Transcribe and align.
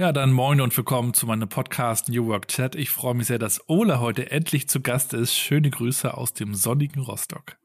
Ja, 0.00 0.12
dann 0.12 0.32
moin 0.32 0.62
und 0.62 0.74
willkommen 0.74 1.12
zu 1.12 1.26
meinem 1.26 1.46
Podcast 1.46 2.08
New 2.08 2.26
Work 2.28 2.48
Chat. 2.48 2.74
Ich 2.74 2.88
freue 2.88 3.12
mich 3.12 3.26
sehr, 3.26 3.38
dass 3.38 3.68
Ole 3.68 4.00
heute 4.00 4.30
endlich 4.30 4.66
zu 4.66 4.80
Gast 4.80 5.12
ist. 5.12 5.34
Schöne 5.34 5.68
Grüße 5.68 6.16
aus 6.16 6.32
dem 6.32 6.54
sonnigen 6.54 7.02
Rostock. 7.02 7.58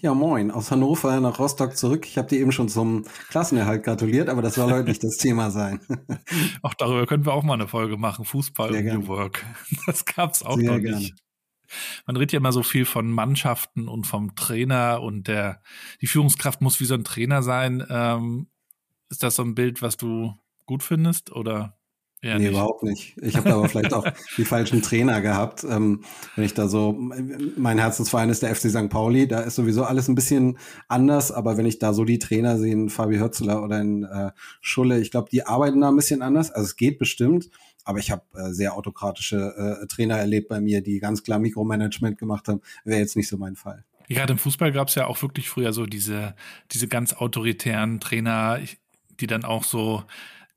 Ja, 0.00 0.14
moin, 0.14 0.50
aus 0.50 0.70
Hannover 0.70 1.20
nach 1.20 1.38
Rostock 1.38 1.76
zurück. 1.76 2.06
Ich 2.06 2.16
habe 2.16 2.28
dir 2.28 2.40
eben 2.40 2.50
schon 2.50 2.70
zum 2.70 3.04
Klassenerhalt 3.28 3.84
gratuliert, 3.84 4.30
aber 4.30 4.40
das 4.40 4.54
soll 4.54 4.72
heute 4.72 4.88
nicht 4.88 5.04
das 5.04 5.18
Thema 5.18 5.50
sein. 5.50 5.80
auch 6.62 6.72
darüber 6.72 7.04
können 7.04 7.26
wir 7.26 7.34
auch 7.34 7.42
mal 7.42 7.52
eine 7.52 7.68
Folge 7.68 7.98
machen, 7.98 8.24
Fußball 8.24 8.72
sehr 8.72 8.94
und. 8.94 9.00
New 9.00 9.08
Work. 9.08 9.44
Das 9.86 10.06
gab's 10.06 10.42
auch 10.42 10.56
sehr 10.56 10.72
noch 10.72 10.80
gerne. 10.80 10.96
nicht. 10.96 11.14
Man 12.06 12.16
redet 12.16 12.32
ja 12.32 12.38
immer 12.38 12.52
so 12.52 12.62
viel 12.62 12.86
von 12.86 13.10
Mannschaften 13.10 13.88
und 13.88 14.06
vom 14.06 14.34
Trainer 14.34 15.02
und 15.02 15.28
der 15.28 15.60
die 16.00 16.06
Führungskraft 16.06 16.62
muss 16.62 16.80
wie 16.80 16.86
so 16.86 16.94
ein 16.94 17.04
Trainer 17.04 17.42
sein. 17.42 17.86
Ähm, 17.90 18.46
ist 19.10 19.22
das 19.22 19.36
so 19.36 19.42
ein 19.42 19.54
Bild, 19.54 19.82
was 19.82 19.98
du 19.98 20.32
gut 20.64 20.82
findest 20.82 21.30
oder 21.32 21.76
ja, 22.22 22.34
nee, 22.34 22.44
nicht. 22.44 22.50
überhaupt 22.52 22.84
nicht. 22.84 23.16
Ich 23.20 23.36
habe 23.36 23.52
aber 23.52 23.68
vielleicht 23.68 23.92
auch 23.92 24.06
die 24.36 24.44
falschen 24.44 24.80
Trainer 24.80 25.20
gehabt. 25.20 25.64
Ähm, 25.64 26.04
wenn 26.36 26.44
ich 26.44 26.54
da 26.54 26.68
so, 26.68 26.96
mein 27.56 27.78
Herzensverein 27.78 28.30
ist 28.30 28.44
der 28.44 28.54
FC 28.54 28.70
St. 28.70 28.88
Pauli, 28.88 29.26
da 29.26 29.40
ist 29.40 29.56
sowieso 29.56 29.82
alles 29.82 30.06
ein 30.06 30.14
bisschen 30.14 30.56
anders, 30.86 31.32
aber 31.32 31.56
wenn 31.56 31.66
ich 31.66 31.80
da 31.80 31.92
so 31.92 32.04
die 32.04 32.20
Trainer 32.20 32.58
sehe, 32.58 32.72
in 32.72 32.90
Fabi 32.90 33.16
Hörzler 33.16 33.64
oder 33.64 33.80
in 33.80 34.04
äh, 34.04 34.30
Schulle, 34.60 35.00
ich 35.00 35.10
glaube, 35.10 35.30
die 35.30 35.44
arbeiten 35.44 35.80
da 35.80 35.88
ein 35.88 35.96
bisschen 35.96 36.22
anders. 36.22 36.52
Also 36.52 36.66
es 36.66 36.76
geht 36.76 37.00
bestimmt, 37.00 37.50
aber 37.84 37.98
ich 37.98 38.12
habe 38.12 38.22
äh, 38.34 38.52
sehr 38.52 38.76
autokratische 38.76 39.80
äh, 39.82 39.86
Trainer 39.88 40.16
erlebt 40.16 40.48
bei 40.48 40.60
mir, 40.60 40.80
die 40.80 41.00
ganz 41.00 41.24
klar 41.24 41.40
Mikromanagement 41.40 42.18
gemacht 42.18 42.46
haben. 42.46 42.60
Wäre 42.84 43.00
jetzt 43.00 43.16
nicht 43.16 43.28
so 43.28 43.36
mein 43.36 43.56
Fall. 43.56 43.84
Gerade 44.08 44.32
im 44.34 44.38
Fußball 44.38 44.70
gab 44.70 44.88
es 44.88 44.94
ja 44.94 45.06
auch 45.06 45.20
wirklich 45.22 45.48
früher 45.48 45.72
so 45.72 45.86
diese, 45.86 46.36
diese 46.70 46.86
ganz 46.86 47.14
autoritären 47.14 47.98
Trainer, 47.98 48.60
die 49.20 49.26
dann 49.26 49.44
auch 49.44 49.64
so 49.64 50.04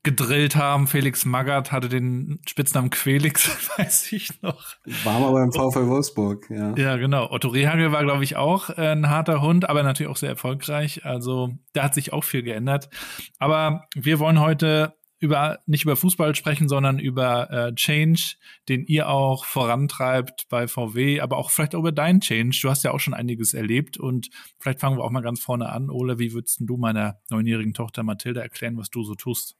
gedrillt 0.05 0.55
haben. 0.55 0.87
Felix 0.87 1.25
Magath 1.25 1.73
hatte 1.73 1.89
den 1.89 2.39
Spitznamen 2.47 2.89
Quelix, 2.89 3.49
weiß 3.77 4.13
ich 4.13 4.41
noch. 4.41 4.75
War 5.03 5.19
mal 5.19 5.31
beim 5.33 5.51
VfL 5.51 5.87
Wolfsburg, 5.87 6.49
ja. 6.49 6.73
Ja, 6.77 6.95
genau. 6.95 7.29
Otto 7.29 7.49
Rehagel 7.49 7.91
war, 7.91 8.03
glaube 8.03 8.23
ich, 8.23 8.37
auch 8.37 8.69
äh, 8.69 8.91
ein 8.91 9.09
harter 9.09 9.41
Hund, 9.41 9.67
aber 9.67 9.83
natürlich 9.83 10.09
auch 10.09 10.17
sehr 10.17 10.29
erfolgreich. 10.29 11.03
Also 11.03 11.49
da 11.73 11.83
hat 11.83 11.93
sich 11.93 12.13
auch 12.13 12.23
viel 12.23 12.43
geändert. 12.43 12.89
Aber 13.39 13.87
wir 13.95 14.19
wollen 14.19 14.39
heute 14.39 14.93
über 15.19 15.59
nicht 15.65 15.83
über 15.83 15.95
Fußball 15.95 16.35
sprechen, 16.35 16.69
sondern 16.69 16.99
über 16.99 17.49
äh, 17.49 17.73
Change, 17.73 18.35
den 18.69 18.83
ihr 18.85 19.09
auch 19.09 19.45
vorantreibt 19.45 20.45
bei 20.49 20.67
VW, 20.67 21.21
aber 21.21 21.37
auch 21.37 21.49
vielleicht 21.49 21.73
auch 21.73 21.79
über 21.79 21.91
deinen 21.91 22.21
Change. 22.21 22.57
Du 22.61 22.69
hast 22.69 22.83
ja 22.83 22.91
auch 22.91 22.99
schon 22.99 23.13
einiges 23.13 23.53
erlebt 23.53 23.97
und 23.97 24.29
vielleicht 24.59 24.79
fangen 24.79 24.97
wir 24.97 25.03
auch 25.03 25.11
mal 25.11 25.21
ganz 25.21 25.39
vorne 25.39 25.69
an. 25.69 25.89
Ole, 25.89 26.19
wie 26.19 26.33
würdest 26.33 26.59
du 26.61 26.77
meiner 26.77 27.19
neunjährigen 27.31 27.73
Tochter 27.73 28.03
Mathilda 28.03 28.41
erklären, 28.41 28.77
was 28.77 28.89
du 28.89 29.03
so 29.03 29.15
tust? 29.15 29.55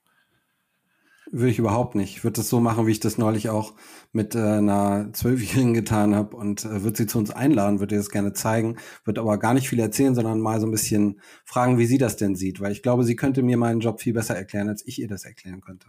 Würde 1.31 1.49
ich 1.49 1.59
überhaupt 1.59 1.95
nicht. 1.95 2.17
Ich 2.17 2.23
würde 2.23 2.37
das 2.37 2.49
so 2.49 2.59
machen, 2.59 2.85
wie 2.85 2.91
ich 2.91 2.99
das 2.99 3.17
neulich 3.17 3.49
auch 3.49 3.73
mit 4.11 4.35
äh, 4.35 4.39
einer 4.39 5.11
Zwölfjährigen 5.11 5.73
getan 5.73 6.13
habe 6.13 6.35
und 6.35 6.65
äh, 6.65 6.83
würde 6.83 6.97
sie 6.97 7.07
zu 7.07 7.17
uns 7.17 7.31
einladen, 7.31 7.79
würde 7.79 7.95
ihr 7.95 7.99
das 7.99 8.09
gerne 8.09 8.33
zeigen, 8.33 8.77
würde 9.03 9.21
aber 9.21 9.37
gar 9.39 9.53
nicht 9.53 9.67
viel 9.67 9.79
erzählen, 9.79 10.13
sondern 10.13 10.39
mal 10.39 10.59
so 10.59 10.67
ein 10.67 10.71
bisschen 10.71 11.19
fragen, 11.43 11.79
wie 11.79 11.87
sie 11.87 11.97
das 11.97 12.15
denn 12.17 12.35
sieht, 12.35 12.61
weil 12.61 12.71
ich 12.71 12.83
glaube, 12.83 13.03
sie 13.03 13.15
könnte 13.15 13.41
mir 13.41 13.57
meinen 13.57 13.79
Job 13.79 14.01
viel 14.01 14.13
besser 14.13 14.35
erklären, 14.35 14.69
als 14.69 14.85
ich 14.85 14.99
ihr 14.99 15.07
das 15.07 15.25
erklären 15.25 15.61
könnte. 15.61 15.87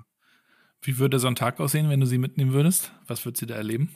Wie 0.82 0.98
würde 0.98 1.18
so 1.18 1.26
ein 1.26 1.34
Tag 1.34 1.60
aussehen, 1.60 1.90
wenn 1.90 2.00
du 2.00 2.06
sie 2.06 2.18
mitnehmen 2.18 2.52
würdest? 2.52 2.92
Was 3.06 3.24
würde 3.24 3.38
sie 3.38 3.46
da 3.46 3.54
erleben? 3.54 3.90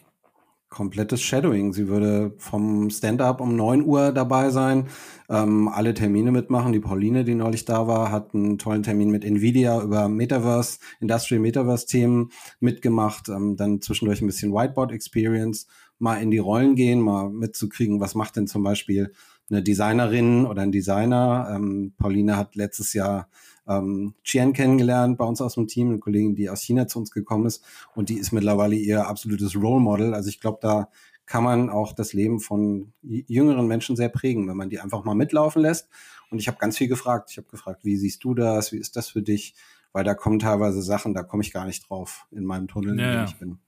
Komplettes 0.70 1.20
Shadowing. 1.20 1.72
Sie 1.72 1.88
würde 1.88 2.32
vom 2.38 2.88
Stand-up 2.90 3.40
um 3.40 3.56
neun 3.56 3.84
Uhr 3.84 4.12
dabei 4.12 4.50
sein, 4.50 4.86
ähm, 5.28 5.68
alle 5.68 5.92
Termine 5.92 6.30
mitmachen. 6.30 6.72
Die 6.72 6.80
Pauline, 6.80 7.24
die 7.24 7.34
neulich 7.34 7.64
da 7.64 7.86
war, 7.86 8.10
hat 8.10 8.34
einen 8.34 8.56
tollen 8.56 8.84
Termin 8.84 9.10
mit 9.10 9.24
Nvidia 9.24 9.82
über 9.82 10.08
Metaverse, 10.08 10.78
Industrial 11.00 11.42
Metaverse-Themen 11.42 12.30
mitgemacht. 12.60 13.28
Ähm, 13.28 13.56
dann 13.56 13.82
zwischendurch 13.82 14.22
ein 14.22 14.26
bisschen 14.28 14.52
Whiteboard 14.52 14.92
Experience, 14.92 15.66
mal 15.98 16.22
in 16.22 16.30
die 16.30 16.38
Rollen 16.38 16.76
gehen, 16.76 17.00
mal 17.00 17.28
mitzukriegen, 17.28 18.00
was 18.00 18.14
macht 18.14 18.36
denn 18.36 18.46
zum 18.46 18.62
Beispiel 18.62 19.12
eine 19.50 19.62
Designerin 19.62 20.46
oder 20.46 20.62
ein 20.62 20.72
Designer. 20.72 21.52
Ähm, 21.54 21.94
Pauline 21.98 22.36
hat 22.36 22.54
letztes 22.54 22.92
Jahr 22.92 23.28
ähm, 23.68 24.14
Chien 24.24 24.52
kennengelernt 24.52 25.18
bei 25.18 25.24
uns 25.24 25.40
aus 25.40 25.54
dem 25.54 25.66
Team, 25.66 25.88
eine 25.88 25.98
Kollegin, 25.98 26.34
die 26.34 26.50
aus 26.50 26.62
China 26.62 26.86
zu 26.86 26.98
uns 26.98 27.10
gekommen 27.10 27.46
ist 27.46 27.64
und 27.94 28.08
die 28.08 28.18
ist 28.18 28.32
mittlerweile 28.32 28.76
ihr 28.76 29.06
absolutes 29.06 29.56
Role 29.56 29.80
Model. 29.80 30.14
Also 30.14 30.28
ich 30.28 30.40
glaube, 30.40 30.58
da 30.60 30.88
kann 31.30 31.44
man 31.44 31.70
auch 31.70 31.92
das 31.92 32.12
Leben 32.12 32.40
von 32.40 32.92
jüngeren 33.02 33.68
Menschen 33.68 33.94
sehr 33.94 34.08
prägen, 34.08 34.48
wenn 34.48 34.56
man 34.56 34.68
die 34.68 34.80
einfach 34.80 35.04
mal 35.04 35.14
mitlaufen 35.14 35.62
lässt. 35.62 35.88
Und 36.28 36.40
ich 36.40 36.48
habe 36.48 36.58
ganz 36.58 36.76
viel 36.76 36.88
gefragt. 36.88 37.30
Ich 37.30 37.36
habe 37.36 37.46
gefragt, 37.48 37.84
wie 37.84 37.96
siehst 37.96 38.24
du 38.24 38.34
das? 38.34 38.72
Wie 38.72 38.78
ist 38.78 38.96
das 38.96 39.10
für 39.10 39.22
dich? 39.22 39.54
Weil 39.92 40.02
da 40.02 40.14
kommen 40.14 40.40
teilweise 40.40 40.82
Sachen, 40.82 41.14
da 41.14 41.22
komme 41.22 41.44
ich 41.44 41.52
gar 41.52 41.66
nicht 41.66 41.88
drauf 41.88 42.26
in 42.32 42.44
meinem 42.44 42.66
Tunnel, 42.66 42.98
ja, 42.98 43.12
in 43.12 43.18
dem 43.18 43.24
ich 43.26 43.38
bin. 43.38 43.58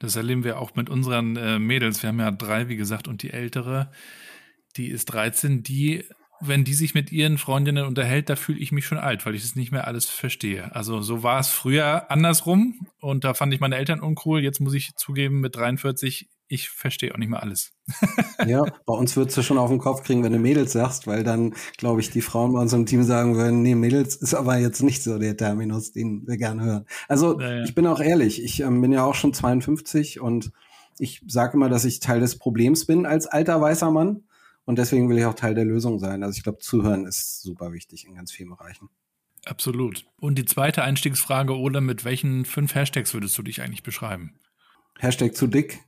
Das 0.00 0.16
erleben 0.16 0.42
wir 0.42 0.58
auch 0.58 0.74
mit 0.74 0.90
unseren 0.90 1.36
äh, 1.36 1.60
Mädels. 1.60 2.02
Wir 2.02 2.08
haben 2.08 2.18
ja 2.18 2.32
drei, 2.32 2.68
wie 2.68 2.76
gesagt, 2.76 3.06
und 3.06 3.22
die 3.22 3.30
ältere, 3.30 3.92
die 4.76 4.88
ist 4.88 5.06
13, 5.06 5.62
die 5.62 6.04
wenn 6.40 6.64
die 6.64 6.74
sich 6.74 6.94
mit 6.94 7.12
ihren 7.12 7.38
Freundinnen 7.38 7.86
unterhält, 7.86 8.28
da 8.28 8.36
fühle 8.36 8.58
ich 8.58 8.72
mich 8.72 8.86
schon 8.86 8.98
alt, 8.98 9.24
weil 9.26 9.34
ich 9.34 9.44
es 9.44 9.56
nicht 9.56 9.72
mehr 9.72 9.86
alles 9.86 10.06
verstehe. 10.06 10.74
Also 10.74 11.00
so 11.00 11.22
war 11.22 11.40
es 11.40 11.48
früher 11.48 12.10
andersrum 12.10 12.86
und 13.00 13.24
da 13.24 13.34
fand 13.34 13.54
ich 13.54 13.60
meine 13.60 13.76
Eltern 13.76 14.00
uncool. 14.00 14.42
Jetzt 14.42 14.60
muss 14.60 14.74
ich 14.74 14.94
zugeben, 14.96 15.40
mit 15.40 15.56
43, 15.56 16.28
ich 16.48 16.68
verstehe 16.68 17.12
auch 17.12 17.18
nicht 17.18 17.28
mehr 17.28 17.42
alles. 17.42 17.72
ja, 18.46 18.64
bei 18.84 18.94
uns 18.94 19.16
würdest 19.16 19.36
du 19.36 19.42
schon 19.42 19.58
auf 19.58 19.70
den 19.70 19.78
Kopf 19.78 20.02
kriegen, 20.02 20.22
wenn 20.22 20.32
du 20.32 20.38
Mädels 20.38 20.72
sagst, 20.72 21.06
weil 21.06 21.24
dann, 21.24 21.54
glaube 21.76 22.00
ich, 22.00 22.10
die 22.10 22.20
Frauen 22.20 22.52
bei 22.52 22.60
unserem 22.60 22.86
Team 22.86 23.02
sagen 23.02 23.36
würden, 23.36 23.62
nee, 23.62 23.74
Mädels 23.74 24.16
ist 24.16 24.34
aber 24.34 24.58
jetzt 24.58 24.82
nicht 24.82 25.02
so 25.02 25.18
der 25.18 25.36
Terminus, 25.36 25.92
den 25.92 26.26
wir 26.26 26.36
gerne 26.36 26.62
hören. 26.62 26.86
Also 27.08 27.40
ja, 27.40 27.56
ja. 27.56 27.64
ich 27.64 27.74
bin 27.74 27.86
auch 27.86 28.00
ehrlich, 28.00 28.42
ich 28.42 28.60
ähm, 28.60 28.80
bin 28.80 28.92
ja 28.92 29.04
auch 29.04 29.14
schon 29.14 29.32
52 29.32 30.20
und 30.20 30.52
ich 30.98 31.22
sage 31.26 31.54
immer, 31.54 31.68
dass 31.68 31.84
ich 31.84 32.00
Teil 32.00 32.20
des 32.20 32.38
Problems 32.38 32.86
bin 32.86 33.06
als 33.06 33.26
alter 33.26 33.60
weißer 33.60 33.90
Mann. 33.90 34.22
Und 34.66 34.78
deswegen 34.78 35.08
will 35.08 35.16
ich 35.16 35.24
auch 35.24 35.34
Teil 35.34 35.54
der 35.54 35.64
Lösung 35.64 35.98
sein. 35.98 36.22
Also 36.22 36.36
ich 36.36 36.42
glaube, 36.42 36.58
zuhören 36.58 37.06
ist 37.06 37.40
super 37.40 37.72
wichtig 37.72 38.06
in 38.06 38.14
ganz 38.14 38.32
vielen 38.32 38.50
Bereichen. 38.50 38.90
Absolut. 39.46 40.04
Und 40.20 40.36
die 40.36 40.44
zweite 40.44 40.82
Einstiegsfrage, 40.82 41.56
Ole, 41.56 41.80
mit 41.80 42.04
welchen 42.04 42.44
fünf 42.44 42.74
Hashtags 42.74 43.14
würdest 43.14 43.38
du 43.38 43.42
dich 43.42 43.62
eigentlich 43.62 43.84
beschreiben? 43.84 44.34
Hashtag 44.98 45.36
zu 45.36 45.46
dick. 45.46 45.84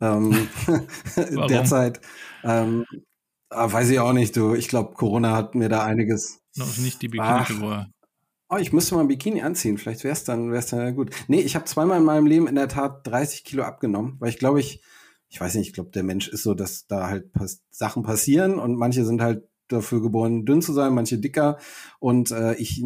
Ähm, 0.00 0.48
derzeit 1.48 2.00
ähm, 2.42 2.86
ah, 3.50 3.70
weiß 3.70 3.90
ich 3.90 3.98
auch 3.98 4.12
nicht, 4.12 4.36
du. 4.36 4.54
Ich 4.54 4.68
glaube, 4.68 4.94
Corona 4.94 5.36
hat 5.36 5.54
mir 5.54 5.68
da 5.68 5.84
einiges. 5.84 6.40
Noch 6.56 6.76
nicht 6.78 7.02
die 7.02 7.08
Bikini-Figur. 7.08 7.86
Oh, 8.48 8.56
ich 8.56 8.72
müsste 8.72 8.94
mal 8.94 9.00
ein 9.02 9.08
Bikini 9.08 9.42
anziehen. 9.42 9.76
Vielleicht 9.76 10.04
wäre 10.04 10.12
es 10.12 10.24
dann, 10.24 10.52
wär's 10.52 10.68
dann 10.68 10.94
gut. 10.94 11.10
Nee, 11.26 11.40
ich 11.40 11.56
habe 11.56 11.64
zweimal 11.64 11.98
in 11.98 12.04
meinem 12.04 12.26
Leben 12.26 12.46
in 12.46 12.54
der 12.54 12.68
Tat 12.68 13.06
30 13.06 13.44
Kilo 13.44 13.64
abgenommen, 13.64 14.16
weil 14.20 14.30
ich 14.30 14.38
glaube, 14.38 14.60
ich 14.60 14.82
ich 15.36 15.40
weiß 15.42 15.54
nicht, 15.56 15.66
ich 15.66 15.74
glaube, 15.74 15.90
der 15.90 16.02
Mensch 16.02 16.28
ist 16.28 16.44
so, 16.44 16.54
dass 16.54 16.86
da 16.86 17.10
halt 17.10 17.30
pass 17.34 17.60
Sachen 17.70 18.02
passieren 18.02 18.58
und 18.58 18.74
manche 18.74 19.04
sind 19.04 19.20
halt 19.20 19.46
dafür 19.68 20.00
geboren, 20.00 20.46
dünn 20.46 20.62
zu 20.62 20.72
sein, 20.72 20.94
manche 20.94 21.18
dicker. 21.18 21.58
Und 21.98 22.30
äh, 22.30 22.54
ich 22.54 22.82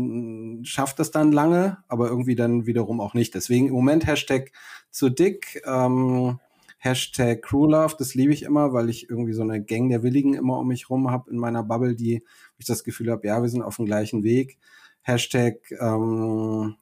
schaffe 0.64 0.94
das 0.96 1.12
dann 1.12 1.30
lange, 1.30 1.78
aber 1.86 2.08
irgendwie 2.08 2.34
dann 2.34 2.66
wiederum 2.66 3.00
auch 3.00 3.14
nicht. 3.14 3.36
Deswegen 3.36 3.68
im 3.68 3.74
Moment 3.74 4.04
Hashtag 4.04 4.50
zu 4.90 5.10
dick, 5.10 5.62
ähm, 5.64 6.40
Hashtag 6.78 7.42
Crewlove, 7.42 7.94
das 7.96 8.16
liebe 8.16 8.32
ich 8.32 8.42
immer, 8.42 8.72
weil 8.72 8.90
ich 8.90 9.08
irgendwie 9.08 9.32
so 9.34 9.42
eine 9.42 9.62
Gang 9.62 9.88
der 9.88 10.02
Willigen 10.02 10.34
immer 10.34 10.58
um 10.58 10.66
mich 10.66 10.90
rum 10.90 11.08
habe 11.08 11.30
in 11.30 11.36
meiner 11.36 11.62
Bubble, 11.62 11.94
die 11.94 12.24
ich 12.58 12.66
das 12.66 12.82
Gefühl 12.82 13.12
habe, 13.12 13.28
ja, 13.28 13.40
wir 13.40 13.48
sind 13.48 13.62
auf 13.62 13.76
dem 13.76 13.86
gleichen 13.86 14.24
Weg. 14.24 14.58
Hashtag, 15.02 15.70
ähm, 15.78 16.74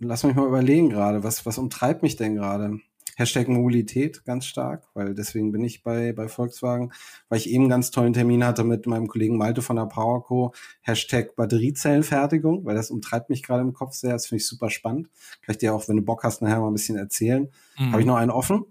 lass 0.00 0.24
mich 0.24 0.34
mal 0.34 0.48
überlegen 0.48 0.90
gerade, 0.90 1.22
was, 1.22 1.46
was 1.46 1.58
umtreibt 1.58 2.02
mich 2.02 2.16
denn 2.16 2.34
gerade? 2.34 2.80
Hashtag 3.16 3.48
Mobilität 3.48 4.24
ganz 4.24 4.46
stark, 4.46 4.88
weil 4.94 5.14
deswegen 5.14 5.52
bin 5.52 5.62
ich 5.64 5.82
bei, 5.82 6.12
bei 6.12 6.28
Volkswagen, 6.28 6.92
weil 7.28 7.38
ich 7.38 7.50
eben 7.50 7.64
einen 7.64 7.70
ganz 7.70 7.90
tollen 7.90 8.12
Termin 8.12 8.44
hatte 8.44 8.64
mit 8.64 8.86
meinem 8.86 9.08
Kollegen 9.08 9.36
Malte 9.36 9.62
von 9.62 9.76
der 9.76 9.86
PowerCo. 9.86 10.54
Hashtag 10.80 11.36
Batteriezellenfertigung, 11.36 12.64
weil 12.64 12.74
das 12.74 12.90
umtreibt 12.90 13.30
mich 13.30 13.42
gerade 13.42 13.62
im 13.62 13.72
Kopf 13.72 13.94
sehr. 13.94 14.12
Das 14.12 14.26
finde 14.26 14.40
ich 14.40 14.48
super 14.48 14.70
spannend. 14.70 15.10
Kann 15.42 15.52
ich 15.52 15.58
dir 15.58 15.74
auch, 15.74 15.88
wenn 15.88 15.96
du 15.96 16.02
Bock 16.02 16.24
hast, 16.24 16.42
nachher 16.42 16.60
mal 16.60 16.68
ein 16.68 16.74
bisschen 16.74 16.96
erzählen. 16.96 17.50
Mhm. 17.78 17.92
Habe 17.92 18.00
ich 18.00 18.06
noch 18.06 18.16
einen 18.16 18.30
offen? 18.30 18.64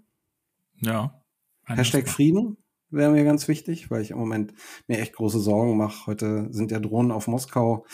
Ja. 0.80 1.22
Hashtag 1.64 2.08
Frieden 2.08 2.56
wäre 2.92 3.10
mir 3.10 3.24
ganz 3.24 3.48
wichtig, 3.48 3.90
weil 3.90 4.02
ich 4.02 4.10
im 4.10 4.18
Moment 4.18 4.52
mir 4.86 4.98
echt 4.98 5.14
große 5.14 5.40
Sorgen 5.40 5.76
mache. 5.76 6.06
Heute 6.06 6.48
sind 6.52 6.70
ja 6.70 6.78
Drohnen 6.78 7.10
auf 7.10 7.26
Moskau 7.26 7.86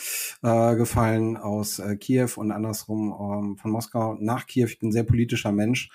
äh, 0.43 0.75
gefallen 0.75 1.37
aus 1.37 1.79
äh, 1.79 1.95
Kiew 1.95 2.29
und 2.35 2.51
andersrum 2.51 3.13
ähm, 3.13 3.57
von 3.57 3.71
Moskau 3.71 4.15
nach 4.19 4.45
Kiew. 4.45 4.67
Ich 4.67 4.79
bin 4.79 4.89
ein 4.89 4.93
sehr 4.93 5.03
politischer 5.03 5.51
Mensch 5.51 5.89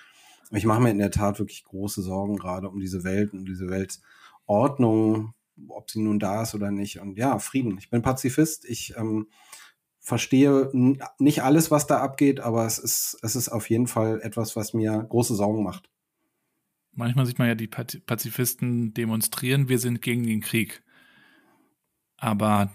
ich 0.51 0.65
mache 0.65 0.81
mir 0.81 0.91
in 0.91 0.97
der 0.99 1.11
Tat 1.11 1.39
wirklich 1.39 1.63
große 1.63 2.01
Sorgen 2.01 2.37
gerade 2.37 2.69
um 2.69 2.79
diese 2.79 3.03
Welt 3.03 3.33
und 3.33 3.45
diese 3.45 3.69
Weltordnung, 3.69 5.33
ob 5.67 5.89
sie 5.89 6.01
nun 6.01 6.19
da 6.19 6.43
ist 6.43 6.55
oder 6.55 6.71
nicht. 6.71 6.99
Und 6.99 7.17
ja, 7.17 7.39
Frieden. 7.39 7.77
Ich 7.77 7.89
bin 7.89 8.01
Pazifist. 8.01 8.65
Ich 8.65 8.95
ähm, 8.97 9.27
verstehe 9.99 10.69
nicht 11.17 11.41
alles, 11.41 11.71
was 11.71 11.87
da 11.87 11.99
abgeht, 11.99 12.39
aber 12.39 12.65
es 12.65 12.77
ist, 12.77 13.17
es 13.23 13.35
ist 13.35 13.49
auf 13.49 13.69
jeden 13.69 13.87
Fall 13.87 14.21
etwas, 14.21 14.55
was 14.55 14.73
mir 14.73 15.03
große 15.09 15.35
Sorgen 15.35 15.63
macht. 15.63 15.89
Manchmal 16.91 17.25
sieht 17.25 17.39
man 17.39 17.47
ja 17.47 17.55
die 17.55 17.67
Pazifisten 17.67 18.93
demonstrieren, 18.93 19.67
wir 19.67 19.79
sind 19.79 20.01
gegen 20.01 20.23
den 20.23 20.41
Krieg. 20.41 20.83
Aber 22.17 22.71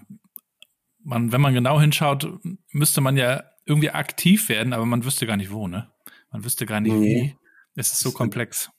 man, 1.03 1.33
wenn 1.33 1.41
man 1.41 1.55
genau 1.55 1.81
hinschaut, 1.81 2.29
müsste 2.73 3.01
man 3.01 3.17
ja 3.17 3.45
irgendwie 3.65 3.91
aktiv 3.91 4.49
werden, 4.49 4.73
aber 4.73 4.85
man 4.85 5.05
wüsste 5.05 5.27
gar 5.27 5.37
nicht 5.37 5.51
wo, 5.51 5.69
ne? 5.69 5.91
Man 6.33 6.45
wüsste 6.45 6.67
gar 6.67 6.81
nicht 6.81 6.93
nee. 6.93 7.35
wie. 7.35 7.40
Es 7.77 7.93
ist 7.93 8.01
so 8.01 8.13
komplex. 8.13 8.71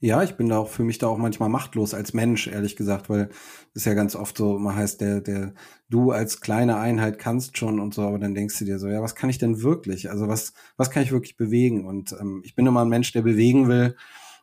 Ja, 0.00 0.22
ich 0.22 0.36
bin 0.36 0.48
da 0.48 0.58
auch 0.58 0.68
für 0.68 0.84
mich 0.84 0.98
da 0.98 1.08
auch 1.08 1.18
manchmal 1.18 1.48
machtlos 1.48 1.92
als 1.92 2.14
Mensch, 2.14 2.46
ehrlich 2.46 2.76
gesagt, 2.76 3.10
weil 3.10 3.30
es 3.74 3.84
ja 3.84 3.94
ganz 3.94 4.14
oft 4.14 4.36
so 4.36 4.56
man 4.56 4.76
heißt, 4.76 5.00
der, 5.00 5.20
der, 5.20 5.54
du 5.90 6.12
als 6.12 6.40
kleine 6.40 6.76
Einheit 6.76 7.18
kannst 7.18 7.58
schon 7.58 7.80
und 7.80 7.94
so, 7.94 8.02
aber 8.02 8.20
dann 8.20 8.34
denkst 8.34 8.60
du 8.60 8.64
dir 8.64 8.78
so, 8.78 8.86
ja, 8.86 9.02
was 9.02 9.16
kann 9.16 9.28
ich 9.28 9.38
denn 9.38 9.62
wirklich? 9.62 10.08
Also 10.08 10.28
was, 10.28 10.52
was 10.76 10.90
kann 10.90 11.02
ich 11.02 11.10
wirklich 11.10 11.36
bewegen? 11.36 11.84
Und 11.84 12.12
ähm, 12.12 12.42
ich 12.44 12.54
bin 12.54 12.64
immer 12.66 12.82
ein 12.82 12.88
Mensch, 12.88 13.10
der 13.12 13.22
bewegen 13.22 13.66
will. 13.66 13.96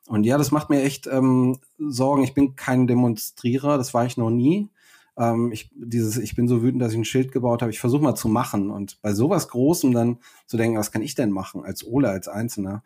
Und 0.08 0.26
ja, 0.26 0.38
das 0.38 0.52
macht 0.52 0.70
mir 0.70 0.84
echt 0.84 1.08
ähm, 1.08 1.58
Sorgen. 1.78 2.24
Ich 2.24 2.34
bin 2.34 2.56
kein 2.58 2.86
Demonstrierer, 2.86 3.78
das 3.78 3.94
war 3.94 4.06
ich 4.06 4.18
noch 4.18 4.30
nie. 4.30 4.70
Ähm, 5.18 5.54
ich, 5.54 5.72
dieses, 5.74 6.18
ich 6.18 6.36
bin 6.36 6.50
so 6.50 6.64
wütend, 6.64 6.82
dass 6.82 6.92
ich 6.92 6.98
ein 6.98 7.06
Schild 7.06 7.32
gebaut 7.32 7.62
habe. 7.62 7.72
Ich 7.72 7.80
versuche 7.80 8.04
mal 8.04 8.16
zu 8.16 8.28
machen 8.28 8.72
und 8.72 9.02
bei 9.02 9.14
sowas 9.14 9.48
Großem 9.48 9.94
dann 9.94 10.18
zu 10.48 10.58
denken, 10.58 10.78
was 10.78 10.92
kann 10.92 11.02
ich 11.02 11.16
denn 11.16 11.32
machen 11.32 11.64
als 11.64 11.86
Ole, 11.88 12.10
als 12.10 12.28
Einzelner? 12.28 12.84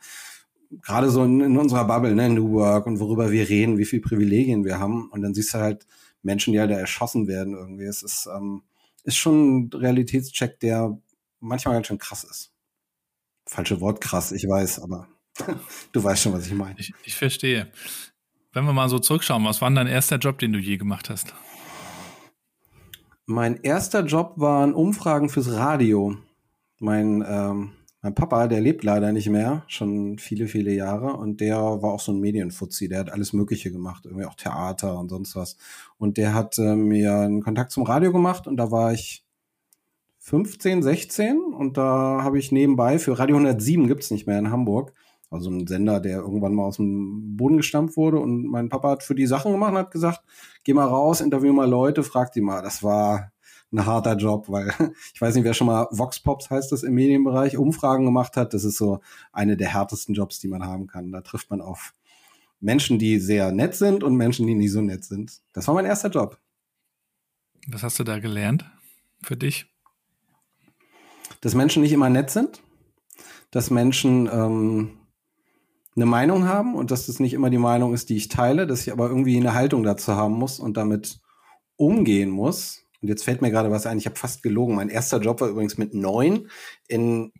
Gerade 0.82 1.10
so 1.10 1.24
in, 1.24 1.42
in, 1.42 1.58
unserer 1.58 1.86
Bubble, 1.86 2.16
ne, 2.16 2.30
New 2.30 2.52
Work 2.52 2.86
und 2.86 3.00
worüber 3.00 3.32
wir 3.32 3.48
reden, 3.50 3.78
wie 3.78 3.86
viel 3.86 4.02
Privilegien 4.02 4.66
wir 4.66 4.80
haben. 4.80 5.10
Und 5.10 5.22
dann 5.22 5.34
siehst 5.34 5.54
du 5.54 5.60
halt 5.60 5.86
Menschen, 6.22 6.54
die 6.54 6.60
halt 6.60 6.72
erschossen 6.72 7.28
werden 7.28 7.54
irgendwie. 7.54 7.86
Es 7.86 8.04
ist, 8.04 8.28
ähm, 8.34 8.64
ist 9.04 9.18
schon 9.18 9.58
ein 9.58 9.70
Realitätscheck, 9.74 10.60
der 10.60 10.98
manchmal 11.40 11.76
ganz 11.76 11.88
schön 11.88 11.98
krass 11.98 12.24
ist. 12.24 12.52
Falsche 13.46 13.82
Wort 13.82 14.02
krass, 14.02 14.32
ich 14.32 14.48
weiß, 14.48 14.82
aber 14.82 15.08
du 15.92 16.04
weißt 16.04 16.24
schon, 16.24 16.34
was 16.34 16.46
ich 16.46 16.54
meine. 16.54 16.80
Ich, 16.80 16.94
ich 17.04 17.16
verstehe. 17.16 17.72
Wenn 18.52 18.66
wir 18.66 18.74
mal 18.74 18.90
so 18.90 19.00
zurückschauen, 19.00 19.46
was 19.46 19.62
war 19.62 19.70
denn 19.70 19.76
dein 19.76 19.88
erster 19.88 20.18
Job, 20.18 20.40
den 20.40 20.54
du 20.54 20.60
je 20.60 20.78
gemacht 20.78 21.10
hast? 21.10 21.34
Mein 23.26 23.62
erster 23.62 24.04
Job 24.06 24.34
waren 24.38 24.74
Umfragen 24.74 25.30
fürs 25.30 25.52
Radio. 25.52 26.18
Mein 26.80 27.24
ähm, 27.28 27.74
mein 28.02 28.16
Papa, 28.16 28.48
der 28.48 28.62
lebt 28.62 28.84
leider 28.84 29.12
nicht 29.12 29.30
mehr, 29.30 29.64
schon 29.68 30.20
viele, 30.20 30.48
viele 30.48 30.74
Jahre. 30.74 31.18
Und 31.18 31.42
der 31.42 31.58
war 31.58 31.92
auch 31.92 32.00
so 32.00 32.14
ein 32.14 32.20
Medienfuzzi. 32.20 32.88
Der 32.88 33.00
hat 33.00 33.12
alles 33.12 33.34
Mögliche 33.34 33.72
gemacht, 33.72 34.06
irgendwie 34.06 34.26
auch 34.26 34.36
Theater 34.36 34.98
und 34.98 35.10
sonst 35.10 35.36
was. 35.36 35.58
Und 35.98 36.18
der 36.18 36.34
hat 36.34 36.58
äh, 36.58 36.76
mir 36.76 37.14
einen 37.20 37.44
Kontakt 37.44 37.72
zum 37.72 37.84
Radio 37.84 38.14
gemacht 38.14 38.48
und 38.48 38.58
da 38.58 38.72
war 38.72 38.94
ich 38.94 39.26
15, 40.20 40.84
16 40.84 41.40
und 41.40 41.78
da 41.78 42.22
habe 42.24 42.40
ich 42.40 42.52
nebenbei 42.52 43.00
für 43.00 43.18
Radio 43.18 43.38
107 43.38 43.88
gibt's 43.88 44.12
nicht 44.12 44.28
mehr 44.28 44.40
in 44.40 44.52
Hamburg. 44.52 44.94
Also 45.32 45.50
ein 45.50 45.68
Sender, 45.68 46.00
der 46.00 46.20
irgendwann 46.20 46.54
mal 46.56 46.66
aus 46.66 46.78
dem 46.78 47.36
Boden 47.36 47.58
gestampft 47.58 47.98
wurde. 47.98 48.20
Und 48.20 48.46
mein 48.46 48.70
Papa 48.70 48.92
hat 48.92 49.04
für 49.04 49.16
die 49.16 49.28
Sachen 49.28 49.52
gemacht 49.52 49.72
und 49.72 49.78
hat 49.78 49.92
gesagt, 49.92 50.22
geh 50.64 50.74
mal 50.74 50.88
raus, 50.88 51.22
interview 51.22 51.54
mal 51.54 51.70
Leute, 51.70 52.04
frag 52.04 52.32
die 52.32 52.42
mal. 52.42 52.62
Das 52.62 52.82
war 52.82 53.32
ein 53.72 53.86
harter 53.86 54.16
Job, 54.16 54.50
weil 54.50 54.74
ich 55.14 55.22
weiß 55.22 55.36
nicht, 55.36 55.44
wer 55.44 55.54
schon 55.54 55.68
mal 55.68 55.88
Vox 55.92 56.20
Pops 56.20 56.50
heißt 56.50 56.72
das 56.72 56.84
im 56.84 56.94
Medienbereich, 56.94 57.58
Umfragen 57.58 58.06
gemacht 58.06 58.36
hat. 58.36 58.54
Das 58.54 58.64
ist 58.64 58.78
so 58.78 59.02
eine 59.32 59.58
der 59.58 59.74
härtesten 59.74 60.16
Jobs, 60.16 60.40
die 60.40 60.48
man 60.48 60.64
haben 60.64 60.88
kann. 60.88 61.12
Da 61.12 61.22
trifft 61.22 61.50
man 61.50 61.62
auf 61.62 61.94
Menschen, 62.60 63.00
die 63.00 63.20
sehr 63.20 63.52
nett 63.52 63.76
sind 63.76 64.04
und 64.04 64.16
Menschen, 64.16 64.48
die 64.48 64.56
nicht 64.56 64.72
so 64.72 64.82
nett 64.82 65.06
sind. 65.06 65.42
Das 65.54 65.68
war 65.68 65.76
mein 65.76 65.86
erster 65.86 66.10
Job. 66.10 66.40
Was 67.68 67.84
hast 67.84 68.00
du 68.00 68.04
da 68.04 68.20
gelernt 68.20 68.66
für 69.22 69.38
dich? 69.38 69.68
Dass 71.42 71.56
Menschen 71.56 71.84
nicht 71.84 71.94
immer 71.94 72.10
nett 72.10 72.32
sind, 72.32 72.62
dass 73.52 73.70
Menschen 73.70 74.28
ähm, 74.32 74.98
eine 75.96 76.06
Meinung 76.06 76.46
haben 76.46 76.76
und 76.76 76.92
dass 76.92 77.06
das 77.06 77.20
nicht 77.20 77.34
immer 77.34 77.50
die 77.50 77.58
Meinung 77.58 77.94
ist, 77.94 78.10
die 78.10 78.18
ich 78.18 78.28
teile, 78.28 78.68
dass 78.68 78.82
ich 78.82 78.92
aber 78.92 79.08
irgendwie 79.08 79.38
eine 79.38 79.54
Haltung 79.54 79.84
dazu 79.84 80.16
haben 80.16 80.34
muss 80.34 80.60
und 80.60 80.76
damit 80.76 81.20
umgehen 81.76 82.30
muss 82.30 82.86
und 83.02 83.08
jetzt 83.08 83.24
fällt 83.24 83.42
mir 83.42 83.52
gerade 83.52 83.72
was 83.72 83.86
ein, 83.86 83.98
ich 83.98 84.06
habe 84.06 84.16
fast 84.16 84.44
gelogen. 84.44 84.76
Mein 84.76 84.90
erster 84.90 85.20
Job 85.20 85.42
war 85.42 85.50
übrigens 85.50 85.78
mit 85.78 85.94
neun 85.94 86.50
in 86.88 87.32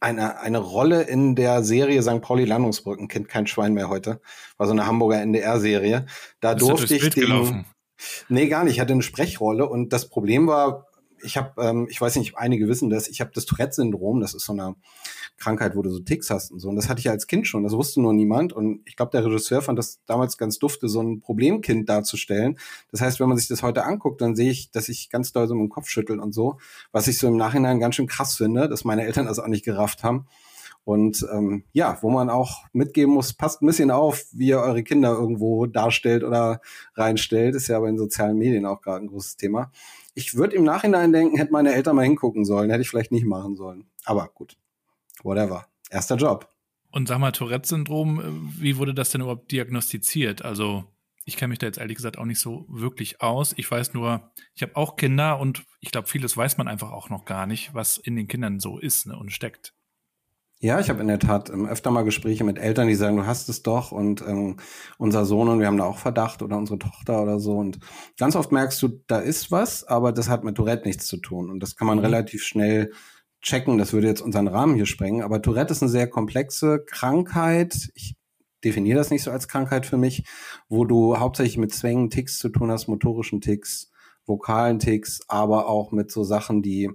eine, 0.00 0.40
eine 0.40 0.58
Rolle 0.58 1.02
in 1.02 1.34
der 1.34 1.62
Serie 1.62 2.02
St. 2.02 2.20
Pauli 2.20 2.44
Landungsbrücken, 2.44 3.08
kennt 3.08 3.28
kein 3.28 3.46
Schwein 3.46 3.72
mehr 3.74 3.88
heute. 3.88 4.20
War 4.58 4.66
so 4.66 4.72
eine 4.72 4.86
Hamburger 4.86 5.20
NDR-Serie. 5.20 6.06
Da 6.40 6.54
Bist 6.54 6.68
durfte 6.68 6.96
ich 6.96 7.10
den. 7.10 7.24
Gelaufen? 7.24 7.64
Nee, 8.28 8.48
gar 8.48 8.64
nicht. 8.64 8.74
Ich 8.74 8.80
hatte 8.80 8.92
eine 8.92 9.02
Sprechrolle 9.02 9.66
und 9.68 9.92
das 9.92 10.08
Problem 10.08 10.46
war, 10.46 10.86
ich 11.22 11.36
habe, 11.38 11.62
ähm, 11.62 11.86
ich 11.88 12.00
weiß 12.00 12.16
nicht, 12.16 12.36
einige 12.36 12.68
wissen 12.68 12.90
das, 12.90 13.08
ich 13.08 13.20
habe 13.20 13.30
das 13.34 13.46
Tourette-Syndrom, 13.46 14.20
das 14.20 14.34
ist 14.34 14.44
so 14.44 14.52
eine 14.52 14.74
Krankheit, 15.36 15.76
wo 15.76 15.82
du 15.82 15.90
so 15.90 16.00
Ticks 16.00 16.30
hast 16.30 16.52
und 16.52 16.60
so. 16.60 16.68
Und 16.68 16.76
das 16.76 16.88
hatte 16.88 17.00
ich 17.00 17.10
als 17.10 17.26
Kind 17.26 17.46
schon, 17.46 17.64
das 17.64 17.72
wusste 17.72 18.00
nur 18.00 18.12
niemand. 18.12 18.52
Und 18.52 18.80
ich 18.84 18.96
glaube, 18.96 19.10
der 19.10 19.24
Regisseur 19.24 19.62
fand 19.62 19.78
das 19.78 20.00
damals 20.06 20.38
ganz 20.38 20.58
dufte, 20.58 20.88
so 20.88 21.02
ein 21.02 21.20
Problemkind 21.20 21.88
darzustellen. 21.88 22.58
Das 22.90 23.00
heißt, 23.00 23.20
wenn 23.20 23.28
man 23.28 23.38
sich 23.38 23.48
das 23.48 23.62
heute 23.62 23.84
anguckt, 23.84 24.20
dann 24.20 24.36
sehe 24.36 24.50
ich, 24.50 24.70
dass 24.70 24.88
ich 24.88 25.10
ganz 25.10 25.32
doll 25.32 25.48
so 25.48 25.54
mit 25.54 25.64
dem 25.64 25.70
Kopf 25.70 25.88
schüttel 25.88 26.20
und 26.20 26.32
so, 26.32 26.58
was 26.92 27.08
ich 27.08 27.18
so 27.18 27.26
im 27.26 27.36
Nachhinein 27.36 27.80
ganz 27.80 27.96
schön 27.96 28.06
krass 28.06 28.36
finde, 28.36 28.68
dass 28.68 28.84
meine 28.84 29.04
Eltern 29.04 29.26
das 29.26 29.38
auch 29.38 29.48
nicht 29.48 29.64
gerafft 29.64 30.04
haben. 30.04 30.26
Und 30.84 31.26
ähm, 31.32 31.64
ja, 31.72 31.98
wo 32.02 32.10
man 32.10 32.28
auch 32.28 32.64
mitgeben 32.72 33.14
muss, 33.14 33.32
passt 33.32 33.62
ein 33.62 33.66
bisschen 33.66 33.90
auf, 33.90 34.26
wie 34.32 34.48
ihr 34.48 34.60
eure 34.60 34.82
Kinder 34.82 35.12
irgendwo 35.12 35.64
darstellt 35.64 36.22
oder 36.22 36.60
reinstellt. 36.94 37.54
Ist 37.54 37.68
ja 37.68 37.78
aber 37.78 37.88
in 37.88 37.96
sozialen 37.96 38.36
Medien 38.36 38.66
auch 38.66 38.82
gerade 38.82 39.02
ein 39.02 39.08
großes 39.08 39.36
Thema. 39.36 39.72
Ich 40.14 40.34
würde 40.36 40.56
im 40.56 40.64
Nachhinein 40.64 41.12
denken, 41.12 41.38
hätte 41.38 41.52
meine 41.52 41.74
Eltern 41.74 41.96
mal 41.96 42.04
hingucken 42.04 42.44
sollen, 42.44 42.70
hätte 42.70 42.82
ich 42.82 42.90
vielleicht 42.90 43.12
nicht 43.12 43.24
machen 43.24 43.56
sollen. 43.56 43.86
Aber 44.04 44.28
gut, 44.34 44.58
whatever. 45.24 45.66
Erster 45.90 46.16
Job. 46.16 46.48
Und 46.90 47.08
sag 47.08 47.18
mal, 47.18 47.32
Tourette-Syndrom, 47.32 48.20
äh, 48.20 48.62
wie 48.62 48.76
wurde 48.76 48.94
das 48.94 49.10
denn 49.10 49.20
überhaupt 49.20 49.50
diagnostiziert? 49.50 50.44
Also 50.44 50.84
ich 51.24 51.36
kenne 51.36 51.48
mich 51.48 51.58
da 51.58 51.66
jetzt 51.66 51.78
ehrlich 51.78 51.96
gesagt 51.96 52.18
auch 52.18 52.24
nicht 52.24 52.40
so 52.40 52.66
wirklich 52.68 53.20
aus. 53.20 53.54
Ich 53.56 53.70
weiß 53.70 53.94
nur, 53.94 54.30
ich 54.54 54.62
habe 54.62 54.76
auch 54.76 54.96
Kinder 54.96 55.40
und 55.40 55.64
ich 55.80 55.90
glaube, 55.90 56.06
vieles 56.06 56.36
weiß 56.36 56.58
man 56.58 56.68
einfach 56.68 56.92
auch 56.92 57.08
noch 57.08 57.24
gar 57.24 57.46
nicht, 57.46 57.74
was 57.74 57.96
in 57.96 58.14
den 58.14 58.28
Kindern 58.28 58.60
so 58.60 58.78
ist 58.78 59.06
ne, 59.06 59.16
und 59.16 59.32
steckt. 59.32 59.74
Ja, 60.60 60.80
ich 60.80 60.88
habe 60.88 61.00
in 61.00 61.08
der 61.08 61.18
Tat 61.18 61.50
ähm, 61.50 61.66
öfter 61.66 61.90
mal 61.90 62.04
Gespräche 62.04 62.44
mit 62.44 62.58
Eltern, 62.58 62.88
die 62.88 62.94
sagen, 62.94 63.16
du 63.16 63.26
hast 63.26 63.48
es 63.48 63.62
doch 63.62 63.92
und 63.92 64.22
ähm, 64.22 64.56
unser 64.96 65.26
Sohn 65.26 65.48
und 65.48 65.60
wir 65.60 65.66
haben 65.66 65.76
da 65.76 65.84
auch 65.84 65.98
Verdacht 65.98 66.42
oder 66.42 66.56
unsere 66.56 66.78
Tochter 66.78 67.22
oder 67.22 67.38
so. 67.38 67.56
Und 67.56 67.80
ganz 68.18 68.36
oft 68.36 68.52
merkst 68.52 68.80
du, 68.82 69.02
da 69.06 69.18
ist 69.18 69.50
was, 69.50 69.84
aber 69.84 70.12
das 70.12 70.28
hat 70.28 70.44
mit 70.44 70.56
Tourette 70.56 70.86
nichts 70.86 71.06
zu 71.06 71.18
tun. 71.18 71.50
Und 71.50 71.60
das 71.60 71.76
kann 71.76 71.86
man 71.86 71.98
mhm. 71.98 72.04
relativ 72.04 72.44
schnell 72.44 72.92
checken. 73.44 73.78
Das 73.78 73.92
würde 73.92 74.08
jetzt 74.08 74.20
unseren 74.20 74.48
Rahmen 74.48 74.74
hier 74.74 74.86
sprengen. 74.86 75.22
Aber 75.22 75.40
Tourette 75.40 75.72
ist 75.72 75.82
eine 75.82 75.90
sehr 75.90 76.08
komplexe 76.08 76.84
Krankheit. 76.84 77.90
Ich 77.94 78.16
definiere 78.64 78.98
das 78.98 79.10
nicht 79.10 79.22
so 79.22 79.30
als 79.30 79.46
Krankheit 79.46 79.86
für 79.86 79.98
mich, 79.98 80.24
wo 80.68 80.84
du 80.84 81.18
hauptsächlich 81.18 81.58
mit 81.58 81.72
Zwängen, 81.72 82.10
Ticks 82.10 82.38
zu 82.38 82.48
tun 82.48 82.70
hast, 82.70 82.88
motorischen 82.88 83.40
Ticks, 83.40 83.92
vokalen 84.26 84.78
Ticks, 84.78 85.20
aber 85.28 85.68
auch 85.68 85.92
mit 85.92 86.10
so 86.10 86.24
Sachen, 86.24 86.62
die 86.62 86.90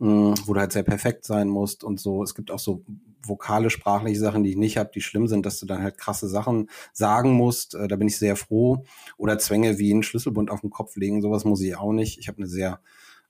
Mm, 0.00 0.32
wo 0.46 0.54
du 0.54 0.60
halt 0.60 0.72
sehr 0.72 0.82
perfekt 0.82 1.26
sein 1.26 1.46
musst 1.46 1.84
und 1.84 2.00
so. 2.00 2.22
Es 2.22 2.34
gibt 2.34 2.50
auch 2.50 2.58
so 2.58 2.84
vokale, 3.22 3.68
sprachliche 3.68 4.18
Sachen, 4.18 4.42
die 4.42 4.50
ich 4.50 4.56
nicht 4.56 4.78
habe, 4.78 4.90
die 4.94 5.02
schlimm 5.02 5.28
sind, 5.28 5.44
dass 5.44 5.60
du 5.60 5.66
dann 5.66 5.82
halt 5.82 5.98
krasse 5.98 6.26
Sachen 6.26 6.70
sagen 6.94 7.32
musst. 7.32 7.74
Äh, 7.74 7.86
da 7.86 7.96
bin 7.96 8.08
ich 8.08 8.16
sehr 8.16 8.34
froh. 8.34 8.84
Oder 9.18 9.38
Zwänge 9.38 9.78
wie 9.78 9.92
einen 9.92 10.02
Schlüsselbund 10.02 10.50
auf 10.50 10.62
den 10.62 10.70
Kopf 10.70 10.96
legen, 10.96 11.20
sowas 11.20 11.44
muss 11.44 11.60
ich 11.60 11.76
auch 11.76 11.92
nicht. 11.92 12.18
Ich 12.18 12.28
habe 12.28 12.38
eine 12.38 12.46
sehr 12.46 12.80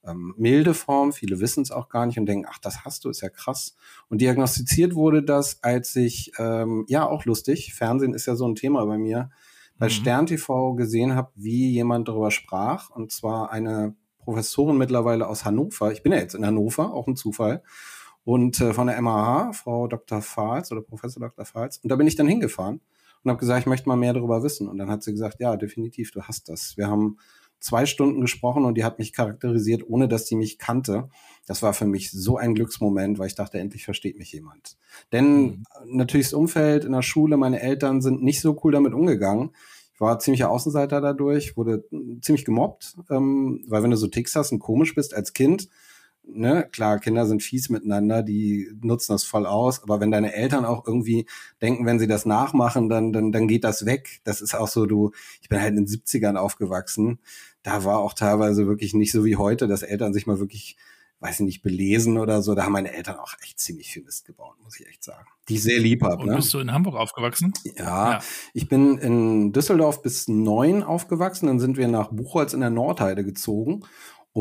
ähm, 0.04 0.34
milde 0.36 0.74
Form. 0.74 1.12
Viele 1.12 1.40
wissen 1.40 1.62
es 1.62 1.70
auch 1.70 1.88
gar 1.88 2.06
nicht 2.06 2.18
und 2.18 2.26
denken, 2.26 2.46
ach, 2.48 2.58
das 2.58 2.84
hast 2.84 3.04
du, 3.04 3.10
ist 3.10 3.20
ja 3.20 3.28
krass. 3.28 3.76
Und 4.08 4.20
diagnostiziert 4.20 4.94
wurde 4.94 5.22
das, 5.22 5.62
als 5.62 5.94
ich, 5.96 6.32
ähm, 6.38 6.84
ja, 6.88 7.08
auch 7.08 7.24
lustig, 7.24 7.74
Fernsehen 7.74 8.14
ist 8.14 8.26
ja 8.26 8.36
so 8.36 8.46
ein 8.48 8.54
Thema 8.54 8.84
bei 8.86 8.98
mir, 8.98 9.30
bei 9.78 9.86
mhm. 9.86 9.90
Stern 9.90 10.26
TV 10.26 10.74
gesehen 10.74 11.14
habe, 11.14 11.30
wie 11.34 11.70
jemand 11.70 12.08
darüber 12.08 12.30
sprach. 12.30 12.90
Und 12.90 13.12
zwar 13.12 13.50
eine 13.50 13.94
Professorin 14.18 14.76
mittlerweile 14.76 15.26
aus 15.26 15.44
Hannover. 15.44 15.92
Ich 15.92 16.02
bin 16.02 16.12
ja 16.12 16.18
jetzt 16.18 16.34
in 16.34 16.46
Hannover, 16.46 16.92
auch 16.94 17.06
ein 17.06 17.16
Zufall. 17.16 17.62
Und 18.24 18.60
äh, 18.60 18.74
von 18.74 18.86
der 18.86 19.00
MAH, 19.00 19.54
Frau 19.54 19.86
Dr. 19.88 20.20
Fahls 20.22 20.70
oder 20.70 20.82
Professor 20.82 21.20
Dr. 21.20 21.44
Fahls. 21.44 21.78
Und 21.78 21.90
da 21.90 21.96
bin 21.96 22.06
ich 22.06 22.16
dann 22.16 22.28
hingefahren 22.28 22.80
und 23.22 23.30
habe 23.30 23.40
gesagt, 23.40 23.60
ich 23.60 23.66
möchte 23.66 23.88
mal 23.88 23.96
mehr 23.96 24.12
darüber 24.12 24.42
wissen. 24.42 24.68
Und 24.68 24.78
dann 24.78 24.90
hat 24.90 25.02
sie 25.02 25.12
gesagt, 25.12 25.40
ja, 25.40 25.56
definitiv, 25.56 26.10
du 26.12 26.22
hast 26.22 26.48
das. 26.48 26.76
Wir 26.76 26.88
haben 26.88 27.16
zwei 27.60 27.86
Stunden 27.86 28.20
gesprochen 28.20 28.64
und 28.64 28.74
die 28.76 28.84
hat 28.84 28.98
mich 28.98 29.12
charakterisiert, 29.12 29.84
ohne 29.86 30.08
dass 30.08 30.26
sie 30.26 30.36
mich 30.36 30.58
kannte. 30.58 31.08
Das 31.46 31.62
war 31.62 31.74
für 31.74 31.86
mich 31.86 32.10
so 32.10 32.36
ein 32.36 32.54
Glücksmoment, 32.54 33.18
weil 33.18 33.26
ich 33.26 33.34
dachte, 33.34 33.58
endlich 33.58 33.84
versteht 33.84 34.18
mich 34.18 34.32
jemand. 34.32 34.76
Denn 35.12 35.42
mhm. 35.42 35.62
natürlich 35.84 36.28
das 36.28 36.34
Umfeld 36.34 36.84
in 36.84 36.92
der 36.92 37.02
Schule, 37.02 37.36
meine 37.36 37.60
Eltern 37.60 38.00
sind 38.00 38.22
nicht 38.22 38.40
so 38.40 38.58
cool 38.62 38.72
damit 38.72 38.94
umgegangen 38.94 39.50
war 40.00 40.18
ziemlicher 40.18 40.50
Außenseiter 40.50 41.00
dadurch, 41.00 41.56
wurde 41.56 41.84
ziemlich 42.22 42.46
gemobbt, 42.46 42.96
ähm, 43.10 43.62
weil 43.68 43.82
wenn 43.82 43.90
du 43.90 43.98
so 43.98 44.06
Ticks 44.06 44.34
hast 44.34 44.50
und 44.50 44.58
komisch 44.58 44.94
bist 44.94 45.14
als 45.14 45.34
Kind, 45.34 45.68
ne, 46.34 46.68
klar, 46.70 46.98
Kinder 46.98 47.26
sind 47.26 47.42
fies 47.42 47.68
miteinander, 47.68 48.22
die 48.22 48.70
nutzen 48.80 49.12
das 49.12 49.24
voll 49.24 49.46
aus, 49.46 49.82
aber 49.82 50.00
wenn 50.00 50.10
deine 50.10 50.34
Eltern 50.34 50.64
auch 50.64 50.86
irgendwie 50.86 51.26
denken, 51.60 51.86
wenn 51.86 51.98
sie 51.98 52.06
das 52.06 52.26
nachmachen, 52.26 52.88
dann, 52.88 53.12
dann, 53.12 53.32
dann 53.32 53.48
geht 53.48 53.64
das 53.64 53.86
weg. 53.86 54.20
Das 54.24 54.40
ist 54.40 54.54
auch 54.54 54.68
so, 54.68 54.86
du, 54.86 55.12
ich 55.42 55.48
bin 55.48 55.60
halt 55.60 55.76
in 55.76 55.84
den 55.84 55.86
70ern 55.86 56.36
aufgewachsen. 56.36 57.18
Da 57.62 57.84
war 57.84 57.98
auch 57.98 58.14
teilweise 58.14 58.66
wirklich 58.66 58.94
nicht 58.94 59.12
so 59.12 59.24
wie 59.24 59.36
heute, 59.36 59.66
dass 59.68 59.82
Eltern 59.82 60.14
sich 60.14 60.26
mal 60.26 60.38
wirklich 60.38 60.76
weiß 61.20 61.40
ich 61.40 61.46
nicht, 61.46 61.62
belesen 61.62 62.16
oder 62.16 62.42
so. 62.42 62.54
Da 62.54 62.64
haben 62.64 62.72
meine 62.72 62.92
Eltern 62.92 63.16
auch 63.18 63.34
echt 63.42 63.60
ziemlich 63.60 63.92
viel 63.92 64.02
Mist 64.02 64.24
gebaut, 64.24 64.56
muss 64.64 64.80
ich 64.80 64.86
echt 64.86 65.04
sagen. 65.04 65.26
Die 65.48 65.54
ich 65.54 65.62
sehr 65.62 65.78
lieb 65.78 66.02
habe. 66.02 66.22
Und 66.22 66.30
ne? 66.30 66.36
bist 66.36 66.52
du 66.54 66.58
in 66.58 66.72
Hamburg 66.72 66.96
aufgewachsen? 66.96 67.52
Ja, 67.76 68.12
ja, 68.12 68.20
ich 68.54 68.68
bin 68.68 68.96
in 68.98 69.52
Düsseldorf 69.52 70.02
bis 70.02 70.28
neun 70.28 70.82
aufgewachsen. 70.82 71.46
Dann 71.46 71.60
sind 71.60 71.76
wir 71.76 71.88
nach 71.88 72.08
Buchholz 72.08 72.54
in 72.54 72.60
der 72.60 72.70
Nordheide 72.70 73.22
gezogen 73.22 73.84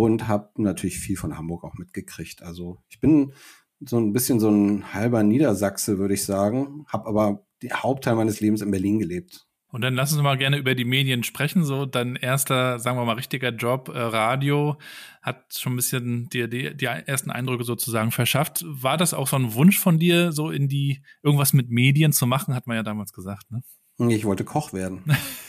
und 0.04 0.28
habe 0.28 0.50
natürlich 0.58 1.00
viel 1.00 1.18
von 1.18 1.38
Hamburg 1.38 1.64
auch 1.64 1.76
mitgekriegt. 1.76 2.42
Also 2.44 2.78
ich 2.90 3.00
bin 3.00 3.34
so 3.80 3.98
ein 3.98 4.14
bisschen 4.14 4.40
so 4.40 4.50
ein 4.50 4.94
halber 4.94 5.24
Niedersachse, 5.24 5.98
würde 5.98 6.14
ich 6.14 6.26
sagen. 6.26 6.86
Habe 6.88 7.08
aber 7.08 7.46
die 7.62 7.72
Hauptteil 7.72 8.16
meines 8.16 8.40
Lebens 8.40 8.62
in 8.62 8.72
Berlin 8.72 9.00
gelebt. 9.00 9.46
Und 9.72 9.82
dann 9.82 9.94
lassen 9.94 10.16
Sie 10.16 10.24
mal 10.24 10.38
gerne 10.38 10.58
über 10.58 10.74
die 10.74 10.86
Medien 10.86 11.24
sprechen. 11.24 11.64
So 11.64 11.86
dein 11.86 12.16
erster, 12.16 12.80
sagen 12.80 12.98
wir 12.98 13.06
mal, 13.06 13.14
richtiger 13.14 13.50
Job, 13.50 13.90
äh, 13.90 14.00
Radio, 14.00 14.80
hat 15.22 15.54
schon 15.56 15.74
ein 15.74 15.76
bisschen 15.76 16.28
dir 16.30 16.48
die, 16.48 16.76
die 16.76 16.86
ersten 16.86 17.30
Eindrücke 17.30 17.64
sozusagen 17.64 18.12
verschafft. 18.12 18.66
War 18.68 18.98
das 18.98 19.14
auch 19.14 19.28
so 19.28 19.36
ein 19.36 19.54
Wunsch 19.54 19.78
von 19.78 20.00
dir, 20.00 20.32
so 20.32 20.50
in 20.50 20.70
die 20.70 21.04
irgendwas 21.22 21.54
mit 21.54 21.70
Medien 21.70 22.14
zu 22.14 22.26
machen, 22.26 22.56
hat 22.56 22.66
man 22.66 22.78
ja 22.78 22.84
damals 22.84 23.14
gesagt, 23.14 23.52
ne? 23.52 23.62
Ich 24.08 24.24
wollte 24.24 24.46
Koch 24.46 24.72
werden. 24.72 25.04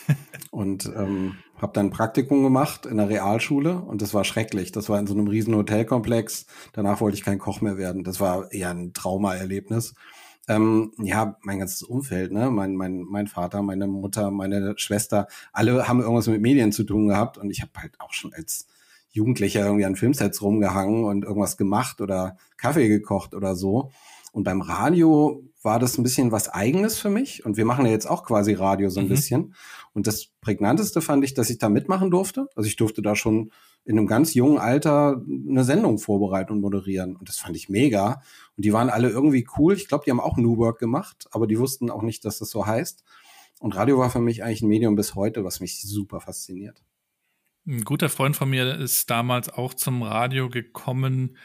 und 0.51 0.85
ähm, 0.87 1.37
habe 1.63 1.73
dann 1.73 1.87
ein 1.87 1.91
Praktikum 1.91 2.43
gemacht 2.43 2.87
in 2.87 2.97
der 2.97 3.09
Realschule 3.09 3.77
und 3.77 4.03
das 4.03 4.15
war 4.15 4.25
schrecklich. 4.25 4.73
Das 4.73 4.89
war 4.89 4.99
in 4.99 5.07
so 5.07 5.15
einem 5.15 5.29
riesen 5.29 5.55
Hotelkomplex. 5.55 6.47
Danach 6.73 7.01
wollte 7.01 7.17
ich 7.17 7.25
kein 7.25 7.39
Koch 7.39 7.61
mehr 7.61 7.77
werden. 7.77 8.05
Das 8.05 8.21
war 8.21 8.51
eher 8.53 8.71
ein 8.71 8.93
Traumaerlebnis. 8.93 9.95
Ähm, 10.49 10.93
ja, 10.99 11.37
mein 11.43 11.59
ganzes 11.59 11.83
Umfeld, 11.83 12.33
ne? 12.33 12.51
Mein, 12.51 12.75
mein, 12.75 13.03
mein 13.03 13.29
Vater, 13.29 13.63
meine 13.63 13.87
Mutter, 13.87 14.31
meine 14.31 14.75
Schwester, 14.79 15.29
alle 15.53 15.87
haben 15.87 16.01
irgendwas 16.01 16.27
mit 16.27 16.41
Medien 16.41 16.73
zu 16.73 16.85
tun 16.85 17.09
gehabt 17.09 17.39
und 17.39 17.51
ich 17.51 17.63
habe 17.63 17.73
halt 17.77 17.93
auch 18.01 18.13
schon 18.13 18.33
als 18.33 18.67
Jugendlicher 19.11 19.65
irgendwie 19.65 19.85
an 19.85 19.97
Filmsets 19.97 20.41
rumgehangen 20.43 21.05
und 21.05 21.25
irgendwas 21.25 21.57
gemacht 21.57 22.01
oder 22.01 22.37
Kaffee 22.57 22.89
gekocht 22.89 23.35
oder 23.35 23.55
so. 23.55 23.91
Und 24.33 24.45
beim 24.45 24.61
Radio 24.61 25.43
war 25.63 25.79
das 25.79 25.99
ein 25.99 26.03
bisschen 26.03 26.33
was 26.33 26.49
Eigenes 26.49 26.99
für 26.99 27.11
mich. 27.11 27.45
Und 27.45 27.57
wir 27.57 27.65
machen 27.65 27.85
ja 27.85 27.93
jetzt 27.93 28.09
auch 28.09 28.25
quasi 28.25 28.55
Radio 28.55 28.89
so 28.89 29.01
ein 29.01 29.07
mhm. 29.07 29.11
bisschen. 29.11 29.55
Und 29.93 30.07
das 30.07 30.29
Prägnanteste 30.41 31.01
fand 31.01 31.25
ich, 31.25 31.35
dass 31.35 31.51
ich 31.51 31.59
da 31.59 31.69
mitmachen 31.69 32.11
durfte. 32.11 32.49
Also 32.55 32.69
ich 32.69 32.77
durfte 32.77 33.03
da 33.03 33.17
schon 33.17 33.51
in 33.85 33.99
einem 33.99 34.07
ganz 34.07 34.35
jungen 34.35 34.59
Alter 34.59 35.23
eine 35.27 35.65
Sendung 35.65 35.99
vorbereiten 35.99 36.53
und 36.53 36.61
moderieren. 36.61 37.17
Und 37.17 37.29
das 37.29 37.39
fand 37.39 37.57
ich 37.57 37.69
mega. 37.69 38.23
Und 38.57 38.65
die 38.65 38.73
waren 38.73 38.91
alle 38.91 39.09
irgendwie 39.09 39.47
cool. 39.59 39.75
Ich 39.75 39.89
glaube, 39.89 40.05
die 40.05 40.11
haben 40.11 40.21
auch 40.21 40.37
New 40.37 40.59
Work 40.59 40.79
gemacht, 40.79 41.27
aber 41.33 41.47
die 41.47 41.59
wussten 41.59 41.91
auch 41.91 42.03
nicht, 42.03 42.25
dass 42.25 42.39
das 42.39 42.51
so 42.51 42.67
heißt. 42.67 43.03
Und 43.59 43.77
Radio 43.77 43.99
war 43.99 44.11
für 44.11 44.21
mich 44.21 44.45
eigentlich 44.45 44.63
ein 44.63 44.69
Medium 44.69 44.95
bis 44.95 45.15
heute, 45.15 45.45
was 45.45 45.61
mich 45.61 45.83
super 45.83 46.21
fasziniert. 46.21 46.83
Ein 47.67 47.85
guter 47.85 48.09
Freund 48.09 48.37
von 48.37 48.49
mir 48.49 48.77
ist 48.77 49.11
damals 49.11 49.49
auch 49.51 49.75
zum 49.75 50.03
Radio 50.03 50.49
gekommen 50.49 51.37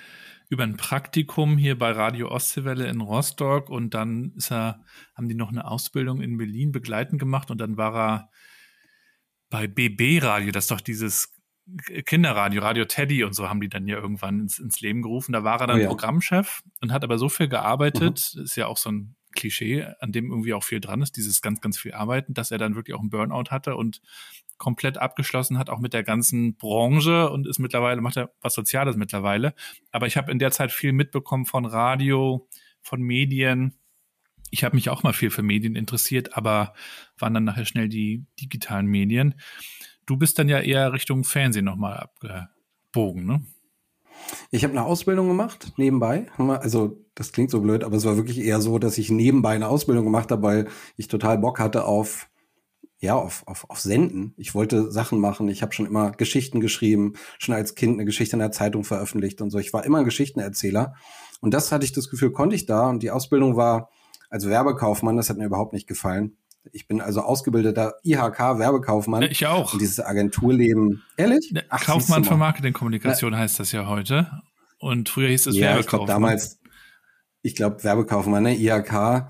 über 0.56 0.64
ein 0.64 0.78
Praktikum 0.78 1.58
hier 1.58 1.78
bei 1.78 1.92
Radio 1.92 2.32
Ostseewelle 2.32 2.88
in 2.88 3.02
Rostock 3.02 3.70
und 3.70 3.94
dann 3.94 4.32
ist 4.38 4.52
er, 4.52 4.86
haben 5.14 5.28
die 5.28 5.36
noch 5.36 5.50
eine 5.50 5.70
Ausbildung 5.70 6.22
in 6.22 6.38
Berlin 6.38 6.72
begleitend 6.72 7.20
gemacht 7.20 7.52
und 7.52 7.60
dann 7.60 7.76
war 7.76 7.94
er 7.94 8.30
bei 9.50 9.68
BB 9.68 10.24
Radio, 10.24 10.54
das 10.54 10.66
ist 10.66 10.72
doch 10.72 10.80
dieses 10.80 11.34
Kinderradio, 12.06 12.62
Radio 12.62 12.86
Teddy 12.86 13.26
und 13.26 13.34
so 13.34 13.50
haben 13.50 13.60
die 13.60 13.68
dann 13.68 13.86
ja 13.86 13.98
irgendwann 13.98 14.40
ins, 14.40 14.58
ins 14.58 14.80
Leben 14.80 15.02
gerufen. 15.02 15.34
Da 15.34 15.44
war 15.44 15.60
er 15.60 15.68
dann 15.68 15.80
oh 15.80 15.82
ja. 15.82 15.88
Programmchef 15.88 16.64
und 16.80 16.94
hat 16.94 17.04
aber 17.04 17.18
so 17.18 17.28
viel 17.28 17.50
gearbeitet, 17.50 18.32
mhm. 18.34 18.44
ist 18.44 18.56
ja 18.56 18.68
auch 18.68 18.78
so 18.78 18.92
ein 18.92 19.16
Klischee, 19.36 19.86
an 20.00 20.12
dem 20.12 20.32
irgendwie 20.32 20.54
auch 20.54 20.64
viel 20.64 20.80
dran 20.80 21.02
ist, 21.02 21.18
dieses 21.18 21.42
ganz, 21.42 21.62
ganz 21.62 21.78
viel 21.78 21.94
Arbeiten, 21.94 22.34
dass 22.34 22.52
er 22.52 22.58
dann 22.58 22.76
wirklich 22.76 22.96
auch 22.96 23.02
einen 23.02 23.10
Burnout 23.10 23.52
hatte 23.52 23.76
und 23.76 24.02
komplett 24.58 24.98
abgeschlossen 24.98 25.58
hat, 25.58 25.70
auch 25.70 25.80
mit 25.80 25.94
der 25.94 26.04
ganzen 26.04 26.56
Branche 26.56 27.30
und 27.30 27.46
ist 27.48 27.60
mittlerweile, 27.60 28.02
macht 28.02 28.18
er 28.18 28.32
was 28.42 28.54
Soziales 28.54 28.96
mittlerweile. 28.96 29.54
Aber 29.92 30.08
ich 30.08 30.18
habe 30.18 30.32
in 30.32 30.40
der 30.40 30.52
Zeit 30.52 30.72
viel 30.72 30.94
mitbekommen 30.94 31.46
von 31.46 31.66
Radio, 31.66 32.48
von 32.82 33.02
Medien. 33.02 33.76
Ich 34.52 34.64
habe 34.64 34.76
mich 34.76 34.90
auch 34.90 35.04
mal 35.04 35.14
viel 35.14 35.30
für 35.30 35.44
Medien 35.44 35.76
interessiert, 35.76 36.38
aber 36.38 36.74
waren 37.18 37.34
dann 37.34 37.44
nachher 37.44 37.66
schnell 37.66 37.90
die 37.90 38.26
digitalen 38.40 38.88
Medien. 38.88 39.36
Du 40.06 40.18
bist 40.18 40.40
dann 40.40 40.50
ja 40.50 40.60
eher 40.60 40.94
Richtung 40.94 41.24
Fernsehen 41.24 41.66
nochmal 41.66 41.98
abgebogen, 41.98 43.26
ne? 43.26 43.46
Ich 44.52 44.64
habe 44.64 44.72
eine 44.72 44.86
Ausbildung 44.86 45.28
gemacht, 45.28 45.74
nebenbei. 45.78 46.28
Also 46.38 46.98
das 47.16 47.32
klingt 47.32 47.52
so 47.52 47.62
blöd, 47.62 47.84
aber 47.84 47.96
es 47.96 48.06
war 48.06 48.18
wirklich 48.18 48.40
eher 48.40 48.62
so, 48.62 48.80
dass 48.80 48.98
ich 48.98 49.10
nebenbei 49.10 49.56
eine 49.56 49.68
Ausbildung 49.68 50.06
gemacht 50.06 50.32
habe, 50.32 50.44
weil 50.44 50.68
ich 50.98 51.08
total 51.08 51.38
Bock 51.38 51.60
hatte 51.60 51.86
auf 51.86 52.30
ja, 53.00 53.16
auf, 53.16 53.44
auf, 53.46 53.70
auf 53.70 53.80
Senden. 53.80 54.34
Ich 54.38 54.56
wollte 54.56 54.92
Sachen 54.92 55.20
machen. 55.20 55.48
Ich 55.50 55.62
habe 55.62 55.74
schon 55.74 55.86
immer 55.86 56.12
Geschichten 56.12 56.60
geschrieben, 56.60 57.14
schon 57.38 57.54
als 57.54 57.76
Kind 57.76 57.94
eine 57.94 58.06
Geschichte 58.06 58.36
in 58.36 58.40
der 58.40 58.52
Zeitung 58.52 58.84
veröffentlicht 58.84 59.42
und 59.42 59.52
so. 59.52 59.60
Ich 59.60 59.74
war 59.74 59.86
immer 59.86 60.00
ein 60.00 60.06
Geschichtenerzähler. 60.06 60.96
Und 61.42 61.54
das 61.54 61.72
hatte 61.72 61.86
ich 61.86 61.92
das 61.92 62.10
Gefühl, 62.10 62.32
konnte 62.32 62.56
ich 62.56 62.66
da. 62.66 62.90
Und 62.90 63.04
die 63.04 63.12
Ausbildung 63.12 63.56
war 63.56 63.90
als 64.30 64.48
Werbekaufmann, 64.48 65.18
das 65.18 65.30
hat 65.30 65.38
mir 65.38 65.46
überhaupt 65.46 65.74
nicht 65.74 65.88
gefallen. 65.88 66.38
Ich 66.72 66.88
bin 66.88 67.02
also 67.02 67.22
ausgebildeter 67.22 67.96
IHK-Werbekaufmann. 68.04 69.24
Ich 69.24 69.46
auch. 69.46 69.74
Und 69.74 69.82
dieses 69.82 70.00
Agenturleben. 70.00 71.04
Ehrlich? 71.18 71.54
Ach, 71.70 71.84
Kaufmann 71.84 72.24
für 72.24 72.38
Marketingkommunikation 72.38 73.32
Na, 73.32 73.40
heißt 73.40 73.60
das 73.60 73.72
ja 73.72 73.88
heute. 73.88 74.30
Und 74.80 75.10
früher 75.10 75.30
hieß 75.30 75.48
es 75.48 75.56
ja, 75.56 75.76
Werbekaufmann. 75.76 75.82
Ich 75.82 75.88
glaube 75.88 76.06
damals, 76.08 76.60
ich 77.42 77.56
glaube 77.56 77.84
Werbekaufmann, 77.84 78.44
ne? 78.44 78.56
IHK 78.56 79.28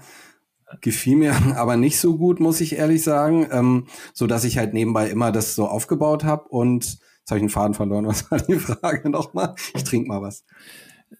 gefiel 0.82 1.15
mir 1.15 1.36
aber 1.56 1.77
nicht 1.77 2.00
so 2.00 2.18
gut, 2.18 2.39
muss 2.39 2.62
ich 2.62 2.75
ehrlich 2.75 3.04
sagen, 3.04 3.48
ähm, 3.51 3.88
so 4.13 4.27
dass 4.27 4.44
ich 4.44 4.58
halt 4.58 4.74
nebenbei 4.74 5.10
immer 5.10 5.32
das 5.32 5.56
so 5.56 5.68
aufgebaut 5.68 6.24
habe 6.24 6.48
und 6.50 6.86
jetzt 6.86 7.30
habe 7.30 7.38
ich 7.38 7.44
einen 7.44 7.50
Faden 7.50 7.74
verloren. 7.74 8.06
Was 8.08 8.30
war 8.32 8.39
die 8.39 8.60
Frage 8.60 9.10
nochmal? 9.10 9.56
Ich 9.75 9.84
trinke 9.84 10.08
mal 10.08 10.22
was. 10.22 10.44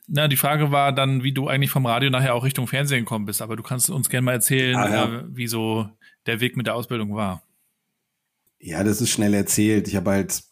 Na, 0.08 0.28
die 0.28 0.36
Frage 0.36 0.72
war 0.72 0.92
dann, 0.92 1.24
wie 1.24 1.32
du 1.32 1.48
eigentlich 1.48 1.72
vom 1.72 1.86
Radio 1.86 2.10
nachher 2.10 2.36
auch 2.36 2.44
Richtung 2.44 2.68
Fernsehen 2.68 3.02
gekommen 3.02 3.26
bist. 3.26 3.42
Aber 3.42 3.56
du 3.56 3.64
kannst 3.64 3.90
uns 3.90 4.10
gerne 4.10 4.26
mal 4.26 4.34
erzählen, 4.34 4.76
ah, 4.76 4.90
ja. 4.90 5.06
äh, 5.06 5.24
wie 5.30 5.48
so 5.48 5.88
der 6.26 6.40
Weg 6.40 6.58
mit 6.58 6.68
der 6.68 6.76
Ausbildung 6.76 7.16
war. 7.16 7.44
Ja, 8.60 8.84
das 8.84 9.02
ist 9.02 9.10
schnell 9.10 9.34
erzählt. 9.34 9.88
Ich 9.88 9.96
habe 9.96 10.12
halt 10.12 10.44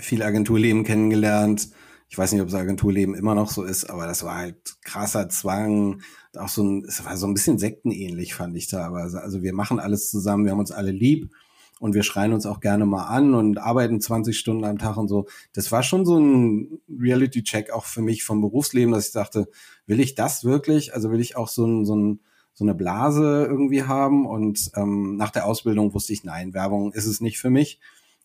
viel 0.00 0.22
Agenturleben 0.22 0.84
kennengelernt. 0.84 1.68
Ich 2.08 2.18
weiß 2.18 2.32
nicht, 2.32 2.42
ob 2.42 2.48
das 2.48 2.58
Agenturleben 2.58 3.14
immer 3.14 3.34
noch 3.34 3.50
so 3.50 3.62
ist, 3.62 3.88
aber 3.88 4.06
das 4.06 4.24
war 4.24 4.36
halt 4.36 4.76
krasser 4.82 5.28
Zwang. 5.28 6.02
Auch 6.36 6.48
so 6.48 6.64
ein, 6.64 6.84
es 6.84 7.04
war 7.04 7.16
so 7.16 7.26
ein 7.26 7.34
bisschen 7.34 7.58
sektenähnlich, 7.58 8.34
fand 8.34 8.56
ich 8.56 8.68
da. 8.68 8.86
Aber 8.86 9.02
also 9.02 9.42
wir 9.42 9.52
machen 9.52 9.78
alles 9.78 10.10
zusammen, 10.10 10.44
wir 10.44 10.52
haben 10.52 10.58
uns 10.58 10.72
alle 10.72 10.90
lieb 10.90 11.30
und 11.78 11.94
wir 11.94 12.02
schreien 12.02 12.32
uns 12.32 12.46
auch 12.46 12.60
gerne 12.60 12.84
mal 12.84 13.06
an 13.06 13.34
und 13.34 13.58
arbeiten 13.58 14.00
20 14.00 14.36
Stunden 14.36 14.64
am 14.64 14.78
Tag 14.78 14.96
und 14.96 15.08
so. 15.08 15.26
Das 15.52 15.70
war 15.70 15.82
schon 15.82 16.04
so 16.04 16.18
ein 16.18 16.80
Reality-Check 16.88 17.70
auch 17.70 17.84
für 17.84 18.02
mich 18.02 18.24
vom 18.24 18.40
Berufsleben, 18.40 18.92
dass 18.92 19.06
ich 19.06 19.12
dachte, 19.12 19.48
will 19.86 20.00
ich 20.00 20.14
das 20.14 20.44
wirklich? 20.44 20.94
Also 20.94 21.10
will 21.10 21.20
ich 21.20 21.36
auch 21.36 21.48
so 21.48 21.66
ein, 21.66 21.84
so 21.84 21.96
ein 21.96 22.20
so 22.54 22.64
eine 22.64 22.74
Blase 22.74 23.46
irgendwie 23.48 23.84
haben. 23.84 24.26
Und 24.26 24.70
ähm, 24.76 25.16
nach 25.16 25.30
der 25.30 25.46
Ausbildung 25.46 25.94
wusste 25.94 26.12
ich, 26.12 26.24
nein, 26.24 26.54
Werbung 26.54 26.92
ist 26.92 27.06
es 27.06 27.20
nicht 27.20 27.38
für 27.38 27.50
mich. 27.50 27.80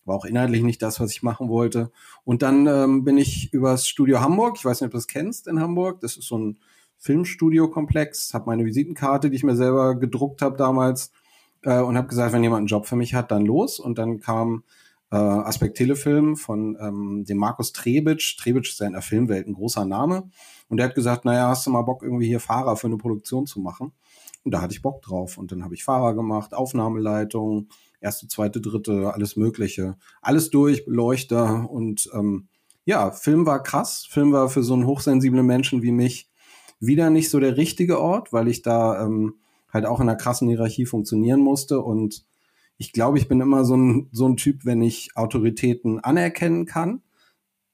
War 0.05 0.15
auch 0.15 0.25
inhaltlich 0.25 0.62
nicht 0.62 0.82
das, 0.82 1.00
was 1.00 1.12
ich 1.12 1.24
machen 1.24 1.50
wollte. 1.50 1.91
Und 2.24 2.41
dann 2.41 2.67
ähm, 2.67 3.03
bin 3.03 3.17
ich 3.17 3.51
übers 3.53 3.88
Studio 3.88 4.22
Hamburg, 4.22 4.55
ich 4.58 4.65
weiß 4.65 4.82
nicht, 4.82 4.88
ob 4.88 4.91
du 4.91 4.98
das 4.98 5.08
kennst 5.08 5.48
in 5.48 5.60
Hamburg, 5.60 6.00
das 6.01 6.15
ist 6.15 6.27
so 6.27 6.38
ein 6.38 6.60
Filmstudio-Komplex, 7.00 8.34
habe 8.34 8.46
meine 8.48 8.65
Visitenkarte, 8.65 9.29
die 9.29 9.36
ich 9.36 9.44
mir 9.44 9.55
selber 9.55 9.96
gedruckt 9.96 10.41
habe 10.41 10.58
damals, 10.58 11.12
äh, 11.63 11.79
und 11.79 11.98
habe 11.98 12.08
gesagt, 12.08 12.34
wenn 12.34 12.44
jemand 12.44 12.60
einen 12.60 12.67
Job 12.67 12.86
für 12.86 12.96
mich 12.96 13.13
hat, 13.13 13.32
dann 13.32 13.46
los. 13.46 13.79
Und 13.79 13.98
dann 13.98 14.20
kam 14.20 14.63
äh, 15.12 15.17
Aspekt 15.17 15.77
Telefilm 15.77 16.36
von 16.36 16.77
ähm, 16.79 17.25
dem 17.27 17.38
Markus 17.38 17.74
Trebitsch. 17.74 18.38
Trebitsch 18.38 18.72
ist 18.72 18.79
ja 18.79 18.88
in 18.88 18.94
der 18.94 19.01
Filmwelt 19.01 19.48
ein 19.48 19.53
großer 19.53 19.86
Name. 19.86 20.29
Und 20.70 20.77
der 20.77 20.88
hat 20.88 20.96
gesagt, 20.96 21.25
naja, 21.25 21.50
hast 21.50 21.65
du 21.65 21.72
mal 21.72 21.82
Bock, 21.82 22.01
irgendwie 22.03 22.27
hier 22.27 22.39
Fahrer 22.39 22.77
für 22.77 22.88
eine 22.88 22.98
Produktion 22.98 23.46
zu 23.46 23.60
machen? 23.60 23.91
Und 24.46 24.52
da 24.52 24.62
hatte 24.62 24.74
ich 24.74 24.82
Bock 24.82 25.02
drauf. 25.02 25.38
Und 25.38 25.52
dann 25.52 25.64
habe 25.64 25.74
ich 25.74 25.84
Fahrer 25.84 26.14
gemacht, 26.14 26.54
Aufnahmeleitung, 26.54 27.68
erste, 28.00 28.28
zweite, 28.28 28.62
dritte, 28.62 29.12
alles 29.14 29.36
Mögliche. 29.36 29.98
Alles 30.22 30.52
durch, 30.52 30.86
Beleuchter 30.86 31.70
und 31.70 32.10
ähm, 32.14 32.48
ja, 32.86 33.10
Film 33.10 33.48
war 33.48 33.64
krass. 33.64 34.06
Film 34.08 34.32
war 34.32 34.48
für 34.48 34.62
so 34.62 34.75
einen 34.75 34.86
hochsensiblen 34.86 35.46
Menschen 35.46 35.82
wie 35.82 35.92
mich 35.92 36.30
wieder 36.80 37.10
nicht 37.10 37.32
so 37.32 37.40
der 37.40 37.58
richtige 37.58 38.00
Ort, 38.00 38.32
weil 38.32 38.48
ich 38.48 38.62
da 38.62 39.04
ähm, 39.04 39.40
halt 39.74 39.88
auch 39.88 40.00
in 40.00 40.08
einer 40.08 40.18
krassen 40.18 40.48
Hierarchie 40.48 40.86
funktionieren 40.86 41.40
musste. 41.42 41.82
Und 41.82 42.24
ich 42.78 42.94
glaube, 42.94 43.18
ich 43.18 43.28
bin 43.28 43.42
immer 43.42 43.66
so 43.66 43.75
ein, 43.75 44.10
so 44.12 44.28
ein 44.28 44.38
Typ, 44.38 44.64
wenn 44.66 44.84
ich 44.84 45.10
Autoritäten 45.16 46.00
anerkennen 46.00 46.68
kann, 46.68 47.02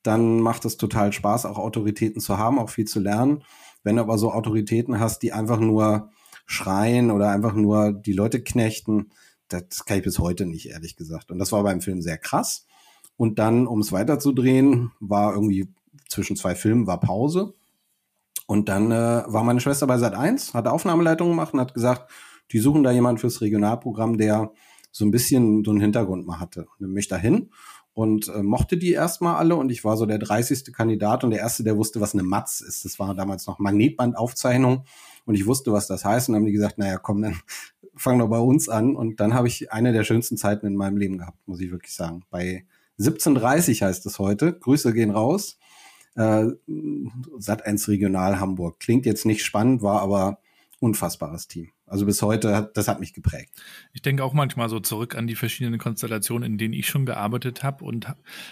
dann 0.03 0.39
macht 0.39 0.63
es 0.63 0.77
total 0.77 1.11
Spaß, 1.11 1.45
auch 1.45 1.57
Autoritäten 1.57 2.21
zu 2.21 2.37
haben, 2.37 2.57
auch 2.57 2.69
viel 2.69 2.85
zu 2.85 3.01
lernen. 3.01 3.43
Wenn 3.83 3.97
du 3.97 4.01
aber 4.01 4.17
so 4.17 4.31
Autoritäten 4.31 4.99
hast, 4.99 5.21
die 5.21 5.33
einfach 5.33 5.59
nur 5.59 6.09
schreien 6.45 7.11
oder 7.11 7.29
einfach 7.29 7.53
nur 7.53 7.93
die 7.93 8.13
Leute 8.13 8.43
knechten, 8.43 9.11
das 9.47 9.85
kann 9.85 9.97
ich 9.97 10.03
bis 10.03 10.19
heute 10.19 10.45
nicht, 10.45 10.69
ehrlich 10.69 10.95
gesagt. 10.95 11.31
Und 11.31 11.39
das 11.39 11.51
war 11.51 11.63
beim 11.63 11.81
Film 11.81 12.01
sehr 12.01 12.17
krass. 12.17 12.65
Und 13.17 13.39
dann, 13.39 13.67
um 13.67 13.79
es 13.81 13.91
weiterzudrehen, 13.91 14.91
war 14.99 15.33
irgendwie 15.33 15.67
zwischen 16.09 16.35
zwei 16.35 16.55
Filmen 16.55 16.87
war 16.87 16.99
Pause. 16.99 17.53
Und 18.47 18.69
dann 18.69 18.91
äh, 18.91 19.23
war 19.27 19.43
meine 19.43 19.59
Schwester 19.59 19.87
bei 19.87 19.97
Sat 19.97 20.13
1, 20.13 20.53
hat 20.53 20.67
Aufnahmeleitung 20.67 21.29
gemacht 21.29 21.53
und 21.53 21.59
hat 21.59 21.73
gesagt, 21.73 22.11
die 22.51 22.59
suchen 22.59 22.83
da 22.83 22.91
jemanden 22.91 23.19
fürs 23.19 23.41
Regionalprogramm, 23.41 24.17
der 24.17 24.51
so 24.91 25.05
ein 25.05 25.11
bisschen 25.11 25.63
so 25.63 25.71
einen 25.71 25.79
Hintergrund 25.79 26.27
mal 26.27 26.39
hatte. 26.39 26.61
Und 26.61 26.81
dann 26.81 26.89
bin 26.89 26.97
ich 26.97 27.07
dahin 27.07 27.49
und 27.93 28.29
äh, 28.29 28.41
mochte 28.41 28.77
die 28.77 28.93
erstmal 28.93 29.35
alle 29.35 29.55
und 29.55 29.71
ich 29.71 29.83
war 29.83 29.97
so 29.97 30.05
der 30.05 30.17
30. 30.17 30.73
Kandidat 30.73 31.23
und 31.23 31.31
der 31.31 31.39
erste, 31.39 31.63
der 31.63 31.77
wusste, 31.77 31.99
was 31.99 32.13
eine 32.13 32.23
Matz 32.23 32.61
ist. 32.61 32.85
Das 32.85 32.99
war 32.99 33.13
damals 33.15 33.47
noch 33.47 33.59
Magnetbandaufzeichnung 33.59 34.85
und 35.25 35.35
ich 35.35 35.45
wusste, 35.45 35.73
was 35.73 35.87
das 35.87 36.05
heißt 36.05 36.29
und 36.29 36.33
dann 36.33 36.41
haben 36.41 36.47
die 36.47 36.53
gesagt, 36.53 36.77
naja, 36.77 36.97
komm, 36.97 37.21
dann 37.21 37.39
fang 37.95 38.19
doch 38.19 38.29
bei 38.29 38.39
uns 38.39 38.69
an 38.69 38.95
und 38.95 39.19
dann 39.19 39.33
habe 39.33 39.47
ich 39.47 39.71
eine 39.71 39.91
der 39.91 40.03
schönsten 40.03 40.37
Zeiten 40.37 40.65
in 40.65 40.75
meinem 40.75 40.97
Leben 40.97 41.17
gehabt, 41.17 41.37
muss 41.45 41.59
ich 41.59 41.71
wirklich 41.71 41.93
sagen. 41.93 42.23
Bei 42.29 42.65
17.30 42.99 43.83
heißt 43.83 44.05
es 44.05 44.19
heute. 44.19 44.53
Grüße 44.53 44.93
gehen 44.93 45.11
raus. 45.11 45.57
äh, 46.15 46.45
Sat 47.37 47.65
1 47.65 47.87
Regional 47.87 48.39
Hamburg. 48.39 48.79
Klingt 48.79 49.05
jetzt 49.05 49.25
nicht 49.25 49.43
spannend, 49.43 49.81
war 49.81 50.01
aber 50.01 50.39
unfassbares 50.81 51.47
Team. 51.47 51.71
Also 51.85 52.07
bis 52.07 52.21
heute, 52.23 52.55
hat, 52.55 52.75
das 52.75 52.87
hat 52.87 52.99
mich 52.99 53.13
geprägt. 53.13 53.53
Ich 53.93 54.01
denke 54.01 54.23
auch 54.23 54.33
manchmal 54.33 54.67
so 54.67 54.79
zurück 54.79 55.15
an 55.15 55.27
die 55.27 55.35
verschiedenen 55.35 55.79
Konstellationen, 55.79 56.53
in 56.53 56.57
denen 56.57 56.73
ich 56.73 56.87
schon 56.87 57.05
gearbeitet 57.05 57.63
habe 57.63 57.85
und 57.85 58.07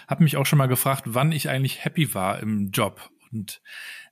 habe 0.06 0.22
mich 0.22 0.36
auch 0.36 0.46
schon 0.46 0.58
mal 0.58 0.68
gefragt, 0.68 1.04
wann 1.06 1.32
ich 1.32 1.48
eigentlich 1.48 1.84
happy 1.84 2.14
war 2.14 2.38
im 2.40 2.70
Job. 2.70 3.10
Und 3.32 3.60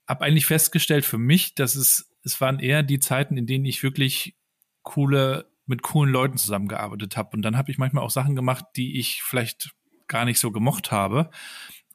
habe 0.06 0.24
eigentlich 0.24 0.46
festgestellt 0.46 1.04
für 1.04 1.18
mich, 1.18 1.54
dass 1.54 1.76
es, 1.76 2.10
es 2.24 2.40
waren 2.40 2.58
eher 2.58 2.82
die 2.82 2.98
Zeiten, 2.98 3.36
in 3.36 3.46
denen 3.46 3.64
ich 3.64 3.84
wirklich 3.84 4.36
coole, 4.82 5.46
mit 5.66 5.82
coolen 5.82 6.12
Leuten 6.12 6.38
zusammengearbeitet 6.38 7.16
habe. 7.16 7.36
Und 7.36 7.42
dann 7.42 7.56
habe 7.56 7.70
ich 7.70 7.78
manchmal 7.78 8.02
auch 8.02 8.10
Sachen 8.10 8.34
gemacht, 8.34 8.64
die 8.74 8.98
ich 8.98 9.22
vielleicht 9.22 9.70
gar 10.08 10.24
nicht 10.24 10.40
so 10.40 10.50
gemocht 10.50 10.90
habe. 10.90 11.30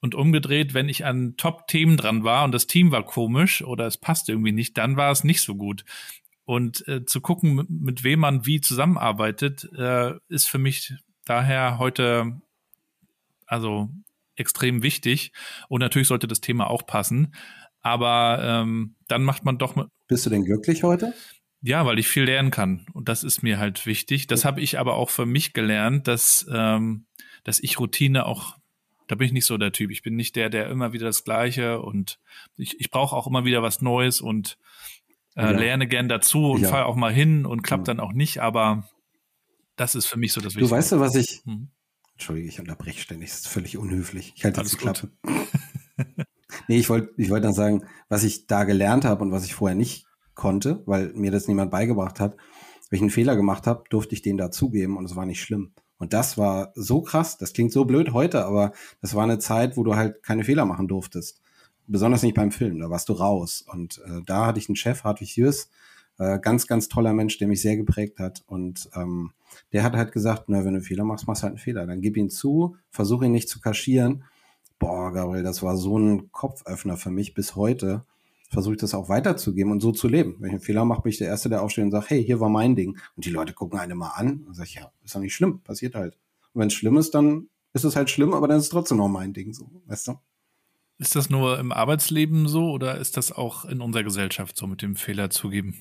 Und 0.04 0.16
umgedreht, 0.16 0.74
wenn 0.74 0.90
ich 0.90 1.06
an 1.06 1.38
Top-Themen 1.38 1.96
dran 1.96 2.26
war 2.26 2.44
und 2.44 2.52
das 2.52 2.68
Team 2.68 2.92
war 2.92 3.04
komisch 3.04 3.64
oder 3.64 3.88
es 3.88 3.98
passte 3.98 4.34
irgendwie 4.34 4.52
nicht, 4.52 4.78
dann 4.78 4.98
war 4.98 5.12
es 5.12 5.24
nicht 5.24 5.42
so 5.42 5.56
gut. 5.56 5.86
Und 6.44 6.86
äh, 6.90 7.06
zu 7.06 7.22
gucken, 7.22 7.56
mit, 7.56 7.70
mit, 7.70 8.04
wem 8.04 8.20
man 8.20 8.46
wie 8.46 8.60
zusammenarbeitet, 8.60 9.70
äh, 9.78 10.16
ist 10.28 10.50
für 10.50 10.58
mich 10.58 10.94
daher 11.24 11.78
heute 11.80 12.42
also 13.46 13.90
extrem 14.36 14.84
wichtig. 14.84 15.32
Und 15.70 15.80
natürlich 15.80 16.10
sollte 16.10 16.28
das 16.28 16.42
Thema 16.42 16.70
auch 16.70 16.86
passen. 16.86 17.34
Aber 17.80 18.40
ähm, 18.42 18.96
dann 19.08 19.24
macht 19.24 19.46
man 19.46 19.58
doch. 19.58 19.76
Bist 20.10 20.26
du 20.26 20.30
denn 20.30 20.44
glücklich 20.44 20.84
heute? 20.84 21.14
Ja, 21.62 21.86
weil 21.86 21.98
ich 21.98 22.10
viel 22.10 22.24
lernen 22.24 22.52
kann. 22.52 22.86
Und 22.92 23.08
das 23.08 23.24
ist 23.24 23.42
mir 23.42 23.58
halt 23.58 23.86
wichtig. 23.86 24.28
Das 24.28 24.44
habe 24.44 24.60
ich 24.60 24.80
aber 24.80 24.96
auch 24.96 25.10
für 25.10 25.26
mich 25.26 25.54
gelernt, 25.54 26.10
dass, 26.10 26.46
ähm, 26.52 27.06
dass 27.46 27.62
ich 27.62 27.80
Routine 27.80 28.26
auch, 28.26 28.58
da 29.08 29.16
bin 29.16 29.28
ich 29.28 29.34
nicht 29.34 29.46
so 29.46 29.58
der 29.58 29.72
Typ. 29.72 29.92
Ich 29.92 30.02
bin 30.02 30.16
nicht 30.16 30.36
der, 30.36 30.50
der 30.50 30.70
immer 30.70 30.94
wieder 30.94 31.06
das 31.06 31.24
Gleiche 31.24 31.82
und 31.82 32.20
ich, 32.58 32.80
ich 32.80 32.90
brauche 32.90 33.16
auch 33.16 33.28
immer 33.28 33.46
wieder 33.46 33.62
was 33.62 33.82
Neues 33.82 34.22
und 34.22 34.58
äh, 35.36 35.44
ja. 35.44 35.52
lerne 35.52 35.88
gern 35.88 36.10
dazu 36.10 36.52
und 36.52 36.62
ja. 36.62 36.70
fahre 36.70 36.86
auch 36.86 36.96
mal 36.96 37.14
hin 37.14 37.46
und 37.46 37.64
klappt 37.64 37.88
ja. 37.88 37.94
dann 37.94 38.04
auch 38.04 38.14
nicht, 38.14 38.40
aber 38.42 38.88
das 39.76 39.96
ist 39.96 40.06
für 40.06 40.20
mich 40.20 40.34
so 40.34 40.42
das 40.42 40.56
Wichtigste. 40.56 40.70
Du 40.70 40.78
weißt 40.78 40.92
du, 40.94 41.00
was 41.00 41.16
ich. 41.16 41.42
Hm. 41.46 41.70
Entschuldige, 42.14 42.48
ich 42.48 42.60
unterbreche 42.60 43.02
ständig, 43.02 43.30
das 43.30 43.40
ist 43.40 43.48
völlig 43.48 43.78
unhöflich. 43.78 44.34
Ich 44.36 44.46
halte 44.46 44.62
jetzt 44.62 44.74
die 44.74 44.78
Klappe. 44.78 45.10
nee, 46.68 46.78
ich 46.78 46.90
wollte 46.90 47.12
ich 47.18 47.32
wollte 47.32 47.48
dann 47.48 47.56
sagen, 47.56 47.86
was 48.08 48.24
ich 48.24 48.46
da 48.46 48.66
gelernt 48.66 49.04
habe 49.04 49.24
und 49.24 49.32
was 49.32 49.46
ich 49.46 49.56
vorher 49.56 49.76
nicht 49.76 50.06
konnte, 50.36 50.84
weil 50.86 51.12
mir 51.14 51.32
das 51.32 51.48
niemand 51.48 51.72
beigebracht 51.72 52.20
hat. 52.20 52.38
Wenn 52.90 52.98
ich 52.98 53.02
einen 53.02 53.10
Fehler 53.10 53.36
gemacht 53.36 53.66
habe, 53.66 53.84
durfte 53.90 54.14
ich 54.14 54.22
den 54.22 54.38
dazugeben 54.38 54.98
und 54.98 55.06
es 55.06 55.16
war 55.16 55.26
nicht 55.26 55.42
schlimm. 55.42 55.74
Und 56.04 56.12
das 56.12 56.38
war 56.38 56.74
so 56.76 57.02
krass, 57.02 57.38
das 57.38 57.54
klingt 57.54 57.72
so 57.72 57.86
blöd 57.86 58.12
heute, 58.12 58.44
aber 58.44 58.74
das 59.02 59.16
war 59.16 59.24
eine 59.24 59.40
Zeit, 59.40 59.78
wo 59.78 59.86
du 59.86 59.96
halt 59.96 60.22
keine 60.22 60.44
Fehler 60.44 60.66
machen 60.66 60.90
durftest. 60.90 61.42
Besonders 61.88 62.24
nicht 62.24 62.36
beim 62.36 62.52
Film, 62.52 62.80
da 62.80 62.90
warst 62.90 63.08
du 63.08 63.14
raus. 63.14 63.64
Und 63.72 64.02
äh, 64.06 64.20
da 64.26 64.46
hatte 64.46 64.60
ich 64.60 64.68
einen 64.68 64.76
Chef, 64.76 65.06
Hartwig 65.06 65.38
Jürs, 65.38 65.70
äh, 66.20 66.40
ganz, 66.40 66.68
ganz 66.68 66.90
toller 66.90 67.14
Mensch, 67.14 67.38
der 67.38 67.48
mich 67.48 67.62
sehr 67.62 67.78
geprägt 67.78 68.20
hat. 68.20 68.44
Und 68.48 68.90
ähm, 68.96 69.32
der 69.72 69.84
hat 69.84 69.96
halt 69.96 70.12
gesagt, 70.12 70.50
na, 70.50 70.58
wenn 70.58 70.74
du 70.74 70.80
einen 70.80 70.82
Fehler 70.82 71.06
machst, 71.06 71.26
machst 71.26 71.42
du 71.42 71.44
halt 71.44 71.54
einen 71.54 71.64
Fehler. 71.64 71.88
Dann 71.88 72.02
gib 72.02 72.18
ihn 72.18 72.30
zu, 72.30 72.76
versuch 72.90 73.22
ihn 73.22 73.32
nicht 73.32 73.48
zu 73.48 73.62
kaschieren. 73.62 74.26
Boah, 74.80 75.14
Gabriel, 75.14 75.44
das 75.44 75.64
war 75.64 75.78
so 75.78 75.98
ein 75.98 76.34
Kopföffner 76.34 76.98
für 76.98 77.12
mich 77.12 77.34
bis 77.34 77.56
heute 77.56 78.04
versuche 78.54 78.76
ich 78.76 78.80
das 78.80 78.94
auch 78.94 79.10
weiterzugeben 79.10 79.72
und 79.72 79.82
so 79.82 79.92
zu 79.92 80.08
leben. 80.08 80.36
Wenn 80.40 80.50
ich 80.50 80.54
einen 80.54 80.62
Fehler 80.62 80.86
mache, 80.86 81.02
bin 81.02 81.10
ich 81.10 81.18
der 81.18 81.28
Erste, 81.28 81.50
der 81.50 81.64
aufsteht 81.64 81.84
und 81.84 81.92
sagt, 81.92 82.12
hey, 82.12 82.24
hier 82.24 82.40
war 82.40 82.50
mein 82.50 82.76
Ding. 82.76 82.98
Und 83.16 83.26
die 83.26 83.32
Leute 83.32 83.54
gucken 83.54 83.80
eine 83.80 83.96
mal 83.96 84.12
an 84.12 84.44
und 84.48 84.54
sage 84.54 84.70
ich, 84.70 84.76
ja, 84.76 84.92
ist 85.04 85.16
doch 85.16 85.20
nicht 85.20 85.34
schlimm, 85.34 85.62
passiert 85.62 85.96
halt. 85.96 86.18
Und 86.54 86.62
wenn 86.62 86.68
es 86.68 86.74
schlimm 86.74 86.98
ist, 86.98 87.16
dann 87.16 87.50
ist 87.74 87.84
es 87.84 87.96
halt 87.96 88.12
schlimm, 88.12 88.34
aber 88.34 88.48
dann 88.48 88.58
ist 88.58 88.66
es 88.66 88.70
trotzdem 88.70 88.98
noch 89.00 89.10
mein 89.10 89.34
Ding, 89.34 89.54
so, 89.54 89.70
weißt 89.88 90.10
du? 90.10 90.14
Ist 91.00 91.16
das 91.16 91.32
nur 91.32 91.60
im 91.60 91.72
Arbeitsleben 91.72 92.48
so 92.48 92.70
oder 92.70 92.98
ist 93.00 93.18
das 93.18 93.32
auch 93.32 93.66
in 93.66 93.82
unserer 93.82 94.04
Gesellschaft 94.04 94.56
so 94.56 94.68
mit 94.68 94.84
dem 94.84 94.96
Fehler 94.96 95.32
zugeben? 95.32 95.76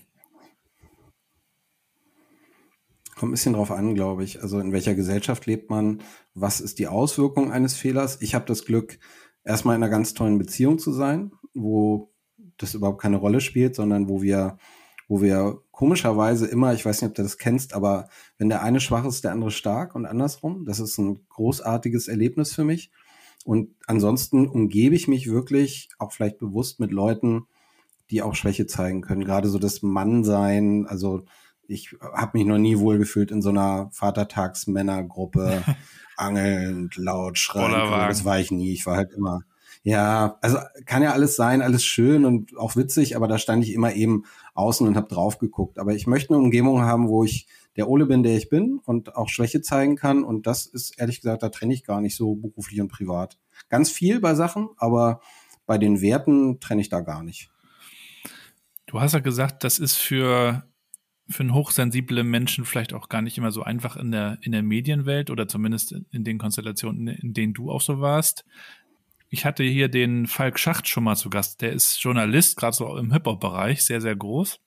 Kommt 3.14 3.30
ein 3.30 3.34
bisschen 3.34 3.52
drauf 3.52 3.70
an, 3.70 3.94
glaube 3.94 4.24
ich. 4.24 4.42
Also 4.42 4.58
in 4.58 4.72
welcher 4.72 4.94
Gesellschaft 4.94 5.44
lebt 5.44 5.68
man? 5.68 6.02
Was 6.34 6.60
ist 6.60 6.78
die 6.78 6.88
Auswirkung 6.88 7.52
eines 7.52 7.74
Fehlers? 7.74 8.20
Ich 8.22 8.34
habe 8.34 8.46
das 8.46 8.64
Glück, 8.64 8.98
erstmal 9.44 9.76
in 9.76 9.82
einer 9.82 9.90
ganz 9.90 10.14
tollen 10.14 10.38
Beziehung 10.38 10.78
zu 10.78 10.90
sein, 10.90 11.32
wo 11.52 12.11
das 12.62 12.74
überhaupt 12.74 13.00
keine 13.00 13.16
Rolle 13.16 13.40
spielt, 13.40 13.74
sondern 13.74 14.08
wo 14.08 14.22
wir, 14.22 14.56
wo 15.08 15.20
wir 15.20 15.58
komischerweise 15.70 16.46
immer, 16.46 16.72
ich 16.74 16.84
weiß 16.84 17.02
nicht, 17.02 17.10
ob 17.10 17.14
du 17.14 17.22
das 17.22 17.38
kennst, 17.38 17.74
aber 17.74 18.08
wenn 18.38 18.48
der 18.48 18.62
eine 18.62 18.80
schwach 18.80 19.04
ist, 19.04 19.24
der 19.24 19.32
andere 19.32 19.50
stark 19.50 19.94
und 19.94 20.06
andersrum. 20.06 20.64
Das 20.64 20.80
ist 20.80 20.98
ein 20.98 21.26
großartiges 21.28 22.08
Erlebnis 22.08 22.54
für 22.54 22.64
mich. 22.64 22.90
Und 23.44 23.74
ansonsten 23.86 24.46
umgebe 24.46 24.94
ich 24.94 25.08
mich 25.08 25.30
wirklich 25.30 25.88
auch 25.98 26.12
vielleicht 26.12 26.38
bewusst 26.38 26.78
mit 26.78 26.92
Leuten, 26.92 27.46
die 28.10 28.22
auch 28.22 28.34
Schwäche 28.34 28.66
zeigen 28.66 29.00
können. 29.00 29.24
Gerade 29.24 29.48
so 29.48 29.58
das 29.58 29.82
Mannsein, 29.82 30.86
also 30.86 31.24
ich 31.66 31.96
habe 32.00 32.38
mich 32.38 32.46
noch 32.46 32.58
nie 32.58 32.78
wohlgefühlt 32.78 33.30
in 33.30 33.42
so 33.42 33.48
einer 33.48 33.88
Vatertagsmännergruppe, 33.92 35.62
angelnd, 36.16 36.96
laut, 36.96 37.38
schreien. 37.38 37.72
Das 38.08 38.24
war 38.24 38.38
ich 38.38 38.50
nie. 38.50 38.72
Ich 38.72 38.86
war 38.86 38.96
halt 38.96 39.12
immer 39.12 39.42
ja, 39.82 40.38
also 40.40 40.58
kann 40.86 41.02
ja 41.02 41.12
alles 41.12 41.34
sein, 41.34 41.60
alles 41.60 41.84
schön 41.84 42.24
und 42.24 42.56
auch 42.56 42.76
witzig, 42.76 43.16
aber 43.16 43.26
da 43.26 43.38
stand 43.38 43.64
ich 43.64 43.72
immer 43.72 43.92
eben 43.94 44.24
außen 44.54 44.86
und 44.86 44.96
habe 44.96 45.08
drauf 45.08 45.38
geguckt. 45.38 45.78
Aber 45.78 45.94
ich 45.94 46.06
möchte 46.06 46.32
eine 46.32 46.42
Umgebung 46.42 46.82
haben, 46.82 47.08
wo 47.08 47.24
ich 47.24 47.48
der 47.76 47.88
Ole 47.88 48.06
bin, 48.06 48.22
der 48.22 48.36
ich 48.36 48.48
bin 48.48 48.80
und 48.84 49.16
auch 49.16 49.28
Schwäche 49.28 49.60
zeigen 49.60 49.96
kann. 49.96 50.24
Und 50.24 50.46
das 50.46 50.66
ist 50.66 50.98
ehrlich 50.98 51.20
gesagt, 51.20 51.42
da 51.42 51.48
trenne 51.48 51.74
ich 51.74 51.84
gar 51.84 52.00
nicht 52.00 52.16
so 52.16 52.36
beruflich 52.36 52.80
und 52.80 52.88
privat. 52.88 53.38
Ganz 53.68 53.90
viel 53.90 54.20
bei 54.20 54.34
Sachen, 54.34 54.68
aber 54.76 55.20
bei 55.66 55.78
den 55.78 56.00
Werten 56.00 56.60
trenne 56.60 56.80
ich 56.80 56.88
da 56.88 57.00
gar 57.00 57.24
nicht. 57.24 57.50
Du 58.86 59.00
hast 59.00 59.14
ja 59.14 59.20
gesagt, 59.20 59.64
das 59.64 59.78
ist 59.78 59.96
für 59.96 60.64
für 61.28 61.42
einen 61.42 61.54
hochsensiblen 61.54 62.28
Menschen 62.28 62.64
vielleicht 62.64 62.92
auch 62.92 63.08
gar 63.08 63.22
nicht 63.22 63.38
immer 63.38 63.52
so 63.52 63.62
einfach 63.62 63.96
in 63.96 64.10
der, 64.10 64.38
in 64.42 64.52
der 64.52 64.62
Medienwelt 64.62 65.30
oder 65.30 65.48
zumindest 65.48 65.94
in 66.10 66.24
den 66.24 66.38
Konstellationen, 66.38 67.08
in 67.08 67.32
denen 67.32 67.54
du 67.54 67.70
auch 67.70 67.80
so 67.80 68.00
warst. 68.00 68.44
Ich 69.32 69.46
hatte 69.46 69.64
hier 69.64 69.88
den 69.88 70.26
Falk 70.26 70.58
Schacht 70.58 70.86
schon 70.86 71.04
mal 71.04 71.16
zu 71.16 71.30
Gast. 71.30 71.62
Der 71.62 71.72
ist 71.72 72.02
Journalist, 72.02 72.54
gerade 72.58 72.76
so 72.76 72.98
im 72.98 73.14
Hip-Hop-Bereich, 73.14 73.82
sehr, 73.82 74.02
sehr 74.02 74.14
groß. 74.14 74.60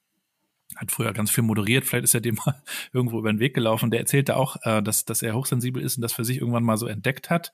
Hat 0.76 0.92
früher 0.92 1.14
ganz 1.14 1.30
viel 1.30 1.44
moderiert, 1.44 1.86
vielleicht 1.86 2.06
ist 2.06 2.16
er 2.16 2.22
dem 2.22 2.34
mal 2.46 2.64
irgendwo 2.92 3.20
über 3.20 3.32
den 3.32 3.40
Weg 3.40 3.54
gelaufen. 3.54 3.92
Der 3.92 4.00
erzählte 4.00 4.36
auch, 4.36 4.58
äh, 4.64 4.82
dass, 4.82 5.06
dass 5.06 5.22
er 5.22 5.36
hochsensibel 5.36 5.84
ist 5.84 5.98
und 5.98 6.02
das 6.02 6.14
für 6.14 6.26
sich 6.26 6.38
irgendwann 6.38 6.64
mal 6.64 6.78
so 6.78 6.88
entdeckt 6.88 7.30
hat 7.30 7.54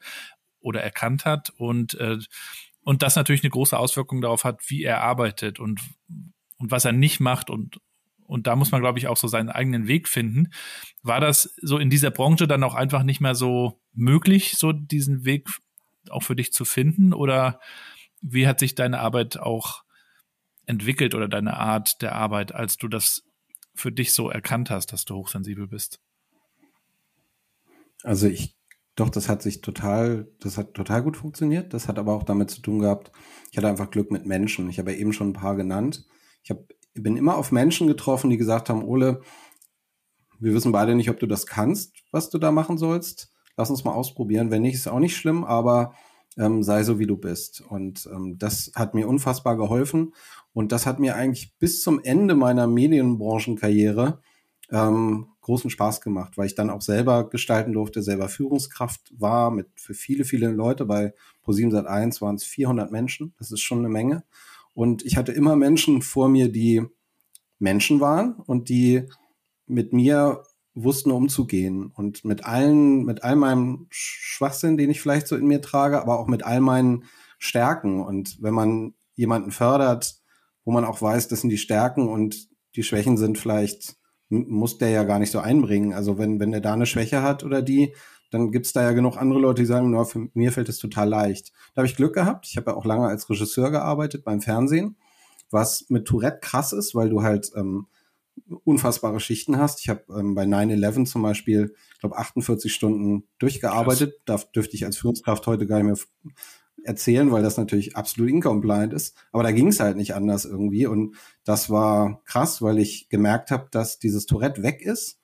oder 0.62 0.82
erkannt 0.82 1.26
hat 1.26 1.50
und, 1.58 1.95
äh, 1.95 2.17
und 2.84 3.04
das 3.04 3.17
natürlich 3.17 3.43
eine 3.43 3.52
große 3.52 3.78
Auswirkung 3.78 4.21
darauf 4.21 4.45
hat, 4.45 4.62
wie 4.69 4.84
er 4.84 5.02
arbeitet 5.02 5.60
und, 5.60 5.82
und 6.60 6.71
was 6.71 6.86
er 6.86 6.93
nicht 6.93 7.19
macht 7.19 7.50
und, 7.50 7.82
und 8.26 8.47
da 8.47 8.56
muss 8.56 8.71
man, 8.71 8.80
glaube 8.80 9.00
ich, 9.00 9.10
auch 9.10 9.17
so 9.17 9.28
seinen 9.28 9.50
eigenen 9.50 9.86
Weg 9.89 10.08
finden. 10.08 10.54
War 11.04 11.19
das 11.19 11.54
so 11.62 11.78
in 11.78 11.89
dieser 11.89 12.10
Branche 12.10 12.47
dann 12.47 12.63
auch 12.63 12.74
einfach 12.74 13.04
nicht 13.04 13.19
mehr 13.19 13.36
so 13.36 13.82
möglich, 13.91 14.54
so 14.58 14.71
diesen 14.71 15.26
Weg 15.26 15.50
auch 16.10 16.24
für 16.24 16.36
dich 16.36 16.52
zu 16.54 16.66
finden? 16.66 17.14
Oder 17.14 17.60
wie 18.22 18.48
hat 18.48 18.60
sich 18.60 18.76
deine 18.76 19.00
Arbeit 19.00 19.38
auch 19.38 19.84
entwickelt 20.66 21.16
oder 21.16 21.28
deine 21.28 21.58
Art 21.58 22.02
der 22.02 22.16
Arbeit, 22.16 22.54
als 22.54 22.78
du 22.78 22.88
das 22.88 23.24
für 23.74 23.92
dich 23.92 24.14
so 24.14 24.30
erkannt 24.30 24.70
hast, 24.70 24.94
dass 24.94 25.06
du 25.06 25.16
hochsensibel 25.16 25.68
bist? 25.68 26.00
Also 28.04 28.28
ich, 28.28 28.56
doch, 28.96 29.10
das 29.10 29.30
hat 29.30 29.42
sich 29.42 29.62
total, 29.62 30.32
das 30.40 30.58
hat 30.58 30.74
total 30.74 31.04
gut 31.04 31.18
funktioniert. 31.18 31.74
Das 31.74 31.88
hat 31.88 32.00
aber 32.00 32.14
auch 32.14 32.24
damit 32.24 32.50
zu 32.50 32.62
tun 32.62 32.80
gehabt, 32.80 33.12
ich 33.52 33.58
hatte 33.58 33.68
einfach 33.68 33.92
Glück 33.92 34.12
mit 34.12 34.26
Menschen. 34.26 34.70
Ich 34.70 34.80
habe 34.80 34.92
ja 34.92 34.98
eben 34.98 35.14
schon 35.14 35.30
ein 35.30 35.34
paar 35.34 35.56
genannt. 35.56 36.06
Ich 36.44 36.50
habe, 36.50 36.66
bin 36.94 37.18
immer 37.18 37.38
auf 37.38 37.52
Menschen 37.52 37.88
getroffen, 37.88 38.30
die 38.30 38.38
gesagt 38.38 38.70
haben, 38.70 38.84
Ole, 38.84 39.22
wir 40.40 40.54
wissen 40.54 40.72
beide 40.72 40.96
nicht, 40.96 41.10
ob 41.10 41.20
du 41.20 41.28
das 41.28 41.46
kannst, 41.46 42.04
was 42.12 42.30
du 42.30 42.38
da 42.38 42.52
machen 42.52 42.78
sollst 42.78 43.31
lass 43.58 43.70
uns 43.70 43.84
mal 43.84 43.94
ausprobieren. 43.94 44.52
Wenn 44.52 44.62
nicht, 44.62 44.76
ist 44.76 44.88
auch 44.88 45.00
nicht 45.00 45.16
schlimm, 45.16 45.44
aber 45.44 45.94
ähm, 46.38 46.64
sei 46.64 46.84
so, 46.84 47.00
wie 47.00 47.08
du 47.08 47.18
bist. 47.18 47.62
Und 47.62 48.08
ähm, 48.12 48.38
das 48.38 48.72
hat 48.76 48.94
mir 48.94 49.08
unfassbar 49.08 49.58
geholfen. 49.58 50.14
Und 50.54 50.72
das 50.72 50.86
hat 50.86 51.00
mir 51.00 51.16
eigentlich 51.16 51.58
bis 51.60 51.82
zum 51.82 52.02
Ende 52.04 52.36
meiner 52.36 52.68
Medienbranchenkarriere 52.68 54.20
ähm, 54.72 55.28
großen 55.42 55.70
Spaß 55.70 56.02
gemacht, 56.02 56.38
weil 56.38 56.46
ich 56.46 56.56
dann 56.56 56.70
auch 56.70 56.82
selber 56.82 57.30
gestalten 57.30 57.74
durfte, 57.74 58.02
selber 58.02 58.30
Führungskraft 58.30 59.12
war 59.18 59.52
mit 59.52 59.68
für 59.76 59.94
viele, 59.94 60.24
viele 60.24 60.50
Leute. 60.50 60.86
Bei 60.86 61.14
ProSieben 61.42 61.72
Sat 61.72 61.88
1 61.88 62.22
waren 62.22 62.36
es 62.36 62.44
400 62.44 62.92
Menschen. 62.92 63.34
Das 63.38 63.52
ist 63.52 63.62
schon 63.62 63.80
eine 63.80 63.90
Menge. 63.90 64.24
Und 64.74 65.06
ich 65.06 65.18
hatte 65.18 65.32
immer 65.32 65.56
Menschen 65.56 66.02
vor 66.02 66.30
mir, 66.30 66.50
die 66.50 66.84
Menschen 67.60 68.00
waren 68.00 68.36
und 68.36 68.70
die 68.70 69.10
mit 69.68 69.94
mir 69.94 70.44
wussten 70.73 71.12
umzugehen 71.12 71.91
und 71.93 72.23
mit 72.23 72.45
allen, 72.45 73.03
mit 73.03 73.23
all 73.23 73.36
meinem 73.36 73.88
Schwachsinn, 73.89 74.77
den 74.77 74.89
ich 74.89 75.01
vielleicht 75.01 75.27
so 75.27 75.36
in 75.36 75.47
mir 75.47 75.62
trage, 75.62 76.01
aber 76.01 76.19
auch 76.19 76.27
mit 76.27 76.43
all 76.43 76.62
meinen 76.62 77.03
Stärken. 77.39 78.01
Und 78.01 78.41
wenn 78.41 78.53
man 78.53 78.93
jemanden 79.15 79.51
fördert, 79.51 80.15
wo 80.63 80.71
man 80.71 80.86
auch 80.86 81.01
weiß, 81.01 81.27
das 81.27 81.41
sind 81.41 81.49
die 81.49 81.57
Stärken 81.57 82.07
und 82.07 82.47
die 82.75 82.84
Schwächen 82.84 83.17
sind 83.17 83.38
vielleicht, 83.38 83.97
muss 84.29 84.77
der 84.77 84.89
ja 84.89 85.03
gar 85.03 85.19
nicht 85.19 85.31
so 85.31 85.39
einbringen. 85.39 85.93
Also 85.93 86.17
wenn, 86.17 86.39
wenn 86.39 86.51
der 86.51 86.62
da 86.62 86.73
eine 86.73 86.86
Schwäche 86.86 87.21
hat 87.21 87.43
oder 87.43 87.62
die, 87.62 87.93
dann 88.29 88.51
gibt's 88.51 88.71
da 88.71 88.81
ja 88.81 88.93
genug 88.93 89.17
andere 89.17 89.39
Leute, 89.39 89.62
die 89.62 89.67
sagen, 89.67 89.91
no, 89.91 90.05
für 90.05 90.29
mir 90.34 90.53
fällt 90.53 90.69
es 90.69 90.77
total 90.77 91.10
leicht. 91.10 91.51
Da 91.73 91.81
habe 91.81 91.88
ich 91.88 91.97
Glück 91.97 92.15
gehabt. 92.15 92.47
Ich 92.47 92.55
habe 92.55 92.71
ja 92.71 92.77
auch 92.77 92.86
lange 92.86 93.07
als 93.07 93.29
Regisseur 93.29 93.71
gearbeitet 93.71 94.23
beim 94.23 94.39
Fernsehen, 94.39 94.95
was 95.49 95.86
mit 95.89 96.05
Tourette 96.05 96.39
krass 96.39 96.71
ist, 96.71 96.95
weil 96.95 97.10
du 97.10 97.23
halt 97.23 97.51
ähm, 97.57 97.88
unfassbare 98.63 99.19
Schichten 99.19 99.58
hast. 99.58 99.80
Ich 99.82 99.89
habe 99.89 100.04
ähm, 100.17 100.36
bei 100.36 100.43
9-11 100.43 101.06
zum 101.06 101.21
Beispiel, 101.21 101.73
ich 101.93 101.99
glaube, 101.99 102.17
48 102.17 102.73
Stunden 102.73 103.27
durchgearbeitet. 103.39 104.21
Da 104.25 104.38
dürfte 104.56 104.75
ich 104.75 104.86
als 104.86 104.97
Führungskraft 104.97 105.47
heute 105.47 105.65
gar 105.65 105.82
nicht 105.82 105.86
mehr 105.86 106.34
erzählen, 106.84 107.32
weil 107.32 107.43
das 107.43 107.58
natürlich 107.58 107.95
absolut 107.95 108.30
incompliant 108.30 108.93
ist. 108.93 109.15
Aber 109.32 109.43
da 109.43 109.51
ging 109.51 109.67
es 109.67 109.80
halt 109.80 109.97
nicht 109.97 110.15
anders 110.15 110.45
irgendwie. 110.45 110.86
Und 110.86 111.15
das 111.43 111.69
war 111.69 112.21
krass, 112.25 112.62
weil 112.62 112.80
ich 112.80 113.10
gemerkt 113.10 113.51
habe, 113.51 113.67
dass 113.71 113.99
dieses 113.99 114.25
Tourette 114.25 114.63
weg 114.63 114.82
ist, 114.82 115.19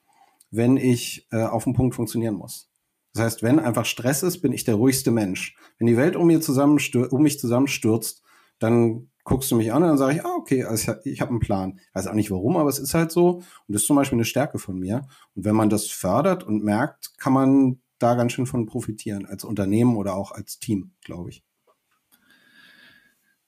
wenn 0.51 0.77
ich 0.77 1.27
äh, 1.31 1.43
auf 1.43 1.63
dem 1.63 1.73
Punkt 1.73 1.95
funktionieren 1.95 2.35
muss. 2.35 2.69
Das 3.13 3.23
heißt, 3.23 3.43
wenn 3.43 3.59
einfach 3.59 3.85
Stress 3.85 4.23
ist, 4.23 4.41
bin 4.41 4.53
ich 4.53 4.63
der 4.63 4.75
ruhigste 4.75 5.11
Mensch. 5.11 5.55
Wenn 5.79 5.87
die 5.87 5.97
Welt 5.97 6.15
um, 6.15 6.27
mir 6.27 6.39
um 6.39 7.23
mich 7.23 7.39
zusammenstürzt, 7.39 8.23
dann 8.59 9.09
guckst 9.27 9.51
du 9.51 9.57
mich 9.57 9.73
an 9.73 9.83
und 9.83 9.89
dann 9.89 9.97
sage 9.97 10.15
ich, 10.15 10.25
ah, 10.25 10.35
okay, 10.37 10.63
also 10.63 10.93
ich, 11.03 11.19
habe 11.19 11.31
einen 11.31 11.41
Plan. 11.41 11.79
Ich 11.81 11.95
weiß 11.95 12.07
auch 12.07 12.13
nicht 12.13 12.31
warum, 12.31 12.55
aber 12.55 12.69
es 12.69 12.79
ist 12.79 12.93
halt 12.93 13.11
so. 13.11 13.39
Und 13.39 13.45
das 13.67 13.81
ist 13.81 13.87
zum 13.87 13.97
Beispiel 13.97 14.15
eine 14.15 14.23
Stärke 14.23 14.57
von 14.57 14.79
mir. 14.79 15.05
Und 15.35 15.43
wenn 15.43 15.55
man 15.55 15.69
das 15.69 15.87
fördert 15.87 16.45
und 16.45 16.63
merkt, 16.63 17.11
kann 17.17 17.33
man 17.33 17.81
da 17.99 18.15
ganz 18.15 18.31
schön 18.31 18.45
von 18.45 18.65
profitieren, 18.65 19.25
als 19.25 19.43
Unternehmen 19.43 19.97
oder 19.97 20.15
auch 20.15 20.31
als 20.31 20.59
Team, 20.59 20.93
glaube 21.03 21.31
ich. 21.31 21.43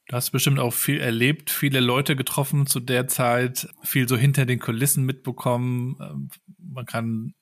Du 0.08 0.18
hast 0.18 0.32
bestimmt 0.32 0.60
auch 0.60 0.74
viel 0.74 1.00
erlebt, 1.00 1.50
viele 1.50 1.80
Leute 1.80 2.18
getroffen 2.18 2.66
zu 2.66 2.82
der 2.82 3.08
Zeit, 3.08 3.70
viel 3.82 4.10
so 4.10 4.18
hinter 4.18 4.46
den 4.46 4.60
Kulissen 4.60 5.06
mitbekommen. 5.06 5.96
Ähm, 6.02 6.30
man 6.58 6.86
kann 6.86 7.36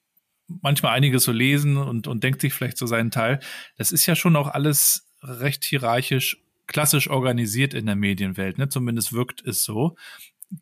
manchmal 0.46 0.94
einiges 0.94 1.24
so 1.24 1.32
lesen 1.32 1.78
und, 1.78 2.06
und 2.06 2.24
denkt 2.24 2.42
sich 2.42 2.54
vielleicht 2.54 2.78
so 2.78 2.86
seinen 2.86 3.10
Teil. 3.10 3.40
Das 3.78 3.92
ist 3.92 4.06
ja 4.06 4.16
schon 4.16 4.36
auch 4.36 4.48
alles 4.48 5.10
recht 5.24 5.66
hierarchisch, 5.66 6.44
klassisch 6.68 7.10
organisiert 7.10 7.74
in 7.74 7.86
der 7.86 7.96
Medienwelt, 7.96 8.58
ne? 8.58 8.70
Zumindest 8.70 9.14
wirkt 9.14 9.46
es 9.46 9.64
so. 9.64 9.96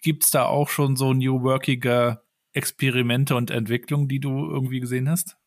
Gibt 0.01 0.23
es 0.23 0.31
da 0.31 0.45
auch 0.45 0.69
schon 0.69 0.95
so 0.95 1.13
New 1.13 1.43
Workige 1.43 2.21
Experimente 2.53 3.35
und 3.35 3.51
Entwicklungen, 3.51 4.07
die 4.07 4.19
du 4.19 4.49
irgendwie 4.49 4.79
gesehen 4.79 5.09
hast? 5.09 5.37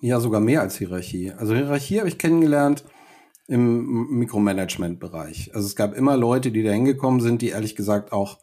Ja, 0.00 0.20
sogar 0.20 0.40
mehr 0.40 0.62
als 0.62 0.78
Hierarchie. 0.78 1.32
Also 1.32 1.54
Hierarchie 1.54 1.98
habe 1.98 2.08
ich 2.08 2.18
kennengelernt 2.18 2.84
im 3.46 4.18
Mikromanagement-Bereich. 4.18 5.54
Also 5.54 5.66
es 5.66 5.76
gab 5.76 5.94
immer 5.94 6.16
Leute, 6.16 6.50
die 6.50 6.62
da 6.62 6.70
hingekommen 6.70 7.20
sind, 7.20 7.42
die 7.42 7.48
ehrlich 7.48 7.76
gesagt 7.76 8.12
auch 8.12 8.38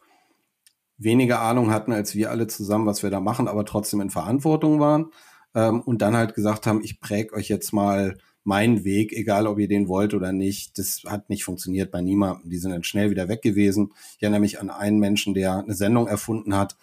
weniger 0.98 1.40
Ahnung 1.40 1.70
hatten 1.70 1.92
als 1.92 2.14
wir 2.14 2.30
alle 2.30 2.46
zusammen, 2.46 2.86
was 2.86 3.02
wir 3.02 3.10
da 3.10 3.20
machen, 3.20 3.48
aber 3.48 3.64
trotzdem 3.64 4.00
in 4.00 4.10
Verantwortung 4.10 4.80
waren 4.80 5.10
ähm, 5.54 5.80
und 5.80 6.02
dann 6.02 6.16
halt 6.16 6.34
gesagt 6.34 6.66
haben, 6.66 6.82
ich 6.82 7.00
präge 7.00 7.34
euch 7.34 7.48
jetzt 7.48 7.72
mal 7.72 8.18
meinen 8.46 8.84
Weg, 8.84 9.12
egal 9.12 9.46
ob 9.46 9.58
ihr 9.58 9.68
den 9.68 9.88
wollt 9.88 10.14
oder 10.14 10.32
nicht. 10.32 10.78
Das 10.78 11.02
hat 11.04 11.28
nicht 11.28 11.44
funktioniert 11.44 11.90
bei 11.90 12.00
niemandem. 12.00 12.48
Die 12.48 12.58
sind 12.58 12.70
dann 12.70 12.84
schnell 12.84 13.10
wieder 13.10 13.28
weg 13.28 13.42
gewesen. 13.42 13.92
Ich 14.16 14.22
erinnere 14.22 14.40
mich 14.40 14.60
an 14.60 14.70
einen 14.70 15.00
Menschen, 15.00 15.34
der 15.34 15.58
eine 15.58 15.74
Sendung 15.74 16.06
erfunden 16.06 16.54
hat, 16.56 16.76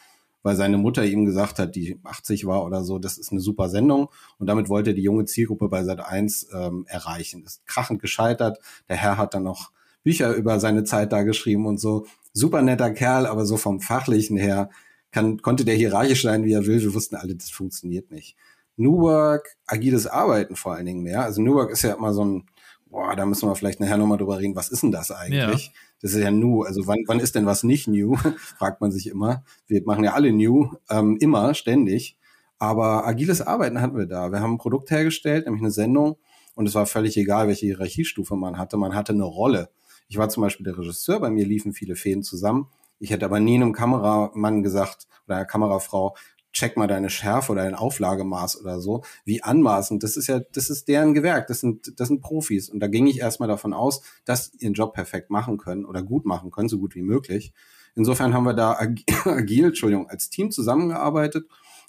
weil 0.44 0.58
seine 0.58 0.78
Mutter 0.78 1.06
ihm 1.06 1.26
gesagt 1.26 1.60
hat, 1.60 1.76
die 1.76 2.00
80 2.04 2.46
war 2.46 2.66
oder 2.66 2.84
so, 2.84 3.00
das 3.00 3.18
ist 3.18 3.32
eine 3.32 3.40
super 3.40 3.70
Sendung. 3.70 4.10
Und 4.38 4.48
damit 4.48 4.68
wollte 4.68 4.90
er 4.92 4.94
die 4.94 5.04
junge 5.04 5.24
Zielgruppe 5.24 5.70
bei 5.70 5.86
Sat 5.86 6.02
1 6.02 6.50
ähm, 6.54 6.86
erreichen. 6.88 7.46
Ist 7.46 7.66
krachend 7.66 8.02
gescheitert. 8.02 8.60
Der 8.90 8.98
Herr 8.98 9.18
hat 9.18 9.34
dann 9.34 9.44
noch 9.44 9.72
Bücher 10.04 10.34
über 10.34 10.60
seine 10.60 10.84
Zeit 10.84 11.14
da 11.14 11.24
geschrieben 11.24 11.66
und 11.66 11.80
so. 11.80 12.06
Super 12.34 12.62
netter 12.62 12.92
Kerl, 12.92 13.26
aber 13.26 13.46
so 13.46 13.56
vom 13.56 13.80
Fachlichen 13.80 14.36
her 14.36 14.70
kann, 15.12 15.42
konnte 15.42 15.64
der 15.64 15.76
hierarchisch 15.76 16.24
sein, 16.24 16.44
wie 16.44 16.52
er 16.52 16.66
will. 16.66 16.82
Wir 16.82 16.94
wussten 16.94 17.16
alle, 17.16 17.36
das 17.36 17.50
funktioniert 17.50 18.12
nicht. 18.12 18.36
New 18.76 19.02
Work, 19.02 19.56
agiles 19.66 20.08
Arbeiten 20.08 20.56
vor 20.56 20.74
allen 20.74 20.86
Dingen 20.86 21.04
mehr. 21.04 21.24
Also 21.24 21.42
New 21.42 21.56
Work 21.56 21.72
ist 21.72 21.84
ja 21.84 21.94
immer 21.94 22.14
so 22.14 22.26
ein, 22.26 22.46
boah, 22.86 23.16
da 23.16 23.26
müssen 23.26 23.48
wir 23.48 23.56
vielleicht 23.56 23.80
nachher 23.80 23.98
nochmal 23.98 24.18
drüber 24.18 24.40
reden, 24.40 24.56
was 24.56 24.70
ist 24.70 24.84
denn 24.84 24.92
das 24.92 25.12
eigentlich? 25.12 25.68
Ja. 25.68 25.72
Das 26.02 26.14
ist 26.14 26.22
ja 26.22 26.32
new. 26.32 26.64
Also 26.64 26.86
wann, 26.86 27.00
wann 27.08 27.20
ist 27.20 27.36
denn 27.36 27.46
was 27.46 27.64
nicht 27.64 27.88
new? 27.88 28.16
Fragt 28.58 28.82
man 28.82 28.92
sich 28.92 29.08
immer. 29.08 29.44
Wir 29.68 29.82
machen 29.86 30.04
ja 30.04 30.14
alle 30.14 30.32
new, 30.32 30.70
ähm, 30.90 31.18
immer, 31.20 31.54
ständig. 31.54 32.18
Aber 32.60 33.08
agiles 33.08 33.42
Arbeiten 33.42 33.82
hatten 33.82 33.98
wir 33.98 34.06
da. 34.06 34.32
Wir 34.32 34.40
haben 34.40 34.54
ein 34.54 34.58
Produkt 34.58 34.92
hergestellt, 34.92 35.46
nämlich 35.46 35.62
eine 35.62 35.72
Sendung. 35.72 36.18
Und 36.56 36.68
es 36.68 36.76
war 36.76 36.86
völlig 36.86 37.18
egal, 37.18 37.48
welche 37.48 37.66
Hierarchiestufe 37.66 38.36
man 38.36 38.58
hatte. 38.58 38.78
Man 38.78 38.94
hatte 38.94 39.14
eine 39.14 39.24
Rolle. 39.24 39.70
Ich 40.08 40.18
war 40.18 40.30
zum 40.30 40.44
Beispiel 40.44 40.64
der 40.66 40.78
Regisseur, 40.78 41.20
bei 41.20 41.30
mir 41.30 41.46
liefen 41.46 41.74
viele 41.74 41.96
Fäden 41.96 42.24
zusammen. 42.24 42.68
Ich 43.00 43.10
hätte 43.10 43.26
aber 43.26 43.40
nie 43.40 43.56
einem 43.56 43.74
Kameramann 43.74 44.62
gesagt 44.62 45.08
oder 45.26 45.38
einer 45.38 45.46
Kamerafrau, 45.46 46.16
check 46.54 46.78
mal 46.78 46.88
deine 46.88 47.10
Schärfe 47.10 47.52
oder 47.52 47.64
dein 47.64 47.76
Auflagemaß 47.76 48.62
oder 48.62 48.80
so. 48.80 49.04
Wie 49.26 49.44
anmaßend. 49.44 50.04
Das 50.04 50.16
ist 50.16 50.28
ja, 50.28 50.40
das 50.40 50.70
ist 50.70 50.88
deren 50.88 51.14
Gewerk. 51.14 51.48
Das 51.48 51.60
sind, 51.60 52.00
das 52.00 52.08
sind 52.08 52.22
Profis. 52.22 52.70
Und 52.70 52.80
da 52.80 52.88
ging 52.88 53.08
ich 53.08 53.20
erstmal 53.20 53.50
davon 53.50 53.74
aus, 53.74 54.02
dass 54.24 54.52
sie 54.52 54.60
ihren 54.60 54.74
Job 54.74 54.94
perfekt 54.94 55.30
machen 55.30 55.58
können 55.58 55.86
oder 55.86 56.04
gut 56.04 56.26
machen 56.26 56.52
können, 56.52 56.70
so 56.70 56.78
gut 56.78 56.96
wie 56.96 57.02
möglich. 57.02 57.54
Insofern 57.96 58.34
haben 58.34 58.46
wir 58.46 58.54
da 58.54 58.78
agil, 59.26 59.66
Entschuldigung, 59.66 60.10
als 60.10 60.30
Team 60.30 60.52
zusammengearbeitet 60.52 61.48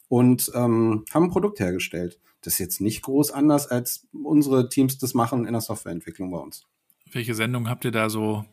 und 0.08 0.50
ähm, 0.54 1.04
haben 1.12 1.24
ein 1.24 1.30
Produkt 1.30 1.60
hergestellt. 1.60 2.18
Das 2.40 2.54
ist 2.54 2.58
jetzt 2.58 2.80
nicht 2.80 3.02
groß 3.02 3.30
anders, 3.30 3.66
als 3.68 4.06
unsere 4.12 4.68
Teams 4.68 4.98
das 4.98 5.14
machen 5.14 5.46
in 5.46 5.52
der 5.52 5.62
Softwareentwicklung 5.62 6.30
bei 6.30 6.38
uns. 6.38 6.66
Welche 7.10 7.34
Sendung 7.34 7.68
habt 7.68 7.84
ihr 7.84 7.90
da 7.90 8.10
so 8.10 8.44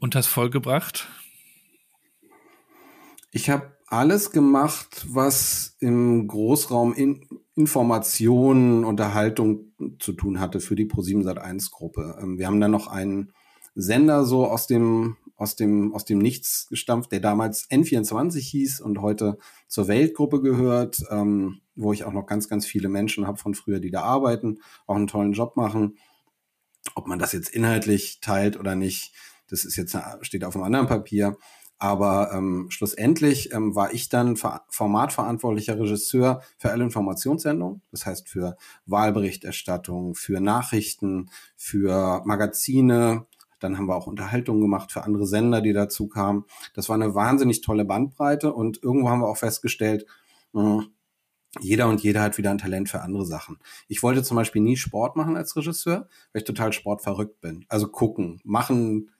unters 0.00 0.26
Volk 0.26 0.52
gebracht? 0.52 1.08
Ich 3.30 3.50
habe 3.50 3.77
alles 3.90 4.30
gemacht, 4.30 5.06
was 5.08 5.76
im 5.80 6.26
Großraum 6.26 6.94
in 6.94 7.26
Informationen, 7.54 8.84
Unterhaltung 8.84 9.72
zu 9.98 10.12
tun 10.12 10.38
hatte 10.38 10.60
für 10.60 10.76
die 10.76 10.86
Pro7 10.86 11.24
Sat1 11.24 11.70
Gruppe. 11.70 12.18
Ähm, 12.20 12.38
wir 12.38 12.46
haben 12.46 12.60
dann 12.60 12.70
noch 12.70 12.86
einen 12.86 13.32
Sender 13.74 14.24
so 14.24 14.46
aus 14.46 14.66
dem 14.66 15.16
aus 15.36 15.54
dem 15.54 15.94
aus 15.94 16.04
dem 16.04 16.18
Nichts 16.18 16.66
gestampft, 16.68 17.12
der 17.12 17.20
damals 17.20 17.70
N24 17.70 18.38
hieß 18.38 18.80
und 18.80 19.00
heute 19.00 19.38
zur 19.68 19.88
Weltgruppe 19.88 20.40
gehört, 20.40 21.00
ähm, 21.10 21.60
wo 21.76 21.92
ich 21.92 22.04
auch 22.04 22.12
noch 22.12 22.26
ganz 22.26 22.48
ganz 22.48 22.66
viele 22.66 22.88
Menschen 22.88 23.26
habe 23.26 23.38
von 23.38 23.54
früher, 23.54 23.80
die 23.80 23.90
da 23.90 24.02
arbeiten, 24.02 24.58
auch 24.86 24.96
einen 24.96 25.06
tollen 25.06 25.32
Job 25.32 25.56
machen. 25.56 25.96
Ob 26.94 27.06
man 27.06 27.18
das 27.18 27.32
jetzt 27.32 27.50
inhaltlich 27.50 28.20
teilt 28.20 28.58
oder 28.58 28.74
nicht, 28.74 29.14
das 29.48 29.64
ist 29.64 29.76
jetzt 29.76 29.96
steht 30.22 30.44
auf 30.44 30.56
einem 30.56 30.64
anderen 30.64 30.86
Papier. 30.86 31.36
Aber 31.78 32.32
ähm, 32.32 32.66
schlussendlich 32.70 33.52
ähm, 33.52 33.74
war 33.76 33.92
ich 33.94 34.08
dann 34.08 34.36
formatverantwortlicher 34.36 35.78
Regisseur 35.78 36.42
für 36.56 36.70
alle 36.70 36.82
Informationssendungen, 36.82 37.82
das 37.92 38.04
heißt 38.04 38.28
für 38.28 38.56
Wahlberichterstattung, 38.86 40.16
für 40.16 40.40
Nachrichten, 40.40 41.30
für 41.56 42.22
Magazine. 42.24 43.26
Dann 43.60 43.78
haben 43.78 43.86
wir 43.86 43.96
auch 43.96 44.08
Unterhaltungen 44.08 44.60
gemacht 44.60 44.90
für 44.90 45.04
andere 45.04 45.26
Sender, 45.26 45.60
die 45.60 45.72
dazu 45.72 46.08
kamen. 46.08 46.44
Das 46.74 46.88
war 46.88 46.94
eine 46.94 47.14
wahnsinnig 47.14 47.60
tolle 47.60 47.84
Bandbreite 47.84 48.52
und 48.52 48.82
irgendwo 48.82 49.08
haben 49.08 49.20
wir 49.20 49.28
auch 49.28 49.36
festgestellt, 49.36 50.04
mh, 50.52 50.78
hm, 50.78 50.86
jeder 51.60 51.88
und 51.88 52.02
jeder 52.02 52.22
hat 52.22 52.38
wieder 52.38 52.50
ein 52.50 52.58
Talent 52.58 52.88
für 52.88 53.00
andere 53.00 53.24
Sachen. 53.24 53.58
Ich 53.88 54.02
wollte 54.02 54.22
zum 54.22 54.36
Beispiel 54.36 54.62
nie 54.62 54.76
Sport 54.76 55.16
machen 55.16 55.36
als 55.36 55.56
Regisseur, 55.56 56.08
weil 56.32 56.40
ich 56.40 56.44
total 56.44 56.72
sportverrückt 56.72 57.40
bin. 57.40 57.64
Also 57.68 57.88
gucken, 57.88 58.40
machen, 58.44 59.10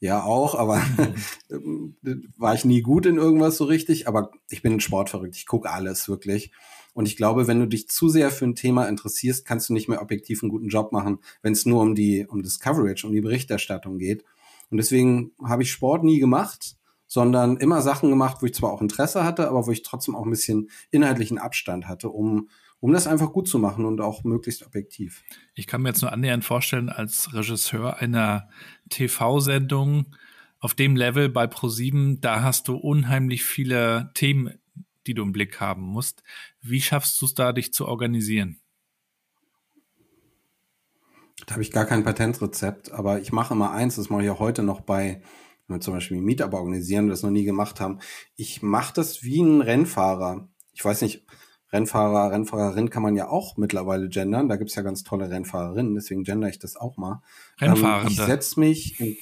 ja 0.00 0.22
auch, 0.22 0.54
aber 0.54 0.82
war 2.36 2.54
ich 2.54 2.64
nie 2.64 2.82
gut 2.82 3.06
in 3.06 3.16
irgendwas 3.16 3.56
so 3.56 3.64
richtig. 3.64 4.08
Aber 4.08 4.30
ich 4.50 4.62
bin 4.62 4.74
ein 4.74 4.80
Sportverrückt. 4.80 5.36
Ich 5.36 5.46
gucke 5.46 5.70
alles 5.70 6.08
wirklich. 6.08 6.52
Und 6.94 7.06
ich 7.06 7.16
glaube, 7.16 7.46
wenn 7.46 7.60
du 7.60 7.66
dich 7.66 7.88
zu 7.88 8.08
sehr 8.08 8.30
für 8.30 8.46
ein 8.46 8.54
Thema 8.54 8.88
interessierst, 8.88 9.44
kannst 9.44 9.68
du 9.68 9.74
nicht 9.74 9.86
mehr 9.86 10.00
objektiv 10.00 10.42
einen 10.42 10.50
guten 10.50 10.68
Job 10.68 10.92
machen, 10.92 11.18
wenn 11.42 11.52
es 11.52 11.66
nur 11.66 11.82
um 11.82 11.94
die, 11.94 12.26
um 12.26 12.42
das 12.42 12.58
Coverage, 12.58 13.06
um 13.06 13.12
die 13.12 13.20
Berichterstattung 13.20 13.98
geht. 13.98 14.24
Und 14.70 14.78
deswegen 14.78 15.32
habe 15.44 15.62
ich 15.62 15.70
Sport 15.70 16.04
nie 16.04 16.18
gemacht, 16.18 16.76
sondern 17.06 17.58
immer 17.58 17.82
Sachen 17.82 18.08
gemacht, 18.08 18.38
wo 18.40 18.46
ich 18.46 18.54
zwar 18.54 18.72
auch 18.72 18.80
Interesse 18.80 19.24
hatte, 19.24 19.48
aber 19.48 19.66
wo 19.66 19.70
ich 19.70 19.82
trotzdem 19.82 20.16
auch 20.16 20.24
ein 20.24 20.30
bisschen 20.30 20.70
inhaltlichen 20.90 21.38
Abstand 21.38 21.86
hatte, 21.86 22.08
um 22.08 22.48
um 22.86 22.92
das 22.92 23.08
einfach 23.08 23.32
gut 23.32 23.48
zu 23.48 23.58
machen 23.58 23.84
und 23.84 24.00
auch 24.00 24.22
möglichst 24.22 24.64
objektiv. 24.64 25.24
Ich 25.56 25.66
kann 25.66 25.82
mir 25.82 25.88
jetzt 25.88 26.02
nur 26.02 26.12
annähernd 26.12 26.44
vorstellen, 26.44 26.88
als 26.88 27.34
Regisseur 27.34 27.96
einer 27.96 28.48
TV-Sendung 28.90 30.14
auf 30.60 30.74
dem 30.74 30.94
Level 30.94 31.28
bei 31.28 31.48
ProSieben, 31.48 32.20
da 32.20 32.44
hast 32.44 32.68
du 32.68 32.76
unheimlich 32.76 33.44
viele 33.44 34.12
Themen, 34.14 34.60
die 35.08 35.14
du 35.14 35.24
im 35.24 35.32
Blick 35.32 35.58
haben 35.58 35.82
musst. 35.82 36.22
Wie 36.62 36.80
schaffst 36.80 37.20
du 37.20 37.26
es 37.26 37.34
da, 37.34 37.52
dich 37.52 37.72
zu 37.72 37.88
organisieren? 37.88 38.60
Da 41.44 41.54
habe 41.54 41.62
ich 41.62 41.72
gar 41.72 41.86
kein 41.86 42.04
Patentrezept, 42.04 42.92
aber 42.92 43.20
ich 43.20 43.32
mache 43.32 43.54
immer 43.54 43.72
eins, 43.72 43.96
das 43.96 44.10
mache 44.10 44.22
ich 44.22 44.30
auch 44.30 44.38
heute 44.38 44.62
noch 44.62 44.80
bei, 44.80 45.22
wenn 45.66 45.78
wir 45.78 45.80
zum 45.80 45.94
Beispiel 45.94 46.20
Meetup 46.20 46.54
organisieren, 46.54 47.08
das 47.08 47.24
noch 47.24 47.30
nie 47.30 47.44
gemacht 47.44 47.80
haben. 47.80 47.98
Ich 48.36 48.62
mache 48.62 48.94
das 48.94 49.24
wie 49.24 49.42
ein 49.42 49.60
Rennfahrer. 49.60 50.48
Ich 50.72 50.84
weiß 50.84 51.02
nicht, 51.02 51.26
Rennfahrer, 51.72 52.32
Rennfahrerin 52.32 52.90
kann 52.90 53.02
man 53.02 53.16
ja 53.16 53.28
auch 53.28 53.56
mittlerweile 53.56 54.08
gendern. 54.08 54.48
Da 54.48 54.56
gibt's 54.56 54.74
ja 54.74 54.82
ganz 54.82 55.02
tolle 55.02 55.30
Rennfahrerinnen, 55.30 55.94
deswegen 55.94 56.24
gender 56.24 56.48
ich 56.48 56.58
das 56.58 56.76
auch 56.76 56.96
mal. 56.96 57.22
Rennfahrende. 57.60 58.06
Ähm, 58.06 58.08
ich 58.08 58.16
setze 58.16 58.60
mich 58.60 59.00
in 59.00 59.16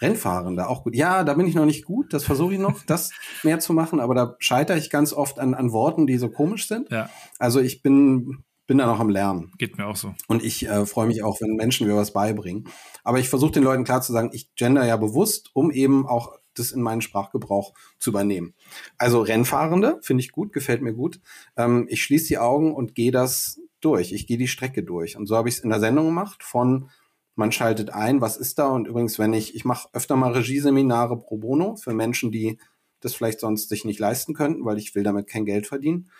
Rennfahrende, 0.00 0.68
auch 0.68 0.84
gut. 0.84 0.94
Ja, 0.94 1.24
da 1.24 1.34
bin 1.34 1.46
ich 1.46 1.54
noch 1.54 1.64
nicht 1.64 1.84
gut, 1.84 2.12
das 2.12 2.24
versuche 2.24 2.54
ich 2.54 2.60
noch, 2.60 2.82
das 2.84 3.10
mehr 3.42 3.58
zu 3.58 3.72
machen, 3.72 3.98
aber 3.98 4.14
da 4.14 4.36
scheitere 4.38 4.76
ich 4.76 4.90
ganz 4.90 5.12
oft 5.12 5.38
an, 5.38 5.54
an 5.54 5.72
Worten, 5.72 6.06
die 6.06 6.18
so 6.18 6.28
komisch 6.28 6.68
sind. 6.68 6.90
Ja. 6.90 7.08
Also 7.38 7.60
ich 7.60 7.82
bin 7.82 8.44
bin 8.66 8.78
da 8.78 8.86
noch 8.86 8.98
am 8.98 9.10
Lernen. 9.10 9.52
Geht 9.58 9.78
mir 9.78 9.86
auch 9.86 9.96
so. 9.96 10.14
Und 10.26 10.42
ich 10.42 10.66
äh, 10.68 10.86
freue 10.86 11.06
mich 11.06 11.22
auch, 11.22 11.40
wenn 11.40 11.54
Menschen 11.54 11.86
mir 11.86 11.94
was 11.94 12.12
beibringen. 12.12 12.68
Aber 13.04 13.20
ich 13.20 13.28
versuche 13.28 13.52
den 13.52 13.62
Leuten 13.62 13.84
klar 13.84 14.02
zu 14.02 14.12
sagen, 14.12 14.30
ich 14.32 14.54
gender 14.56 14.84
ja 14.84 14.96
bewusst, 14.96 15.50
um 15.52 15.70
eben 15.70 16.06
auch 16.06 16.32
das 16.58 16.72
in 16.72 16.82
meinen 16.82 17.00
Sprachgebrauch 17.00 17.74
zu 17.98 18.10
übernehmen. 18.10 18.54
Also 18.98 19.20
Rennfahrende 19.20 19.98
finde 20.02 20.22
ich 20.22 20.32
gut, 20.32 20.52
gefällt 20.52 20.82
mir 20.82 20.94
gut. 20.94 21.20
Ähm, 21.56 21.86
ich 21.88 22.02
schließe 22.02 22.28
die 22.28 22.38
Augen 22.38 22.74
und 22.74 22.94
gehe 22.94 23.12
das 23.12 23.60
durch. 23.80 24.12
Ich 24.12 24.26
gehe 24.26 24.38
die 24.38 24.48
Strecke 24.48 24.82
durch. 24.82 25.16
Und 25.16 25.26
so 25.26 25.36
habe 25.36 25.48
ich 25.48 25.56
es 25.56 25.60
in 25.60 25.70
der 25.70 25.80
Sendung 25.80 26.06
gemacht 26.06 26.42
von 26.42 26.90
man 27.36 27.52
schaltet 27.52 27.90
ein, 27.90 28.22
was 28.22 28.38
ist 28.38 28.58
da? 28.58 28.68
Und 28.68 28.88
übrigens, 28.88 29.18
wenn 29.18 29.34
ich, 29.34 29.54
ich 29.54 29.64
mache 29.66 29.88
öfter 29.92 30.16
mal 30.16 30.32
Regieseminare 30.32 31.18
pro 31.18 31.36
bono 31.36 31.76
für 31.76 31.92
Menschen, 31.92 32.32
die 32.32 32.58
das 33.00 33.14
vielleicht 33.14 33.40
sonst 33.40 33.68
sich 33.68 33.84
nicht 33.84 34.00
leisten 34.00 34.34
könnten, 34.34 34.64
weil 34.64 34.78
ich 34.78 34.94
will 34.94 35.02
damit 35.02 35.28
kein 35.28 35.44
Geld 35.44 35.66
verdienen. 35.66 36.10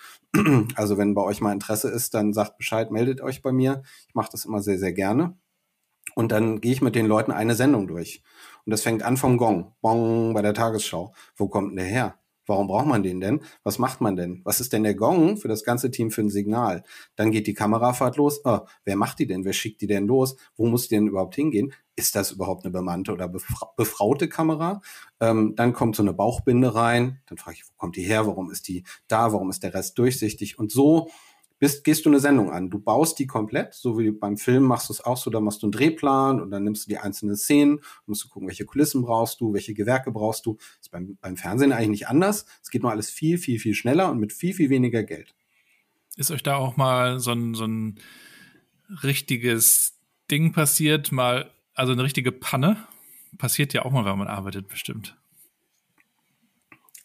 Also 0.75 0.99
wenn 0.99 1.14
bei 1.14 1.22
euch 1.22 1.40
mal 1.40 1.53
Interesse 1.53 1.88
ist, 1.88 2.12
dann 2.12 2.35
sagt 2.35 2.59
Bescheid, 2.59 2.90
meldet 2.90 3.22
euch 3.22 3.40
bei 3.40 3.53
mir. 3.53 3.83
Ich 4.09 4.14
mache 4.14 4.29
das 4.31 4.44
immer 4.44 4.61
sehr, 4.61 4.79
sehr 4.79 4.92
gerne. 4.92 5.38
Und 6.14 6.33
dann 6.33 6.61
gehe 6.61 6.73
ich 6.73 6.83
mit 6.83 6.95
den 6.95 7.07
Leuten 7.07 7.33
eine 7.33 7.55
Sendung 7.55 7.87
durch. 7.87 8.23
Und 8.64 8.71
das 8.71 8.83
fängt 8.83 9.03
an 9.03 9.16
vom 9.16 9.37
Gong, 9.37 9.73
Bong 9.81 10.35
bei 10.35 10.42
der 10.42 10.55
Tagesschau. 10.55 11.12
Wo 11.37 11.49
kommt 11.49 11.71
denn 11.71 11.77
der 11.77 11.87
her? 11.87 12.19
Warum 12.47 12.69
braucht 12.69 12.87
man 12.87 13.03
den 13.03 13.21
denn? 13.21 13.40
Was 13.64 13.79
macht 13.79 14.01
man 14.01 14.14
denn? 14.14 14.40
Was 14.45 14.61
ist 14.61 14.73
denn 14.73 14.85
der 14.85 14.95
Gong 14.95 15.37
für 15.37 15.49
das 15.49 15.64
ganze 15.64 15.90
Team 15.90 16.11
für 16.12 16.21
ein 16.21 16.31
Signal? 16.31 16.85
Dann 17.16 17.33
geht 17.33 17.49
die 17.49 17.55
Kamerafahrt 17.55 18.16
los. 18.16 18.40
Oh, 18.45 18.61
wer 18.85 18.97
macht 18.97 19.19
die 19.19 19.27
denn? 19.27 19.45
Wer 19.45 19.53
schickt 19.53 19.81
die 19.81 19.88
denn 19.88 20.07
los? 20.07 20.37
Wo 20.57 20.66
muss 20.66 20.88
die 20.88 20.95
denn 20.95 21.09
überhaupt 21.09 21.35
hingehen? 21.35 21.73
Ist 21.97 22.14
das 22.14 22.31
überhaupt 22.31 22.64
eine 22.64 22.73
bemannte 22.73 23.12
oder 23.12 23.29
befra 23.29 23.73
befraute 23.77 24.29
Kamera? 24.29 24.81
Ähm, 25.19 25.55
dann 25.57 25.73
kommt 25.73 25.97
so 25.97 26.03
eine 26.03 26.12
Bauchbinde 26.12 26.75
rein. 26.75 27.21
Dann 27.27 27.37
frage 27.37 27.57
ich, 27.61 27.69
wo 27.69 27.73
kommt 27.77 27.97
die 27.97 28.05
her? 28.05 28.27
Warum 28.27 28.51
ist 28.51 28.69
die 28.69 28.85
da? 29.09 29.33
Warum 29.33 29.51
ist 29.51 29.64
der 29.64 29.75
Rest 29.75 29.99
durchsichtig? 29.99 30.59
Und 30.59 30.71
so 30.71 31.09
bist, 31.59 31.85
gehst 31.85 32.05
du 32.05 32.11
eine 32.11 32.21
Sendung 32.21 32.51
an. 32.51 32.71
Du 32.71 32.79
baust 32.79 33.19
die 33.19 33.27
komplett, 33.27 33.75
so 33.75 33.99
wie 33.99 34.11
beim 34.11 34.37
Film 34.37 34.64
machst 34.64 34.88
du 34.88 34.92
es 34.92 35.01
auch 35.01 35.16
so, 35.16 35.31
da 35.31 35.40
machst 35.40 35.62
du 35.62 35.66
einen 35.66 35.73
Drehplan 35.73 36.40
und 36.40 36.51
dann 36.51 36.64
nimmst 36.64 36.87
du 36.87 36.88
die 36.88 36.99
einzelnen 36.99 37.37
Szenen, 37.37 37.81
musst 38.07 38.25
du 38.25 38.29
gucken, 38.29 38.49
welche 38.49 38.64
Kulissen 38.64 39.03
brauchst 39.03 39.40
du, 39.40 39.53
welche 39.55 39.75
Gewerke 39.75 40.12
brauchst 40.12 40.47
du. 40.47 40.57
Das 40.57 40.83
ist 40.83 40.90
beim, 40.90 41.16
beim 41.21 41.37
Fernsehen 41.37 41.73
eigentlich 41.73 41.88
nicht 41.88 42.09
anders. 42.09 42.47
Es 42.62 42.71
geht 42.71 42.83
nur 42.83 42.90
alles 42.90 43.11
viel, 43.11 43.38
viel, 43.38 43.59
viel 43.59 43.75
schneller 43.75 44.11
und 44.11 44.19
mit 44.19 44.33
viel, 44.33 44.53
viel 44.53 44.71
weniger 44.71 45.03
Geld. 45.03 45.35
Ist 46.16 46.31
euch 46.31 46.42
da 46.42 46.57
auch 46.57 46.77
mal 46.77 47.21
so 47.21 47.33
ein, 47.33 47.55
so 47.55 47.66
ein 47.66 47.99
richtiges 49.03 49.95
Ding 50.31 50.53
passiert, 50.53 51.12
mal, 51.12 51.51
also 51.75 51.92
eine 51.92 52.03
richtige 52.03 52.33
Panne? 52.33 52.77
Passiert 53.38 53.75
ja 53.75 53.85
auch 53.85 53.92
mal, 53.92 54.05
wenn 54.05 54.19
man 54.19 54.29
arbeitet, 54.29 54.69
bestimmt. 54.69 55.16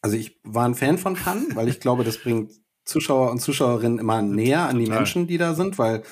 Also 0.01 0.17
ich 0.17 0.39
war 0.43 0.65
ein 0.65 0.75
Fan 0.75 0.97
von 0.97 1.15
Pannen, 1.15 1.55
weil 1.55 1.67
ich 1.67 1.79
glaube, 1.79 2.03
das 2.03 2.17
bringt 2.17 2.61
Zuschauer 2.83 3.31
und 3.31 3.39
Zuschauerinnen 3.39 3.99
immer 3.99 4.21
näher 4.21 4.67
an 4.67 4.79
die 4.79 4.87
Menschen, 4.87 5.27
die 5.27 5.37
da 5.37 5.53
sind, 5.53 5.77
weil 5.77 6.03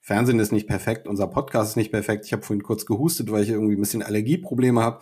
Fernsehen 0.00 0.38
ist 0.38 0.52
nicht 0.52 0.66
perfekt, 0.66 1.06
unser 1.06 1.26
Podcast 1.26 1.70
ist 1.70 1.76
nicht 1.76 1.90
perfekt. 1.90 2.24
Ich 2.26 2.32
habe 2.32 2.42
vorhin 2.42 2.62
kurz 2.62 2.86
gehustet, 2.86 3.30
weil 3.30 3.42
ich 3.42 3.50
irgendwie 3.50 3.74
ein 3.74 3.80
bisschen 3.80 4.02
Allergieprobleme 4.02 4.80
habe. 4.80 5.00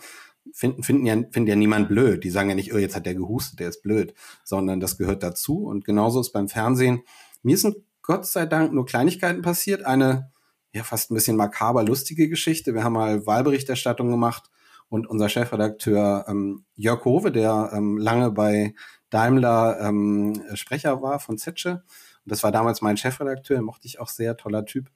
Finden, 0.53 0.83
finden, 0.83 1.05
ja, 1.05 1.15
finden 1.31 1.47
ja 1.47 1.55
niemand 1.55 1.89
blöd. 1.89 2.23
Die 2.23 2.29
sagen 2.29 2.49
ja 2.49 2.55
nicht, 2.55 2.73
oh, 2.73 2.77
jetzt 2.77 2.95
hat 2.95 3.05
der 3.05 3.15
gehustet, 3.15 3.59
der 3.59 3.69
ist 3.69 3.81
blöd, 3.81 4.13
sondern 4.43 4.79
das 4.79 4.97
gehört 4.97 5.23
dazu. 5.23 5.65
Und 5.65 5.85
genauso 5.85 6.19
ist 6.19 6.31
beim 6.31 6.49
Fernsehen. 6.49 7.03
Mir 7.41 7.57
sind 7.57 7.77
Gott 8.01 8.25
sei 8.25 8.45
Dank 8.45 8.73
nur 8.73 8.85
Kleinigkeiten 8.85 9.41
passiert. 9.41 9.85
Eine 9.85 10.31
ja 10.73 10.83
fast 10.83 11.11
ein 11.11 11.15
bisschen 11.15 11.35
makaber 11.35 11.83
lustige 11.83 12.29
Geschichte. 12.29 12.73
Wir 12.73 12.83
haben 12.83 12.93
mal 12.93 13.25
Wahlberichterstattung 13.25 14.09
gemacht 14.09 14.49
und 14.89 15.07
unser 15.07 15.29
Chefredakteur 15.29 16.25
ähm, 16.27 16.65
Jörg 16.75 17.03
Hove, 17.03 17.31
der 17.31 17.71
ähm, 17.73 17.97
lange 17.97 18.31
bei 18.31 18.73
Daimler 19.09 19.79
ähm, 19.81 20.41
Sprecher 20.55 21.01
war 21.01 21.19
von 21.19 21.37
Zetsche. 21.37 21.83
Und 22.25 22.31
das 22.31 22.43
war 22.43 22.51
damals 22.51 22.81
mein 22.81 22.97
Chefredakteur, 22.97 23.61
mochte 23.61 23.87
ich 23.87 23.99
auch 23.99 24.09
sehr, 24.09 24.37
toller 24.37 24.65
Typ. 24.65 24.89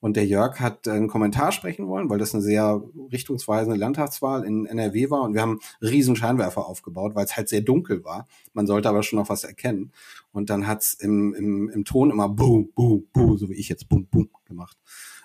Und 0.00 0.16
der 0.16 0.26
Jörg 0.26 0.60
hat 0.60 0.86
einen 0.86 1.08
Kommentar 1.08 1.50
sprechen 1.50 1.88
wollen, 1.88 2.08
weil 2.08 2.18
das 2.18 2.32
eine 2.32 2.42
sehr 2.42 2.82
richtungsweisende 3.10 3.76
Landtagswahl 3.76 4.44
in 4.44 4.64
NRW 4.64 5.10
war. 5.10 5.22
Und 5.22 5.34
wir 5.34 5.42
haben 5.42 5.58
riesen 5.82 6.14
Scheinwerfer 6.14 6.66
aufgebaut, 6.66 7.16
weil 7.16 7.24
es 7.24 7.36
halt 7.36 7.48
sehr 7.48 7.62
dunkel 7.62 8.04
war. 8.04 8.28
Man 8.52 8.68
sollte 8.68 8.88
aber 8.88 9.02
schon 9.02 9.18
noch 9.18 9.28
was 9.28 9.42
erkennen. 9.42 9.92
Und 10.30 10.50
dann 10.50 10.68
hat's 10.68 10.94
im, 10.94 11.34
im, 11.34 11.68
im 11.68 11.84
Ton 11.84 12.10
immer 12.10 12.28
Buh, 12.28 12.68
Buh, 12.74 13.02
Buh, 13.12 13.36
so 13.36 13.50
wie 13.50 13.54
ich 13.54 13.68
jetzt 13.68 13.88
Bum, 13.88 14.06
Bum 14.06 14.30
gemacht. 14.44 14.76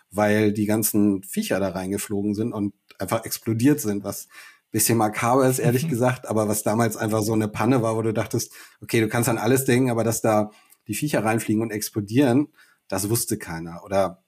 Weil 0.10 0.52
die 0.52 0.66
ganzen 0.66 1.22
Viecher 1.22 1.60
da 1.60 1.70
reingeflogen 1.70 2.34
sind 2.34 2.52
und 2.52 2.74
einfach 2.98 3.26
explodiert 3.26 3.80
sind, 3.80 4.04
was 4.04 4.28
bisschen 4.74 4.98
makaber 4.98 5.48
ist, 5.48 5.60
ehrlich 5.60 5.88
gesagt, 5.88 6.28
aber 6.28 6.50
was 6.50 6.64
damals 6.64 6.98
einfach 6.98 7.22
so 7.22 7.32
eine 7.32 7.48
Panne 7.48 7.82
war, 7.82 7.96
wo 7.96 8.02
du 8.02 8.12
dachtest, 8.12 8.52
okay, 8.82 9.00
du 9.00 9.08
kannst 9.08 9.30
an 9.30 9.38
alles 9.38 9.66
denken, 9.66 9.92
aber 9.92 10.04
dass 10.04 10.22
da 10.22 10.50
die 10.88 10.96
Viecher 10.96 11.24
reinfliegen 11.24 11.62
und 11.62 11.72
explodieren, 11.72 12.50
das 12.90 13.10
wusste 13.10 13.38
keiner. 13.38 13.84
Oder 13.86 14.24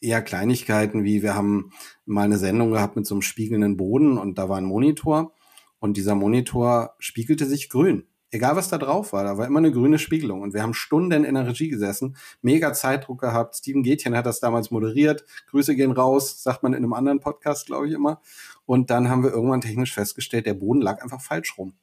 eher 0.00 0.22
Kleinigkeiten 0.22 1.02
wie 1.02 1.22
wir 1.22 1.34
haben 1.34 1.72
mal 2.04 2.22
eine 2.22 2.38
Sendung 2.38 2.70
gehabt 2.70 2.96
mit 2.96 3.06
so 3.06 3.14
einem 3.14 3.22
spiegelnden 3.22 3.76
Boden 3.76 4.18
und 4.18 4.38
da 4.38 4.48
war 4.48 4.58
ein 4.58 4.64
Monitor 4.64 5.34
und 5.80 5.96
dieser 5.96 6.14
Monitor 6.14 6.94
spiegelte 6.98 7.46
sich 7.46 7.68
grün 7.68 8.06
egal 8.30 8.56
was 8.56 8.68
da 8.68 8.78
drauf 8.78 9.12
war, 9.12 9.24
da 9.24 9.38
war 9.38 9.46
immer 9.46 9.58
eine 9.58 9.72
grüne 9.72 9.98
Spiegelung. 9.98 10.42
Und 10.42 10.54
wir 10.54 10.62
haben 10.62 10.74
Stunden 10.74 11.24
in 11.24 11.34
der 11.34 11.46
Regie 11.46 11.68
gesessen, 11.68 12.16
mega 12.42 12.72
Zeitdruck 12.72 13.20
gehabt. 13.20 13.56
Steven 13.56 13.82
Gätchen 13.82 14.16
hat 14.16 14.26
das 14.26 14.40
damals 14.40 14.70
moderiert. 14.70 15.24
Grüße 15.50 15.74
gehen 15.76 15.92
raus, 15.92 16.42
sagt 16.42 16.62
man 16.62 16.72
in 16.72 16.78
einem 16.78 16.92
anderen 16.92 17.20
Podcast, 17.20 17.66
glaube 17.66 17.88
ich 17.88 17.94
immer. 17.94 18.20
Und 18.66 18.90
dann 18.90 19.08
haben 19.08 19.22
wir 19.22 19.30
irgendwann 19.30 19.60
technisch 19.60 19.94
festgestellt, 19.94 20.46
der 20.46 20.54
Boden 20.54 20.80
lag 20.80 21.02
einfach 21.02 21.20
falsch 21.20 21.56
rum. 21.58 21.74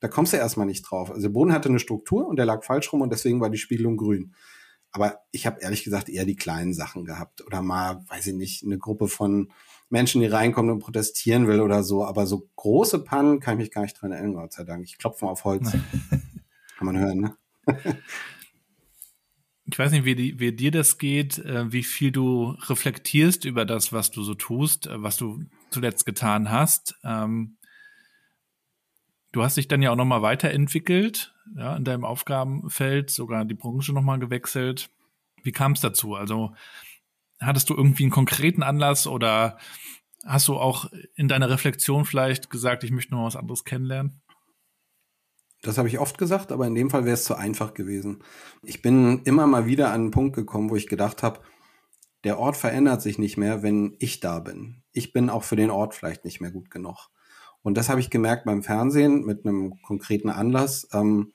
Da 0.00 0.08
kommst 0.08 0.32
du 0.32 0.36
erstmal 0.36 0.66
nicht 0.66 0.82
drauf. 0.82 1.10
Also 1.10 1.22
der 1.22 1.28
Boden 1.30 1.52
hatte 1.52 1.68
eine 1.68 1.78
Struktur 1.78 2.26
und 2.26 2.36
der 2.36 2.46
lag 2.46 2.64
falsch 2.64 2.92
rum 2.92 3.00
und 3.00 3.12
deswegen 3.12 3.40
war 3.40 3.50
die 3.50 3.58
Spiegelung 3.58 3.96
grün. 3.96 4.34
Aber 4.92 5.20
ich 5.30 5.46
habe 5.46 5.60
ehrlich 5.60 5.84
gesagt 5.84 6.08
eher 6.08 6.24
die 6.24 6.36
kleinen 6.36 6.74
Sachen 6.74 7.04
gehabt. 7.04 7.44
Oder 7.46 7.62
mal, 7.62 8.02
weiß 8.08 8.28
ich 8.28 8.34
nicht, 8.34 8.64
eine 8.64 8.78
Gruppe 8.78 9.08
von 9.08 9.52
Menschen, 9.88 10.20
die 10.20 10.26
reinkommen 10.26 10.72
und 10.72 10.80
protestieren 10.80 11.46
will 11.46 11.60
oder 11.60 11.82
so. 11.82 12.04
Aber 12.04 12.26
so 12.26 12.48
große 12.56 13.04
Pannen 13.04 13.40
kann 13.40 13.54
ich 13.54 13.66
mich 13.66 13.70
gar 13.70 13.82
nicht 13.82 14.00
dran 14.00 14.12
erinnern, 14.12 14.34
Gott 14.34 14.52
sei 14.52 14.64
Dank. 14.64 14.84
Ich 14.84 14.98
klopfe 14.98 15.24
mal 15.24 15.30
auf 15.32 15.44
Holz. 15.44 15.72
kann 16.76 16.86
man 16.86 16.98
hören, 16.98 17.20
ne? 17.20 17.36
ich 19.66 19.78
weiß 19.78 19.92
nicht, 19.92 20.04
wie, 20.04 20.38
wie, 20.38 20.52
dir 20.52 20.70
das 20.70 20.98
geht, 20.98 21.38
äh, 21.38 21.72
wie 21.72 21.82
viel 21.82 22.12
du 22.12 22.56
reflektierst 22.68 23.44
über 23.44 23.64
das, 23.64 23.92
was 23.92 24.10
du 24.10 24.22
so 24.22 24.34
tust, 24.34 24.86
äh, 24.86 25.02
was 25.02 25.16
du 25.16 25.44
zuletzt 25.70 26.06
getan 26.06 26.50
hast. 26.50 26.96
Ähm, 27.02 27.56
du 29.32 29.42
hast 29.42 29.56
dich 29.56 29.68
dann 29.68 29.82
ja 29.82 29.90
auch 29.90 29.96
nochmal 29.96 30.22
weiterentwickelt, 30.22 31.34
ja, 31.56 31.76
in 31.76 31.84
deinem 31.84 32.04
Aufgabenfeld, 32.04 33.10
sogar 33.10 33.44
die 33.44 33.54
Branche 33.54 33.92
nochmal 33.92 34.18
gewechselt. 34.18 34.90
Wie 35.42 35.52
kam 35.52 35.72
es 35.72 35.80
dazu? 35.80 36.14
Also 36.14 36.54
hattest 37.40 37.70
du 37.70 37.74
irgendwie 37.74 38.04
einen 38.04 38.12
konkreten 38.12 38.62
Anlass 38.62 39.06
oder 39.06 39.58
hast 40.24 40.48
du 40.48 40.56
auch 40.56 40.90
in 41.14 41.28
deiner 41.28 41.50
Reflexion 41.50 42.04
vielleicht 42.04 42.50
gesagt, 42.50 42.84
ich 42.84 42.90
möchte 42.90 43.14
noch 43.14 43.26
was 43.26 43.36
anderes 43.36 43.64
kennenlernen? 43.64 44.22
Das 45.62 45.78
habe 45.78 45.88
ich 45.88 45.98
oft 45.98 46.18
gesagt, 46.18 46.52
aber 46.52 46.66
in 46.66 46.74
dem 46.74 46.90
Fall 46.90 47.04
wäre 47.04 47.14
es 47.14 47.24
zu 47.24 47.34
einfach 47.34 47.74
gewesen. 47.74 48.22
Ich 48.62 48.82
bin 48.82 49.22
immer 49.24 49.46
mal 49.46 49.66
wieder 49.66 49.88
an 49.88 49.94
einen 49.94 50.10
Punkt 50.10 50.36
gekommen, 50.36 50.70
wo 50.70 50.76
ich 50.76 50.86
gedacht 50.86 51.22
habe, 51.22 51.40
der 52.24 52.38
Ort 52.38 52.56
verändert 52.56 53.02
sich 53.02 53.18
nicht 53.18 53.36
mehr, 53.36 53.62
wenn 53.62 53.96
ich 53.98 54.20
da 54.20 54.40
bin. 54.40 54.82
Ich 54.92 55.12
bin 55.12 55.30
auch 55.30 55.44
für 55.44 55.56
den 55.56 55.70
Ort 55.70 55.94
vielleicht 55.94 56.24
nicht 56.24 56.40
mehr 56.40 56.50
gut 56.50 56.70
genug. 56.70 57.08
Und 57.62 57.76
das 57.76 57.88
habe 57.88 58.00
ich 58.00 58.10
gemerkt 58.10 58.44
beim 58.44 58.62
Fernsehen 58.62 59.24
mit 59.24 59.44
einem 59.44 59.80
konkreten 59.82 60.30
Anlass. 60.30 60.88
Ähm, 60.92 61.32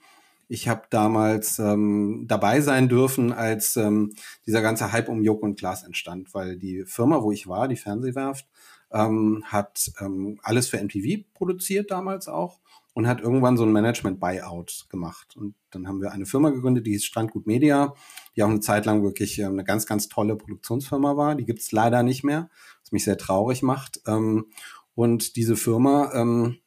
ich 0.51 0.67
habe 0.67 0.81
damals 0.89 1.59
ähm, 1.59 2.25
dabei 2.27 2.59
sein 2.59 2.89
dürfen, 2.89 3.31
als 3.31 3.77
ähm, 3.77 4.11
dieser 4.45 4.61
ganze 4.61 4.91
Hype 4.91 5.07
um 5.07 5.23
Joko 5.23 5.45
und 5.45 5.57
Klaas 5.57 5.83
entstand, 5.83 6.33
weil 6.33 6.57
die 6.57 6.83
Firma, 6.83 7.23
wo 7.23 7.31
ich 7.31 7.47
war, 7.47 7.69
die 7.69 7.77
Fernsehwerft, 7.77 8.45
ähm, 8.91 9.45
hat 9.45 9.93
ähm, 10.01 10.41
alles 10.43 10.67
für 10.67 10.83
MTV 10.83 11.23
produziert 11.33 11.89
damals 11.89 12.27
auch 12.27 12.59
und 12.93 13.07
hat 13.07 13.21
irgendwann 13.21 13.55
so 13.55 13.63
ein 13.63 13.71
Management-Buyout 13.71 14.87
gemacht. 14.89 15.37
Und 15.37 15.55
dann 15.69 15.87
haben 15.87 16.01
wir 16.01 16.11
eine 16.11 16.25
Firma 16.25 16.49
gegründet, 16.49 16.85
die 16.85 16.91
hieß 16.91 17.05
Strandgut 17.05 17.47
Media, 17.47 17.93
die 18.35 18.43
auch 18.43 18.49
eine 18.49 18.59
Zeit 18.59 18.85
lang 18.85 19.03
wirklich 19.03 19.39
äh, 19.39 19.45
eine 19.45 19.63
ganz, 19.63 19.85
ganz 19.85 20.09
tolle 20.09 20.35
Produktionsfirma 20.35 21.15
war. 21.15 21.35
Die 21.35 21.45
gibt's 21.45 21.71
leider 21.71 22.03
nicht 22.03 22.25
mehr, 22.25 22.49
was 22.83 22.91
mich 22.91 23.05
sehr 23.05 23.17
traurig 23.17 23.63
macht. 23.63 24.01
Ähm, 24.05 24.47
und 24.95 25.37
diese 25.37 25.55
Firma 25.55 26.11
ähm, 26.13 26.57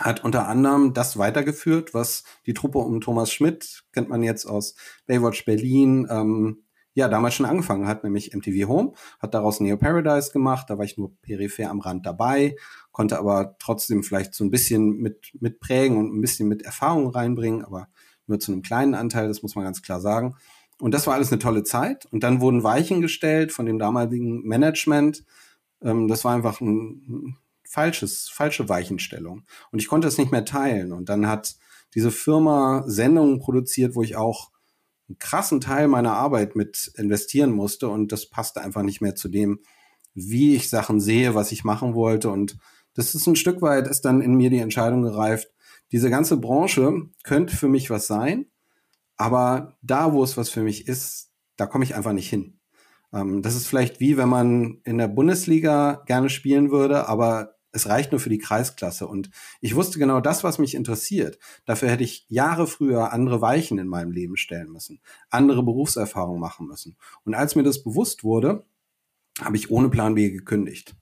hat 0.00 0.24
unter 0.24 0.48
anderem 0.48 0.94
das 0.94 1.18
weitergeführt, 1.18 1.94
was 1.94 2.24
die 2.46 2.54
Truppe 2.54 2.78
um 2.78 3.00
Thomas 3.00 3.32
Schmidt, 3.32 3.84
kennt 3.92 4.08
man 4.08 4.22
jetzt 4.22 4.46
aus 4.46 4.74
Baywatch 5.06 5.44
Berlin, 5.44 6.06
ähm, 6.10 6.64
ja, 6.94 7.08
damals 7.08 7.34
schon 7.34 7.46
angefangen 7.46 7.86
hat, 7.86 8.02
nämlich 8.02 8.34
MTV 8.34 8.68
Home, 8.68 8.92
hat 9.20 9.32
daraus 9.32 9.60
Neo 9.60 9.76
Paradise 9.76 10.32
gemacht, 10.32 10.68
da 10.68 10.78
war 10.78 10.84
ich 10.84 10.98
nur 10.98 11.16
peripher 11.20 11.70
am 11.70 11.80
Rand 11.80 12.04
dabei, 12.04 12.56
konnte 12.90 13.18
aber 13.18 13.56
trotzdem 13.60 14.02
vielleicht 14.02 14.34
so 14.34 14.42
ein 14.44 14.50
bisschen 14.50 14.96
mit, 14.98 15.30
mit 15.38 15.60
prägen 15.60 15.96
und 15.96 16.12
ein 16.12 16.20
bisschen 16.20 16.48
mit 16.48 16.62
Erfahrung 16.62 17.08
reinbringen, 17.08 17.64
aber 17.64 17.88
nur 18.26 18.40
zu 18.40 18.52
einem 18.52 18.62
kleinen 18.62 18.94
Anteil, 18.94 19.28
das 19.28 19.42
muss 19.42 19.54
man 19.54 19.64
ganz 19.64 19.82
klar 19.82 20.00
sagen. 20.00 20.34
Und 20.80 20.92
das 20.92 21.06
war 21.06 21.14
alles 21.14 21.32
eine 21.32 21.40
tolle 21.40 21.64
Zeit. 21.64 22.06
Und 22.06 22.22
dann 22.22 22.40
wurden 22.40 22.62
Weichen 22.62 23.00
gestellt 23.00 23.52
von 23.52 23.66
dem 23.66 23.78
damaligen 23.78 24.42
Management. 24.46 25.24
Ähm, 25.82 26.08
das 26.08 26.24
war 26.24 26.34
einfach 26.34 26.60
ein, 26.60 27.36
falsches, 27.68 28.28
falsche 28.28 28.68
Weichenstellung. 28.68 29.44
Und 29.70 29.78
ich 29.78 29.88
konnte 29.88 30.08
es 30.08 30.18
nicht 30.18 30.32
mehr 30.32 30.44
teilen. 30.44 30.92
Und 30.92 31.08
dann 31.08 31.28
hat 31.28 31.56
diese 31.94 32.10
Firma 32.10 32.84
Sendungen 32.86 33.38
produziert, 33.38 33.94
wo 33.94 34.02
ich 34.02 34.16
auch 34.16 34.50
einen 35.08 35.18
krassen 35.18 35.60
Teil 35.60 35.88
meiner 35.88 36.14
Arbeit 36.14 36.56
mit 36.56 36.92
investieren 36.96 37.52
musste 37.52 37.88
und 37.88 38.12
das 38.12 38.28
passte 38.28 38.60
einfach 38.60 38.82
nicht 38.82 39.00
mehr 39.00 39.14
zu 39.14 39.28
dem, 39.28 39.60
wie 40.14 40.54
ich 40.54 40.68
Sachen 40.68 41.00
sehe, 41.00 41.34
was 41.34 41.52
ich 41.52 41.64
machen 41.64 41.94
wollte 41.94 42.30
und 42.30 42.58
das 42.94 43.14
ist 43.14 43.26
ein 43.26 43.36
Stück 43.36 43.62
weit, 43.62 43.86
ist 43.86 44.04
dann 44.04 44.20
in 44.20 44.34
mir 44.34 44.50
die 44.50 44.58
Entscheidung 44.58 45.02
gereift, 45.02 45.48
diese 45.92 46.10
ganze 46.10 46.36
Branche 46.36 47.08
könnte 47.22 47.56
für 47.56 47.68
mich 47.68 47.90
was 47.90 48.06
sein, 48.06 48.46
aber 49.16 49.76
da, 49.80 50.12
wo 50.12 50.22
es 50.22 50.36
was 50.36 50.50
für 50.50 50.62
mich 50.62 50.88
ist, 50.88 51.30
da 51.56 51.66
komme 51.66 51.84
ich 51.84 51.94
einfach 51.94 52.12
nicht 52.12 52.28
hin. 52.28 52.58
Ähm, 53.12 53.40
das 53.40 53.54
ist 53.54 53.66
vielleicht 53.66 54.00
wie, 54.00 54.16
wenn 54.16 54.28
man 54.28 54.80
in 54.84 54.98
der 54.98 55.08
Bundesliga 55.08 56.02
gerne 56.06 56.28
spielen 56.28 56.70
würde, 56.70 57.08
aber 57.08 57.57
es 57.78 57.88
reicht 57.88 58.12
nur 58.12 58.20
für 58.20 58.28
die 58.28 58.38
Kreisklasse. 58.38 59.06
Und 59.06 59.30
ich 59.60 59.74
wusste 59.74 59.98
genau 59.98 60.20
das, 60.20 60.44
was 60.44 60.58
mich 60.58 60.74
interessiert. 60.74 61.38
Dafür 61.64 61.88
hätte 61.88 62.04
ich 62.04 62.26
Jahre 62.28 62.66
früher 62.66 63.12
andere 63.12 63.40
Weichen 63.40 63.78
in 63.78 63.86
meinem 63.86 64.10
Leben 64.10 64.36
stellen 64.36 64.70
müssen, 64.70 65.00
andere 65.30 65.62
Berufserfahrungen 65.62 66.40
machen 66.40 66.66
müssen. 66.66 66.96
Und 67.24 67.34
als 67.34 67.54
mir 67.54 67.62
das 67.62 67.82
bewusst 67.82 68.24
wurde, 68.24 68.64
habe 69.40 69.56
ich 69.56 69.70
ohne 69.70 69.88
Plan 69.88 70.14
B 70.14 70.30
gekündigt. 70.30 70.96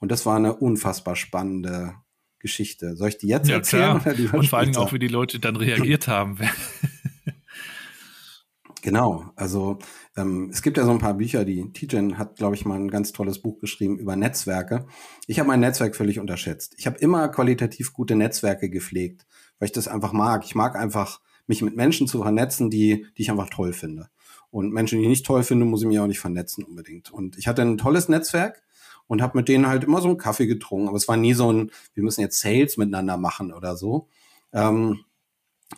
Und 0.00 0.10
das 0.10 0.26
war 0.26 0.36
eine 0.36 0.54
unfassbar 0.54 1.14
spannende 1.14 1.94
Geschichte. 2.38 2.96
Soll 2.96 3.10
ich 3.10 3.18
die 3.18 3.28
jetzt 3.28 3.48
ja, 3.48 3.56
erzählen? 3.56 4.00
Klar. 4.00 4.34
Und 4.34 4.46
vor 4.48 4.58
allen 4.58 4.72
Dingen 4.72 4.78
auch, 4.78 4.92
wie 4.92 4.98
die 4.98 5.08
Leute 5.08 5.38
dann 5.40 5.56
reagiert 5.56 6.08
haben. 6.08 6.38
Genau, 8.84 9.32
also 9.34 9.78
ähm, 10.14 10.50
es 10.52 10.60
gibt 10.60 10.76
ja 10.76 10.84
so 10.84 10.90
ein 10.90 10.98
paar 10.98 11.14
Bücher, 11.14 11.46
die 11.46 11.72
Tijen 11.72 12.18
hat, 12.18 12.36
glaube 12.36 12.54
ich, 12.54 12.66
mal 12.66 12.78
ein 12.78 12.90
ganz 12.90 13.12
tolles 13.12 13.40
Buch 13.40 13.58
geschrieben 13.58 13.98
über 13.98 14.14
Netzwerke. 14.14 14.84
Ich 15.26 15.38
habe 15.38 15.46
mein 15.46 15.60
Netzwerk 15.60 15.96
völlig 15.96 16.20
unterschätzt. 16.20 16.74
Ich 16.76 16.86
habe 16.86 16.98
immer 16.98 17.28
qualitativ 17.30 17.94
gute 17.94 18.14
Netzwerke 18.14 18.68
gepflegt, 18.68 19.26
weil 19.58 19.68
ich 19.68 19.72
das 19.72 19.88
einfach 19.88 20.12
mag. 20.12 20.44
Ich 20.44 20.54
mag 20.54 20.76
einfach, 20.76 21.22
mich 21.46 21.62
mit 21.62 21.74
Menschen 21.74 22.06
zu 22.06 22.20
vernetzen, 22.20 22.68
die, 22.68 23.06
die 23.16 23.22
ich 23.22 23.30
einfach 23.30 23.48
toll 23.48 23.72
finde. 23.72 24.10
Und 24.50 24.70
Menschen, 24.70 24.98
die 24.98 25.04
ich 25.04 25.08
nicht 25.08 25.24
toll 25.24 25.44
finde, 25.44 25.64
muss 25.64 25.80
ich 25.80 25.88
mich 25.88 25.98
auch 25.98 26.06
nicht 26.06 26.20
vernetzen 26.20 26.62
unbedingt. 26.62 27.10
Und 27.10 27.38
ich 27.38 27.48
hatte 27.48 27.62
ein 27.62 27.78
tolles 27.78 28.10
Netzwerk 28.10 28.62
und 29.06 29.22
habe 29.22 29.38
mit 29.38 29.48
denen 29.48 29.66
halt 29.66 29.84
immer 29.84 30.02
so 30.02 30.08
einen 30.08 30.18
Kaffee 30.18 30.46
getrunken. 30.46 30.88
Aber 30.88 30.98
es 30.98 31.08
war 31.08 31.16
nie 31.16 31.32
so 31.32 31.50
ein, 31.50 31.70
wir 31.94 32.02
müssen 32.02 32.20
jetzt 32.20 32.38
Sales 32.38 32.76
miteinander 32.76 33.16
machen 33.16 33.50
oder 33.50 33.78
so. 33.78 34.08
Ähm, 34.52 35.06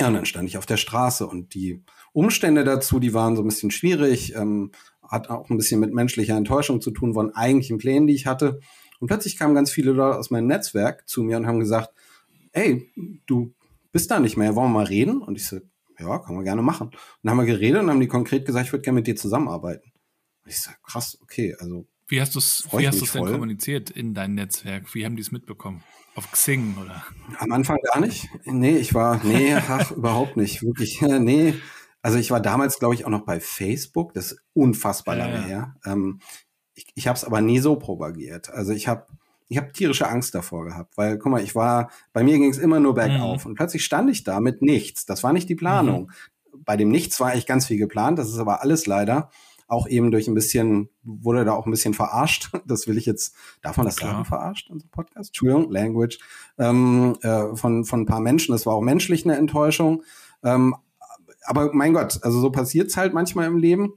ja, 0.01 0.09
und 0.09 0.15
dann 0.15 0.27
stand 0.27 0.49
ich 0.49 0.59
auf 0.59 0.67
der 0.67 0.77
Straße 0.77 1.25
und 1.25 1.55
die 1.55 1.85
Umstände 2.17 2.65
dazu, 2.65 2.99
die 2.99 3.13
waren 3.13 3.37
so 3.37 3.43
ein 3.43 3.49
bisschen 3.49 3.71
schwierig, 3.71 4.35
ähm, 4.35 4.73
hat 5.07 5.29
auch 5.29 5.51
ein 5.51 5.59
bisschen 5.59 5.81
mit 5.81 5.93
menschlicher 5.93 6.35
Enttäuschung 6.35 6.81
zu 6.81 6.91
tun 6.91 7.13
von 7.13 7.35
eigentlichen 7.35 7.77
Plänen, 7.77 8.07
die 8.07 8.15
ich 8.15 8.25
hatte. 8.25 8.59
Und 9.01 9.09
plötzlich 9.09 9.37
kamen 9.37 9.55
ganz 9.55 9.71
viele 9.71 9.93
Leute 9.93 10.17
aus 10.19 10.31
meinem 10.31 10.47
Netzwerk 10.47 11.07
zu 11.07 11.23
mir 11.23 11.37
und 11.37 11.47
haben 11.47 11.61
gesagt, 11.61 11.91
ey, 12.53 12.91
du 13.27 13.53
bist 13.93 14.11
da 14.11 14.19
nicht 14.19 14.39
mehr, 14.39 14.57
wollen 14.57 14.73
wir 14.73 14.79
mal 14.79 14.87
reden? 14.87 15.21
Und 15.21 15.37
ich 15.37 15.47
so, 15.47 15.59
ja, 15.99 16.19
können 16.21 16.39
wir 16.39 16.45
gerne 16.45 16.63
machen. 16.63 16.87
Und 16.87 16.97
dann 17.23 17.33
haben 17.33 17.47
wir 17.47 17.53
geredet 17.53 17.83
und 17.83 17.91
haben 17.91 18.01
die 18.01 18.09
konkret 18.09 18.47
gesagt, 18.47 18.65
ich 18.65 18.73
würde 18.73 18.83
gerne 18.83 18.97
mit 18.97 19.07
dir 19.07 19.17
zusammenarbeiten. 19.17 19.93
Und 20.43 20.51
ich 20.51 20.63
so, 20.63 20.71
krass, 20.85 21.19
okay, 21.21 21.55
also. 21.59 21.87
Wie 22.09 22.23
hast 22.23 22.35
du 22.35 22.39
es 22.39 22.65
denn 23.13 23.27
kommuniziert 23.27 23.91
in 23.91 24.15
deinem 24.15 24.37
Netzwerk? 24.37 24.95
Wie 24.95 25.05
haben 25.05 25.17
die 25.17 25.23
es 25.23 25.33
mitbekommen? 25.33 25.83
Auf 26.15 26.33
Xing 26.33 26.77
oder? 26.83 27.05
Am 27.41 27.53
Anfang 27.53 27.77
gar 27.93 28.01
nicht. 28.01 28.27
Nee, 28.47 28.79
ich 28.79 28.95
war, 28.95 29.23
nee, 29.23 29.53
ach, 29.69 29.91
überhaupt 29.91 30.39
nicht. 30.39 30.63
Wirklich, 30.63 31.03
nee. 31.03 31.53
Also 32.07 32.19
ich 32.19 32.31
war 32.31 32.39
damals, 32.39 32.79
glaube 32.79 32.95
ich, 32.95 33.05
auch 33.05 33.11
noch 33.11 33.25
bei 33.25 33.41
Facebook. 33.41 34.15
Das 34.15 34.31
ist 34.31 34.41
unfassbar 34.55 35.17
ja, 35.17 35.25
lange 35.25 35.41
ja. 35.41 35.47
her. 35.49 35.75
Ähm, 35.85 36.21
ich 36.75 36.87
ich 36.95 37.09
habe 37.09 37.17
es 37.17 37.25
aber 37.25 37.41
nie 37.41 37.59
so 37.59 37.75
propagiert. 37.75 38.49
Also 38.49 38.71
ich 38.71 38.87
habe 38.87 39.07
ich 39.49 39.57
habe 39.57 39.73
tierische 39.73 40.09
Angst 40.09 40.33
davor 40.33 40.67
gehabt, 40.67 40.97
weil 40.97 41.19
guck 41.19 41.33
mal, 41.33 41.43
ich 41.43 41.57
war, 41.57 41.91
bei 42.13 42.23
mir 42.23 42.39
ging 42.39 42.49
es 42.49 42.59
immer 42.59 42.79
nur 42.79 42.95
bergauf 42.95 43.45
mhm. 43.45 43.51
und 43.51 43.57
plötzlich 43.57 43.85
stand 43.85 44.09
ich 44.09 44.23
da 44.23 44.39
mit 44.39 44.63
nichts. 44.63 45.05
Das 45.05 45.25
war 45.25 45.33
nicht 45.33 45.49
die 45.49 45.57
Planung. 45.57 46.13
Mhm. 46.53 46.63
Bei 46.65 46.77
dem 46.77 46.91
Nichts 46.91 47.19
war 47.19 47.33
eigentlich 47.33 47.47
ganz 47.47 47.67
viel 47.67 47.77
geplant. 47.77 48.21
Das 48.21 48.29
ist 48.29 48.39
aber 48.39 48.63
alles 48.63 48.87
leider 48.87 49.29
auch 49.67 49.89
eben 49.89 50.13
durch 50.13 50.29
ein 50.29 50.35
bisschen, 50.35 50.91
wurde 51.03 51.45
da 51.45 51.55
auch 51.55 51.67
ein 51.67 51.73
bisschen 51.73 51.93
verarscht. 51.93 52.53
Das 52.67 52.87
will 52.87 52.99
ich 52.99 53.07
jetzt, 53.07 53.35
darf 53.63 53.79
man 53.79 53.87
das 53.87 53.97
Klar. 53.97 54.13
sagen, 54.13 54.25
verarscht 54.27 54.71
in 54.71 54.79
so 54.79 54.87
Podcast? 54.93 55.31
Entschuldigung, 55.31 55.73
Language. 55.73 56.21
Ähm, 56.57 57.17
äh, 57.23 57.57
von, 57.57 57.85
von 57.85 58.03
ein 58.03 58.07
paar 58.07 58.21
Menschen. 58.21 58.53
Das 58.53 58.65
war 58.65 58.75
auch 58.75 58.81
menschlich 58.81 59.25
eine 59.25 59.37
Enttäuschung. 59.37 60.05
Ähm, 60.45 60.77
aber 61.47 61.73
mein 61.73 61.93
Gott, 61.93 62.19
also 62.23 62.41
so 62.41 62.51
passiert's 62.51 62.97
halt 62.97 63.15
manchmal 63.15 63.47
im 63.47 63.59
Leben. 63.59 63.95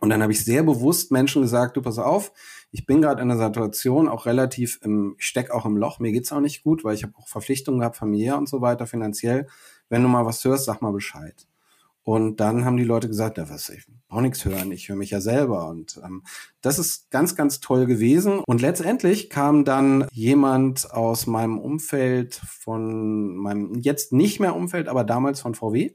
Und 0.00 0.10
dann 0.10 0.22
habe 0.22 0.32
ich 0.32 0.44
sehr 0.44 0.62
bewusst 0.62 1.10
Menschen 1.10 1.42
gesagt, 1.42 1.76
du 1.76 1.82
pass 1.82 1.98
auf, 1.98 2.32
ich 2.70 2.86
bin 2.86 3.02
gerade 3.02 3.20
in 3.22 3.30
einer 3.30 3.44
Situation 3.44 4.08
auch 4.08 4.26
relativ 4.26 4.78
im, 4.82 5.16
ich 5.18 5.26
steck 5.26 5.50
auch 5.50 5.66
im 5.66 5.76
Loch, 5.76 5.98
mir 5.98 6.12
geht's 6.12 6.32
auch 6.32 6.40
nicht 6.40 6.62
gut, 6.62 6.84
weil 6.84 6.94
ich 6.94 7.02
habe 7.02 7.14
auch 7.16 7.28
Verpflichtungen 7.28 7.80
gehabt, 7.80 7.96
familiär 7.96 8.38
und 8.38 8.48
so 8.48 8.60
weiter, 8.60 8.86
finanziell. 8.86 9.48
Wenn 9.88 10.02
du 10.02 10.08
mal 10.08 10.24
was 10.24 10.44
hörst, 10.44 10.66
sag 10.66 10.80
mal 10.80 10.92
Bescheid. 10.92 11.46
Und 12.02 12.40
dann 12.40 12.64
haben 12.64 12.76
die 12.76 12.84
Leute 12.84 13.08
gesagt, 13.08 13.36
ja, 13.36 13.50
was, 13.50 13.68
ich 13.68 13.86
brauche 14.08 14.22
nichts 14.22 14.44
hören, 14.44 14.72
ich 14.72 14.88
höre 14.88 14.96
mich 14.96 15.10
ja 15.10 15.20
selber. 15.20 15.68
Und 15.68 16.00
ähm, 16.02 16.22
das 16.62 16.78
ist 16.78 17.10
ganz, 17.10 17.36
ganz 17.36 17.60
toll 17.60 17.86
gewesen. 17.86 18.40
Und 18.46 18.62
letztendlich 18.62 19.28
kam 19.28 19.64
dann 19.64 20.06
jemand 20.10 20.90
aus 20.92 21.26
meinem 21.26 21.58
Umfeld, 21.58 22.34
von 22.34 23.36
meinem 23.36 23.74
jetzt 23.80 24.12
nicht 24.12 24.40
mehr 24.40 24.56
Umfeld, 24.56 24.88
aber 24.88 25.04
damals 25.04 25.40
von 25.40 25.54
VW, 25.54 25.94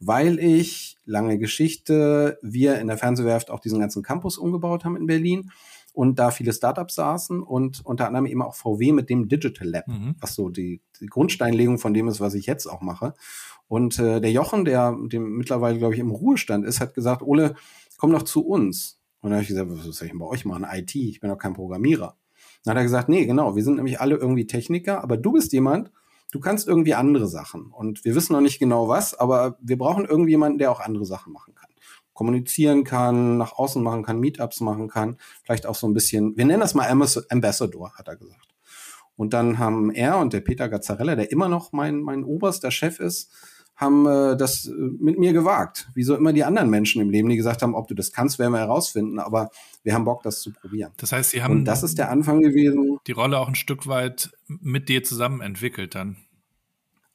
weil 0.00 0.38
ich, 0.38 0.96
lange 1.04 1.38
Geschichte, 1.38 2.38
wir 2.42 2.80
in 2.80 2.88
der 2.88 2.96
Fernsehwerft 2.96 3.50
auch 3.50 3.60
diesen 3.60 3.80
ganzen 3.80 4.02
Campus 4.02 4.38
umgebaut 4.38 4.84
haben 4.84 4.96
in 4.96 5.06
Berlin 5.06 5.50
und 5.92 6.18
da 6.18 6.30
viele 6.30 6.52
Startups 6.52 6.94
saßen 6.94 7.42
und 7.42 7.84
unter 7.84 8.06
anderem 8.06 8.26
eben 8.26 8.42
auch 8.42 8.54
VW 8.54 8.92
mit 8.92 9.10
dem 9.10 9.28
Digital 9.28 9.68
Lab, 9.68 9.88
mhm. 9.88 10.14
was 10.18 10.34
so 10.34 10.48
die, 10.48 10.80
die 11.00 11.06
Grundsteinlegung 11.06 11.78
von 11.78 11.92
dem 11.92 12.08
ist, 12.08 12.20
was 12.20 12.34
ich 12.34 12.46
jetzt 12.46 12.66
auch 12.66 12.80
mache. 12.80 13.14
Und 13.68 13.98
äh, 13.98 14.20
der 14.20 14.32
Jochen, 14.32 14.64
der 14.64 14.96
dem 14.98 15.36
mittlerweile, 15.36 15.78
glaube 15.78 15.94
ich, 15.94 16.00
im 16.00 16.10
Ruhestand 16.10 16.64
ist, 16.64 16.80
hat 16.80 16.94
gesagt, 16.94 17.22
Ole, 17.22 17.54
komm 17.98 18.12
doch 18.12 18.22
zu 18.22 18.46
uns. 18.46 19.00
Und 19.20 19.30
dann 19.30 19.34
habe 19.34 19.42
ich 19.42 19.48
gesagt, 19.48 19.70
was 19.70 19.82
soll 19.84 20.06
ich 20.06 20.12
denn 20.12 20.18
bei 20.18 20.26
euch 20.26 20.44
machen? 20.44 20.66
IT, 20.72 20.94
ich 20.94 21.20
bin 21.20 21.28
doch 21.28 21.38
kein 21.38 21.52
Programmierer. 21.52 22.16
Dann 22.64 22.72
hat 22.72 22.78
er 22.78 22.84
gesagt, 22.84 23.08
nee, 23.08 23.26
genau, 23.26 23.54
wir 23.54 23.62
sind 23.62 23.76
nämlich 23.76 24.00
alle 24.00 24.16
irgendwie 24.16 24.46
Techniker, 24.46 25.02
aber 25.02 25.16
du 25.16 25.32
bist 25.32 25.52
jemand, 25.52 25.90
du 26.30 26.40
kannst 26.40 26.68
irgendwie 26.68 26.94
andere 26.94 27.28
Sachen. 27.28 27.70
Und 27.72 28.04
wir 28.04 28.14
wissen 28.14 28.32
noch 28.32 28.40
nicht 28.40 28.58
genau 28.58 28.88
was, 28.88 29.14
aber 29.14 29.58
wir 29.60 29.78
brauchen 29.78 30.04
irgendwie 30.04 30.30
jemanden, 30.30 30.58
der 30.58 30.70
auch 30.70 30.80
andere 30.80 31.04
Sachen 31.04 31.32
machen 31.32 31.54
kann. 31.54 31.70
Kommunizieren 32.12 32.84
kann, 32.84 33.38
nach 33.38 33.52
außen 33.52 33.82
machen 33.82 34.02
kann, 34.02 34.20
Meetups 34.20 34.60
machen 34.60 34.88
kann, 34.88 35.16
vielleicht 35.42 35.66
auch 35.66 35.74
so 35.74 35.86
ein 35.86 35.94
bisschen, 35.94 36.36
wir 36.36 36.44
nennen 36.44 36.60
das 36.60 36.74
mal 36.74 36.88
Ambassador, 36.88 37.94
hat 37.94 38.08
er 38.08 38.16
gesagt. 38.16 38.48
Und 39.16 39.32
dann 39.32 39.58
haben 39.58 39.90
er 39.90 40.18
und 40.18 40.32
der 40.32 40.40
Peter 40.40 40.68
Gazzarella, 40.68 41.14
der 41.14 41.30
immer 41.30 41.48
noch 41.48 41.72
mein, 41.72 42.00
mein 42.00 42.24
oberster 42.24 42.70
Chef 42.70 43.00
ist, 43.00 43.32
haben 43.80 44.06
äh, 44.06 44.36
das 44.36 44.66
äh, 44.66 44.72
mit 44.72 45.18
mir 45.18 45.32
gewagt. 45.32 45.88
Wie 45.94 46.02
so 46.02 46.14
immer 46.14 46.32
die 46.32 46.44
anderen 46.44 46.68
Menschen 46.68 47.00
im 47.00 47.08
Leben, 47.08 47.30
die 47.30 47.36
gesagt 47.36 47.62
haben, 47.62 47.74
ob 47.74 47.88
du 47.88 47.94
das 47.94 48.12
kannst, 48.12 48.38
werden 48.38 48.52
wir 48.52 48.58
herausfinden, 48.58 49.18
aber 49.18 49.50
wir 49.82 49.94
haben 49.94 50.04
Bock, 50.04 50.22
das 50.22 50.42
zu 50.42 50.52
probieren. 50.52 50.92
Das 50.98 51.12
heißt, 51.12 51.30
sie 51.30 51.42
haben 51.42 51.60
Und 51.60 51.64
das 51.64 51.82
ist 51.82 51.96
der 51.96 52.10
Anfang 52.10 52.40
gewesen. 52.40 52.98
Die 53.06 53.12
Rolle 53.12 53.38
auch 53.38 53.48
ein 53.48 53.54
Stück 53.54 53.86
weit 53.86 54.30
mit 54.46 54.88
dir 54.90 55.02
zusammen 55.02 55.40
entwickelt 55.40 55.94
dann. 55.94 56.18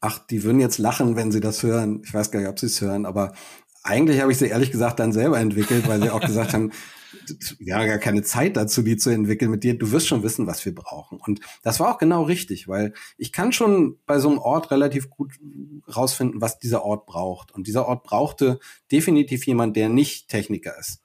Ach, 0.02 0.20
die 0.20 0.44
würden 0.44 0.60
jetzt 0.60 0.78
lachen, 0.78 1.16
wenn 1.16 1.32
sie 1.32 1.40
das 1.40 1.64
hören. 1.64 2.02
Ich 2.04 2.14
weiß 2.14 2.32
gar 2.32 2.40
nicht, 2.40 2.50
ob 2.50 2.60
sie 2.60 2.66
es 2.66 2.82
hören, 2.82 3.06
aber 3.06 3.34
eigentlich 3.86 4.20
habe 4.20 4.32
ich 4.32 4.40
sie 4.40 4.48
ehrlich 4.48 4.72
gesagt 4.72 5.00
dann 5.00 5.12
selber 5.12 5.40
entwickelt, 5.40 5.88
weil 5.88 6.02
sie 6.02 6.10
auch 6.10 6.20
gesagt 6.20 6.54
haben, 6.54 6.72
wir 7.60 7.76
haben 7.76 7.88
gar 7.88 8.00
keine 8.00 8.24
Zeit 8.24 8.58
dazu, 8.58 8.82
die 8.82 8.98
zu 8.98 9.12
entwickeln 9.12 9.52
mit 9.52 9.64
dir. 9.64 9.78
Du 9.78 9.92
wirst 9.92 10.08
schon 10.08 10.24
wissen, 10.24 10.48
was 10.48 10.66
wir 10.66 10.74
brauchen. 10.74 11.20
Und 11.20 11.40
das 11.62 11.80
war 11.80 11.94
auch 11.94 12.00
genau 12.00 12.24
richtig, 12.24 12.68
weil 12.68 12.94
ich 13.18 13.32
kann 13.32 13.52
schon 13.52 13.98
bei 14.08 14.18
so 14.18 14.30
einem 14.30 14.40
Ort 14.40 14.72
relativ 14.72 15.12
gut 15.12 15.34
rausfinden, 15.96 16.42
was 16.42 16.58
dieser 16.58 16.84
Ort 16.84 17.06
braucht. 17.06 17.52
Und 17.52 17.68
dieser 17.68 17.88
Ort 17.88 18.04
brauchte 18.04 18.60
definitiv 18.92 19.46
jemand, 19.46 19.76
der 19.76 19.88
nicht 19.88 20.30
Techniker 20.30 20.78
ist. 20.80 21.02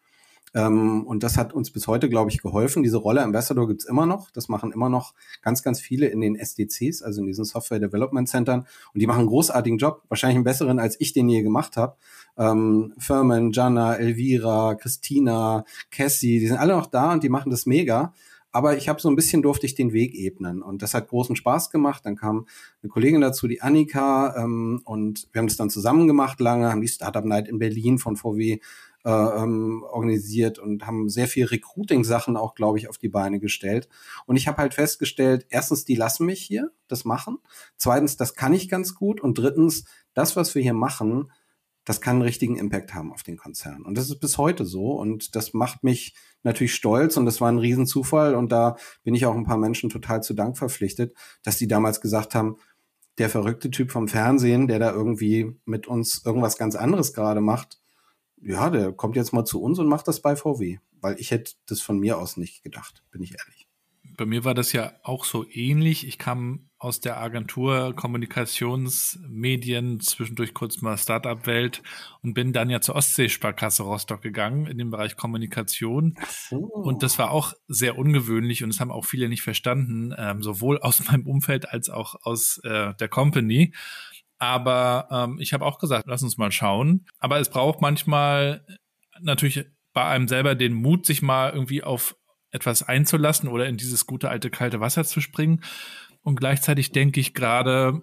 Ähm, 0.53 1.07
und 1.07 1.23
das 1.23 1.37
hat 1.37 1.53
uns 1.53 1.71
bis 1.71 1.87
heute, 1.87 2.09
glaube 2.09 2.31
ich, 2.31 2.43
geholfen. 2.43 2.83
Diese 2.83 2.97
Rolle 2.97 3.23
Ambassador 3.23 3.69
gibt's 3.69 3.85
immer 3.85 4.07
noch. 4.07 4.31
Das 4.31 4.49
machen 4.49 4.73
immer 4.73 4.89
noch 4.89 5.15
ganz, 5.43 5.63
ganz 5.63 5.81
viele 5.81 6.07
in 6.07 6.21
den 6.21 6.35
SDCs, 6.35 7.03
also 7.03 7.21
in 7.21 7.27
diesen 7.27 7.45
Software 7.45 7.79
Development 7.79 8.29
Centern. 8.29 8.67
Und 8.93 9.01
die 9.01 9.07
machen 9.07 9.21
einen 9.21 9.29
großartigen 9.29 9.79
Job, 9.79 10.03
wahrscheinlich 10.09 10.37
einen 10.37 10.45
besseren, 10.45 10.79
als 10.79 10.99
ich 10.99 11.13
den 11.13 11.29
je 11.29 11.43
gemacht 11.43 11.77
habe. 11.77 11.97
Ähm, 12.37 12.95
Furman, 12.99 13.53
Jana, 13.53 13.97
Elvira, 13.97 14.75
Christina, 14.75 15.65
Cassie, 15.91 16.41
die 16.41 16.47
sind 16.47 16.59
alle 16.59 16.75
noch 16.75 16.87
da 16.87 17.13
und 17.13 17.23
die 17.23 17.29
machen 17.29 17.51
das 17.51 17.67
mega. 17.67 18.13
Aber 18.53 18.77
ich 18.77 18.89
habe 18.89 19.01
so 19.01 19.09
ein 19.09 19.17
bisschen 19.17 19.43
durfte 19.43 19.67
ich 19.67 19.77
den 19.77 19.93
Weg 19.93 20.15
ebnen 20.15 20.61
und 20.63 20.83
das 20.83 20.95
hat 20.95 21.09
großen 21.09 21.37
Spaß 21.37 21.71
gemacht. 21.71 22.05
Dann 22.05 22.17
kam 22.17 22.47
eine 22.83 22.91
Kollegin 22.91 23.21
dazu, 23.21 23.47
die 23.47 23.63
Annika, 23.63 24.35
ähm, 24.37 24.83
und 24.85 25.29
wir 25.33 25.39
haben 25.39 25.47
das 25.47 25.57
dann 25.57 25.71
zusammen 25.71 26.09
gemacht 26.09 26.41
lange, 26.41 26.69
haben 26.69 26.81
die 26.81 26.89
Startup 26.89 27.25
Night 27.25 27.49
in 27.49 27.59
Berlin 27.59 27.99
von 27.99 28.17
VW 28.17 28.59
äh, 29.05 29.11
ähm, 29.11 29.85
organisiert 29.89 30.59
und 30.59 30.87
haben 30.87 31.09
sehr 31.09 31.27
viel 31.29 31.47
Recruiting-Sachen 31.47 32.37
auch, 32.37 32.55
glaube 32.55 32.79
ich, 32.79 32.89
auf 32.89 32.99
die 32.99 33.09
Beine 33.09 33.41
gestellt. 33.41 33.89
Und 34.27 34.37
ich 34.37 34.49
habe 34.49 34.59
halt 34.59 34.75
festgestellt, 34.75 35.47
erstens, 35.49 35.85
die 35.85 35.95
lassen 35.95 36.27
mich 36.27 36.43
hier 36.43 36.71
das 36.89 37.05
machen. 37.05 37.39
Zweitens, 37.77 38.17
das 38.17 38.35
kann 38.35 38.53
ich 38.53 38.69
ganz 38.69 38.95
gut. 38.95 39.21
Und 39.21 39.39
drittens, 39.39 39.85
das, 40.13 40.37
was 40.37 40.55
wir 40.55 40.63
hier 40.63 40.75
machen, 40.75 41.31
das 41.91 42.01
kann 42.01 42.17
einen 42.17 42.23
richtigen 42.23 42.57
Impact 42.57 42.95
haben 42.95 43.13
auf 43.13 43.25
den 43.25 43.37
Konzern. 43.37 43.83
Und 43.83 43.99
das 43.99 44.09
ist 44.11 44.21
bis 44.21 44.39
heute 44.39 44.65
so. 44.65 44.93
Und 44.93 45.35
das 45.35 45.55
macht 45.55 45.83
mich 45.83 46.15
natürlich 46.45 46.73
stolz. 46.73 47.17
Und 47.17 47.27
das 47.27 47.41
war 47.41 47.51
ein 47.51 47.59
Riesenzufall. 47.59 48.37
Und 48.37 48.53
da 48.53 48.77
bin 49.03 49.13
ich 49.17 49.27
auch 49.27 49.35
ein 49.35 49.43
paar 49.43 49.57
Menschen 49.57 49.91
total 49.91 50.23
zu 50.23 50.35
Dank 50.35 50.57
verpflichtet, 50.57 51.17
dass 51.43 51.59
die 51.59 51.67
damals 51.67 52.01
gesagt 52.01 52.37
haben, 52.37 52.59
der 53.19 53.29
verrückte 53.29 53.73
Typ 53.73 53.91
vom 53.91 54.07
Fernsehen, 54.07 54.69
der 54.69 54.79
da 54.79 54.93
irgendwie 54.93 55.57
mit 55.65 55.89
uns 55.89 56.25
irgendwas 56.25 56.57
ganz 56.57 56.77
anderes 56.77 57.13
gerade 57.13 57.41
macht, 57.41 57.81
ja, 58.41 58.71
der 58.71 58.93
kommt 58.93 59.17
jetzt 59.17 59.33
mal 59.33 59.45
zu 59.45 59.61
uns 59.61 59.81
und 59.81 59.89
macht 59.89 60.07
das 60.07 60.23
bei 60.23 60.37
VW. 60.37 60.79
Weil 61.01 61.19
ich 61.19 61.33
hätte 61.33 61.55
das 61.67 61.81
von 61.81 61.99
mir 61.99 62.19
aus 62.19 62.37
nicht 62.37 62.63
gedacht, 62.63 63.03
bin 63.11 63.21
ich 63.21 63.33
ehrlich. 63.37 63.67
Bei 64.17 64.27
mir 64.27 64.45
war 64.45 64.55
das 64.55 64.73
ja 64.73 64.93
auch 65.03 65.25
so 65.25 65.45
ähnlich. 65.51 66.07
Ich 66.07 66.19
kam 66.19 66.70
aus 66.81 66.99
der 66.99 67.21
Agentur 67.21 67.95
Kommunikationsmedien, 67.95 70.01
zwischendurch 70.01 70.55
kurz 70.55 70.81
mal 70.81 70.97
Startup-Welt 70.97 71.83
und 72.23 72.33
bin 72.33 72.55
dann 72.55 72.71
ja 72.71 72.81
zur 72.81 72.97
Ostseesparkasse 72.97 73.83
Rostock 73.83 74.23
gegangen 74.23 74.67
in 74.67 74.79
dem 74.79 74.91
Bereich 74.91 75.17
Kommunikation. 75.17 76.15
So. 76.49 76.57
Und 76.57 77.03
das 77.03 77.19
war 77.19 77.33
auch 77.33 77.53
sehr 77.69 77.99
ungewöhnlich 77.99 78.65
und 78.65 78.71
das 78.71 78.81
haben 78.81 78.91
auch 78.91 79.05
viele 79.05 79.29
nicht 79.29 79.43
verstanden, 79.43 80.15
ähm, 80.17 80.43
sowohl 80.43 80.79
aus 80.79 81.05
meinem 81.11 81.27
Umfeld 81.27 81.69
als 81.69 81.91
auch 81.91 82.15
aus 82.23 82.59
äh, 82.65 82.95
der 82.95 83.09
Company. 83.09 83.75
Aber 84.39 85.07
ähm, 85.11 85.39
ich 85.39 85.53
habe 85.53 85.67
auch 85.67 85.79
gesagt, 85.79 86.07
lass 86.09 86.23
uns 86.23 86.39
mal 86.39 86.51
schauen. 86.51 87.05
Aber 87.19 87.41
es 87.41 87.51
braucht 87.51 87.83
manchmal 87.83 88.65
natürlich 89.21 89.67
bei 89.93 90.07
einem 90.07 90.29
selber 90.29 90.55
den 90.55 90.73
Mut, 90.73 91.05
sich 91.05 91.21
mal 91.21 91.53
irgendwie 91.53 91.83
auf 91.83 92.17
etwas 92.53 92.83
einzulassen 92.83 93.51
oder 93.51 93.67
in 93.67 93.77
dieses 93.77 94.07
gute 94.07 94.31
alte 94.31 94.49
kalte 94.49 94.81
Wasser 94.81 95.05
zu 95.05 95.21
springen. 95.21 95.63
Und 96.23 96.37
gleichzeitig 96.37 96.93
denke 96.93 97.21
ich 97.21 97.35
gerade, 97.35 98.03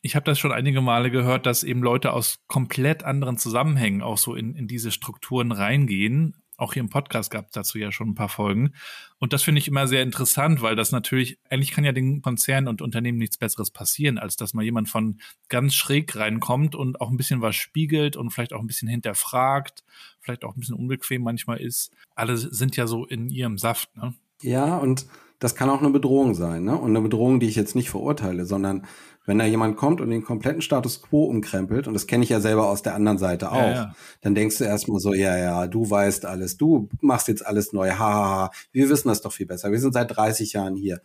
ich 0.00 0.16
habe 0.16 0.24
das 0.24 0.38
schon 0.38 0.52
einige 0.52 0.80
Male 0.80 1.10
gehört, 1.10 1.46
dass 1.46 1.62
eben 1.62 1.82
Leute 1.82 2.12
aus 2.12 2.40
komplett 2.46 3.04
anderen 3.04 3.38
Zusammenhängen 3.38 4.02
auch 4.02 4.18
so 4.18 4.34
in, 4.34 4.54
in 4.54 4.68
diese 4.68 4.90
Strukturen 4.90 5.52
reingehen 5.52 6.34
auch 6.56 6.72
hier 6.72 6.82
im 6.82 6.88
Podcast 6.88 7.30
gab 7.30 7.46
es 7.46 7.50
dazu 7.52 7.78
ja 7.78 7.90
schon 7.90 8.10
ein 8.10 8.14
paar 8.14 8.28
Folgen. 8.28 8.74
Und 9.18 9.32
das 9.32 9.42
finde 9.42 9.58
ich 9.58 9.68
immer 9.68 9.88
sehr 9.88 10.02
interessant, 10.02 10.62
weil 10.62 10.76
das 10.76 10.92
natürlich, 10.92 11.38
eigentlich 11.50 11.72
kann 11.72 11.84
ja 11.84 11.92
den 11.92 12.22
Konzernen 12.22 12.68
und 12.68 12.82
Unternehmen 12.82 13.18
nichts 13.18 13.38
Besseres 13.38 13.70
passieren, 13.70 14.18
als 14.18 14.36
dass 14.36 14.54
mal 14.54 14.64
jemand 14.64 14.88
von 14.88 15.20
ganz 15.48 15.74
schräg 15.74 16.14
reinkommt 16.16 16.74
und 16.74 17.00
auch 17.00 17.10
ein 17.10 17.16
bisschen 17.16 17.40
was 17.40 17.56
spiegelt 17.56 18.16
und 18.16 18.30
vielleicht 18.30 18.52
auch 18.52 18.60
ein 18.60 18.66
bisschen 18.66 18.88
hinterfragt, 18.88 19.82
vielleicht 20.20 20.44
auch 20.44 20.54
ein 20.54 20.60
bisschen 20.60 20.76
unbequem 20.76 21.22
manchmal 21.22 21.60
ist. 21.60 21.92
Alle 22.14 22.36
sind 22.36 22.76
ja 22.76 22.86
so 22.86 23.04
in 23.04 23.30
ihrem 23.30 23.58
Saft, 23.58 23.96
ne? 23.96 24.14
Ja, 24.42 24.76
und 24.76 25.06
das 25.44 25.54
kann 25.54 25.68
auch 25.68 25.80
eine 25.80 25.90
Bedrohung 25.90 26.34
sein, 26.34 26.64
ne? 26.64 26.74
Und 26.74 26.88
eine 26.88 27.02
Bedrohung, 27.02 27.38
die 27.38 27.46
ich 27.46 27.54
jetzt 27.54 27.74
nicht 27.74 27.90
verurteile, 27.90 28.46
sondern 28.46 28.86
wenn 29.26 29.38
da 29.38 29.44
jemand 29.44 29.76
kommt 29.76 30.00
und 30.00 30.08
den 30.08 30.24
kompletten 30.24 30.62
Status 30.62 31.02
quo 31.02 31.24
umkrempelt, 31.24 31.86
und 31.86 31.92
das 31.92 32.06
kenne 32.06 32.24
ich 32.24 32.30
ja 32.30 32.40
selber 32.40 32.66
aus 32.70 32.80
der 32.80 32.94
anderen 32.94 33.18
Seite 33.18 33.52
auch, 33.52 33.58
ja, 33.58 33.72
ja. 33.74 33.96
dann 34.22 34.34
denkst 34.34 34.56
du 34.56 34.64
erstmal 34.64 35.00
so, 35.00 35.12
ja, 35.12 35.36
ja, 35.36 35.66
du 35.66 35.90
weißt 35.90 36.24
alles, 36.24 36.56
du 36.56 36.88
machst 37.02 37.28
jetzt 37.28 37.44
alles 37.44 37.74
neu, 37.74 37.90
hahaha, 37.90 38.52
wir 38.72 38.88
wissen 38.88 39.08
das 39.08 39.20
doch 39.20 39.32
viel 39.32 39.44
besser, 39.44 39.70
wir 39.70 39.80
sind 39.80 39.92
seit 39.92 40.16
30 40.16 40.54
Jahren 40.54 40.76
hier. 40.76 41.02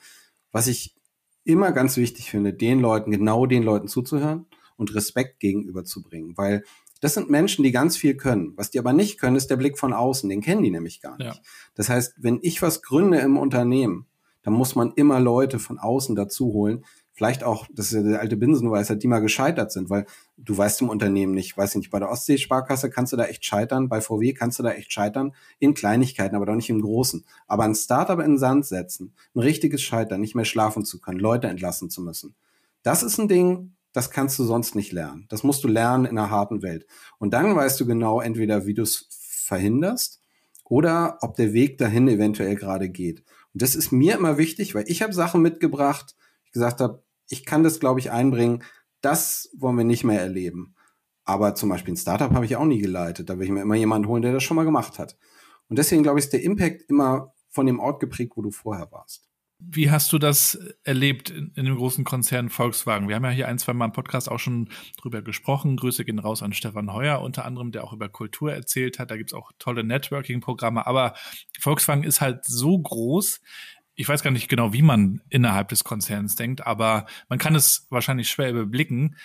Was 0.54 0.68
ich 0.68 0.96
immer 1.44 1.74
ganz 1.74 1.98
wichtig 1.98 2.30
finde, 2.30 2.54
den 2.54 2.80
Leuten, 2.80 3.12
genau 3.12 3.46
den 3.46 3.64
Leuten 3.64 3.90
zuzuhören 3.90 4.46
und 4.78 4.96
Respekt 4.96 5.42
gegenüberzubringen, 5.42 6.38
weil 6.38 6.64
das 7.02 7.14
sind 7.14 7.30
Menschen, 7.30 7.64
die 7.64 7.72
ganz 7.72 7.98
viel 7.98 8.16
können. 8.16 8.54
Was 8.56 8.72
die 8.72 8.80
aber 8.80 8.94
nicht 8.94 9.20
können, 9.20 9.36
ist 9.36 9.50
der 9.50 9.58
Blick 9.58 9.78
von 9.78 9.92
außen. 9.94 10.30
Den 10.30 10.42
kennen 10.42 10.64
die 10.64 10.72
nämlich 10.72 11.02
gar 11.02 11.18
nicht. 11.18 11.36
Ja. 11.36 11.42
Das 11.76 11.88
heißt, 11.88 12.16
wenn 12.18 12.40
ich 12.42 12.62
was 12.62 12.82
gründe 12.82 13.20
im 13.20 13.38
Unternehmen, 13.38 14.06
dann 14.44 14.54
muss 14.54 14.76
man 14.76 14.94
immer 14.96 15.20
Leute 15.20 15.60
von 15.60 15.80
außen 15.80 16.16
dazu 16.16 16.54
holen, 16.54 16.86
vielleicht 17.20 17.44
auch, 17.44 17.68
das 17.74 17.88
ist 17.88 17.94
ja 17.94 18.02
der 18.02 18.22
alte 18.22 18.38
Binsenweisheit, 18.38 19.04
die 19.04 19.08
mal 19.08 19.20
gescheitert 19.20 19.74
sind, 19.74 19.90
weil 19.90 20.06
du 20.38 20.58
weißt 20.58 20.80
im 20.82 20.90
Unternehmen 20.90 21.34
nicht, 21.34 21.58
weiß 21.58 21.72
ich 21.72 21.78
nicht, 21.80 21.90
bei 21.90 22.00
der 22.00 22.10
Ostseesparkasse 22.10 22.90
kannst 22.90 23.12
du 23.12 23.18
da 23.18 23.26
echt 23.26 23.44
scheitern, 23.44 23.90
bei 23.90 24.00
VW 24.00 24.32
kannst 24.34 24.58
du 24.58 24.64
da 24.64 24.72
echt 24.72 24.94
scheitern, 24.94 25.34
in 25.60 25.74
Kleinigkeiten, 25.74 26.36
aber 26.38 26.46
doch 26.46 26.56
nicht 26.56 26.70
im 26.70 26.82
Großen. 26.82 27.26
Aber 27.46 27.66
ein 27.66 27.76
Startup 27.76 28.20
in 28.20 28.32
den 28.32 28.38
Sand 28.38 28.66
setzen, 28.66 29.14
ein 29.36 29.42
richtiges 29.42 29.82
Scheitern, 29.82 30.22
nicht 30.22 30.34
mehr 30.34 30.46
schlafen 30.46 30.86
zu 30.86 31.02
können, 31.02 31.20
Leute 31.20 31.48
entlassen 31.48 31.90
zu 31.90 32.02
müssen, 32.02 32.36
das 32.84 33.04
ist 33.04 33.20
ein 33.20 33.28
Ding, 33.28 33.74
das 33.92 34.12
kannst 34.12 34.40
du 34.40 34.46
sonst 34.46 34.76
nicht 34.76 34.94
lernen. 34.94 35.26
Das 35.28 35.44
musst 35.44 35.64
du 35.66 35.68
lernen 35.68 36.06
in 36.06 36.18
einer 36.18 36.30
harten 36.30 36.62
Welt. 36.62 36.86
Und 37.18 37.34
dann 37.34 37.54
weißt 37.54 37.80
du 37.82 37.86
genau 37.86 38.22
entweder, 38.22 38.66
wie 38.66 38.74
du 38.74 38.84
es 38.84 39.08
verhinderst 39.10 40.22
oder 40.64 41.18
ob 41.22 41.36
der 41.36 41.52
Weg 41.54 41.78
dahin 41.80 42.08
eventuell 42.08 42.56
gerade 42.56 42.88
geht. 42.88 43.24
Und 43.54 43.62
das 43.62 43.76
ist 43.76 43.92
mir 43.92 44.16
immer 44.16 44.38
wichtig, 44.38 44.76
weil 44.76 44.86
ich 44.88 45.02
habe 45.02 45.14
Sachen 45.14 45.42
mitgebracht, 45.42 46.16
ich 46.46 46.52
gesagt 46.52 46.82
habe, 46.82 47.04
ich 47.30 47.46
kann 47.46 47.64
das, 47.64 47.80
glaube 47.80 48.00
ich, 48.00 48.12
einbringen. 48.12 48.64
Das 49.02 49.50
wollen 49.58 49.78
wir 49.78 49.84
nicht 49.84 50.04
mehr 50.04 50.20
erleben. 50.20 50.76
Aber 51.24 51.56
zum 51.56 51.70
Beispiel 51.70 51.94
ein 51.94 51.98
Startup 51.98 52.32
habe 52.32 52.46
ich 52.46 52.56
auch 52.56 52.66
nie 52.66 52.80
geleitet. 52.80 53.30
Da 53.30 53.38
will 53.38 53.46
ich 53.46 53.52
mir 53.52 53.62
immer 53.62 53.76
jemanden 53.76 54.08
holen, 54.08 54.24
der 54.24 54.34
das 54.34 54.44
schon 54.44 54.56
mal 54.56 54.66
gemacht 54.66 54.98
hat. 54.98 55.18
Und 55.68 55.78
deswegen, 55.78 56.04
glaube 56.04 56.20
ich, 56.20 56.26
ist 56.26 56.34
der 56.34 56.42
Impact 56.42 56.82
immer 56.90 57.34
von 57.50 57.66
dem 57.66 57.80
Ort 57.80 58.00
geprägt, 58.00 58.34
wo 58.36 58.42
du 58.42 58.52
vorher 58.52 58.92
warst. 58.92 59.29
Wie 59.60 59.92
hast 59.92 60.12
du 60.14 60.20
das 60.20 60.58
erlebt 60.84 61.30
in, 61.30 61.52
in 61.56 61.66
dem 61.66 61.76
großen 61.76 62.06
Konzern 62.06 62.50
Volkswagen? 62.50 63.10
Wir 63.10 63.16
haben 63.16 63.26
ja 63.26 63.32
hier 63.32 63.48
ein, 63.48 63.60
zwei 63.60 63.74
Mal 63.74 63.86
im 63.86 63.92
Podcast 63.92 64.32
auch 64.32 64.40
schon 64.40 64.70
drüber 65.02 65.22
gesprochen. 65.22 65.76
Grüße 65.76 66.06
gehen 66.06 66.20
raus 66.20 66.42
an 66.42 66.54
Stefan 66.54 66.94
Heuer, 66.94 67.22
unter 67.22 67.46
anderem, 67.46 67.72
der 67.72 67.84
auch 67.84 67.94
über 67.94 68.08
Kultur 68.08 68.54
erzählt 68.54 69.00
hat. 69.00 69.12
Da 69.12 69.18
gibt 69.18 69.32
es 69.32 69.34
auch 69.34 69.52
tolle 69.60 69.84
Networking-Programme. 69.84 70.88
Aber 70.88 71.14
Volkswagen 71.60 72.04
ist 72.04 72.22
halt 72.22 72.46
so 72.46 72.80
groß 72.80 73.42
ich 74.00 74.08
weiß 74.08 74.24
gar 74.24 74.32
nicht 74.32 74.48
genau, 74.48 74.72
wie 74.72 74.82
man 74.82 75.22
innerhalb 75.30 75.68
des 75.68 75.84
Konzerns 75.84 76.38
denkt, 76.38 76.66
aber 76.66 77.06
man 77.28 77.38
kann 77.38 77.54
es 77.54 77.86
wahrscheinlich 77.90 78.30
schwer 78.30 78.50
überblicken. 78.50 79.18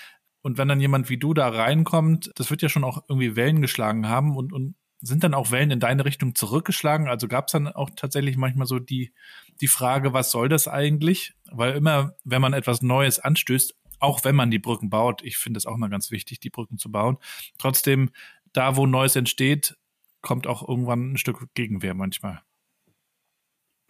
Und 0.42 0.58
wenn 0.58 0.66
dann 0.66 0.80
jemand 0.80 1.08
wie 1.08 1.16
du 1.16 1.32
da 1.32 1.48
reinkommt, 1.48 2.32
das 2.34 2.50
wird 2.50 2.60
ja 2.60 2.68
schon 2.68 2.82
auch 2.82 3.04
irgendwie 3.08 3.36
Wellen 3.36 3.62
geschlagen 3.62 4.08
haben 4.08 4.36
und, 4.36 4.52
und 4.52 4.74
sind 5.04 5.22
dann 5.22 5.34
auch 5.34 5.50
Wellen 5.50 5.70
in 5.70 5.80
deine 5.80 6.04
Richtung 6.04 6.34
zurückgeschlagen? 6.34 7.08
Also 7.08 7.28
gab 7.28 7.46
es 7.46 7.52
dann 7.52 7.68
auch 7.68 7.90
tatsächlich 7.94 8.36
manchmal 8.36 8.66
so 8.66 8.78
die, 8.78 9.12
die 9.60 9.68
Frage, 9.68 10.12
was 10.12 10.30
soll 10.30 10.48
das 10.48 10.66
eigentlich? 10.66 11.34
Weil 11.50 11.74
immer, 11.74 12.14
wenn 12.24 12.40
man 12.40 12.54
etwas 12.54 12.82
Neues 12.82 13.18
anstößt, 13.18 13.74
auch 14.00 14.24
wenn 14.24 14.34
man 14.34 14.50
die 14.50 14.58
Brücken 14.58 14.90
baut, 14.90 15.22
ich 15.22 15.36
finde 15.36 15.58
es 15.58 15.66
auch 15.66 15.76
mal 15.76 15.90
ganz 15.90 16.10
wichtig, 16.10 16.40
die 16.40 16.50
Brücken 16.50 16.78
zu 16.78 16.90
bauen, 16.90 17.18
trotzdem, 17.58 18.10
da 18.52 18.76
wo 18.76 18.86
Neues 18.86 19.16
entsteht, 19.16 19.76
kommt 20.22 20.46
auch 20.46 20.66
irgendwann 20.66 21.12
ein 21.12 21.18
Stück 21.18 21.46
Gegenwehr 21.54 21.94
manchmal. 21.94 22.40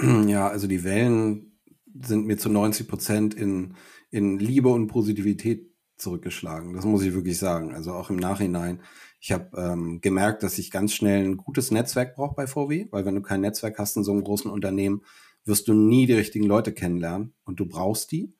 Ja, 0.00 0.48
also 0.48 0.66
die 0.66 0.82
Wellen 0.82 1.60
sind 1.94 2.26
mir 2.26 2.36
zu 2.36 2.48
90 2.48 2.88
Prozent 2.88 3.34
in, 3.34 3.76
in 4.10 4.38
Liebe 4.40 4.68
und 4.68 4.88
Positivität 4.88 5.73
zurückgeschlagen. 5.96 6.74
Das 6.74 6.84
muss 6.84 7.02
ich 7.02 7.14
wirklich 7.14 7.38
sagen. 7.38 7.74
Also 7.74 7.92
auch 7.92 8.10
im 8.10 8.16
Nachhinein. 8.16 8.80
Ich 9.20 9.32
habe 9.32 9.56
ähm, 9.56 10.00
gemerkt, 10.00 10.42
dass 10.42 10.58
ich 10.58 10.70
ganz 10.70 10.92
schnell 10.92 11.24
ein 11.24 11.36
gutes 11.36 11.70
Netzwerk 11.70 12.14
brauche 12.14 12.34
bei 12.34 12.46
VW, 12.46 12.88
weil 12.90 13.04
wenn 13.04 13.14
du 13.14 13.22
kein 13.22 13.40
Netzwerk 13.40 13.78
hast 13.78 13.96
in 13.96 14.04
so 14.04 14.12
einem 14.12 14.24
großen 14.24 14.50
Unternehmen, 14.50 15.02
wirst 15.44 15.68
du 15.68 15.74
nie 15.74 16.06
die 16.06 16.14
richtigen 16.14 16.46
Leute 16.46 16.72
kennenlernen 16.72 17.34
und 17.44 17.60
du 17.60 17.66
brauchst 17.66 18.12
die. 18.12 18.32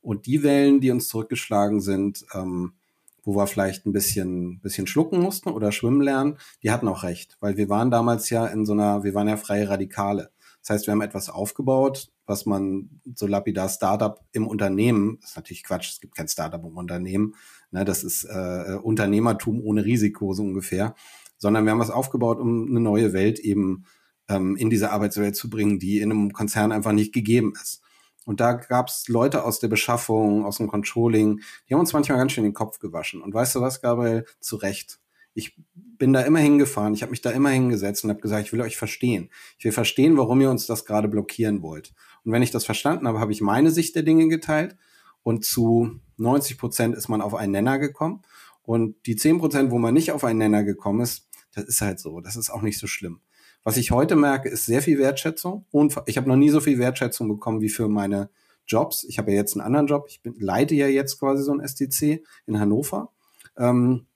Und 0.00 0.26
die 0.26 0.42
Wellen, 0.42 0.80
die 0.80 0.90
uns 0.90 1.08
zurückgeschlagen 1.08 1.80
sind, 1.80 2.26
ähm, 2.34 2.74
wo 3.22 3.36
wir 3.36 3.46
vielleicht 3.46 3.86
ein 3.86 3.92
bisschen, 3.92 4.60
bisschen 4.60 4.86
schlucken 4.86 5.20
mussten 5.20 5.48
oder 5.48 5.72
schwimmen 5.72 6.02
lernen, 6.02 6.36
die 6.62 6.70
hatten 6.70 6.88
auch 6.88 7.02
recht, 7.02 7.36
weil 7.40 7.56
wir 7.56 7.68
waren 7.68 7.90
damals 7.90 8.28
ja 8.28 8.46
in 8.46 8.66
so 8.66 8.72
einer, 8.72 9.02
wir 9.02 9.14
waren 9.14 9.28
ja 9.28 9.36
freie 9.36 9.68
Radikale. 9.68 10.30
Das 10.64 10.76
heißt, 10.76 10.86
wir 10.86 10.92
haben 10.92 11.02
etwas 11.02 11.28
aufgebaut, 11.28 12.10
was 12.24 12.46
man 12.46 12.88
so 13.14 13.26
lapidar 13.26 13.68
Startup 13.68 14.18
im 14.32 14.46
Unternehmen, 14.46 15.18
ist 15.22 15.36
natürlich 15.36 15.62
Quatsch, 15.62 15.90
es 15.90 16.00
gibt 16.00 16.16
kein 16.16 16.26
Startup 16.26 16.64
im 16.64 16.78
Unternehmen, 16.78 17.34
ne, 17.70 17.84
das 17.84 18.02
ist 18.02 18.24
äh, 18.24 18.78
Unternehmertum 18.82 19.60
ohne 19.60 19.84
Risiko 19.84 20.32
so 20.32 20.42
ungefähr, 20.42 20.94
sondern 21.36 21.66
wir 21.66 21.72
haben 21.72 21.80
was 21.80 21.90
aufgebaut, 21.90 22.40
um 22.40 22.66
eine 22.66 22.80
neue 22.80 23.12
Welt 23.12 23.38
eben 23.38 23.84
ähm, 24.26 24.56
in 24.56 24.70
diese 24.70 24.90
Arbeitswelt 24.90 25.36
zu 25.36 25.50
bringen, 25.50 25.78
die 25.78 25.98
in 25.98 26.10
einem 26.10 26.32
Konzern 26.32 26.72
einfach 26.72 26.92
nicht 26.92 27.12
gegeben 27.12 27.52
ist. 27.60 27.82
Und 28.24 28.40
da 28.40 28.54
gab 28.54 28.88
es 28.88 29.06
Leute 29.08 29.44
aus 29.44 29.60
der 29.60 29.68
Beschaffung, 29.68 30.46
aus 30.46 30.56
dem 30.56 30.68
Controlling, 30.68 31.42
die 31.68 31.74
haben 31.74 31.80
uns 31.80 31.92
manchmal 31.92 32.16
ganz 32.16 32.32
schön 32.32 32.44
den 32.44 32.54
Kopf 32.54 32.78
gewaschen. 32.78 33.20
Und 33.20 33.34
weißt 33.34 33.54
du 33.56 33.60
was, 33.60 33.82
Gabriel? 33.82 34.24
Zu 34.40 34.56
Recht. 34.56 34.98
Ich 35.34 35.56
bin 35.74 36.12
da 36.12 36.22
immer 36.22 36.38
hingefahren, 36.38 36.94
ich 36.94 37.02
habe 37.02 37.10
mich 37.10 37.20
da 37.20 37.30
immer 37.30 37.50
hingesetzt 37.50 38.04
und 38.04 38.10
habe 38.10 38.20
gesagt, 38.20 38.46
ich 38.46 38.52
will 38.52 38.60
euch 38.60 38.76
verstehen. 38.76 39.30
Ich 39.58 39.64
will 39.64 39.72
verstehen, 39.72 40.16
warum 40.16 40.40
ihr 40.40 40.50
uns 40.50 40.66
das 40.66 40.84
gerade 40.84 41.08
blockieren 41.08 41.62
wollt. 41.62 41.92
Und 42.24 42.32
wenn 42.32 42.42
ich 42.42 42.50
das 42.50 42.64
verstanden 42.64 43.06
habe, 43.06 43.20
habe 43.20 43.32
ich 43.32 43.40
meine 43.40 43.70
Sicht 43.70 43.94
der 43.94 44.02
Dinge 44.02 44.28
geteilt 44.28 44.76
und 45.22 45.44
zu 45.44 46.00
90 46.16 46.58
Prozent 46.58 46.94
ist 46.94 47.08
man 47.08 47.20
auf 47.20 47.34
einen 47.34 47.52
Nenner 47.52 47.78
gekommen. 47.78 48.22
Und 48.62 48.96
die 49.06 49.16
10 49.16 49.38
Prozent, 49.38 49.70
wo 49.70 49.78
man 49.78 49.94
nicht 49.94 50.12
auf 50.12 50.24
einen 50.24 50.38
Nenner 50.38 50.64
gekommen 50.64 51.00
ist, 51.00 51.28
das 51.54 51.64
ist 51.64 51.80
halt 51.80 52.00
so. 52.00 52.20
Das 52.20 52.36
ist 52.36 52.50
auch 52.50 52.62
nicht 52.62 52.78
so 52.78 52.86
schlimm. 52.86 53.20
Was 53.62 53.76
ich 53.76 53.90
heute 53.90 54.16
merke, 54.16 54.48
ist 54.48 54.66
sehr 54.66 54.82
viel 54.82 54.98
Wertschätzung. 54.98 55.66
Und 55.70 55.96
ich 56.06 56.16
habe 56.16 56.28
noch 56.28 56.36
nie 56.36 56.50
so 56.50 56.60
viel 56.60 56.78
Wertschätzung 56.78 57.28
bekommen 57.28 57.60
wie 57.60 57.68
für 57.68 57.88
meine 57.88 58.30
Jobs. 58.66 59.04
Ich 59.04 59.18
habe 59.18 59.30
ja 59.30 59.38
jetzt 59.38 59.54
einen 59.54 59.66
anderen 59.66 59.86
Job. 59.86 60.06
Ich 60.08 60.22
bin, 60.22 60.34
leite 60.38 60.74
ja 60.74 60.86
jetzt 60.86 61.18
quasi 61.18 61.42
so 61.42 61.52
ein 61.52 61.66
STC 61.66 62.22
in 62.46 62.60
Hannover. 62.60 63.12
Ähm, 63.56 64.06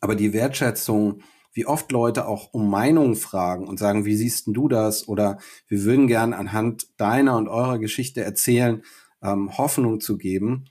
aber 0.00 0.14
die 0.14 0.32
Wertschätzung, 0.32 1.20
wie 1.52 1.66
oft 1.66 1.92
Leute 1.92 2.26
auch 2.26 2.52
um 2.52 2.68
Meinung 2.68 3.14
fragen 3.14 3.68
und 3.68 3.78
sagen, 3.78 4.04
wie 4.04 4.16
siehst 4.16 4.46
denn 4.46 4.54
du 4.54 4.68
das? 4.68 5.08
Oder 5.08 5.38
wir 5.68 5.84
würden 5.84 6.08
gern 6.08 6.32
anhand 6.32 6.88
deiner 6.98 7.36
und 7.36 7.48
eurer 7.48 7.78
Geschichte 7.78 8.22
erzählen, 8.22 8.82
ähm, 9.22 9.56
Hoffnung 9.56 10.00
zu 10.00 10.18
geben, 10.18 10.66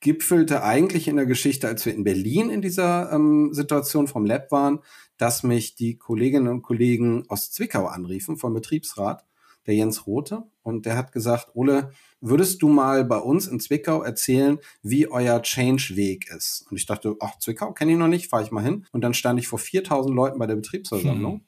gipfelte 0.00 0.62
eigentlich 0.62 1.08
in 1.08 1.16
der 1.16 1.26
Geschichte, 1.26 1.66
als 1.68 1.86
wir 1.86 1.94
in 1.94 2.04
Berlin 2.04 2.50
in 2.50 2.60
dieser 2.60 3.12
ähm, 3.12 3.52
Situation 3.52 4.08
vom 4.08 4.26
Lab 4.26 4.52
waren, 4.52 4.80
dass 5.16 5.42
mich 5.42 5.74
die 5.74 5.96
Kolleginnen 5.96 6.48
und 6.48 6.62
Kollegen 6.62 7.24
aus 7.28 7.50
Zwickau 7.50 7.86
anriefen 7.86 8.36
vom 8.36 8.52
Betriebsrat, 8.52 9.24
der 9.66 9.74
Jens 9.74 10.06
Rote. 10.06 10.44
Und 10.62 10.86
der 10.86 10.96
hat 10.96 11.12
gesagt, 11.12 11.50
Ole, 11.54 11.90
würdest 12.20 12.62
du 12.62 12.68
mal 12.68 13.04
bei 13.04 13.18
uns 13.18 13.46
in 13.46 13.60
Zwickau 13.60 14.02
erzählen, 14.02 14.58
wie 14.82 15.08
euer 15.08 15.40
Change-Weg 15.42 16.30
ist? 16.30 16.66
Und 16.70 16.76
ich 16.76 16.86
dachte, 16.86 17.16
ach, 17.20 17.38
Zwickau 17.38 17.72
kenne 17.72 17.92
ich 17.92 17.98
noch 17.98 18.08
nicht, 18.08 18.30
fahre 18.30 18.42
ich 18.42 18.50
mal 18.50 18.64
hin. 18.64 18.86
Und 18.92 19.02
dann 19.02 19.14
stand 19.14 19.38
ich 19.38 19.48
vor 19.48 19.58
4000 19.58 20.14
Leuten 20.14 20.38
bei 20.38 20.46
der 20.46 20.56
Betriebsversammlung. 20.56 21.34
Hm. 21.34 21.44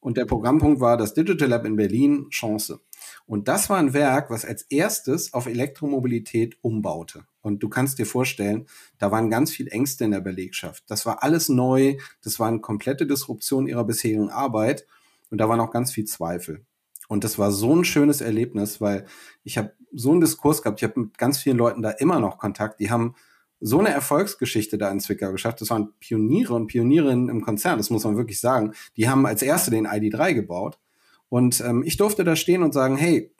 Und 0.00 0.16
der 0.16 0.26
Programmpunkt 0.26 0.80
war 0.80 0.96
das 0.96 1.14
Digital 1.14 1.48
Lab 1.48 1.64
in 1.64 1.76
Berlin, 1.76 2.28
Chance. 2.30 2.80
Und 3.26 3.48
das 3.48 3.68
war 3.68 3.78
ein 3.78 3.92
Werk, 3.92 4.30
was 4.30 4.44
als 4.44 4.62
erstes 4.62 5.32
auf 5.34 5.46
Elektromobilität 5.46 6.56
umbaute. 6.62 7.24
Und 7.40 7.62
du 7.62 7.68
kannst 7.68 7.98
dir 7.98 8.06
vorstellen, 8.06 8.66
da 8.98 9.10
waren 9.10 9.30
ganz 9.30 9.50
viel 9.50 9.68
Ängste 9.68 10.04
in 10.04 10.12
der 10.12 10.20
Belegschaft. 10.20 10.84
Das 10.88 11.04
war 11.04 11.22
alles 11.22 11.48
neu, 11.48 11.96
das 12.22 12.38
war 12.38 12.48
eine 12.48 12.60
komplette 12.60 13.06
Disruption 13.06 13.66
ihrer 13.66 13.84
bisherigen 13.84 14.30
Arbeit 14.30 14.86
und 15.30 15.38
da 15.38 15.48
waren 15.48 15.60
auch 15.60 15.70
ganz 15.70 15.92
viel 15.92 16.04
Zweifel. 16.04 16.64
Und 17.08 17.24
das 17.24 17.38
war 17.38 17.50
so 17.50 17.74
ein 17.74 17.84
schönes 17.84 18.20
Erlebnis, 18.20 18.80
weil 18.80 19.06
ich 19.42 19.58
habe 19.58 19.72
so 19.92 20.12
einen 20.12 20.20
Diskurs 20.20 20.62
gehabt, 20.62 20.80
ich 20.80 20.88
habe 20.88 21.00
mit 21.00 21.18
ganz 21.18 21.38
vielen 21.38 21.56
Leuten 21.56 21.82
da 21.82 21.90
immer 21.90 22.20
noch 22.20 22.38
Kontakt, 22.38 22.78
die 22.80 22.90
haben 22.90 23.14
so 23.60 23.80
eine 23.80 23.88
Erfolgsgeschichte 23.88 24.78
da 24.78 24.90
in 24.90 25.00
Zwickau 25.00 25.32
geschafft. 25.32 25.60
Das 25.60 25.70
waren 25.70 25.92
Pioniere 25.98 26.54
und 26.54 26.68
Pionierinnen 26.68 27.28
im 27.28 27.42
Konzern, 27.42 27.78
das 27.78 27.90
muss 27.90 28.04
man 28.04 28.16
wirklich 28.16 28.40
sagen. 28.40 28.72
Die 28.96 29.08
haben 29.08 29.26
als 29.26 29.42
erste 29.42 29.70
den 29.70 29.86
ID3 29.86 30.34
gebaut. 30.34 30.78
Und 31.28 31.60
ähm, 31.60 31.82
ich 31.84 31.96
durfte 31.96 32.24
da 32.24 32.36
stehen 32.36 32.62
und 32.62 32.72
sagen, 32.72 32.96
hey, 32.96 33.32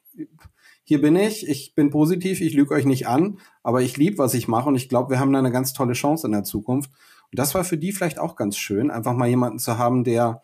hier 0.82 1.00
bin 1.00 1.16
ich, 1.16 1.46
ich 1.46 1.74
bin 1.74 1.90
positiv, 1.90 2.40
ich 2.40 2.54
lüge 2.54 2.74
euch 2.74 2.84
nicht 2.84 3.06
an, 3.06 3.38
aber 3.62 3.82
ich 3.82 3.96
liebe, 3.96 4.18
was 4.18 4.34
ich 4.34 4.48
mache 4.48 4.68
und 4.68 4.74
ich 4.74 4.88
glaube, 4.88 5.10
wir 5.10 5.20
haben 5.20 5.32
da 5.32 5.38
eine 5.38 5.52
ganz 5.52 5.72
tolle 5.74 5.92
Chance 5.92 6.26
in 6.26 6.32
der 6.32 6.44
Zukunft. 6.44 6.90
Und 7.30 7.38
das 7.38 7.54
war 7.54 7.62
für 7.62 7.76
die 7.76 7.92
vielleicht 7.92 8.18
auch 8.18 8.36
ganz 8.36 8.56
schön, 8.56 8.90
einfach 8.90 9.14
mal 9.14 9.28
jemanden 9.28 9.58
zu 9.58 9.78
haben, 9.78 10.02
der 10.02 10.40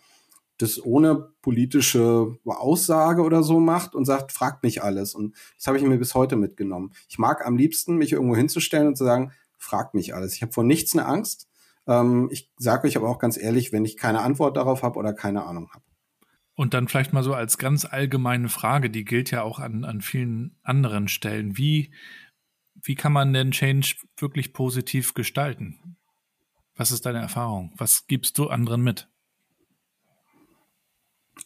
das 0.64 0.84
ohne 0.84 1.14
politische 1.42 2.38
Aussage 2.44 3.22
oder 3.22 3.42
so 3.42 3.60
macht 3.60 3.94
und 3.94 4.04
sagt, 4.04 4.32
fragt 4.32 4.62
mich 4.62 4.82
alles. 4.82 5.14
Und 5.14 5.36
das 5.56 5.66
habe 5.66 5.78
ich 5.78 5.84
mir 5.84 5.98
bis 5.98 6.14
heute 6.14 6.36
mitgenommen. 6.36 6.92
Ich 7.08 7.18
mag 7.18 7.46
am 7.46 7.56
liebsten, 7.56 7.96
mich 7.96 8.12
irgendwo 8.12 8.34
hinzustellen 8.34 8.88
und 8.88 8.96
zu 8.96 9.04
sagen, 9.04 9.32
fragt 9.58 9.94
mich 9.94 10.14
alles. 10.14 10.34
Ich 10.34 10.42
habe 10.42 10.52
vor 10.52 10.64
nichts 10.64 10.96
eine 10.96 11.06
Angst. 11.06 11.48
Ähm, 11.86 12.28
ich 12.32 12.50
sage 12.56 12.88
euch 12.88 12.96
aber 12.96 13.08
auch 13.08 13.18
ganz 13.18 13.36
ehrlich, 13.36 13.72
wenn 13.72 13.84
ich 13.84 13.96
keine 13.96 14.22
Antwort 14.22 14.56
darauf 14.56 14.82
habe 14.82 14.98
oder 14.98 15.12
keine 15.12 15.44
Ahnung 15.44 15.70
habe. 15.72 15.84
Und 16.54 16.72
dann 16.72 16.88
vielleicht 16.88 17.12
mal 17.12 17.24
so 17.24 17.34
als 17.34 17.58
ganz 17.58 17.84
allgemeine 17.84 18.48
Frage, 18.48 18.88
die 18.88 19.04
gilt 19.04 19.30
ja 19.30 19.42
auch 19.42 19.58
an, 19.58 19.84
an 19.84 20.00
vielen 20.00 20.56
anderen 20.62 21.08
Stellen. 21.08 21.58
Wie, 21.58 21.90
wie 22.80 22.94
kann 22.94 23.12
man 23.12 23.32
denn 23.32 23.50
Change 23.50 23.96
wirklich 24.16 24.52
positiv 24.52 25.14
gestalten? 25.14 25.96
Was 26.76 26.92
ist 26.92 27.06
deine 27.06 27.20
Erfahrung? 27.20 27.72
Was 27.76 28.06
gibst 28.06 28.38
du 28.38 28.48
anderen 28.48 28.82
mit? 28.82 29.08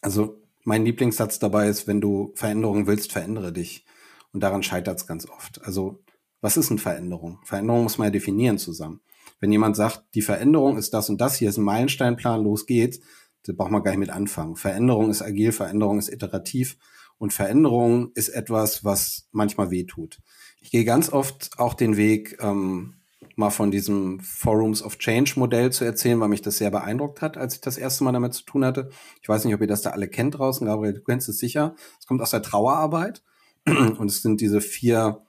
Also 0.01 0.42
mein 0.64 0.84
Lieblingssatz 0.84 1.38
dabei 1.38 1.68
ist, 1.68 1.86
wenn 1.86 2.01
du 2.01 2.32
Veränderungen 2.34 2.86
willst, 2.86 3.12
verändere 3.12 3.53
dich. 3.53 3.86
Und 4.32 4.42
daran 4.42 4.62
scheitert 4.62 4.99
es 4.99 5.07
ganz 5.07 5.28
oft. 5.28 5.62
Also 5.64 6.03
was 6.40 6.57
ist 6.57 6.70
eine 6.70 6.78
Veränderung? 6.78 7.38
Veränderung 7.44 7.84
muss 7.84 7.99
man 7.99 8.07
ja 8.07 8.11
definieren 8.12 8.59
zusammen. 8.59 9.01
Wenn 9.40 9.53
jemand 9.53 9.76
sagt, 9.76 10.05
die 10.14 10.22
Veränderung 10.22 10.76
ist 10.76 10.94
das 10.94 11.09
und 11.11 11.20
das, 11.20 11.36
hier 11.36 11.49
ist 11.49 11.57
ein 11.57 11.64
Meilensteinplan, 11.64 12.42
los 12.42 12.66
geht's, 12.66 13.01
da 13.44 13.53
braucht 13.53 13.70
man 13.70 13.82
gar 13.82 13.92
nicht 13.92 14.01
mit 14.01 14.11
anfangen. 14.11 14.57
Veränderung 14.57 15.11
ist 15.11 15.22
agil, 15.22 15.53
Veränderung 15.53 15.99
ist 15.99 16.12
iterativ 16.12 16.76
und 17.18 17.32
Veränderung 17.32 18.12
ist 18.14 18.28
etwas, 18.28 18.84
was 18.84 19.28
manchmal 19.32 19.70
weh 19.70 19.84
tut. 19.84 20.20
Ich 20.61 20.70
gehe 20.70 20.84
ganz 20.84 21.12
oft 21.12 21.59
auch 21.59 21.74
den 21.74 21.96
Weg, 21.96 22.36
ähm, 22.40 22.97
mal 23.39 23.51
von 23.51 23.70
diesem 23.70 24.18
Forums 24.20 24.82
of 24.82 24.99
Change 24.99 25.34
Modell 25.36 25.70
zu 25.70 25.84
erzählen, 25.84 26.18
weil 26.18 26.28
mich 26.28 26.43
das 26.43 26.59
sehr 26.59 26.70
beeindruckt 26.70 27.22
hat, 27.22 27.36
als 27.36 27.55
ich 27.55 27.61
das 27.61 27.78
erste 27.78 28.03
Mal 28.03 28.12
damit 28.12 28.34
zu 28.34 28.45
tun 28.45 28.64
hatte. 28.64 28.91
Ich 29.22 29.28
weiß 29.28 29.45
nicht, 29.45 29.55
ob 29.55 29.61
ihr 29.61 29.68
das 29.68 29.82
da 29.82 29.91
alle 29.91 30.09
kennt 30.09 30.39
draußen, 30.39 30.66
Gabriel, 30.66 30.95
du 30.95 31.03
kennst 31.03 31.28
es 31.28 31.39
sicher. 31.39 31.76
Es 32.01 32.07
kommt 32.07 32.20
aus 32.20 32.30
der 32.30 32.43
Trauerarbeit 32.43 33.22
und 33.66 34.11
es 34.11 34.22
sind 34.22 34.41
diese 34.41 34.61
vier 34.61 35.24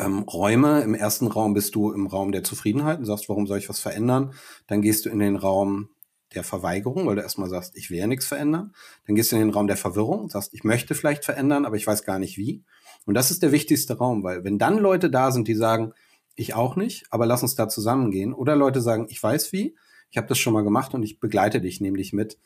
ähm, 0.00 0.24
Räume. 0.24 0.80
Im 0.80 0.94
ersten 0.94 1.28
Raum 1.28 1.54
bist 1.54 1.76
du 1.76 1.92
im 1.92 2.08
Raum 2.08 2.32
der 2.32 2.42
Zufriedenheit 2.42 2.98
und 2.98 3.04
sagst, 3.04 3.28
warum 3.28 3.46
soll 3.46 3.58
ich 3.58 3.68
was 3.68 3.78
verändern? 3.78 4.34
Dann 4.66 4.82
gehst 4.82 5.06
du 5.06 5.10
in 5.10 5.20
den 5.20 5.36
Raum 5.36 5.90
der 6.34 6.42
Verweigerung, 6.42 7.06
weil 7.06 7.14
du 7.14 7.22
erstmal 7.22 7.48
sagst, 7.48 7.76
ich 7.76 7.90
will 7.90 7.98
ja 7.98 8.08
nichts 8.08 8.26
verändern. 8.26 8.74
Dann 9.06 9.14
gehst 9.14 9.30
du 9.30 9.36
in 9.36 9.42
den 9.42 9.50
Raum 9.50 9.68
der 9.68 9.76
Verwirrung 9.76 10.20
und 10.20 10.32
sagst, 10.32 10.52
ich 10.52 10.64
möchte 10.64 10.96
vielleicht 10.96 11.24
verändern, 11.24 11.64
aber 11.64 11.76
ich 11.76 11.86
weiß 11.86 12.04
gar 12.04 12.18
nicht 12.18 12.38
wie. 12.38 12.64
Und 13.06 13.14
das 13.14 13.30
ist 13.30 13.42
der 13.42 13.52
wichtigste 13.52 13.98
Raum, 13.98 14.24
weil 14.24 14.42
wenn 14.42 14.58
dann 14.58 14.78
Leute 14.78 15.10
da 15.10 15.30
sind, 15.30 15.46
die 15.46 15.54
sagen, 15.54 15.92
ich 16.36 16.54
auch 16.54 16.76
nicht, 16.76 17.06
aber 17.10 17.26
lass 17.26 17.42
uns 17.42 17.54
da 17.54 17.68
zusammengehen, 17.68 18.32
oder 18.32 18.56
Leute 18.56 18.80
sagen, 18.80 19.06
ich 19.08 19.22
weiß 19.22 19.52
wie, 19.52 19.76
ich 20.10 20.16
habe 20.16 20.26
das 20.26 20.38
schon 20.38 20.52
mal 20.52 20.64
gemacht 20.64 20.94
und 20.94 21.02
ich 21.02 21.20
begleite 21.20 21.60
dich 21.60 21.80
nämlich 21.80 22.12
mit, 22.12 22.38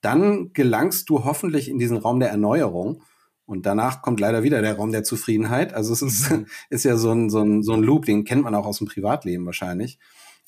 dann 0.00 0.52
gelangst 0.52 1.08
du 1.08 1.24
hoffentlich 1.24 1.68
in 1.68 1.78
diesen 1.78 1.96
Raum 1.96 2.20
der 2.20 2.30
Erneuerung. 2.30 3.02
Und 3.46 3.66
danach 3.66 4.02
kommt 4.02 4.20
leider 4.20 4.42
wieder 4.42 4.60
der 4.62 4.76
Raum 4.76 4.92
der 4.92 5.04
Zufriedenheit. 5.04 5.74
Also 5.74 5.92
es 5.92 6.02
ist, 6.02 6.30
mhm. 6.30 6.46
ist 6.70 6.84
ja 6.84 6.96
so 6.96 7.12
ein, 7.12 7.30
so, 7.30 7.40
ein, 7.40 7.62
so 7.62 7.72
ein 7.72 7.82
Loop, 7.82 8.04
den 8.04 8.24
kennt 8.24 8.42
man 8.42 8.54
auch 8.54 8.66
aus 8.66 8.78
dem 8.78 8.88
Privatleben 8.88 9.46
wahrscheinlich. 9.46 9.98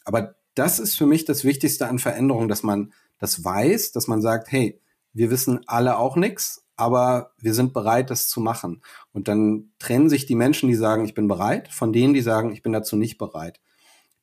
Aber 0.05 0.35
das 0.55 0.79
ist 0.79 0.97
für 0.97 1.07
mich 1.07 1.25
das 1.25 1.45
Wichtigste 1.45 1.89
an 1.89 1.99
Veränderung, 1.99 2.49
dass 2.49 2.63
man 2.63 2.93
das 3.19 3.45
weiß, 3.45 3.93
dass 3.93 4.09
man 4.09 4.21
sagt, 4.21 4.51
hey, 4.51 4.81
wir 5.13 5.31
wissen 5.31 5.61
alle 5.67 5.99
auch 5.99 6.17
nichts, 6.17 6.64
aber 6.77 7.33
wir 7.39 7.55
sind 7.55 7.73
bereit, 7.73 8.11
das 8.11 8.29
zu 8.29 8.41
machen. 8.41 8.83
Und 9.13 9.29
dann 9.29 9.73
trennen 9.79 10.09
sich 10.09 10.27
die 10.27 10.35
Menschen, 10.35 10.69
die 10.69 10.75
sagen, 10.75 11.05
ich 11.05 11.15
bin 11.15 11.29
bereit, 11.29 11.69
von 11.69 11.93
denen, 11.93 12.15
die 12.15 12.21
sagen, 12.21 12.53
ich 12.53 12.63
bin 12.63 12.73
dazu 12.73 12.97
nicht 12.97 13.19
bereit. 13.19 13.61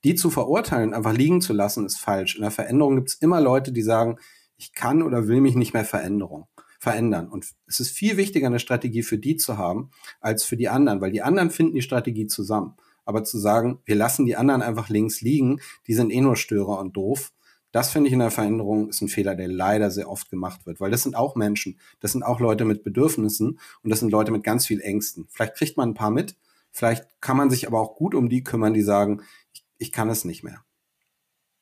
Die 0.03 0.15
zu 0.15 0.29
verurteilen, 0.29 0.93
einfach 0.93 1.13
liegen 1.13 1.41
zu 1.41 1.53
lassen, 1.53 1.85
ist 1.85 1.99
falsch. 1.99 2.35
In 2.35 2.41
der 2.41 2.51
Veränderung 2.51 2.95
gibt 2.95 3.09
es 3.09 3.15
immer 3.15 3.39
Leute, 3.39 3.71
die 3.71 3.83
sagen, 3.83 4.17
ich 4.57 4.73
kann 4.73 5.01
oder 5.01 5.27
will 5.27 5.41
mich 5.41 5.55
nicht 5.55 5.73
mehr 5.73 5.85
Veränderung, 5.85 6.47
verändern. 6.79 7.29
Und 7.29 7.45
es 7.67 7.79
ist 7.79 7.91
viel 7.91 8.17
wichtiger, 8.17 8.47
eine 8.47 8.59
Strategie 8.59 9.03
für 9.03 9.17
die 9.17 9.37
zu 9.37 9.57
haben, 9.57 9.91
als 10.19 10.43
für 10.43 10.57
die 10.57 10.69
anderen, 10.69 11.01
weil 11.01 11.11
die 11.11 11.21
anderen 11.21 11.51
finden 11.51 11.75
die 11.75 11.81
Strategie 11.81 12.27
zusammen. 12.27 12.75
Aber 13.05 13.23
zu 13.23 13.39
sagen, 13.39 13.79
wir 13.85 13.95
lassen 13.95 14.25
die 14.25 14.35
anderen 14.35 14.61
einfach 14.61 14.89
links 14.89 15.21
liegen, 15.21 15.59
die 15.87 15.93
sind 15.93 16.11
eh 16.11 16.21
nur 16.21 16.35
Störer 16.35 16.79
und 16.79 16.95
doof, 16.95 17.31
das 17.71 17.91
finde 17.91 18.07
ich 18.07 18.13
in 18.13 18.19
der 18.19 18.31
Veränderung 18.31 18.89
ist 18.89 19.01
ein 19.01 19.07
Fehler, 19.07 19.35
der 19.35 19.47
leider 19.47 19.91
sehr 19.91 20.09
oft 20.09 20.29
gemacht 20.29 20.65
wird, 20.65 20.79
weil 20.79 20.91
das 20.91 21.03
sind 21.03 21.15
auch 21.15 21.35
Menschen, 21.35 21.79
das 21.99 22.11
sind 22.11 22.23
auch 22.23 22.39
Leute 22.39 22.65
mit 22.65 22.83
Bedürfnissen 22.83 23.59
und 23.83 23.89
das 23.89 23.99
sind 23.99 24.11
Leute 24.11 24.31
mit 24.31 24.43
ganz 24.43 24.65
viel 24.65 24.81
Ängsten. 24.81 25.27
Vielleicht 25.29 25.55
kriegt 25.55 25.77
man 25.77 25.89
ein 25.89 25.93
paar 25.93 26.11
mit, 26.11 26.35
vielleicht 26.71 27.05
kann 27.21 27.37
man 27.37 27.49
sich 27.49 27.67
aber 27.67 27.79
auch 27.79 27.95
gut 27.95 28.15
um 28.15 28.29
die 28.29 28.43
kümmern, 28.43 28.73
die 28.73 28.81
sagen, 28.81 29.21
ich, 29.53 29.63
ich 29.77 29.91
kann 29.91 30.09
es 30.09 30.25
nicht 30.25 30.43
mehr. 30.43 30.63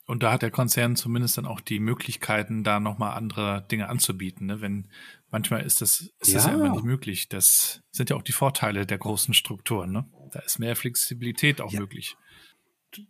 Und 0.10 0.24
da 0.24 0.32
hat 0.32 0.42
der 0.42 0.50
Konzern 0.50 0.96
zumindest 0.96 1.38
dann 1.38 1.46
auch 1.46 1.62
die 1.62 1.80
Möglichkeiten, 1.80 2.64
da 2.64 2.80
nochmal 2.80 3.16
andere 3.16 3.64
Dinge 3.70 3.90
anzubieten. 3.90 4.48
Ne? 4.48 4.60
Wenn 4.60 4.88
manchmal 5.30 5.62
ist 5.62 5.82
das, 5.82 6.10
ist 6.20 6.30
ja. 6.30 6.34
das 6.34 6.48
ja 6.48 6.54
einfach 6.54 6.74
nicht 6.74 6.84
möglich. 6.84 7.30
Das 7.30 7.82
sind 7.92 8.10
ja 8.10 8.16
auch 8.16 8.24
die 8.24 8.32
Vorteile 8.32 8.88
der 8.88 8.98
großen 8.98 9.36
Strukturen. 9.36 9.92
Ne? 9.92 10.10
Da 10.32 10.40
ist 10.40 10.58
mehr 10.58 10.76
Flexibilität 10.76 11.62
auch 11.62 11.72
ja. 11.72 11.82
möglich. 11.82 12.18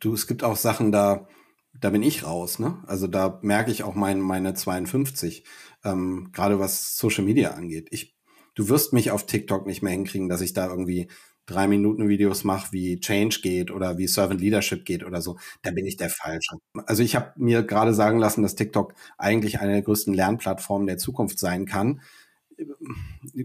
Du, 0.02 0.14
es 0.14 0.28
gibt 0.28 0.44
auch 0.44 0.58
Sachen 0.58 0.92
da, 0.92 1.26
da 1.74 1.90
bin 1.90 2.04
ich 2.04 2.26
raus, 2.26 2.60
ne? 2.60 2.84
Also 2.88 3.08
da 3.08 3.40
merke 3.42 3.72
ich 3.72 3.84
auch 3.84 3.96
mein, 3.96 4.20
meine 4.20 4.54
52, 4.54 5.44
ähm, 5.84 6.30
gerade 6.34 6.60
was 6.60 6.98
Social 6.98 7.24
Media 7.24 7.52
angeht. 7.52 7.88
Ich, 7.92 8.16
du 8.56 8.70
wirst 8.70 8.94
mich 8.94 9.12
auf 9.12 9.26
TikTok 9.26 9.66
nicht 9.66 9.82
mehr 9.82 9.94
hinkriegen, 9.94 10.30
dass 10.30 10.42
ich 10.42 10.54
da 10.54 10.68
irgendwie 10.68 11.08
drei 11.50 11.68
Minuten 11.68 12.08
Videos 12.08 12.44
mache, 12.44 12.72
wie 12.72 13.00
Change 13.00 13.40
geht 13.42 13.72
oder 13.72 13.98
wie 13.98 14.08
Servant 14.08 14.40
Leadership 14.40 14.86
geht 14.86 15.04
oder 15.04 15.22
so, 15.22 15.38
da 15.64 15.72
bin 15.72 15.86
ich 15.86 15.98
der 15.98 16.10
Falsche. 16.10 16.58
Also 16.86 17.02
ich 17.04 17.16
habe 17.16 17.34
mir 17.38 17.64
gerade 17.64 17.94
sagen 17.94 18.20
lassen, 18.20 18.44
dass 18.44 18.56
TikTok 18.56 18.94
eigentlich 19.18 19.60
eine 19.60 19.74
der 19.74 19.82
größten 19.82 20.14
Lernplattformen 20.14 20.88
der 20.88 20.98
Zukunft 20.98 21.40
sein 21.40 21.66
kann. 21.66 22.02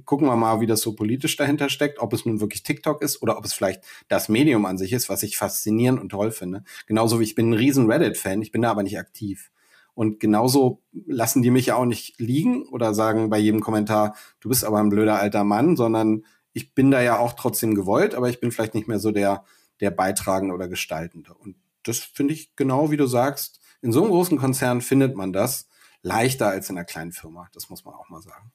Gucken 0.04 0.26
wir 0.26 0.36
mal, 0.36 0.60
wie 0.60 0.66
das 0.66 0.80
so 0.80 0.94
politisch 0.94 1.36
dahinter 1.36 1.68
steckt, 1.68 1.98
ob 1.98 2.12
es 2.12 2.24
nun 2.24 2.40
wirklich 2.40 2.62
TikTok 2.62 3.02
ist 3.02 3.22
oder 3.22 3.38
ob 3.38 3.44
es 3.44 3.52
vielleicht 3.52 3.82
das 4.08 4.28
Medium 4.28 4.66
an 4.66 4.78
sich 4.78 4.92
ist, 4.92 5.08
was 5.08 5.22
ich 5.22 5.36
faszinierend 5.36 6.00
und 6.00 6.10
toll 6.10 6.30
finde. 6.30 6.64
Genauso 6.86 7.20
wie 7.20 7.24
ich 7.24 7.34
bin 7.34 7.50
ein 7.50 7.54
riesen 7.54 7.90
Reddit-Fan, 7.90 8.42
ich 8.42 8.52
bin 8.52 8.62
da 8.62 8.70
aber 8.70 8.82
nicht 8.82 8.98
aktiv. 8.98 9.50
Und 9.94 10.18
genauso 10.18 10.82
lassen 11.06 11.42
die 11.42 11.50
mich 11.50 11.66
ja 11.66 11.76
auch 11.76 11.84
nicht 11.84 12.18
liegen 12.18 12.66
oder 12.68 12.94
sagen 12.94 13.30
bei 13.30 13.38
jedem 13.38 13.60
Kommentar, 13.60 14.16
du 14.40 14.48
bist 14.48 14.64
aber 14.64 14.78
ein 14.78 14.88
blöder 14.88 15.20
alter 15.20 15.44
Mann, 15.44 15.76
sondern 15.76 16.24
ich 16.52 16.74
bin 16.74 16.90
da 16.90 17.00
ja 17.00 17.18
auch 17.18 17.34
trotzdem 17.34 17.74
gewollt, 17.74 18.14
aber 18.14 18.28
ich 18.28 18.40
bin 18.40 18.50
vielleicht 18.50 18.74
nicht 18.74 18.88
mehr 18.88 18.98
so 18.98 19.12
der, 19.12 19.44
der 19.80 19.90
Beitragende 19.90 20.54
oder 20.54 20.68
Gestaltende. 20.68 21.34
Und 21.34 21.56
das 21.84 21.98
finde 21.98 22.34
ich 22.34 22.56
genau, 22.56 22.90
wie 22.90 22.96
du 22.96 23.06
sagst, 23.06 23.60
in 23.82 23.92
so 23.92 24.02
einem 24.02 24.10
großen 24.10 24.38
Konzern 24.38 24.80
findet 24.80 25.14
man 25.14 25.32
das 25.32 25.68
leichter 26.04 26.48
als 26.48 26.70
in 26.70 26.76
einer 26.76 26.84
kleinen 26.84 27.12
Firma. 27.12 27.48
Das 27.52 27.70
muss 27.70 27.84
man 27.84 27.94
auch 27.94 28.08
mal 28.10 28.20
sagen. 28.20 28.52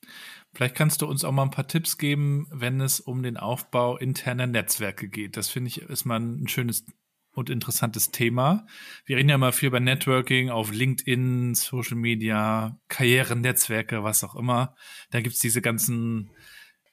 Vielleicht 0.54 0.76
kannst 0.76 1.02
du 1.02 1.08
uns 1.08 1.24
auch 1.24 1.32
mal 1.32 1.44
ein 1.44 1.50
paar 1.50 1.68
Tipps 1.68 1.98
geben, 1.98 2.48
wenn 2.52 2.80
es 2.80 3.00
um 3.00 3.24
den 3.24 3.38
Aufbau 3.38 3.98
interner 3.98 4.48
Netzwerke 4.48 5.10
geht. 5.10 5.36
Das 5.36 5.50
finde 5.50 5.70
ich 5.70 5.82
ist 5.82 6.06
mal 6.06 6.20
ein 6.20 6.48
schönes 6.48 6.86
und 7.34 7.50
interessantes 7.50 8.12
Thema. 8.12 8.68
Wir 9.06 9.18
reden 9.18 9.30
ja 9.30 9.38
mal 9.38 9.52
viel 9.52 9.68
über 9.68 9.80
Networking 9.80 10.50
auf 10.50 10.72
LinkedIn, 10.72 11.56
Social 11.56 11.98
Media, 11.98 12.78
Karrierenetzwerke, 12.88 14.04
was 14.04 14.24
auch 14.24 14.36
immer. 14.36 14.76
Da 15.10 15.22
gibt's 15.22 15.40
diese 15.40 15.62
ganzen 15.62 16.30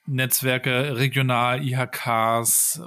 Netzwerke, 0.07 0.97
regional, 0.97 1.63
IHKs, 1.67 2.81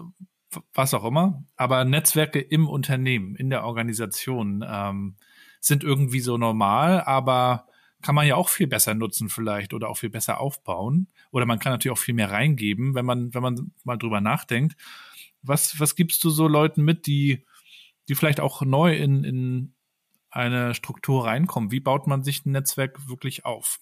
was 0.73 0.93
auch 0.93 1.03
immer. 1.03 1.43
Aber 1.55 1.85
Netzwerke 1.85 2.39
im 2.39 2.67
Unternehmen, 2.67 3.35
in 3.35 3.49
der 3.49 3.63
Organisation 3.63 4.65
ähm, 4.67 5.17
sind 5.59 5.83
irgendwie 5.83 6.19
so 6.19 6.37
normal, 6.37 7.01
aber 7.01 7.67
kann 8.01 8.15
man 8.15 8.27
ja 8.27 8.35
auch 8.35 8.49
viel 8.49 8.67
besser 8.67 8.93
nutzen 8.93 9.29
vielleicht 9.29 9.73
oder 9.73 9.89
auch 9.89 9.97
viel 9.97 10.09
besser 10.09 10.39
aufbauen. 10.39 11.07
Oder 11.31 11.45
man 11.45 11.59
kann 11.59 11.73
natürlich 11.73 11.97
auch 11.97 12.01
viel 12.01 12.13
mehr 12.13 12.31
reingeben, 12.31 12.95
wenn 12.95 13.05
man, 13.05 13.33
wenn 13.33 13.41
man 13.41 13.71
mal 13.83 13.97
drüber 13.97 14.21
nachdenkt. 14.21 14.75
Was, 15.41 15.79
was 15.79 15.95
gibst 15.95 16.23
du 16.23 16.29
so 16.29 16.47
Leuten 16.47 16.83
mit, 16.83 17.07
die, 17.07 17.45
die 18.07 18.15
vielleicht 18.15 18.39
auch 18.39 18.61
neu 18.61 18.95
in, 18.95 19.23
in 19.23 19.73
eine 20.29 20.73
Struktur 20.73 21.25
reinkommen? 21.25 21.71
Wie 21.71 21.79
baut 21.79 22.07
man 22.07 22.23
sich 22.23 22.45
ein 22.45 22.51
Netzwerk 22.51 23.09
wirklich 23.09 23.45
auf? 23.45 23.79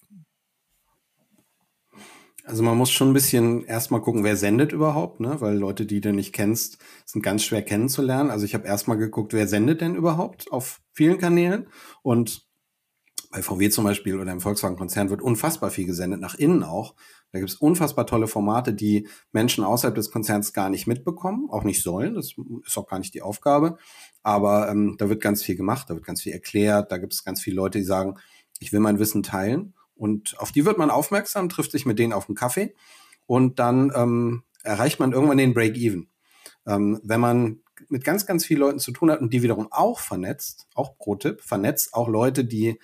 Also 2.44 2.62
man 2.62 2.78
muss 2.78 2.90
schon 2.90 3.10
ein 3.10 3.14
bisschen 3.14 3.64
erstmal 3.66 4.00
gucken, 4.00 4.24
wer 4.24 4.36
sendet 4.36 4.72
überhaupt, 4.72 5.20
ne? 5.20 5.38
Weil 5.42 5.58
Leute, 5.58 5.84
die 5.84 6.00
du 6.00 6.14
nicht 6.14 6.32
kennst, 6.32 6.78
sind 7.04 7.20
ganz 7.20 7.44
schwer 7.44 7.60
kennenzulernen. 7.60 8.30
Also 8.30 8.46
ich 8.46 8.54
habe 8.54 8.66
erstmal 8.66 8.96
geguckt, 8.96 9.34
wer 9.34 9.46
sendet 9.46 9.82
denn 9.82 9.94
überhaupt 9.94 10.50
auf 10.50 10.80
vielen 10.98 11.18
Kanälen. 11.18 11.68
Und 12.02 12.46
bei 13.30 13.42
VW 13.42 13.70
zum 13.70 13.84
Beispiel 13.84 14.18
oder 14.18 14.32
im 14.32 14.40
Volkswagen-Konzern 14.40 15.10
wird 15.10 15.22
unfassbar 15.22 15.70
viel 15.70 15.86
gesendet, 15.86 16.20
nach 16.20 16.34
innen 16.34 16.62
auch. 16.62 16.94
Da 17.30 17.38
gibt 17.38 17.50
es 17.50 17.56
unfassbar 17.56 18.06
tolle 18.06 18.26
Formate, 18.26 18.72
die 18.72 19.06
Menschen 19.32 19.62
außerhalb 19.64 19.94
des 19.94 20.10
Konzerns 20.10 20.52
gar 20.52 20.70
nicht 20.70 20.86
mitbekommen, 20.86 21.48
auch 21.50 21.62
nicht 21.62 21.82
sollen. 21.82 22.14
Das 22.14 22.34
ist 22.66 22.78
auch 22.78 22.88
gar 22.88 22.98
nicht 22.98 23.14
die 23.14 23.22
Aufgabe. 23.22 23.76
Aber 24.22 24.68
ähm, 24.70 24.96
da 24.98 25.08
wird 25.08 25.22
ganz 25.22 25.42
viel 25.42 25.56
gemacht, 25.56 25.88
da 25.88 25.94
wird 25.94 26.06
ganz 26.06 26.22
viel 26.22 26.32
erklärt. 26.32 26.90
Da 26.90 26.98
gibt 26.98 27.12
es 27.12 27.24
ganz 27.24 27.40
viele 27.40 27.56
Leute, 27.56 27.78
die 27.78 27.84
sagen, 27.84 28.16
ich 28.60 28.72
will 28.72 28.80
mein 28.80 28.98
Wissen 28.98 29.22
teilen. 29.22 29.74
Und 29.94 30.38
auf 30.38 30.50
die 30.50 30.64
wird 30.64 30.78
man 30.78 30.90
aufmerksam, 30.90 31.48
trifft 31.48 31.72
sich 31.72 31.86
mit 31.86 31.98
denen 31.98 32.12
auf 32.12 32.28
einen 32.28 32.36
Kaffee 32.36 32.74
und 33.26 33.58
dann 33.58 33.92
ähm, 33.94 34.42
erreicht 34.62 35.00
man 35.00 35.12
irgendwann 35.12 35.38
den 35.38 35.54
Break-Even. 35.54 36.08
Ähm, 36.66 37.00
wenn 37.02 37.20
man 37.20 37.60
mit 37.88 38.04
ganz, 38.04 38.26
ganz 38.26 38.44
vielen 38.44 38.60
Leuten 38.60 38.78
zu 38.78 38.92
tun 38.92 39.10
hat 39.10 39.20
und 39.20 39.32
die 39.32 39.42
wiederum 39.42 39.68
auch 39.70 40.00
vernetzt, 40.00 40.66
auch 40.74 40.96
Pro-Tipp, 40.98 41.42
vernetzt 41.42 41.94
auch 41.94 42.08
Leute, 42.08 42.44
die 42.44 42.78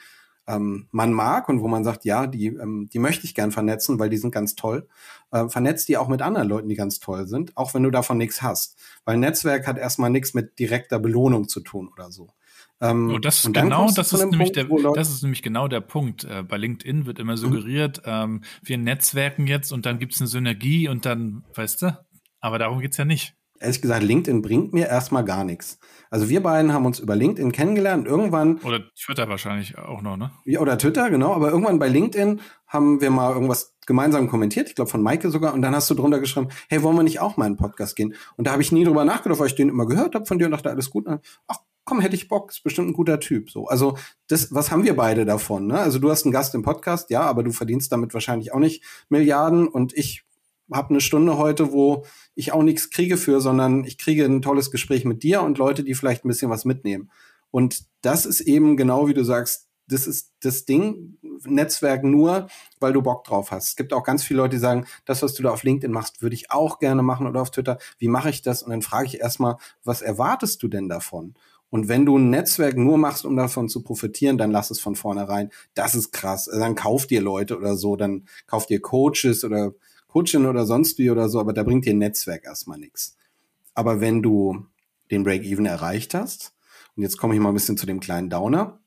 ähm, 0.46 0.88
man 0.90 1.12
mag 1.12 1.48
und 1.48 1.62
wo 1.62 1.68
man 1.68 1.84
sagt, 1.84 2.04
ja, 2.04 2.26
die, 2.26 2.46
ähm, 2.46 2.88
die 2.92 2.98
möchte 2.98 3.24
ich 3.24 3.34
gern 3.34 3.52
vernetzen, 3.52 3.98
weil 3.98 4.10
die 4.10 4.18
sind 4.18 4.32
ganz 4.32 4.54
toll. 4.54 4.88
Äh, 5.30 5.48
vernetzt 5.48 5.88
die 5.88 5.96
auch 5.96 6.08
mit 6.08 6.22
anderen 6.22 6.48
Leuten, 6.48 6.68
die 6.68 6.74
ganz 6.74 7.00
toll 7.00 7.26
sind, 7.26 7.56
auch 7.56 7.74
wenn 7.74 7.82
du 7.82 7.90
davon 7.90 8.18
nichts 8.18 8.42
hast. 8.42 8.78
Weil 9.04 9.16
Netzwerk 9.16 9.66
hat 9.66 9.78
erstmal 9.78 10.10
nichts 10.10 10.34
mit 10.34 10.58
direkter 10.58 10.98
Belohnung 10.98 11.48
zu 11.48 11.60
tun 11.60 11.88
oder 11.92 12.10
so. 12.10 12.30
Ähm, 12.80 13.12
oh, 13.14 13.18
das, 13.18 13.48
genau, 13.50 13.90
das 13.90 14.12
ist, 14.12 14.20
nämlich 14.20 14.52
Punkt, 14.52 14.84
der, 14.84 14.92
das 14.94 15.10
ist 15.10 15.22
nämlich 15.22 15.42
genau 15.42 15.68
der 15.68 15.80
Punkt. 15.80 16.24
Äh, 16.24 16.42
bei 16.42 16.56
LinkedIn 16.56 17.06
wird 17.06 17.18
immer 17.18 17.32
mhm. 17.32 17.38
suggeriert, 17.38 17.98
mhm. 17.98 18.12
ähm, 18.12 18.40
wir 18.62 18.78
netzwerken 18.78 19.46
jetzt 19.46 19.72
und 19.72 19.86
dann 19.86 19.98
gibt 19.98 20.14
es 20.14 20.20
eine 20.20 20.28
Synergie 20.28 20.88
und 20.88 21.06
dann, 21.06 21.44
weißt 21.54 21.82
du, 21.82 21.98
aber 22.40 22.58
darum 22.58 22.80
geht's 22.80 22.96
ja 22.96 23.04
nicht. 23.04 23.34
Ehrlich 23.64 23.82
gesagt, 23.82 24.02
LinkedIn 24.02 24.42
bringt 24.42 24.72
mir 24.72 24.86
erstmal 24.86 25.24
gar 25.24 25.42
nichts. 25.42 25.78
Also 26.10 26.28
wir 26.28 26.42
beiden 26.42 26.72
haben 26.72 26.86
uns 26.86 27.00
über 27.00 27.16
LinkedIn 27.16 27.50
kennengelernt. 27.50 28.06
Irgendwann. 28.06 28.58
Oder 28.58 28.80
Twitter 28.94 29.28
wahrscheinlich 29.28 29.76
auch 29.78 30.02
noch, 30.02 30.16
ne? 30.16 30.30
Ja, 30.44 30.60
oder 30.60 30.78
Twitter, 30.78 31.10
genau. 31.10 31.34
Aber 31.34 31.50
irgendwann 31.50 31.78
bei 31.78 31.88
LinkedIn 31.88 32.40
haben 32.68 33.00
wir 33.00 33.10
mal 33.10 33.32
irgendwas 33.32 33.74
gemeinsam 33.86 34.28
kommentiert. 34.28 34.68
Ich 34.68 34.74
glaube 34.74 34.90
von 34.90 35.02
Maike 35.02 35.30
sogar. 35.30 35.54
Und 35.54 35.62
dann 35.62 35.74
hast 35.74 35.90
du 35.90 35.94
drunter 35.94 36.20
geschrieben, 36.20 36.48
hey, 36.68 36.82
wollen 36.82 36.96
wir 36.96 37.02
nicht 37.02 37.20
auch 37.20 37.36
mal 37.36 37.46
einen 37.46 37.56
Podcast 37.56 37.96
gehen? 37.96 38.14
Und 38.36 38.46
da 38.46 38.52
habe 38.52 38.62
ich 38.62 38.70
nie 38.70 38.84
drüber 38.84 39.04
nachgedacht, 39.04 39.40
weil 39.40 39.48
ich 39.48 39.54
den 39.54 39.68
immer 39.68 39.86
gehört 39.86 40.14
habe 40.14 40.26
von 40.26 40.38
dir 40.38 40.44
und 40.44 40.52
dachte, 40.52 40.70
alles 40.70 40.90
gut. 40.90 41.06
Ach, 41.48 41.58
komm, 41.84 42.00
hätte 42.00 42.16
ich 42.16 42.28
Bock, 42.28 42.50
ist 42.50 42.64
bestimmt 42.64 42.88
ein 42.88 42.94
guter 42.94 43.20
Typ. 43.20 43.50
So, 43.50 43.66
also 43.66 43.96
das, 44.28 44.54
was 44.54 44.70
haben 44.70 44.84
wir 44.84 44.96
beide 44.96 45.24
davon? 45.24 45.66
Ne? 45.66 45.78
Also 45.78 45.98
du 45.98 46.10
hast 46.10 46.24
einen 46.24 46.32
Gast 46.32 46.54
im 46.54 46.62
Podcast, 46.62 47.10
ja, 47.10 47.22
aber 47.22 47.42
du 47.42 47.52
verdienst 47.52 47.92
damit 47.92 48.14
wahrscheinlich 48.14 48.52
auch 48.52 48.58
nicht 48.58 48.82
Milliarden 49.08 49.68
und 49.68 49.92
ich 49.96 50.23
habe 50.72 50.90
eine 50.90 51.00
Stunde 51.00 51.36
heute, 51.36 51.72
wo 51.72 52.04
ich 52.34 52.52
auch 52.52 52.62
nichts 52.62 52.90
kriege 52.90 53.16
für, 53.16 53.40
sondern 53.40 53.84
ich 53.84 53.98
kriege 53.98 54.24
ein 54.24 54.42
tolles 54.42 54.70
Gespräch 54.70 55.04
mit 55.04 55.22
dir 55.22 55.42
und 55.42 55.58
Leute, 55.58 55.84
die 55.84 55.94
vielleicht 55.94 56.24
ein 56.24 56.28
bisschen 56.28 56.50
was 56.50 56.64
mitnehmen. 56.64 57.10
Und 57.50 57.84
das 58.02 58.26
ist 58.26 58.40
eben 58.40 58.76
genau 58.76 59.06
wie 59.06 59.14
du 59.14 59.24
sagst, 59.24 59.68
das 59.86 60.06
ist 60.06 60.32
das 60.42 60.64
Ding, 60.64 61.18
Netzwerk 61.44 62.04
nur, 62.04 62.48
weil 62.80 62.92
du 62.92 63.02
Bock 63.02 63.24
drauf 63.24 63.50
hast. 63.50 63.68
Es 63.68 63.76
gibt 63.76 63.92
auch 63.92 64.02
ganz 64.02 64.24
viele 64.24 64.38
Leute, 64.38 64.56
die 64.56 64.60
sagen, 64.60 64.86
das, 65.04 65.22
was 65.22 65.34
du 65.34 65.42
da 65.42 65.50
auf 65.50 65.62
LinkedIn 65.62 65.92
machst, 65.92 66.22
würde 66.22 66.34
ich 66.34 66.50
auch 66.50 66.78
gerne 66.78 67.02
machen 67.02 67.26
oder 67.26 67.42
auf 67.42 67.50
Twitter. 67.50 67.78
Wie 67.98 68.08
mache 68.08 68.30
ich 68.30 68.42
das? 68.42 68.62
Und 68.62 68.70
dann 68.70 68.82
frage 68.82 69.06
ich 69.06 69.20
erstmal, 69.20 69.56
was 69.84 70.00
erwartest 70.00 70.62
du 70.62 70.68
denn 70.68 70.88
davon? 70.88 71.34
Und 71.68 71.88
wenn 71.88 72.06
du 72.06 72.16
ein 72.16 72.30
Netzwerk 72.30 72.76
nur 72.76 72.98
machst, 72.98 73.24
um 73.24 73.36
davon 73.36 73.68
zu 73.68 73.82
profitieren, 73.82 74.38
dann 74.38 74.52
lass 74.52 74.70
es 74.70 74.80
von 74.80 74.94
vornherein. 74.94 75.50
Das 75.74 75.94
ist 75.94 76.12
krass. 76.12 76.48
Dann 76.50 76.76
kauft 76.76 77.10
dir 77.10 77.20
Leute 77.20 77.56
oder 77.56 77.76
so, 77.76 77.96
dann 77.96 78.26
kauft 78.46 78.70
ihr 78.70 78.80
Coaches 78.80 79.44
oder 79.44 79.74
Coachin 80.14 80.46
oder 80.46 80.64
sonst 80.64 80.98
wie 80.98 81.10
oder 81.10 81.28
so, 81.28 81.40
aber 81.40 81.52
da 81.52 81.64
bringt 81.64 81.86
dir 81.86 81.94
Netzwerk 81.94 82.44
erstmal 82.44 82.78
nichts. 82.78 83.16
Aber 83.74 84.00
wenn 84.00 84.22
du 84.22 84.64
den 85.10 85.24
Break-Even 85.24 85.66
erreicht 85.66 86.14
hast, 86.14 86.54
und 86.96 87.02
jetzt 87.02 87.18
komme 87.18 87.34
ich 87.34 87.40
mal 87.40 87.48
ein 87.48 87.54
bisschen 87.54 87.76
zu 87.76 87.84
dem 87.84 87.98
kleinen 87.98 88.30
Downer, 88.30 88.80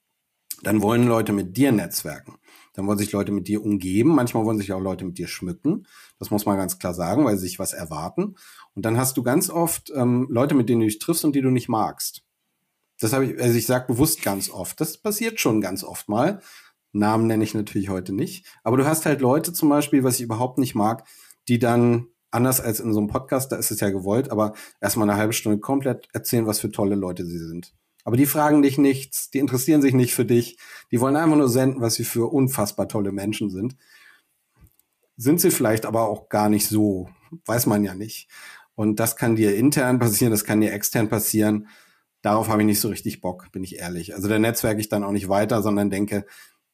dann 0.63 0.81
wollen 0.81 1.05
Leute 1.05 1.33
mit 1.33 1.57
dir 1.57 1.73
netzwerken. 1.73 2.37
Dann 2.73 2.87
wollen 2.87 2.97
sich 2.97 3.11
Leute 3.11 3.33
mit 3.33 3.49
dir 3.49 3.61
umgeben. 3.61 4.15
Manchmal 4.15 4.45
wollen 4.45 4.57
sich 4.57 4.71
auch 4.71 4.79
Leute 4.79 5.03
mit 5.03 5.17
dir 5.17 5.27
schmücken. 5.27 5.85
Das 6.17 6.31
muss 6.31 6.45
man 6.45 6.57
ganz 6.57 6.79
klar 6.79 6.93
sagen, 6.93 7.25
weil 7.25 7.35
sie 7.35 7.47
sich 7.47 7.59
was 7.59 7.73
erwarten. 7.73 8.35
Und 8.73 8.85
dann 8.85 8.97
hast 8.97 9.17
du 9.17 9.23
ganz 9.23 9.49
oft 9.49 9.91
ähm, 9.93 10.27
Leute, 10.29 10.55
mit 10.55 10.69
denen 10.69 10.79
du 10.79 10.87
dich 10.87 10.99
triffst 10.99 11.25
und 11.25 11.35
die 11.35 11.41
du 11.41 11.49
nicht 11.49 11.67
magst. 11.67 12.23
Das 12.99 13.11
habe 13.11 13.25
ich, 13.25 13.41
also 13.41 13.57
ich 13.57 13.65
sage 13.65 13.91
bewusst 13.93 14.21
ganz 14.21 14.49
oft. 14.49 14.79
Das 14.79 14.97
passiert 14.97 15.41
schon 15.41 15.59
ganz 15.59 15.83
oft 15.83 16.07
mal. 16.07 16.41
Namen 16.91 17.27
nenne 17.27 17.43
ich 17.43 17.53
natürlich 17.53 17.89
heute 17.89 18.13
nicht. 18.13 18.45
Aber 18.63 18.77
du 18.77 18.85
hast 18.85 19.05
halt 19.05 19.21
Leute 19.21 19.53
zum 19.53 19.69
Beispiel, 19.69 20.03
was 20.03 20.15
ich 20.15 20.21
überhaupt 20.21 20.57
nicht 20.57 20.75
mag, 20.75 21.03
die 21.47 21.59
dann 21.59 22.07
anders 22.31 22.59
als 22.59 22.79
in 22.79 22.93
so 22.93 22.99
einem 22.99 23.07
Podcast, 23.07 23.51
da 23.51 23.55
ist 23.55 23.71
es 23.71 23.79
ja 23.79 23.89
gewollt, 23.89 24.31
aber 24.31 24.53
erstmal 24.81 25.09
eine 25.09 25.17
halbe 25.17 25.33
Stunde 25.33 25.59
komplett 25.59 26.07
erzählen, 26.13 26.45
was 26.45 26.59
für 26.59 26.71
tolle 26.71 26.95
Leute 26.95 27.25
sie 27.25 27.39
sind. 27.39 27.73
Aber 28.03 28.17
die 28.17 28.25
fragen 28.25 28.61
dich 28.61 28.77
nichts, 28.77 29.29
die 29.29 29.39
interessieren 29.39 29.81
sich 29.81 29.93
nicht 29.93 30.13
für 30.13 30.25
dich, 30.25 30.57
die 30.91 30.99
wollen 30.99 31.15
einfach 31.15 31.37
nur 31.37 31.49
senden, 31.49 31.81
was 31.81 31.95
sie 31.95 32.05
für 32.05 32.31
unfassbar 32.31 32.87
tolle 32.87 33.11
Menschen 33.11 33.49
sind. 33.49 33.75
Sind 35.17 35.41
sie 35.41 35.51
vielleicht 35.51 35.85
aber 35.85 36.07
auch 36.07 36.29
gar 36.29 36.49
nicht 36.49 36.67
so, 36.67 37.09
weiß 37.45 37.65
man 37.65 37.83
ja 37.83 37.95
nicht. 37.95 38.29
Und 38.75 38.99
das 38.99 39.15
kann 39.15 39.35
dir 39.35 39.55
intern 39.55 39.99
passieren, 39.99 40.31
das 40.31 40.43
kann 40.43 40.61
dir 40.61 40.71
extern 40.71 41.09
passieren 41.09 41.67
darauf 42.21 42.49
habe 42.49 42.61
ich 42.61 42.65
nicht 42.65 42.81
so 42.81 42.89
richtig 42.89 43.21
Bock, 43.21 43.51
bin 43.51 43.63
ich 43.63 43.79
ehrlich. 43.79 44.15
Also 44.15 44.27
da 44.27 44.39
netzwerke 44.39 44.79
ich 44.79 44.89
dann 44.89 45.03
auch 45.03 45.11
nicht 45.11 45.29
weiter, 45.29 45.61
sondern 45.61 45.89
denke, 45.89 46.25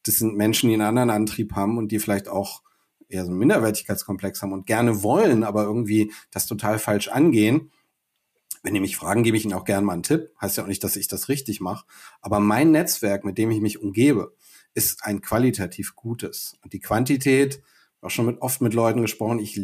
das 0.04 0.16
sind 0.16 0.36
Menschen, 0.36 0.68
die 0.68 0.74
einen 0.74 0.82
anderen 0.82 1.10
Antrieb 1.10 1.54
haben 1.54 1.78
und 1.78 1.90
die 1.90 1.98
vielleicht 1.98 2.28
auch 2.28 2.62
eher 3.08 3.24
so 3.24 3.30
einen 3.30 3.38
Minderwertigkeitskomplex 3.38 4.42
haben 4.42 4.52
und 4.52 4.66
gerne 4.66 5.02
wollen, 5.02 5.44
aber 5.44 5.64
irgendwie 5.64 6.12
das 6.30 6.46
total 6.46 6.78
falsch 6.78 7.08
angehen. 7.08 7.70
Wenn 8.62 8.74
die 8.74 8.80
mich 8.80 8.96
fragen, 8.96 9.24
gebe 9.24 9.36
ich 9.36 9.44
ihnen 9.44 9.52
auch 9.52 9.64
gerne 9.64 9.84
mal 9.84 9.92
einen 9.92 10.02
Tipp. 10.02 10.30
Heißt 10.40 10.56
ja 10.56 10.62
auch 10.62 10.68
nicht, 10.68 10.82
dass 10.84 10.96
ich 10.96 11.06
das 11.08 11.28
richtig 11.28 11.60
mache. 11.60 11.86
Aber 12.22 12.40
mein 12.40 12.70
Netzwerk, 12.70 13.24
mit 13.24 13.36
dem 13.36 13.50
ich 13.50 13.60
mich 13.60 13.82
umgebe, 13.82 14.34
ist 14.72 15.04
ein 15.04 15.20
qualitativ 15.20 15.94
gutes. 15.94 16.56
Und 16.62 16.72
die 16.72 16.80
Quantität, 16.80 17.62
auch 18.00 18.10
schon 18.10 18.26
mit, 18.26 18.40
oft 18.40 18.62
mit 18.62 18.72
Leuten 18.72 19.02
gesprochen, 19.02 19.38
ich 19.38 19.60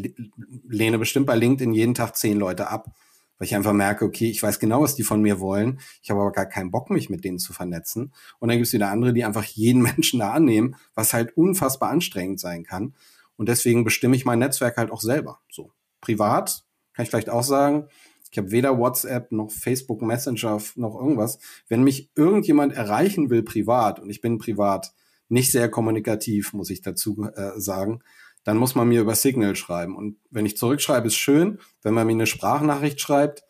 lehne 0.69 0.99
bestimmt 0.99 1.27
bei 1.27 1.35
LinkedIn 1.35 1.73
jeden 1.73 1.95
Tag 1.95 2.17
zehn 2.17 2.39
Leute 2.39 2.69
ab 2.69 2.95
weil 3.41 3.47
ich 3.47 3.57
einfach 3.57 3.73
merke, 3.73 4.05
okay, 4.05 4.29
ich 4.29 4.43
weiß 4.43 4.59
genau, 4.61 4.83
was 4.83 4.95
die 4.95 5.03
von 5.03 5.23
mir 5.23 5.41
wollen. 5.41 5.81
Ich 6.03 6.11
habe 6.11 6.21
aber 6.21 6.31
gar 6.31 6.45
keinen 6.45 6.71
Bock, 6.71 6.91
mich 6.91 7.09
mit 7.09 7.25
denen 7.25 7.39
zu 7.39 7.55
vernetzen. 7.55 8.13
Und 8.39 8.49
dann 8.49 8.59
gibt 8.59 8.67
es 8.67 8.75
wieder 8.75 8.91
andere, 8.91 9.15
die 9.15 9.25
einfach 9.25 9.45
jeden 9.45 9.81
Menschen 9.97 10.21
da 10.21 10.33
annehmen, 10.33 10.77
was 10.95 11.15
halt 11.15 11.35
unfassbar 11.39 11.89
anstrengend 11.89 12.39
sein 12.39 12.65
kann. 12.65 12.95
Und 13.37 13.49
deswegen 13.49 13.83
bestimme 13.83 14.15
ich 14.15 14.27
mein 14.27 14.41
Netzwerk 14.41 14.77
halt 14.77 14.91
auch 14.91 15.01
selber. 15.01 15.41
So 15.51 15.73
privat 16.03 16.65
kann 16.93 17.05
ich 17.05 17.09
vielleicht 17.09 17.31
auch 17.31 17.43
sagen, 17.43 17.89
ich 18.31 18.37
habe 18.37 18.51
weder 18.51 18.79
WhatsApp 18.79 19.33
noch 19.33 19.51
Facebook 19.51 20.03
Messenger 20.03 20.61
noch 20.77 20.95
irgendwas. 20.95 21.39
Wenn 21.67 21.83
mich 21.83 22.11
irgendjemand 22.15 22.75
erreichen 22.75 23.31
will 23.31 23.43
privat 23.43 24.01
und 24.01 24.11
ich 24.11 24.21
bin 24.21 24.37
privat 24.37 24.93
nicht 25.31 25.51
sehr 25.51 25.71
kommunikativ, 25.71 26.53
muss 26.53 26.69
ich 26.69 26.83
dazu 26.83 27.27
äh, 27.35 27.59
sagen, 27.59 28.03
dann 28.45 28.57
muss 28.57 28.75
man 28.75 28.89
mir 28.89 29.01
über 29.01 29.15
Signal 29.15 29.57
schreiben. 29.57 29.97
Und 29.97 30.17
wenn 30.31 30.47
ich 30.47 30.57
zurückschreibe, 30.57 31.09
ist 31.09 31.17
schön. 31.17 31.59
Wenn 31.83 31.95
man 31.95 32.07
mir 32.07 32.13
eine 32.13 32.27
Sprachnachricht 32.27 33.01
schreibt, 33.01 33.45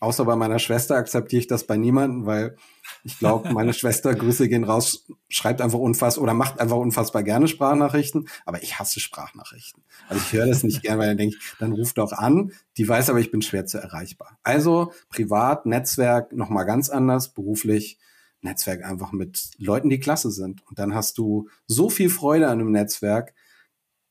außer 0.00 0.24
bei 0.24 0.36
meiner 0.36 0.58
Schwester 0.58 0.96
akzeptiere 0.96 1.40
ich 1.40 1.46
das 1.46 1.66
bei 1.66 1.76
niemandem, 1.76 2.26
weil 2.26 2.56
ich 3.04 3.18
glaube, 3.18 3.52
meine 3.52 3.72
Schwester, 3.72 4.14
Grüße 4.14 4.48
gehen 4.48 4.64
raus, 4.64 5.06
schreibt 5.28 5.60
einfach 5.60 5.78
unfassbar 5.78 6.22
oder 6.22 6.34
macht 6.34 6.60
einfach 6.60 6.76
unfassbar 6.76 7.22
gerne 7.22 7.48
Sprachnachrichten, 7.48 8.28
aber 8.44 8.62
ich 8.62 8.78
hasse 8.78 9.00
Sprachnachrichten. 9.00 9.82
Also 10.08 10.22
ich 10.24 10.32
höre 10.32 10.46
das 10.46 10.62
nicht 10.62 10.82
gerne, 10.82 11.00
weil 11.00 11.08
dann 11.08 11.18
denke 11.18 11.36
ich, 11.36 11.42
dann 11.58 11.72
ruft 11.72 11.98
doch 11.98 12.12
an. 12.12 12.52
Die 12.76 12.88
weiß 12.88 13.10
aber, 13.10 13.18
ich 13.18 13.30
bin 13.30 13.42
schwer 13.42 13.66
zu 13.66 13.78
erreichbar. 13.78 14.38
Also 14.42 14.92
privat, 15.08 15.66
Netzwerk 15.66 16.32
nochmal 16.32 16.66
ganz 16.66 16.88
anders, 16.88 17.34
beruflich 17.34 17.98
Netzwerk 18.40 18.84
einfach 18.84 19.10
mit 19.10 19.50
Leuten, 19.58 19.90
die 19.90 19.98
klasse 19.98 20.30
sind. 20.30 20.64
Und 20.66 20.78
dann 20.78 20.94
hast 20.94 21.18
du 21.18 21.48
so 21.66 21.90
viel 21.90 22.08
Freude 22.08 22.46
an 22.46 22.60
einem 22.60 22.70
Netzwerk, 22.70 23.34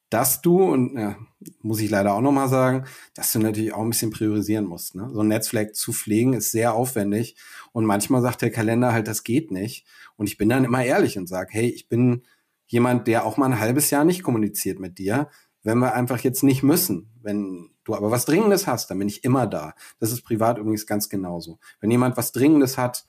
dass 0.09 0.41
du, 0.41 0.63
und 0.63 0.97
ja, 0.97 1.17
muss 1.61 1.81
ich 1.81 1.89
leider 1.89 2.13
auch 2.13 2.21
nochmal 2.21 2.49
sagen, 2.49 2.85
dass 3.13 3.31
du 3.31 3.39
natürlich 3.39 3.73
auch 3.73 3.81
ein 3.81 3.89
bisschen 3.89 4.11
priorisieren 4.11 4.65
musst. 4.65 4.95
Ne? 4.95 5.09
So 5.11 5.21
ein 5.21 5.27
Netzwerk 5.27 5.75
zu 5.75 5.93
pflegen 5.93 6.33
ist 6.33 6.51
sehr 6.51 6.73
aufwendig 6.73 7.35
und 7.73 7.85
manchmal 7.85 8.21
sagt 8.21 8.41
der 8.41 8.51
Kalender 8.51 8.93
halt, 8.93 9.07
das 9.07 9.23
geht 9.23 9.51
nicht. 9.51 9.85
Und 10.15 10.27
ich 10.27 10.37
bin 10.37 10.49
dann 10.49 10.63
immer 10.63 10.83
ehrlich 10.83 11.17
und 11.17 11.27
sage, 11.27 11.49
hey, 11.51 11.69
ich 11.69 11.89
bin 11.89 12.23
jemand, 12.67 13.07
der 13.07 13.25
auch 13.25 13.37
mal 13.37 13.47
ein 13.47 13.59
halbes 13.59 13.89
Jahr 13.89 14.05
nicht 14.05 14.23
kommuniziert 14.23 14.79
mit 14.79 14.97
dir, 14.97 15.29
wenn 15.63 15.79
wir 15.79 15.93
einfach 15.93 16.19
jetzt 16.19 16.43
nicht 16.43 16.63
müssen. 16.63 17.11
Wenn 17.21 17.69
du 17.83 17.95
aber 17.95 18.11
was 18.11 18.25
Dringendes 18.25 18.67
hast, 18.67 18.89
dann 18.89 18.99
bin 18.99 19.07
ich 19.07 19.23
immer 19.23 19.47
da. 19.47 19.73
Das 19.99 20.11
ist 20.11 20.23
privat 20.23 20.57
übrigens 20.57 20.85
ganz 20.85 21.09
genauso. 21.09 21.59
Wenn 21.81 21.91
jemand 21.91 22.17
was 22.17 22.31
Dringendes 22.31 22.77
hat, 22.77 23.05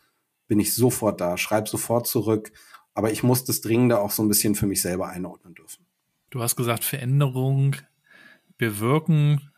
bin 0.48 0.60
ich 0.60 0.74
sofort 0.74 1.20
da, 1.20 1.36
schreib 1.36 1.68
sofort 1.68 2.06
zurück 2.06 2.52
aber 2.98 3.12
ich 3.12 3.22
muss 3.22 3.44
das 3.44 3.60
Dringende 3.60 4.00
auch 4.00 4.10
so 4.10 4.24
ein 4.24 4.28
bisschen 4.28 4.56
für 4.56 4.66
mich 4.66 4.82
selber 4.82 5.06
einordnen 5.06 5.54
dürfen. 5.54 5.86
Du 6.30 6.42
hast 6.42 6.56
gesagt, 6.56 6.84
Veränderung 6.84 7.76
bewirken 8.58 9.50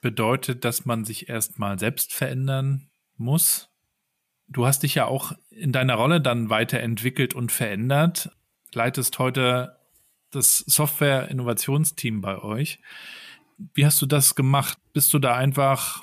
bedeutet, 0.00 0.64
dass 0.64 0.84
man 0.84 1.04
sich 1.04 1.28
erstmal 1.28 1.78
selbst 1.78 2.12
verändern 2.12 2.90
muss. 3.16 3.70
Du 4.46 4.66
hast 4.66 4.82
dich 4.82 4.94
ja 4.94 5.06
auch 5.06 5.32
in 5.50 5.72
deiner 5.72 5.94
Rolle 5.94 6.20
dann 6.20 6.50
weiterentwickelt 6.50 7.34
und 7.34 7.52
verändert. 7.52 8.30
Leitest 8.72 9.18
heute 9.18 9.78
das 10.30 10.58
Software-Innovationsteam 10.58 12.20
bei 12.20 12.38
euch. 12.38 12.80
Wie 13.74 13.86
hast 13.86 14.00
du 14.02 14.06
das 14.06 14.34
gemacht? 14.34 14.78
Bist 14.92 15.12
du 15.14 15.18
da 15.18 15.34
einfach 15.34 16.02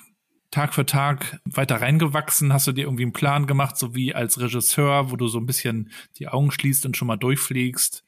Tag 0.51 0.73
für 0.73 0.85
Tag 0.85 1.39
weiter 1.45 1.81
reingewachsen? 1.81 2.51
Hast 2.51 2.67
du 2.67 2.71
dir 2.71 2.85
irgendwie 2.85 3.03
einen 3.03 3.13
Plan 3.13 3.45
gemacht, 3.45 3.77
so 3.77 3.93
wie 3.93 4.15
als 4.15 4.39
Regisseur, 4.39 5.11
wo 5.11 5.15
du 5.15 5.27
so 5.27 5.39
ein 5.39 5.45
bisschen 5.45 5.91
die 6.17 6.27
Augen 6.27 6.51
schließt 6.51 6.85
und 6.85 6.97
schon 6.97 7.07
mal 7.07 7.17
durchfliegst? 7.17 8.03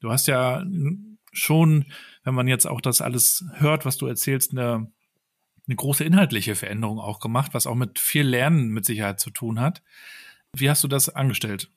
Du 0.00 0.10
hast 0.10 0.26
ja 0.26 0.64
schon, 1.32 1.86
wenn 2.24 2.34
man 2.34 2.48
jetzt 2.48 2.66
auch 2.66 2.80
das 2.80 3.00
alles 3.00 3.44
hört, 3.54 3.84
was 3.84 3.96
du 3.96 4.06
erzählst, 4.06 4.52
eine, 4.52 4.90
eine 5.66 5.76
große 5.76 6.04
inhaltliche 6.04 6.54
Veränderung 6.54 6.98
auch 6.98 7.20
gemacht, 7.20 7.54
was 7.54 7.66
auch 7.66 7.74
mit 7.74 7.98
viel 7.98 8.26
Lernen 8.26 8.68
mit 8.68 8.84
Sicherheit 8.84 9.20
zu 9.20 9.30
tun 9.30 9.60
hat. 9.60 9.82
Wie 10.54 10.70
hast 10.70 10.84
du 10.84 10.88
das 10.88 11.08
angestellt? 11.08 11.70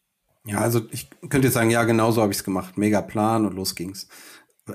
Ja, 0.45 0.59
also 0.59 0.81
ich 0.91 1.09
könnte 1.29 1.47
jetzt 1.47 1.55
sagen, 1.55 1.71
ja, 1.71 1.83
genau 1.85 2.11
so 2.11 2.21
habe 2.21 2.31
ich 2.31 2.37
es 2.37 2.43
gemacht. 2.43 2.77
Mega 2.77 3.01
Plan 3.01 3.45
und 3.45 3.55
los 3.55 3.73
ging's. 3.75 4.07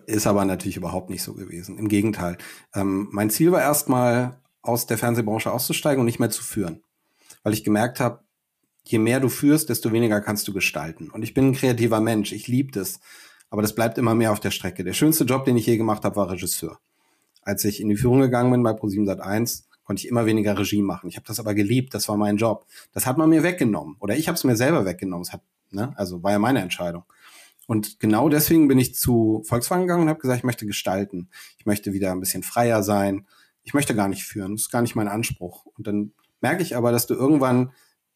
Ist 0.06 0.26
aber 0.26 0.44
natürlich 0.44 0.76
überhaupt 0.76 1.10
nicht 1.10 1.22
so 1.22 1.34
gewesen. 1.34 1.78
Im 1.78 1.88
Gegenteil. 1.88 2.38
Ähm, 2.74 3.08
mein 3.12 3.30
Ziel 3.30 3.52
war 3.52 3.60
erstmal, 3.60 4.40
aus 4.62 4.86
der 4.86 4.98
Fernsehbranche 4.98 5.50
auszusteigen 5.50 6.00
und 6.00 6.06
nicht 6.06 6.20
mehr 6.20 6.30
zu 6.30 6.42
führen. 6.42 6.82
Weil 7.42 7.54
ich 7.54 7.64
gemerkt 7.64 8.00
habe, 8.00 8.22
je 8.84 8.98
mehr 8.98 9.20
du 9.20 9.28
führst, 9.28 9.68
desto 9.68 9.92
weniger 9.92 10.20
kannst 10.20 10.46
du 10.48 10.52
gestalten. 10.52 11.10
Und 11.10 11.22
ich 11.22 11.34
bin 11.34 11.48
ein 11.48 11.54
kreativer 11.54 12.00
Mensch. 12.00 12.32
Ich 12.32 12.48
liebe 12.48 12.72
das. 12.72 13.00
Aber 13.50 13.62
das 13.62 13.74
bleibt 13.74 13.98
immer 13.98 14.14
mehr 14.14 14.32
auf 14.32 14.40
der 14.40 14.52
Strecke. 14.52 14.84
Der 14.84 14.92
schönste 14.92 15.24
Job, 15.24 15.44
den 15.44 15.56
ich 15.56 15.66
je 15.66 15.76
gemacht 15.76 16.04
habe, 16.04 16.16
war 16.16 16.30
Regisseur. 16.30 16.78
Als 17.42 17.64
ich 17.64 17.80
in 17.80 17.88
die 17.88 17.96
Führung 17.96 18.20
gegangen 18.20 18.50
bin 18.50 18.62
bei 18.62 18.70
Pro7 18.70 19.06
Sat1, 19.06 19.64
konnte 19.84 20.04
ich 20.04 20.08
immer 20.08 20.24
weniger 20.24 20.56
Regie 20.56 20.82
machen. 20.82 21.08
Ich 21.08 21.16
habe 21.16 21.26
das 21.26 21.40
aber 21.40 21.52
geliebt, 21.52 21.94
das 21.94 22.08
war 22.08 22.16
mein 22.16 22.36
Job. 22.36 22.64
Das 22.92 23.06
hat 23.06 23.18
man 23.18 23.28
mir 23.28 23.42
weggenommen 23.42 23.96
oder 23.98 24.16
ich 24.16 24.28
habe 24.28 24.36
es 24.36 24.44
mir 24.44 24.54
selber 24.54 24.84
weggenommen. 24.84 25.22
Es 25.22 25.32
hat, 25.32 25.42
ne, 25.70 25.92
also 25.96 26.22
war 26.22 26.30
ja 26.30 26.38
meine 26.38 26.60
Entscheidung. 26.60 27.04
Und 27.66 27.98
genau 27.98 28.28
deswegen 28.28 28.68
bin 28.68 28.78
ich 28.78 28.94
zu 28.94 29.42
Volkswagen 29.44 29.84
gegangen 29.84 30.02
und 30.02 30.08
habe 30.08 30.20
gesagt, 30.20 30.38
ich 30.38 30.44
möchte 30.44 30.66
gestalten. 30.66 31.28
Ich 31.58 31.66
möchte 31.66 31.92
wieder 31.92 32.12
ein 32.12 32.20
bisschen 32.20 32.44
freier 32.44 32.84
sein. 32.84 33.26
Ich 33.62 33.74
möchte 33.74 33.94
gar 33.94 34.08
nicht 34.08 34.24
führen. 34.24 34.52
Das 34.52 34.62
ist 34.62 34.70
gar 34.70 34.82
nicht 34.82 34.94
mein 34.94 35.08
Anspruch. 35.08 35.66
Und 35.76 35.86
dann 35.86 36.12
merke 36.40 36.62
ich 36.62 36.76
aber, 36.76 36.92
dass 36.92 37.06
du 37.06 37.14
irgendwann, 37.14 37.72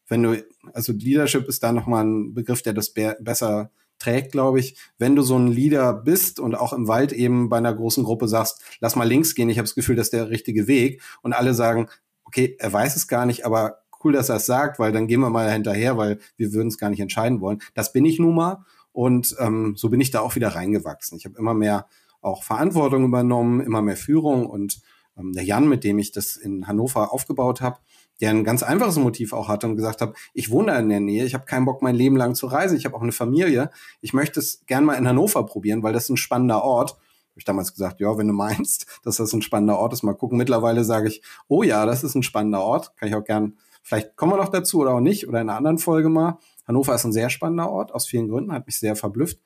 wenn 0.07 0.23
du, 0.23 0.45
also 0.73 0.93
Leadership 0.93 1.47
ist 1.47 1.63
da 1.63 1.71
nochmal 1.71 2.05
ein 2.05 2.33
Begriff, 2.33 2.61
der 2.61 2.73
das 2.73 2.93
besser 2.93 3.71
trägt, 3.99 4.31
glaube 4.31 4.59
ich, 4.59 4.77
wenn 4.97 5.15
du 5.15 5.21
so 5.21 5.37
ein 5.37 5.47
Leader 5.47 5.93
bist 5.93 6.39
und 6.39 6.55
auch 6.55 6.73
im 6.73 6.87
Wald 6.87 7.11
eben 7.11 7.49
bei 7.49 7.57
einer 7.57 7.73
großen 7.73 8.03
Gruppe 8.03 8.27
sagst, 8.27 8.61
lass 8.79 8.95
mal 8.95 9.07
links 9.07 9.35
gehen, 9.35 9.49
ich 9.49 9.57
habe 9.57 9.67
das 9.67 9.75
Gefühl, 9.75 9.95
das 9.95 10.07
ist 10.07 10.13
der 10.13 10.29
richtige 10.29 10.67
Weg 10.67 11.01
und 11.21 11.33
alle 11.33 11.53
sagen, 11.53 11.87
okay, 12.25 12.55
er 12.59 12.71
weiß 12.71 12.95
es 12.95 13.07
gar 13.07 13.25
nicht, 13.25 13.45
aber 13.45 13.79
cool, 14.03 14.13
dass 14.13 14.29
er 14.29 14.37
es 14.37 14.45
sagt, 14.45 14.79
weil 14.79 14.91
dann 14.91 15.07
gehen 15.07 15.21
wir 15.21 15.29
mal 15.29 15.51
hinterher, 15.51 15.97
weil 15.97 16.19
wir 16.37 16.53
würden 16.53 16.67
es 16.67 16.77
gar 16.77 16.89
nicht 16.89 16.99
entscheiden 16.99 17.41
wollen. 17.41 17.59
Das 17.73 17.93
bin 17.93 18.05
ich 18.05 18.19
nun 18.19 18.35
mal 18.35 18.63
und 18.91 19.35
ähm, 19.39 19.75
so 19.75 19.89
bin 19.89 20.01
ich 20.01 20.11
da 20.11 20.21
auch 20.21 20.35
wieder 20.35 20.49
reingewachsen. 20.49 21.17
Ich 21.17 21.25
habe 21.25 21.37
immer 21.37 21.53
mehr 21.53 21.87
auch 22.21 22.43
Verantwortung 22.43 23.05
übernommen, 23.05 23.61
immer 23.61 23.81
mehr 23.81 23.97
Führung 23.97 24.45
und 24.45 24.81
ähm, 25.17 25.33
der 25.33 25.43
Jan, 25.43 25.67
mit 25.67 25.83
dem 25.83 25.99
ich 25.99 26.11
das 26.11 26.35
in 26.35 26.67
Hannover 26.67 27.13
aufgebaut 27.13 27.61
habe, 27.61 27.79
der 28.21 28.29
ein 28.29 28.43
ganz 28.43 28.63
einfaches 28.63 28.97
Motiv 28.97 29.33
auch 29.33 29.47
hatte 29.47 29.67
und 29.67 29.75
gesagt 29.75 30.01
habe, 30.01 30.13
ich 30.33 30.49
wohne 30.49 30.77
in 30.77 30.89
der 30.89 30.99
Nähe, 30.99 31.25
ich 31.25 31.33
habe 31.33 31.45
keinen 31.45 31.65
Bock, 31.65 31.81
mein 31.81 31.95
Leben 31.95 32.15
lang 32.15 32.35
zu 32.35 32.47
reisen, 32.47 32.77
ich 32.77 32.85
habe 32.85 32.95
auch 32.95 33.01
eine 33.01 33.11
Familie, 33.11 33.69
ich 34.01 34.13
möchte 34.13 34.39
es 34.39 34.65
gern 34.65 34.85
mal 34.85 34.95
in 34.95 35.07
Hannover 35.07 35.45
probieren, 35.45 35.83
weil 35.83 35.93
das 35.93 36.05
ist 36.05 36.11
ein 36.11 36.17
spannender 36.17 36.63
Ort. 36.63 36.91
Habe 36.91 37.39
ich 37.39 37.45
damals 37.45 37.73
gesagt, 37.73 37.99
ja, 37.99 38.17
wenn 38.17 38.27
du 38.27 38.33
meinst, 38.33 38.85
dass 39.03 39.17
das 39.17 39.33
ein 39.33 39.41
spannender 39.41 39.77
Ort 39.77 39.93
ist, 39.93 40.03
mal 40.03 40.13
gucken. 40.13 40.37
Mittlerweile 40.37 40.83
sage 40.83 41.09
ich, 41.09 41.21
oh 41.47 41.63
ja, 41.63 41.85
das 41.85 42.03
ist 42.03 42.15
ein 42.15 42.23
spannender 42.23 42.61
Ort, 42.61 42.95
kann 42.95 43.09
ich 43.09 43.15
auch 43.15 43.23
gern, 43.23 43.57
vielleicht 43.83 44.15
kommen 44.15 44.31
wir 44.31 44.37
noch 44.37 44.49
dazu 44.49 44.79
oder 44.79 44.93
auch 44.93 45.01
nicht 45.01 45.27
oder 45.27 45.41
in 45.41 45.49
einer 45.49 45.57
anderen 45.57 45.77
Folge 45.77 46.09
mal. 46.09 46.39
Hannover 46.67 46.95
ist 46.95 47.05
ein 47.05 47.13
sehr 47.13 47.29
spannender 47.29 47.69
Ort, 47.69 47.93
aus 47.93 48.07
vielen 48.07 48.29
Gründen, 48.29 48.53
hat 48.53 48.65
mich 48.65 48.79
sehr 48.79 48.95
verblüfft. 48.95 49.39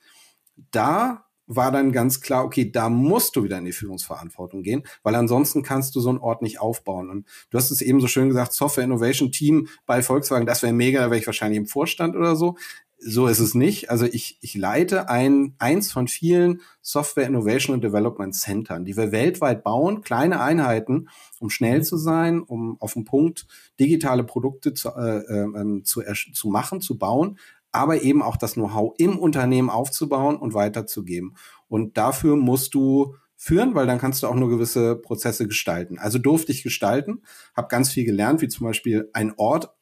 Da 0.72 1.29
war 1.50 1.72
dann 1.72 1.92
ganz 1.92 2.22
klar, 2.22 2.46
okay, 2.46 2.72
da 2.72 2.90
musst 2.90 3.36
du 3.36 3.44
wieder 3.44 3.58
in 3.58 3.66
die 3.66 3.72
Führungsverantwortung 3.72 4.62
gehen, 4.62 4.84
weil 5.02 5.16
ansonsten 5.16 5.64
kannst 5.64 5.96
du 5.96 6.00
so 6.00 6.10
einen 6.10 6.20
Ort 6.20 6.44
nicht 6.44 6.62
aufbauen. 6.62 7.10
Und 7.10 7.28
du 7.50 7.58
hast 7.58 7.72
es 7.72 7.82
eben 7.82 8.00
so 8.00 8.08
schön 8.08 8.30
gesagt, 8.30 8.54
Software 8.54 8.84
Innovation 8.84 9.32
Team 9.32 9.68
bei 9.88 10.04
Volkswagen, 10.04 10.46
das 10.46 10.62
wäre 10.62 10.74
mega, 10.74 11.02
da 11.02 11.08
wäre 11.08 11.20
ich 11.20 11.26
wahrscheinlich 11.26 11.58
im 11.58 11.66
Vorstand 11.66 12.16
oder 12.16 12.36
so. 12.36 12.56
So 13.02 13.28
ist 13.28 13.40
es 13.40 13.56
nicht. 13.56 13.90
Also 13.90 14.06
ich, 14.06 14.38
ich 14.42 14.56
leite 14.56 15.10
ein, 15.10 15.56
eins 15.58 15.90
von 15.92 16.10
vielen 16.10 16.62
Software 16.82 17.28
Innovation 17.28 17.74
und 17.74 17.84
Development 17.84 18.36
Centern, 18.36 18.84
die 18.84 18.98
wir 18.98 19.14
weltweit 19.14 19.64
bauen, 19.64 20.02
kleine 20.02 20.42
Einheiten, 20.42 21.08
um 21.40 21.50
schnell 21.50 21.82
zu 21.82 21.96
sein, 21.98 22.42
um 22.42 22.80
auf 22.82 22.94
den 22.94 23.06
Punkt 23.06 23.48
digitale 23.80 24.26
Produkte 24.26 24.74
zu, 24.74 24.90
äh, 24.90 25.20
äh, 25.20 25.84
zu, 25.84 26.02
zu 26.34 26.50
machen, 26.50 26.82
zu 26.82 26.98
bauen, 26.98 27.40
aber 27.72 28.02
eben 28.02 28.22
auch 28.22 28.38
das 28.38 28.54
Know-how 28.54 28.94
im 28.98 29.18
Unternehmen 29.18 29.70
aufzubauen 29.70 30.38
und 30.38 30.54
weiterzugeben. 30.54 31.36
Und 31.68 31.98
dafür 31.98 32.36
musst 32.36 32.74
du 32.74 33.16
führen, 33.36 33.74
weil 33.74 33.88
dann 33.88 34.00
kannst 34.00 34.22
du 34.22 34.28
auch 34.28 34.36
nur 34.36 34.50
gewisse 34.50 34.96
Prozesse 34.96 35.48
gestalten. 35.48 35.98
Also 35.98 36.20
durfte 36.20 36.52
ich 36.52 36.64
gestalten, 36.64 37.22
habe 37.56 37.70
ganz 37.70 37.90
viel 37.90 38.06
gelernt, 38.06 38.42
wie 38.42 38.50
zum 38.50 38.66
Beispiel 38.66 39.10
ein 39.14 39.34
Ort 39.38 39.74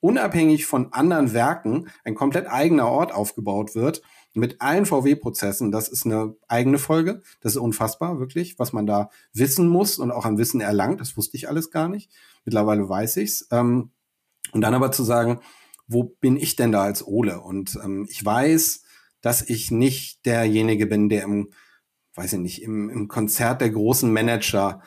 unabhängig 0.00 0.66
von 0.66 0.92
anderen 0.92 1.32
Werken, 1.32 1.88
ein 2.04 2.14
komplett 2.14 2.46
eigener 2.46 2.88
Ort 2.88 3.12
aufgebaut 3.12 3.74
wird 3.74 4.02
mit 4.34 4.60
allen 4.60 4.86
VW-Prozessen. 4.86 5.72
Das 5.72 5.88
ist 5.88 6.06
eine 6.06 6.36
eigene 6.48 6.78
Folge. 6.78 7.22
Das 7.40 7.52
ist 7.52 7.60
unfassbar, 7.60 8.18
wirklich, 8.18 8.58
was 8.58 8.72
man 8.72 8.86
da 8.86 9.10
wissen 9.32 9.68
muss 9.68 9.98
und 9.98 10.10
auch 10.10 10.24
an 10.24 10.38
Wissen 10.38 10.60
erlangt. 10.60 11.00
Das 11.00 11.16
wusste 11.16 11.36
ich 11.36 11.48
alles 11.48 11.70
gar 11.70 11.88
nicht. 11.88 12.10
Mittlerweile 12.44 12.88
weiß 12.88 13.16
ich's. 13.18 13.46
Ähm, 13.50 13.90
und 14.52 14.60
dann 14.62 14.74
aber 14.74 14.92
zu 14.92 15.04
sagen, 15.04 15.40
wo 15.90 16.04
bin 16.04 16.36
ich 16.36 16.56
denn 16.56 16.72
da 16.72 16.82
als 16.82 17.06
Ole? 17.06 17.40
Und 17.40 17.78
ähm, 17.82 18.06
ich 18.08 18.24
weiß, 18.24 18.82
dass 19.20 19.42
ich 19.42 19.70
nicht 19.70 20.24
derjenige 20.24 20.86
bin, 20.86 21.08
der 21.08 21.24
im, 21.24 21.50
weiß 22.14 22.34
ich 22.34 22.38
nicht, 22.38 22.62
im, 22.62 22.88
im 22.88 23.08
Konzert 23.08 23.60
der 23.60 23.70
großen 23.70 24.10
Manager 24.10 24.82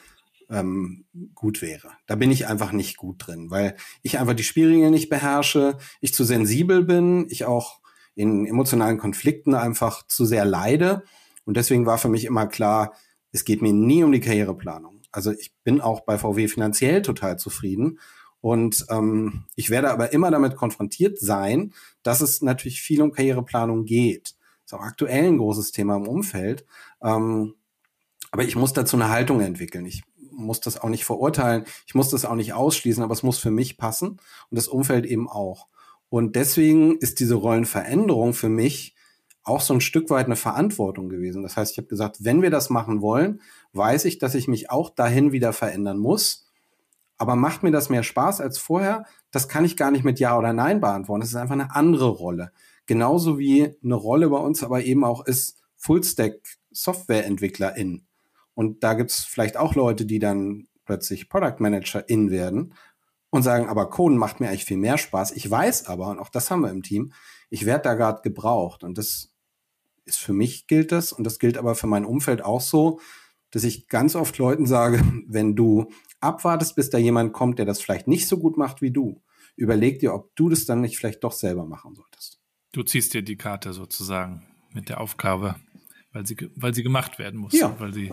ähm, 0.50 1.06
gut 1.36 1.62
wäre. 1.62 1.92
Da 2.08 2.16
bin 2.16 2.32
ich 2.32 2.48
einfach 2.48 2.72
nicht 2.72 2.96
gut 2.98 3.28
drin, 3.28 3.52
weil 3.52 3.76
ich 4.02 4.18
einfach 4.18 4.34
die 4.34 4.44
Spielregeln 4.44 4.92
nicht 4.92 5.10
beherrsche, 5.10 5.78
ich 6.00 6.14
zu 6.14 6.24
sensibel 6.24 6.84
bin, 6.84 7.28
ich 7.30 7.46
auch 7.46 7.82
in 8.16 8.46
emotionalen 8.46 8.98
Konflikten 8.98 9.56
einfach 9.56 10.08
zu 10.08 10.26
sehr 10.26 10.46
leide. 10.46 11.04
Und 11.44 11.58
deswegen 11.58 11.86
war 11.86 11.98
für 11.98 12.10
mich 12.10 12.24
immer 12.24 12.48
klar, 12.48 12.94
es 13.32 13.44
geht 13.44 13.62
mir 13.62 13.74
nie 13.74 14.04
um 14.04 14.12
die 14.12 14.22
Karriereplanung. 14.22 15.02
Also 15.12 15.32
ich 15.32 15.54
bin 15.64 15.82
auch 15.82 16.02
bei 16.02 16.18
VW 16.18 16.48
finanziell 16.48 17.02
total 17.02 17.38
zufrieden 17.38 18.00
und 18.44 18.88
ähm, 18.90 19.46
ich 19.56 19.70
werde 19.70 19.90
aber 19.90 20.12
immer 20.12 20.30
damit 20.30 20.58
konfrontiert 20.58 21.18
sein, 21.18 21.74
dass 22.04 22.20
es 22.20 22.42
natürlich 22.42 22.82
viel 22.82 23.02
um 23.02 23.14
Karriereplanung 23.14 23.86
geht. 23.86 24.36
Ist 24.66 24.74
auch 24.74 24.82
aktuell 24.82 25.30
ein 25.30 25.38
großes 25.38 25.72
Thema 25.72 25.96
im 25.96 26.10
Umfeld. 26.10 26.66
Ähm, 27.02 27.56
aber 28.32 28.44
ich 28.44 28.58
muss 28.58 28.74
dazu 28.74 28.98
eine 28.98 29.08
Haltung 29.08 29.40
entwickeln. 29.40 29.86
Ich 29.86 30.04
muss 30.30 30.60
das 30.60 30.78
auch 30.78 30.90
nicht 30.90 31.06
verurteilen. 31.06 31.64
Ich 31.88 31.96
muss 31.96 32.10
das 32.10 32.26
auch 32.26 32.36
nicht 32.36 32.52
ausschließen, 32.52 33.02
aber 33.02 33.14
es 33.14 33.24
muss 33.24 33.38
für 33.38 33.50
mich 33.50 33.78
passen 33.78 34.10
und 34.10 34.58
das 34.58 34.68
Umfeld 34.68 35.06
eben 35.06 35.30
auch. 35.30 35.70
Und 36.10 36.36
deswegen 36.36 36.98
ist 36.98 37.22
diese 37.22 37.36
Rollenveränderung 37.36 38.34
für 38.34 38.50
mich 38.50 38.94
auch 39.44 39.62
so 39.62 39.74
ein 39.74 39.80
Stück 39.80 40.10
weit 40.10 40.26
eine 40.26 40.36
Verantwortung 40.36 41.08
gewesen. 41.08 41.44
Das 41.44 41.56
heißt, 41.56 41.72
ich 41.72 41.78
habe 41.78 41.88
gesagt, 41.88 42.26
wenn 42.26 42.42
wir 42.42 42.50
das 42.50 42.70
machen 42.70 43.02
wollen, 43.02 43.40
weiß 43.72 44.04
ich, 44.04 44.18
dass 44.18 44.36
ich 44.36 44.50
mich 44.50 44.70
auch 44.70 44.90
dahin 44.90 45.32
wieder 45.32 45.54
verändern 45.54 45.98
muss 45.98 46.44
aber 47.18 47.36
macht 47.36 47.64
mir 47.64 47.72
das 47.72 47.90
mehr 47.90 48.04
Spaß 48.04 48.42
als 48.42 48.58
vorher? 48.58 49.06
Das 49.32 49.48
kann 49.48 49.66
ich 49.66 49.78
gar 49.78 49.92
nicht 49.92 50.04
mit 50.04 50.20
Ja 50.20 50.38
oder 50.38 50.54
Nein 50.54 50.82
beantworten. 50.82 51.22
Das 51.22 51.30
ist 51.30 51.36
einfach 51.36 51.54
eine 51.54 51.76
andere 51.76 52.08
Rolle. 52.08 52.52
Genauso 52.86 53.40
wie 53.40 53.76
eine 53.84 53.96
Rolle 53.96 54.30
bei 54.30 54.38
uns 54.38 54.64
aber 54.64 54.84
eben 54.84 55.04
auch 55.04 55.26
ist 55.26 55.62
Fullstack 55.78 56.42
Softwareentwicklerin. 56.72 58.06
Und 58.56 58.84
da 58.84 58.94
gibt's 58.94 59.24
vielleicht 59.24 59.58
auch 59.58 59.76
Leute, 59.76 60.06
die 60.06 60.20
dann 60.20 60.68
plötzlich 60.86 61.30
Product 61.30 61.56
Managerin 61.60 62.30
werden 62.30 62.74
und 63.30 63.44
sagen, 63.44 63.68
aber 63.68 63.90
Coden 63.90 64.18
macht 64.18 64.40
mir 64.40 64.50
eigentlich 64.50 64.66
viel 64.66 64.78
mehr 64.78 64.98
Spaß. 64.98 65.32
Ich 65.32 65.50
weiß 65.50 65.88
aber, 65.88 66.10
und 66.10 66.20
auch 66.20 66.30
das 66.30 66.52
haben 66.52 66.62
wir 66.62 66.70
im 66.70 66.84
Team, 66.84 67.14
ich 67.50 67.66
werde 67.66 67.84
da 67.84 67.94
gerade 67.96 68.22
gebraucht. 68.22 68.84
Und 68.84 68.98
das 68.98 69.34
ist 70.06 70.20
für 70.20 70.34
mich 70.34 70.68
gilt 70.68 70.92
das 70.92 71.12
und 71.12 71.24
das 71.24 71.40
gilt 71.40 71.58
aber 71.58 71.76
für 71.76 71.88
mein 71.88 72.06
Umfeld 72.06 72.44
auch 72.44 72.62
so, 72.62 73.00
dass 73.52 73.64
ich 73.64 73.88
ganz 73.88 74.16
oft 74.16 74.38
Leuten 74.38 74.66
sage, 74.66 75.02
wenn 75.28 75.56
du 75.56 75.92
abwartest, 76.24 76.76
bis 76.76 76.90
da 76.90 76.98
jemand 76.98 77.34
kommt, 77.34 77.60
der 77.60 77.66
das 77.66 77.82
vielleicht 77.82 78.08
nicht 78.08 78.28
so 78.28 78.38
gut 78.38 78.58
macht 78.58 78.82
wie 78.82 78.92
du, 78.92 79.22
überleg 79.56 80.00
dir, 80.00 80.14
ob 80.14 80.36
du 80.36 80.50
das 80.50 80.66
dann 80.66 80.82
nicht 80.82 80.98
vielleicht 80.98 81.24
doch 81.24 81.32
selber 81.32 81.66
machen 81.66 81.96
solltest. 81.96 82.40
Du 82.72 82.84
ziehst 82.84 83.14
dir 83.14 83.22
die 83.22 83.38
Karte 83.38 83.74
sozusagen 83.74 84.44
mit 84.74 84.90
der 84.90 85.00
Aufgabe, 85.00 85.56
weil 86.12 86.26
sie, 86.26 86.36
weil 86.56 86.74
sie 86.74 86.84
gemacht 86.84 87.20
werden 87.20 87.40
muss, 87.40 87.54
ja. 87.54 87.80
weil 87.80 87.94
sie, 87.94 88.12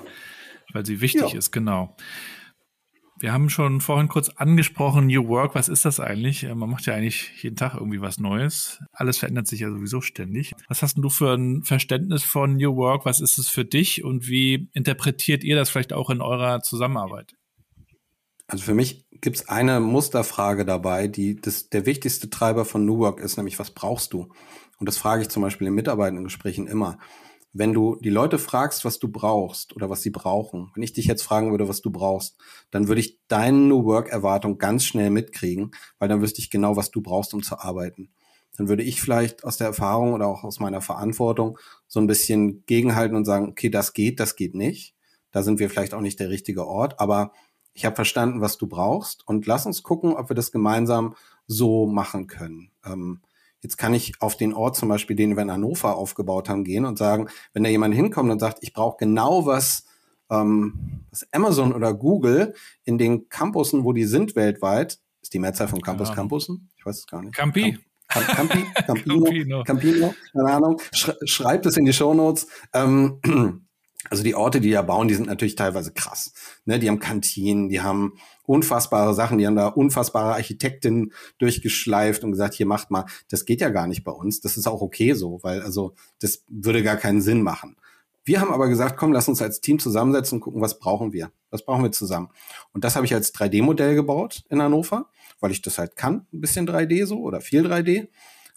weil 0.73 0.85
sie 0.85 1.01
wichtig 1.01 1.33
ja. 1.33 1.39
ist, 1.39 1.51
genau. 1.51 1.97
Wir 3.19 3.35
haben 3.35 3.51
schon 3.51 3.83
vorhin 3.83 4.09
kurz 4.09 4.31
angesprochen, 4.31 5.07
New 5.07 5.29
Work, 5.29 5.55
was 5.55 5.69
ist 5.69 5.85
das 5.85 6.01
eigentlich? 6.01 6.43
Man 6.43 6.71
macht 6.71 6.87
ja 6.87 6.95
eigentlich 6.95 7.43
jeden 7.43 7.55
Tag 7.55 7.75
irgendwie 7.75 8.01
was 8.01 8.19
Neues. 8.19 8.83
Alles 8.93 9.19
verändert 9.19 9.47
sich 9.47 9.61
ja 9.61 9.71
sowieso 9.71 10.01
ständig. 10.01 10.55
Was 10.69 10.83
hast 10.83 10.97
du 10.97 11.11
für 11.11 11.35
ein 11.35 11.63
Verständnis 11.63 12.23
von 12.23 12.57
New 12.57 12.77
Work? 12.77 13.05
Was 13.05 13.21
ist 13.21 13.37
es 13.37 13.49
für 13.49 13.67
dich 13.67 14.05
und 14.05 14.27
wie 14.27 14.71
interpretiert 14.73 15.45
ihr 15.45 15.55
das 15.55 15.69
vielleicht 15.69 15.93
auch 15.93 16.09
in 16.09 16.23
eurer 16.23 16.61
Zusammenarbeit? 16.61 17.35
Also 18.51 18.65
für 18.65 18.75
mich 18.75 19.07
gibt 19.21 19.37
es 19.37 19.49
eine 19.49 19.81
Musterfrage 19.81 20.65
dabei, 20.65 21.09
die 21.09 21.37
das, 21.41 21.69
der 21.69 21.87
wichtigste 21.87 22.31
Treiber 22.31 22.65
von 22.65 22.85
New 22.85 22.99
Work 22.99 23.21
ist, 23.21 23.37
nämlich 23.37 23.59
was 23.59 23.71
brauchst 23.71 24.13
du? 24.13 24.29
Und 24.79 24.89
das 24.89 24.97
frage 24.97 25.23
ich 25.23 25.29
zum 25.29 25.43
Beispiel 25.43 25.69
in 25.69 25.75
Mitarbeitendengesprächen 25.75 26.67
immer 26.67 26.99
wenn 27.53 27.73
du 27.73 27.97
die 27.97 28.11
Leute 28.11 28.39
fragst, 28.39 28.85
was 28.85 28.99
du 28.99 29.09
brauchst 29.09 29.75
oder 29.75 29.91
was 29.91 30.03
sie 30.03 30.11
brauchen, 30.11 30.71
wenn 30.75 30.83
ich 30.83 30.93
dich 30.93 31.07
jetzt 31.07 31.23
fragen 31.23 31.51
würde, 31.51 31.69
was 31.69 31.81
du 31.81 31.91
brauchst, 31.91 32.37
dann 32.71 32.87
würde 32.87 33.01
ich 33.01 33.19
deine 33.27 33.59
New 33.59 33.85
Work-Erwartung 33.85 34.59
ganz 34.59 34.85
schnell 34.85 35.11
mitkriegen, 35.11 35.73
weil 35.99 36.09
dann 36.09 36.23
wüsste 36.23 36.41
ich 36.41 36.51
genau, 36.51 36.77
was 36.77 36.91
du 36.91 37.03
brauchst, 37.03 37.35
um 37.35 37.43
zu 37.43 37.59
arbeiten. 37.59 38.11
Dann 38.57 38.69
würde 38.69 38.83
ich 38.83 39.01
vielleicht 39.01 39.45
aus 39.45 39.57
der 39.57 39.69
Erfahrung 39.69 40.13
oder 40.13 40.29
auch 40.29 40.45
aus 40.45 40.61
meiner 40.61 40.81
Verantwortung 40.81 41.59
so 41.89 41.99
ein 41.99 42.07
bisschen 42.07 42.65
gegenhalten 42.67 43.17
und 43.17 43.25
sagen, 43.25 43.49
okay, 43.49 43.71
das 43.71 43.95
geht, 43.95 44.21
das 44.21 44.37
geht 44.37 44.55
nicht. 44.55 44.95
Da 45.33 45.43
sind 45.43 45.59
wir 45.59 45.71
vielleicht 45.71 45.95
auch 45.95 46.01
nicht 46.01 46.21
der 46.21 46.31
richtige 46.31 46.67
Ort, 46.67 47.01
aber 47.01 47.33
ich 47.73 47.85
habe 47.85 47.97
verstanden, 47.97 48.41
was 48.41 48.59
du 48.59 48.67
brauchst 48.67 49.27
und 49.27 49.47
lass 49.47 49.67
uns 49.67 49.83
gucken, 49.83 50.15
ob 50.15 50.31
wir 50.31 50.37
das 50.37 50.53
gemeinsam 50.53 51.15
so 51.47 51.87
machen 51.87 52.27
können. 52.27 52.71
Ähm, 52.85 53.21
Jetzt 53.63 53.77
kann 53.77 53.93
ich 53.93 54.15
auf 54.21 54.37
den 54.37 54.55
Ort 54.55 54.77
zum 54.77 54.89
Beispiel, 54.89 55.17
den 55.17 55.37
wir 55.37 55.43
in 55.43 55.53
Hannover 55.53 55.97
aufgebaut 55.97 56.49
haben, 56.49 56.65
gehen 56.65 56.87
und 56.87 56.97
sagen, 56.97 57.29
wenn 57.53 57.63
da 57.63 57.69
jemand 57.69 57.95
hinkommt 57.95 58.31
und 58.31 58.39
sagt, 58.39 58.59
ich 58.63 58.73
brauche 58.73 58.97
genau 58.99 59.45
was, 59.45 59.85
ähm, 60.31 61.05
was 61.11 61.27
Amazon 61.33 61.75
oder 61.75 61.93
Google 61.93 62.55
in 62.85 62.97
den 62.97 63.29
Campussen, 63.29 63.85
wo 63.85 63.93
die 63.93 64.05
sind 64.05 64.35
weltweit, 64.35 64.99
ist 65.21 65.35
die 65.35 65.39
Mehrzahl 65.39 65.69
von 65.69 65.83
Campus 65.83 66.09
ja. 66.09 66.15
Campussen? 66.15 66.71
Ich 66.77 66.87
weiß 66.87 66.99
es 66.99 67.07
gar 67.07 67.23
nicht. 67.23 67.35
Campi. 67.35 67.79
Camp 68.09 68.27
Campi, 68.27 68.65
Campino, 68.87 69.25
Campino, 69.25 69.65
Campino, 69.65 70.15
keine 70.33 70.51
Ahnung. 70.51 70.81
Schreibt 70.93 71.67
es 71.67 71.77
in 71.77 71.85
die 71.85 71.93
Shownotes. 71.93 72.49
Ähm, 72.73 73.21
also 74.11 74.25
die 74.25 74.35
Orte, 74.35 74.61
die 74.61 74.73
da 74.73 74.83
bauen, 74.83 75.09
die 75.09 75.15
sind 75.15 75.29
natürlich 75.29 75.55
teilweise 75.55 75.93
krass. 75.93 76.33
Ne, 76.65 76.79
die 76.79 76.89
haben 76.89 76.99
Kantinen, 76.99 77.69
die 77.69 77.81
haben 77.81 78.15
unfassbare 78.45 79.15
Sachen, 79.15 79.39
die 79.39 79.47
haben 79.47 79.55
da 79.55 79.69
unfassbare 79.69 80.35
Architekten 80.35 81.13
durchgeschleift 81.39 82.25
und 82.25 82.33
gesagt, 82.33 82.55
hier 82.55 82.67
macht 82.67 82.91
mal, 82.91 83.07
das 83.29 83.45
geht 83.45 83.61
ja 83.61 83.71
gar 83.71 83.87
nicht 83.87 84.03
bei 84.03 84.13
uns. 84.13 84.41
Das 84.41 84.57
ist 84.57 84.67
auch 84.67 84.83
okay 84.83 85.15
so, 85.15 85.39
weil 85.43 85.63
also 85.63 85.95
das 86.21 86.45
würde 86.49 86.83
gar 86.83 86.97
keinen 86.97 87.23
Sinn 87.23 87.43
machen. 87.43 87.77
Wir 88.25 88.41
haben 88.41 88.53
aber 88.53 88.69
gesagt, 88.69 88.97
komm, 88.97 89.13
lass 89.13 89.29
uns 89.29 89.41
als 89.41 89.61
Team 89.61 89.79
zusammensetzen 89.79 90.37
und 90.37 90.41
gucken, 90.41 90.61
was 90.61 90.79
brauchen 90.79 91.13
wir? 91.13 91.31
Was 91.51 91.65
brauchen 91.65 91.85
wir 91.85 91.93
zusammen? 91.93 92.29
Und 92.73 92.85
das 92.85 92.97
habe 92.97 93.07
ich 93.07 93.15
als 93.15 93.35
3D-Modell 93.35 93.95
gebaut 93.95 94.45
in 94.51 94.61
Hannover, 94.61 95.09
weil 95.39 95.53
ich 95.53 95.63
das 95.63 95.79
halt 95.79 95.97
kann, 95.97 96.27
ein 96.33 96.41
bisschen 96.41 96.69
3D 96.69 97.07
so 97.07 97.21
oder 97.21 97.41
viel 97.41 97.65
3D. 97.65 98.09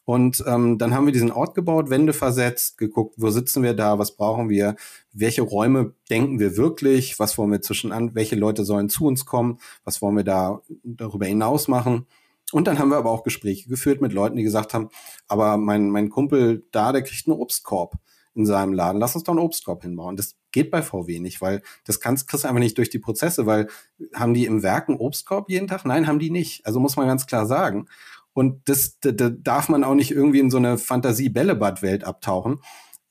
Und 0.06 0.44
ähm, 0.48 0.78
dann 0.78 0.94
haben 0.94 1.06
wir 1.06 1.14
diesen 1.14 1.32
Ort 1.32 1.56
gebaut, 1.56 1.90
Wände 1.90 2.12
versetzt, 2.12 2.78
geguckt, 2.78 3.16
wo 3.18 3.30
sitzen 3.30 3.64
wir 3.64 3.74
da, 3.74 4.00
was 4.00 4.16
brauchen 4.16 4.50
wir, 4.50 4.76
welche 5.14 5.44
Räume 5.44 5.94
denken 6.10 6.40
wir 6.40 6.58
wirklich, 6.58 7.20
was 7.20 7.38
wollen 7.38 7.52
wir 7.52 7.62
zwischen 7.62 7.94
an, 7.94 8.14
welche 8.14 8.36
Leute 8.36 8.66
sollen 8.66 8.90
zu 8.90 9.06
uns 9.06 9.26
kommen, 9.26 9.60
was 9.86 10.02
wollen 10.02 10.18
wir 10.18 10.26
da 10.26 10.62
darüber 10.84 11.26
hinaus 11.26 11.70
machen. 11.70 12.06
Und 12.52 12.68
dann 12.68 12.80
haben 12.80 12.90
wir 12.90 12.98
aber 12.98 13.12
auch 13.12 13.24
Gespräche 13.24 13.70
geführt 13.70 14.02
mit 14.02 14.14
Leuten, 14.14 14.36
die 14.36 14.44
gesagt 14.44 14.74
haben, 14.74 14.90
aber 15.28 15.58
mein, 15.58 15.90
mein 15.90 16.10
Kumpel 16.10 16.68
da, 16.72 16.92
der 16.92 17.02
kriegt 17.02 17.28
einen 17.28 17.40
Obstkorb 17.40 17.98
in 18.36 18.46
seinem 18.46 18.74
Laden. 18.74 19.00
Lass 19.00 19.16
uns 19.16 19.24
doch 19.24 19.34
einen 19.34 19.44
Obstkorb 19.44 19.84
hinbauen. 19.84 20.16
Das 20.16 20.36
geht 20.52 20.72
bei 20.72 20.82
VW 20.82 21.20
nicht, 21.20 21.42
weil 21.42 21.62
das 21.86 22.00
kannst, 22.00 22.28
kriegst 22.28 22.44
du 22.44 22.48
einfach 22.48 22.60
nicht 22.60 22.78
durch 22.78 22.90
die 22.90 23.00
Prozesse, 23.00 23.46
weil 23.46 23.70
haben 24.14 24.34
die 24.34 24.46
im 24.46 24.64
Werk 24.64 24.90
einen 24.90 25.00
Obstkorb 25.00 25.50
jeden 25.50 25.68
Tag? 25.68 25.86
Nein, 25.86 26.08
haben 26.08 26.20
die 26.20 26.30
nicht. 26.30 26.66
Also 26.66 26.80
muss 26.80 26.96
man 26.96 27.08
ganz 27.08 27.26
klar 27.26 27.46
sagen. 27.46 27.88
Und 28.34 28.68
das, 28.68 29.00
da, 29.00 29.12
da 29.12 29.30
darf 29.30 29.70
man 29.70 29.84
auch 29.84 29.96
nicht 29.96 30.12
irgendwie 30.12 30.40
in 30.40 30.52
so 30.52 30.58
eine 30.58 30.78
Fantasie-Bällebad-Welt 30.78 32.04
abtauchen. 32.04 32.60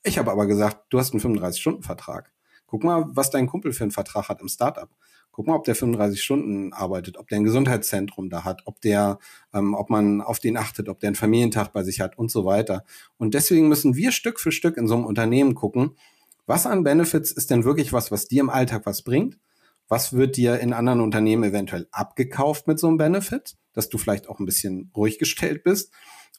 Ich 0.03 0.17
habe 0.17 0.31
aber 0.31 0.45
gesagt, 0.47 0.85
du 0.89 0.99
hast 0.99 1.13
einen 1.13 1.21
35-Stunden-Vertrag. 1.21 2.31
Guck 2.67 2.83
mal, 2.83 3.05
was 3.09 3.29
dein 3.29 3.47
Kumpel 3.47 3.71
für 3.71 3.83
einen 3.83 3.91
Vertrag 3.91 4.29
hat 4.29 4.41
im 4.41 4.47
Startup. 4.49 4.89
Guck 5.31 5.47
mal, 5.47 5.55
ob 5.55 5.63
der 5.63 5.75
35 5.75 6.21
Stunden 6.21 6.73
arbeitet, 6.73 7.17
ob 7.17 7.27
der 7.27 7.39
ein 7.39 7.43
Gesundheitszentrum 7.43 8.29
da 8.29 8.43
hat, 8.43 8.61
ob 8.65 8.81
der, 8.81 9.17
ähm, 9.53 9.73
ob 9.73 9.89
man 9.89 10.21
auf 10.21 10.39
den 10.39 10.57
achtet, 10.57 10.89
ob 10.89 10.99
der 10.99 11.07
einen 11.07 11.15
Familientag 11.15 11.73
bei 11.73 11.83
sich 11.83 12.01
hat 12.01 12.17
und 12.17 12.29
so 12.29 12.45
weiter. 12.45 12.83
Und 13.17 13.33
deswegen 13.33 13.67
müssen 13.67 13.95
wir 13.95 14.11
Stück 14.11 14.39
für 14.39 14.51
Stück 14.51 14.77
in 14.77 14.87
so 14.87 14.93
einem 14.93 15.05
Unternehmen 15.05 15.55
gucken, 15.55 15.97
was 16.45 16.67
an 16.67 16.83
Benefits 16.83 17.31
ist 17.31 17.49
denn 17.49 17.63
wirklich 17.63 17.93
was, 17.93 18.11
was 18.11 18.27
dir 18.27 18.41
im 18.41 18.49
Alltag 18.49 18.85
was 18.85 19.01
bringt? 19.01 19.39
Was 19.87 20.13
wird 20.13 20.37
dir 20.37 20.59
in 20.59 20.73
anderen 20.73 21.01
Unternehmen 21.01 21.43
eventuell 21.43 21.87
abgekauft 21.91 22.67
mit 22.67 22.79
so 22.79 22.87
einem 22.87 22.97
Benefit? 22.97 23.55
Dass 23.73 23.89
du 23.89 23.97
vielleicht 23.97 24.27
auch 24.29 24.39
ein 24.39 24.45
bisschen 24.45 24.91
ruhig 24.95 25.19
gestellt 25.19 25.63
bist? 25.63 25.91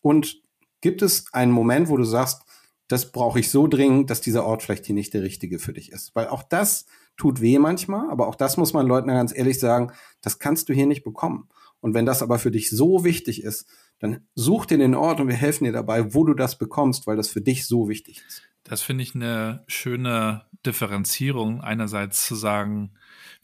Und 0.03 0.41
gibt 0.81 1.03
es 1.03 1.27
einen 1.33 1.53
Moment, 1.53 1.89
wo 1.89 1.97
du 1.97 2.05
sagst, 2.05 2.43
das 2.89 3.13
brauche 3.13 3.41
ich 3.41 3.51
so 3.51 3.67
dringend, 3.67 4.11
dass 4.11 4.21
dieser 4.21 4.45
Ort 4.45 4.63
vielleicht 4.63 4.87
hier 4.87 4.95
nicht 4.95 5.15
der 5.15 5.23
richtige 5.23 5.59
für 5.59 5.73
dich 5.73 5.91
ist? 5.91 6.15
Weil 6.15 6.29
auch 6.29 6.43
das 6.43 6.87
tut 7.17 7.41
weh 7.41 7.59
manchmal, 7.59 8.11
aber 8.11 8.29
auch 8.29 8.35
das 8.35 8.57
muss 8.57 8.73
man 8.73 8.87
Leuten 8.87 9.09
ganz 9.09 9.37
ehrlich 9.37 9.59
sagen, 9.59 9.93
das 10.21 10.39
kannst 10.39 10.69
du 10.69 10.75
hier 10.75 10.87
nicht 10.87 11.05
bekommen. 11.05 11.49
Und 11.81 11.95
wenn 11.95 12.07
das 12.07 12.23
aber 12.23 12.39
für 12.39 12.51
dich 12.51 12.71
so 12.71 13.05
wichtig 13.05 13.43
ist, 13.43 13.67
dann 13.99 14.27
such 14.35 14.67
dir 14.67 14.79
den 14.79 14.95
Ort 14.95 15.21
und 15.21 15.29
wir 15.29 15.35
helfen 15.35 15.65
dir 15.65 15.73
dabei, 15.73 16.15
wo 16.15 16.25
du 16.25 16.35
das 16.35 16.59
bekommst, 16.59 17.07
weil 17.07 17.17
das 17.17 17.29
für 17.29 17.41
dich 17.41 17.67
so 17.67 17.89
wichtig 17.89 18.23
ist. 18.27 18.43
Das 18.65 18.83
finde 18.83 19.03
ich 19.03 19.15
eine 19.15 19.65
schöne 19.67 20.47
Differenzierung. 20.65 21.61
Einerseits 21.61 22.27
zu 22.27 22.35
sagen, 22.35 22.93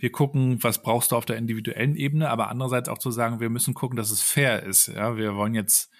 wir 0.00 0.10
gucken, 0.10 0.62
was 0.62 0.82
brauchst 0.82 1.12
du 1.12 1.16
auf 1.16 1.26
der 1.26 1.36
individuellen 1.36 1.94
Ebene, 1.94 2.30
aber 2.30 2.48
andererseits 2.48 2.88
auch 2.88 2.98
zu 2.98 3.10
sagen, 3.10 3.38
wir 3.38 3.50
müssen 3.50 3.74
gucken, 3.74 3.96
dass 3.96 4.10
es 4.10 4.22
fair 4.22 4.62
ist. 4.62 4.88
Ja, 4.88 5.18
wir 5.18 5.36
wollen 5.36 5.54
jetzt, 5.54 5.90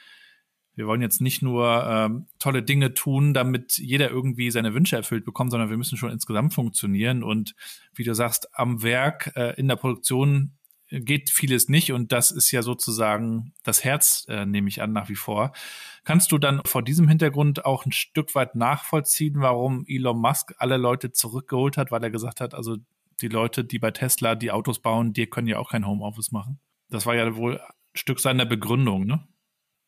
wir 0.75 0.87
wollen 0.87 1.03
jetzt 1.03 1.21
nicht 1.21 1.43
nur 1.43 1.87
ähm, 1.87 2.27
tolle 2.39 2.63
Dinge 2.63 2.95
tun, 2.95 3.35
damit 3.35 3.77
jeder 3.77 4.11
irgendwie 4.11 4.51
seine 4.51 4.73
Wünsche 4.73 4.97
erfüllt 4.97 5.27
bekommt, 5.27 5.51
sondern 5.51 5.69
wir 5.69 5.77
müssen 5.77 5.99
schon 5.99 6.11
insgesamt 6.11 6.55
funktionieren. 6.55 7.23
Und 7.23 7.55
wie 7.95 8.05
du 8.05 8.15
sagst, 8.15 8.49
am 8.59 8.83
Werk, 8.83 9.33
äh, 9.37 9.55
in 9.61 9.69
der 9.69 9.77
Produktion 9.77 10.57
geht 10.91 11.31
vieles 11.31 11.69
nicht 11.69 11.93
und 11.93 12.11
das 12.11 12.33
ist 12.33 12.51
ja 12.51 12.63
sozusagen 12.63 13.53
das 13.63 13.85
Herz, 13.85 14.25
äh, 14.29 14.45
nehme 14.45 14.69
ich 14.69 14.83
an, 14.83 14.93
nach 14.93 15.09
wie 15.09 15.15
vor. 15.15 15.53
Kannst 16.05 16.33
du 16.33 16.39
dann 16.39 16.63
vor 16.65 16.83
diesem 16.83 17.07
Hintergrund 17.07 17.65
auch 17.65 17.87
ein 17.87 17.93
Stück 17.93 18.35
weit 18.35 18.57
nachvollziehen, 18.57 19.35
warum 19.37 19.85
Elon 19.87 20.19
Musk 20.19 20.53
alle 20.59 20.79
Leute 20.79 21.13
zurückgeholt 21.13 21.77
hat, 21.77 21.93
weil 21.93 22.03
er 22.03 22.11
gesagt 22.11 22.41
hat, 22.41 22.55
also 22.55 22.79
die 23.21 23.29
Leute, 23.29 23.65
die 23.65 23.79
bei 23.79 23.91
Tesla 23.91 24.35
die 24.35 24.51
Autos 24.51 24.81
bauen, 24.81 25.13
die 25.13 25.27
können 25.27 25.47
ja 25.47 25.59
auch 25.59 25.71
kein 25.71 25.87
Homeoffice 25.87 26.33
machen. 26.33 26.61
Das 26.89 27.07
war 27.07 27.15
ja 27.15 27.37
wohl 27.37 27.59
ein 27.59 27.73
Stück 27.95 28.21
seiner 28.21 28.47
Begründung, 28.47 29.07
ne? 29.07 29.27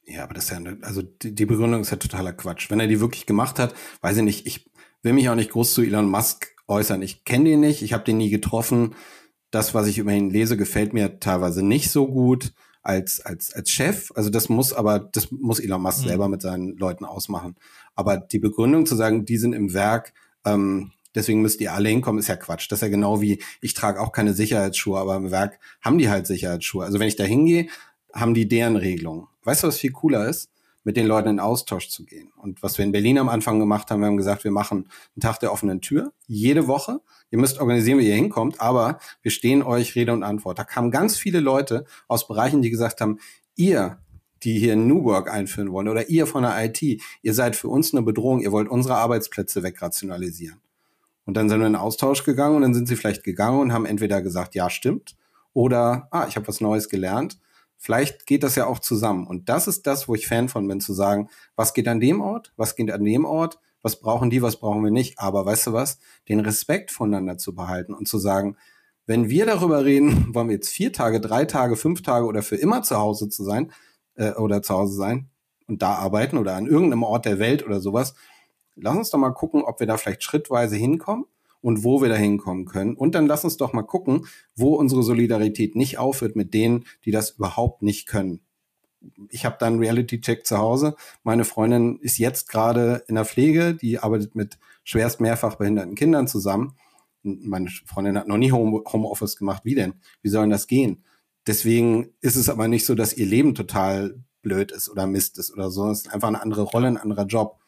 Ja, 0.04 0.24
aber 0.24 0.34
das 0.34 0.44
ist 0.44 0.50
ja, 0.50 0.56
eine, 0.56 0.78
also 0.82 1.02
die, 1.02 1.34
die 1.34 1.46
Begründung 1.46 1.82
ist 1.82 1.90
ja 1.90 1.96
totaler 1.96 2.32
Quatsch. 2.32 2.70
Wenn 2.70 2.80
er 2.80 2.88
die 2.88 3.00
wirklich 3.00 3.26
gemacht 3.26 3.58
hat, 3.58 3.74
weiß 4.00 4.16
ich 4.16 4.22
nicht, 4.24 4.46
ich 4.46 4.70
will 5.02 5.12
mich 5.12 5.28
auch 5.28 5.34
nicht 5.34 5.50
groß 5.50 5.74
zu 5.74 5.82
Elon 5.82 6.10
Musk 6.10 6.48
äußern. 6.66 7.02
Ich 7.02 7.24
kenne 7.24 7.50
den 7.50 7.60
nicht, 7.60 7.82
ich 7.82 7.92
habe 7.92 8.04
den 8.04 8.16
nie 8.16 8.30
getroffen. 8.30 8.94
Das, 9.50 9.74
was 9.74 9.86
ich 9.86 9.98
über 9.98 10.12
ihn 10.12 10.30
lese, 10.30 10.56
gefällt 10.56 10.92
mir 10.92 11.20
teilweise 11.20 11.64
nicht 11.64 11.90
so 11.90 12.08
gut 12.08 12.52
als, 12.82 13.20
als, 13.20 13.52
als 13.52 13.70
Chef. 13.70 14.10
Also 14.14 14.30
das 14.30 14.48
muss 14.48 14.72
aber, 14.72 14.98
das 14.98 15.30
muss 15.30 15.60
Elon 15.60 15.82
Musk 15.82 16.02
mhm. 16.02 16.08
selber 16.08 16.28
mit 16.28 16.42
seinen 16.42 16.76
Leuten 16.76 17.04
ausmachen. 17.04 17.56
Aber 17.94 18.16
die 18.16 18.38
Begründung 18.38 18.86
zu 18.86 18.96
sagen, 18.96 19.24
die 19.24 19.36
sind 19.36 19.52
im 19.52 19.72
Werk, 19.72 20.14
ähm, 20.44 20.92
deswegen 21.14 21.42
müsst 21.42 21.60
ihr 21.60 21.72
alle 21.72 21.88
hinkommen, 21.88 22.18
ist 22.18 22.28
ja 22.28 22.36
Quatsch. 22.36 22.70
Das 22.70 22.78
ist 22.78 22.82
ja 22.82 22.88
genau 22.88 23.20
wie, 23.20 23.42
ich 23.60 23.74
trage 23.74 24.00
auch 24.00 24.12
keine 24.12 24.34
Sicherheitsschuhe, 24.34 24.98
aber 24.98 25.16
im 25.16 25.30
Werk 25.30 25.58
haben 25.80 25.98
die 25.98 26.08
halt 26.08 26.26
Sicherheitsschuhe. 26.26 26.84
Also 26.84 26.98
wenn 26.98 27.08
ich 27.08 27.16
da 27.16 27.24
hingehe, 27.24 27.68
haben 28.12 28.34
die 28.34 28.48
deren 28.48 28.76
Regelung. 28.76 29.28
Weißt 29.44 29.62
du, 29.62 29.68
was 29.68 29.78
viel 29.78 29.92
cooler 29.92 30.28
ist? 30.28 30.50
Mit 30.84 30.96
den 30.96 31.06
Leuten 31.06 31.28
in 31.28 31.40
Austausch 31.40 31.88
zu 31.88 32.04
gehen. 32.04 32.32
Und 32.36 32.62
was 32.62 32.76
wir 32.76 32.84
in 32.84 32.90
Berlin 32.90 33.18
am 33.18 33.28
Anfang 33.28 33.60
gemacht 33.60 33.90
haben, 33.90 34.00
wir 34.00 34.06
haben 34.06 34.16
gesagt, 34.16 34.42
wir 34.42 34.50
machen 34.50 34.88
einen 35.14 35.20
Tag 35.20 35.38
der 35.38 35.52
offenen 35.52 35.80
Tür, 35.80 36.12
jede 36.26 36.66
Woche. 36.66 37.00
Ihr 37.30 37.38
müsst 37.38 37.60
organisieren, 37.60 38.00
wie 38.00 38.08
ihr 38.08 38.16
hinkommt, 38.16 38.60
aber 38.60 38.98
wir 39.22 39.30
stehen 39.30 39.62
euch 39.62 39.94
Rede 39.94 40.12
und 40.12 40.24
Antwort. 40.24 40.58
Da 40.58 40.64
kamen 40.64 40.90
ganz 40.90 41.16
viele 41.16 41.38
Leute 41.38 41.84
aus 42.08 42.26
Bereichen, 42.26 42.62
die 42.62 42.70
gesagt 42.70 43.00
haben, 43.00 43.20
ihr 43.54 43.98
die 44.42 44.58
hier 44.58 44.76
New 44.76 45.04
Work 45.04 45.30
einführen 45.30 45.72
wollen 45.72 45.88
oder 45.88 46.08
ihr 46.08 46.26
von 46.26 46.42
der 46.42 46.64
IT, 46.64 46.82
ihr 46.82 47.34
seid 47.34 47.56
für 47.56 47.68
uns 47.68 47.94
eine 47.94 48.02
Bedrohung, 48.02 48.40
ihr 48.40 48.52
wollt 48.52 48.68
unsere 48.68 48.96
Arbeitsplätze 48.96 49.62
wegrationalisieren. 49.62 50.60
Und 51.24 51.36
dann 51.36 51.48
sind 51.48 51.60
wir 51.60 51.66
in 51.66 51.76
Austausch 51.76 52.24
gegangen 52.24 52.56
und 52.56 52.62
dann 52.62 52.74
sind 52.74 52.88
sie 52.88 52.96
vielleicht 52.96 53.24
gegangen 53.24 53.60
und 53.60 53.72
haben 53.72 53.86
entweder 53.86 54.22
gesagt, 54.22 54.54
ja, 54.54 54.68
stimmt, 54.70 55.16
oder, 55.52 56.08
ah, 56.10 56.26
ich 56.28 56.36
habe 56.36 56.48
was 56.48 56.60
Neues 56.60 56.88
gelernt. 56.88 57.38
Vielleicht 57.76 58.26
geht 58.26 58.42
das 58.42 58.54
ja 58.54 58.66
auch 58.66 58.78
zusammen. 58.78 59.26
Und 59.26 59.48
das 59.48 59.66
ist 59.66 59.86
das, 59.86 60.08
wo 60.08 60.14
ich 60.14 60.26
Fan 60.26 60.48
von 60.48 60.66
bin, 60.66 60.80
zu 60.80 60.94
sagen, 60.94 61.28
was 61.56 61.74
geht 61.74 61.88
an 61.88 62.00
dem 62.00 62.20
Ort, 62.20 62.52
was 62.56 62.76
geht 62.76 62.90
an 62.90 63.04
dem 63.04 63.24
Ort, 63.24 63.58
was 63.82 64.00
brauchen 64.00 64.30
die, 64.30 64.40
was 64.40 64.56
brauchen 64.56 64.84
wir 64.84 64.90
nicht. 64.90 65.18
Aber 65.18 65.44
weißt 65.44 65.68
du 65.68 65.72
was, 65.72 65.98
den 66.28 66.40
Respekt 66.40 66.90
voneinander 66.90 67.38
zu 67.38 67.54
behalten 67.54 67.92
und 67.92 68.08
zu 68.08 68.18
sagen, 68.18 68.56
wenn 69.06 69.28
wir 69.28 69.46
darüber 69.46 69.84
reden, 69.84 70.28
wollen 70.34 70.48
wir 70.48 70.54
jetzt 70.54 70.70
vier 70.70 70.92
Tage, 70.92 71.20
drei 71.20 71.44
Tage, 71.44 71.76
fünf 71.76 72.02
Tage 72.02 72.26
oder 72.26 72.42
für 72.42 72.56
immer 72.56 72.82
zu 72.82 72.96
Hause 72.96 73.28
zu 73.28 73.44
sein 73.44 73.72
äh, 74.14 74.32
oder 74.32 74.62
zu 74.62 74.74
Hause 74.74 74.94
sein 74.94 75.28
und 75.66 75.82
da 75.82 75.94
arbeiten 75.94 76.38
oder 76.38 76.54
an 76.54 76.66
irgendeinem 76.66 77.02
Ort 77.02 77.24
der 77.24 77.38
Welt 77.38 77.64
oder 77.64 77.80
sowas, 77.80 78.14
lass 78.76 78.96
uns 78.96 79.10
doch 79.10 79.18
mal 79.18 79.30
gucken, 79.30 79.62
ob 79.62 79.80
wir 79.80 79.86
da 79.86 79.96
vielleicht 79.96 80.22
schrittweise 80.22 80.76
hinkommen 80.76 81.26
und 81.60 81.84
wo 81.84 82.02
wir 82.02 82.08
da 82.08 82.16
hinkommen 82.16 82.66
können. 82.66 82.94
Und 82.94 83.14
dann 83.14 83.26
lass 83.26 83.44
uns 83.44 83.56
doch 83.56 83.72
mal 83.72 83.82
gucken, 83.82 84.26
wo 84.54 84.74
unsere 84.74 85.02
Solidarität 85.02 85.76
nicht 85.76 85.98
aufhört 85.98 86.36
mit 86.36 86.52
denen, 86.54 86.84
die 87.04 87.10
das 87.10 87.30
überhaupt 87.30 87.82
nicht 87.82 88.06
können. 88.06 88.40
Ich 89.30 89.44
habe 89.44 89.56
da 89.58 89.66
einen 89.66 89.78
Reality-Check 89.78 90.46
zu 90.46 90.58
Hause. 90.58 90.94
Meine 91.24 91.44
Freundin 91.44 91.98
ist 92.00 92.18
jetzt 92.18 92.48
gerade 92.48 93.04
in 93.08 93.16
der 93.16 93.24
Pflege, 93.24 93.74
die 93.74 93.98
arbeitet 93.98 94.34
mit 94.34 94.58
schwerst 94.84 95.20
mehrfach 95.20 95.56
behinderten 95.56 95.94
Kindern 95.94 96.28
zusammen. 96.28 96.76
Meine 97.22 97.68
Freundin 97.86 98.18
hat 98.18 98.28
noch 98.28 98.36
nie 98.36 98.52
Homeoffice 98.52 99.36
gemacht. 99.36 99.64
Wie 99.64 99.74
denn? 99.74 99.94
Wie 100.22 100.28
soll 100.28 100.42
denn 100.42 100.50
das 100.50 100.66
gehen? 100.66 101.04
Deswegen 101.46 102.10
ist 102.20 102.36
es 102.36 102.48
aber 102.48 102.68
nicht 102.68 102.86
so, 102.86 102.94
dass 102.94 103.16
ihr 103.16 103.26
Leben 103.26 103.54
total 103.54 104.22
blöd 104.42 104.70
ist 104.72 104.88
oder 104.88 105.06
Mist 105.06 105.38
ist 105.38 105.52
oder 105.52 105.70
so. 105.70 105.90
Es 105.90 106.02
ist 106.02 106.12
einfach 106.12 106.28
eine 106.28 106.42
andere 106.42 106.62
Rolle, 106.62 106.88
ein 106.88 106.96
anderer 106.96 107.26
Job. 107.26 107.58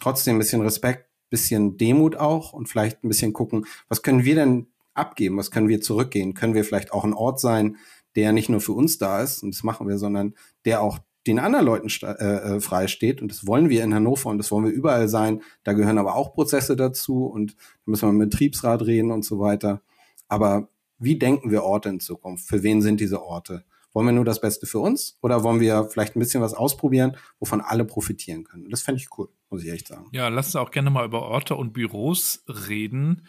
Trotzdem 0.00 0.36
ein 0.36 0.38
bisschen 0.38 0.62
Respekt, 0.62 1.08
bisschen 1.30 1.76
Demut 1.76 2.16
auch 2.16 2.52
und 2.52 2.68
vielleicht 2.68 3.04
ein 3.04 3.08
bisschen 3.08 3.32
gucken, 3.32 3.66
was 3.88 4.02
können 4.02 4.24
wir 4.24 4.34
denn 4.34 4.68
abgeben, 4.94 5.36
was 5.36 5.50
können 5.50 5.68
wir 5.68 5.80
zurückgehen? 5.80 6.34
Können 6.34 6.54
wir 6.54 6.64
vielleicht 6.64 6.92
auch 6.92 7.04
ein 7.04 7.12
Ort 7.12 7.40
sein, 7.40 7.76
der 8.16 8.32
nicht 8.32 8.48
nur 8.48 8.60
für 8.60 8.72
uns 8.72 8.98
da 8.98 9.22
ist, 9.22 9.42
und 9.42 9.54
das 9.54 9.62
machen 9.62 9.88
wir, 9.88 9.98
sondern 9.98 10.34
der 10.64 10.80
auch 10.80 10.98
den 11.26 11.38
anderen 11.38 11.66
Leuten 11.66 11.88
äh, 12.02 12.56
äh, 12.56 12.60
frei 12.60 12.86
steht. 12.86 13.20
Und 13.20 13.30
das 13.30 13.46
wollen 13.46 13.68
wir 13.68 13.84
in 13.84 13.94
Hannover 13.94 14.30
und 14.30 14.38
das 14.38 14.50
wollen 14.50 14.64
wir 14.64 14.72
überall 14.72 15.08
sein. 15.08 15.42
Da 15.62 15.74
gehören 15.74 15.98
aber 15.98 16.16
auch 16.16 16.32
Prozesse 16.32 16.74
dazu 16.74 17.26
und 17.26 17.54
da 17.54 17.90
müssen 17.90 18.08
wir 18.08 18.12
mit 18.12 18.30
Betriebsrat 18.30 18.86
reden 18.86 19.10
und 19.10 19.24
so 19.24 19.38
weiter. 19.38 19.82
Aber 20.28 20.68
wie 20.98 21.18
denken 21.18 21.50
wir 21.50 21.64
Orte 21.64 21.90
in 21.90 22.00
Zukunft? 22.00 22.46
Für 22.46 22.62
wen 22.62 22.82
sind 22.82 23.00
diese 23.00 23.22
Orte? 23.22 23.64
Wollen 23.92 24.06
wir 24.06 24.12
nur 24.12 24.24
das 24.24 24.40
Beste 24.40 24.66
für 24.66 24.80
uns 24.80 25.18
oder 25.22 25.42
wollen 25.42 25.60
wir 25.60 25.84
vielleicht 25.84 26.14
ein 26.14 26.20
bisschen 26.20 26.42
was 26.42 26.54
ausprobieren, 26.54 27.16
wovon 27.38 27.60
alle 27.60 27.84
profitieren 27.84 28.44
können? 28.44 28.68
Das 28.70 28.82
fände 28.82 29.00
ich 29.00 29.08
cool, 29.18 29.28
muss 29.50 29.64
ich 29.64 29.70
echt 29.70 29.88
sagen. 29.88 30.08
Ja, 30.12 30.28
lass 30.28 30.46
uns 30.46 30.56
auch 30.56 30.70
gerne 30.70 30.90
mal 30.90 31.04
über 31.04 31.22
Orte 31.22 31.54
und 31.56 31.72
Büros 31.72 32.44
reden. 32.46 33.26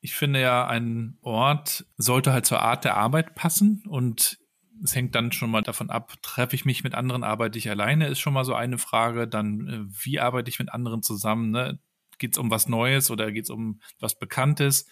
Ich 0.00 0.14
finde 0.14 0.40
ja, 0.40 0.66
ein 0.66 1.18
Ort 1.22 1.84
sollte 1.96 2.32
halt 2.32 2.46
zur 2.46 2.62
Art 2.62 2.84
der 2.84 2.96
Arbeit 2.96 3.34
passen 3.34 3.82
und 3.88 4.38
es 4.84 4.94
hängt 4.94 5.14
dann 5.14 5.32
schon 5.32 5.50
mal 5.50 5.62
davon 5.62 5.90
ab, 5.90 6.14
treffe 6.22 6.54
ich 6.54 6.64
mich 6.64 6.84
mit 6.84 6.94
anderen, 6.94 7.24
arbeite 7.24 7.58
ich 7.58 7.70
alleine, 7.70 8.08
ist 8.08 8.20
schon 8.20 8.34
mal 8.34 8.44
so 8.44 8.54
eine 8.54 8.78
Frage. 8.78 9.26
Dann, 9.26 9.68
äh, 9.68 10.04
wie 10.04 10.20
arbeite 10.20 10.48
ich 10.50 10.58
mit 10.58 10.72
anderen 10.72 11.02
zusammen? 11.02 11.50
Ne? 11.50 11.78
Geht 12.18 12.32
es 12.32 12.38
um 12.38 12.50
was 12.50 12.68
Neues 12.68 13.10
oder 13.10 13.32
geht 13.32 13.44
es 13.44 13.50
um 13.50 13.80
was 14.00 14.18
Bekanntes? 14.18 14.86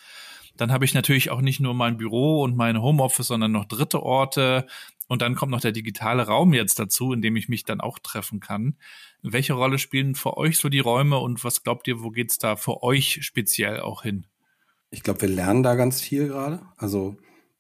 Dann 0.57 0.71
habe 0.71 0.85
ich 0.85 0.95
natürlich 0.95 1.31
auch 1.31 1.41
nicht 1.41 1.61
nur 1.61 1.75
mein 1.75 1.97
Büro 1.97 2.43
und 2.43 2.57
mein 2.57 2.81
Homeoffice, 2.81 3.27
sondern 3.27 3.53
noch 3.53 3.65
dritte 3.65 4.03
Orte. 4.03 4.67
Und 5.09 5.21
dann 5.21 5.35
kommt 5.35 5.51
noch 5.51 5.61
der 5.61 5.73
digitale 5.73 6.27
Raum 6.27 6.55
jetzt 6.55 6.79
dazu, 6.79 7.13
in 7.13 7.23
dem 7.23 7.37
ich 7.37 7.49
mich 7.49 7.65
dann 7.65 7.81
auch 7.81 7.99
treffen 7.99 8.41
kann. 8.41 8.77
Welche 9.23 9.55
Rolle 9.55 9.79
spielen 9.79 10.15
für 10.15 10.37
euch 10.37 10.59
so 10.59 10.69
die 10.69 10.79
Räume 10.79 11.19
und 11.19 11.45
was 11.45 11.63
glaubt 11.63 11.89
ihr, 11.89 12.03
wo 12.03 12.11
geht's 12.11 12.39
da 12.39 12.57
für 12.57 12.83
euch 12.83 13.19
speziell 13.23 13.81
auch 13.81 14.03
hin? 14.03 14.27
Ich 14.91 15.03
glaube, 15.03 15.23
wir 15.23 15.29
lernen 15.29 15.63
da 15.63 15.75
ganz 15.75 16.01
viel 16.01 16.29
gerade. 16.29 16.63
Also 16.77 17.17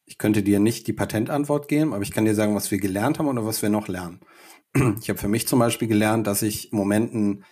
ich 0.06 0.18
könnte 0.18 0.42
dir 0.42 0.60
nicht 0.60 0.86
die 0.86 0.92
Patentantwort 0.92 1.68
geben, 1.68 1.92
aber 1.92 2.02
ich 2.02 2.12
kann 2.12 2.24
dir 2.24 2.34
sagen, 2.34 2.54
was 2.54 2.70
wir 2.70 2.78
gelernt 2.78 3.18
haben 3.18 3.26
oder 3.26 3.44
was 3.44 3.60
wir 3.60 3.70
noch 3.70 3.88
lernen. 3.88 4.20
Ich 5.00 5.08
habe 5.08 5.18
für 5.18 5.28
mich 5.28 5.46
zum 5.46 5.58
Beispiel 5.58 5.88
gelernt, 5.88 6.26
dass 6.26 6.42
ich 6.42 6.72
im 6.72 6.78
Moment 6.78 7.14
einen 7.14 7.44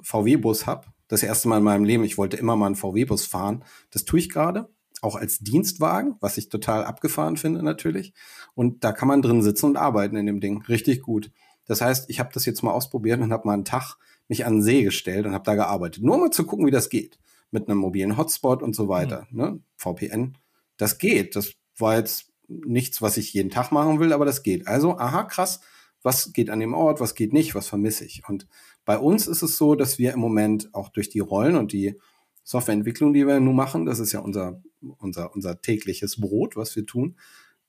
VW-Bus 0.00 0.66
habe. 0.66 0.86
Das 1.08 1.22
erste 1.22 1.48
Mal 1.48 1.58
in 1.58 1.64
meinem 1.64 1.84
Leben. 1.84 2.04
Ich 2.04 2.16
wollte 2.16 2.38
immer 2.38 2.56
mal 2.56 2.66
einen 2.66 2.76
VW-Bus 2.76 3.26
fahren. 3.26 3.64
Das 3.90 4.04
tue 4.04 4.20
ich 4.20 4.30
gerade 4.30 4.70
auch 5.02 5.16
als 5.16 5.40
Dienstwagen, 5.40 6.16
was 6.20 6.38
ich 6.38 6.48
total 6.48 6.84
abgefahren 6.84 7.36
finde 7.36 7.62
natürlich. 7.62 8.14
Und 8.54 8.84
da 8.84 8.92
kann 8.92 9.08
man 9.08 9.20
drin 9.20 9.42
sitzen 9.42 9.66
und 9.66 9.76
arbeiten 9.76 10.16
in 10.16 10.26
dem 10.26 10.40
Ding. 10.40 10.62
Richtig 10.62 11.02
gut. 11.02 11.30
Das 11.66 11.80
heißt, 11.80 12.08
ich 12.08 12.20
habe 12.20 12.30
das 12.32 12.46
jetzt 12.46 12.62
mal 12.62 12.72
ausprobiert 12.72 13.20
und 13.20 13.32
habe 13.32 13.46
mal 13.46 13.54
einen 13.54 13.64
Tag 13.64 13.96
mich 14.28 14.46
an 14.46 14.54
den 14.54 14.62
See 14.62 14.82
gestellt 14.82 15.26
und 15.26 15.34
habe 15.34 15.44
da 15.44 15.54
gearbeitet. 15.54 16.02
Nur 16.02 16.18
mal 16.18 16.30
zu 16.30 16.44
gucken, 16.44 16.66
wie 16.66 16.70
das 16.70 16.88
geht. 16.88 17.18
Mit 17.50 17.68
einem 17.68 17.78
mobilen 17.78 18.16
Hotspot 18.16 18.62
und 18.62 18.74
so 18.74 18.88
weiter. 18.88 19.26
Mhm. 19.30 19.38
Ne? 19.38 19.60
VPN. 19.76 20.38
Das 20.78 20.98
geht. 20.98 21.36
Das 21.36 21.52
war 21.76 21.96
jetzt 21.96 22.32
nichts, 22.48 23.02
was 23.02 23.16
ich 23.16 23.32
jeden 23.32 23.50
Tag 23.50 23.72
machen 23.72 24.00
will, 24.00 24.12
aber 24.12 24.24
das 24.24 24.42
geht. 24.42 24.66
Also, 24.66 24.98
aha, 24.98 25.24
krass. 25.24 25.60
Was 26.02 26.32
geht 26.32 26.50
an 26.50 26.60
dem 26.60 26.74
Ort? 26.74 27.00
Was 27.00 27.14
geht 27.14 27.32
nicht? 27.32 27.54
Was 27.54 27.68
vermisse 27.68 28.04
ich? 28.04 28.22
Und 28.28 28.46
bei 28.84 28.98
uns 28.98 29.26
ist 29.26 29.42
es 29.42 29.56
so, 29.56 29.74
dass 29.74 29.98
wir 29.98 30.12
im 30.12 30.20
Moment 30.20 30.74
auch 30.74 30.88
durch 30.88 31.08
die 31.08 31.20
Rollen 31.20 31.56
und 31.56 31.72
die 31.72 31.98
Softwareentwicklung, 32.42 33.12
die 33.12 33.26
wir 33.26 33.38
nun 33.40 33.54
machen, 33.54 33.86
das 33.86 34.00
ist 34.00 34.12
ja 34.12 34.20
unser, 34.20 34.60
unser, 34.98 35.34
unser 35.34 35.60
tägliches 35.60 36.20
Brot, 36.20 36.56
was 36.56 36.74
wir 36.76 36.86
tun. 36.86 37.16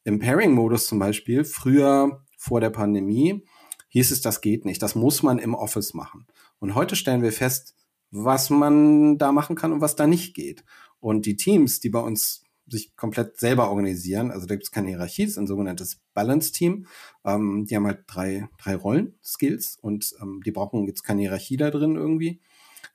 Im 0.03 0.19
Pairing-Modus 0.19 0.87
zum 0.87 0.99
Beispiel, 0.99 1.45
früher 1.45 2.25
vor 2.37 2.59
der 2.59 2.69
Pandemie, 2.69 3.45
hieß 3.89 4.11
es, 4.11 4.21
das 4.21 4.41
geht 4.41 4.65
nicht. 4.65 4.81
Das 4.81 4.95
muss 4.95 5.23
man 5.23 5.39
im 5.39 5.53
Office 5.53 5.93
machen. 5.93 6.25
Und 6.59 6.75
heute 6.75 6.95
stellen 6.95 7.21
wir 7.21 7.31
fest, 7.31 7.75
was 8.11 8.49
man 8.49 9.17
da 9.17 9.31
machen 9.31 9.55
kann 9.55 9.71
und 9.71 9.81
was 9.81 9.95
da 9.95 10.07
nicht 10.07 10.35
geht. 10.35 10.63
Und 10.99 11.25
die 11.25 11.35
Teams, 11.35 11.79
die 11.79 11.89
bei 11.89 11.99
uns 11.99 12.43
sich 12.67 12.95
komplett 12.95 13.39
selber 13.39 13.69
organisieren, 13.69 14.31
also 14.31 14.47
da 14.47 14.55
gibt 14.55 14.65
es 14.65 14.71
keine 14.71 14.87
Hierarchie, 14.87 15.23
das 15.23 15.31
ist 15.33 15.37
ein 15.37 15.47
sogenanntes 15.47 15.99
Balance-Team. 16.13 16.87
Ähm, 17.25 17.65
die 17.65 17.75
haben 17.75 17.85
halt 17.85 18.03
drei, 18.07 18.47
drei 18.57 18.75
Rollen-Skills 18.75 19.77
und 19.81 20.13
ähm, 20.21 20.41
die 20.45 20.51
brauchen 20.51 20.87
jetzt 20.87 21.03
keine 21.03 21.21
Hierarchie 21.21 21.57
da 21.57 21.71
drin 21.71 21.95
irgendwie. 21.95 22.41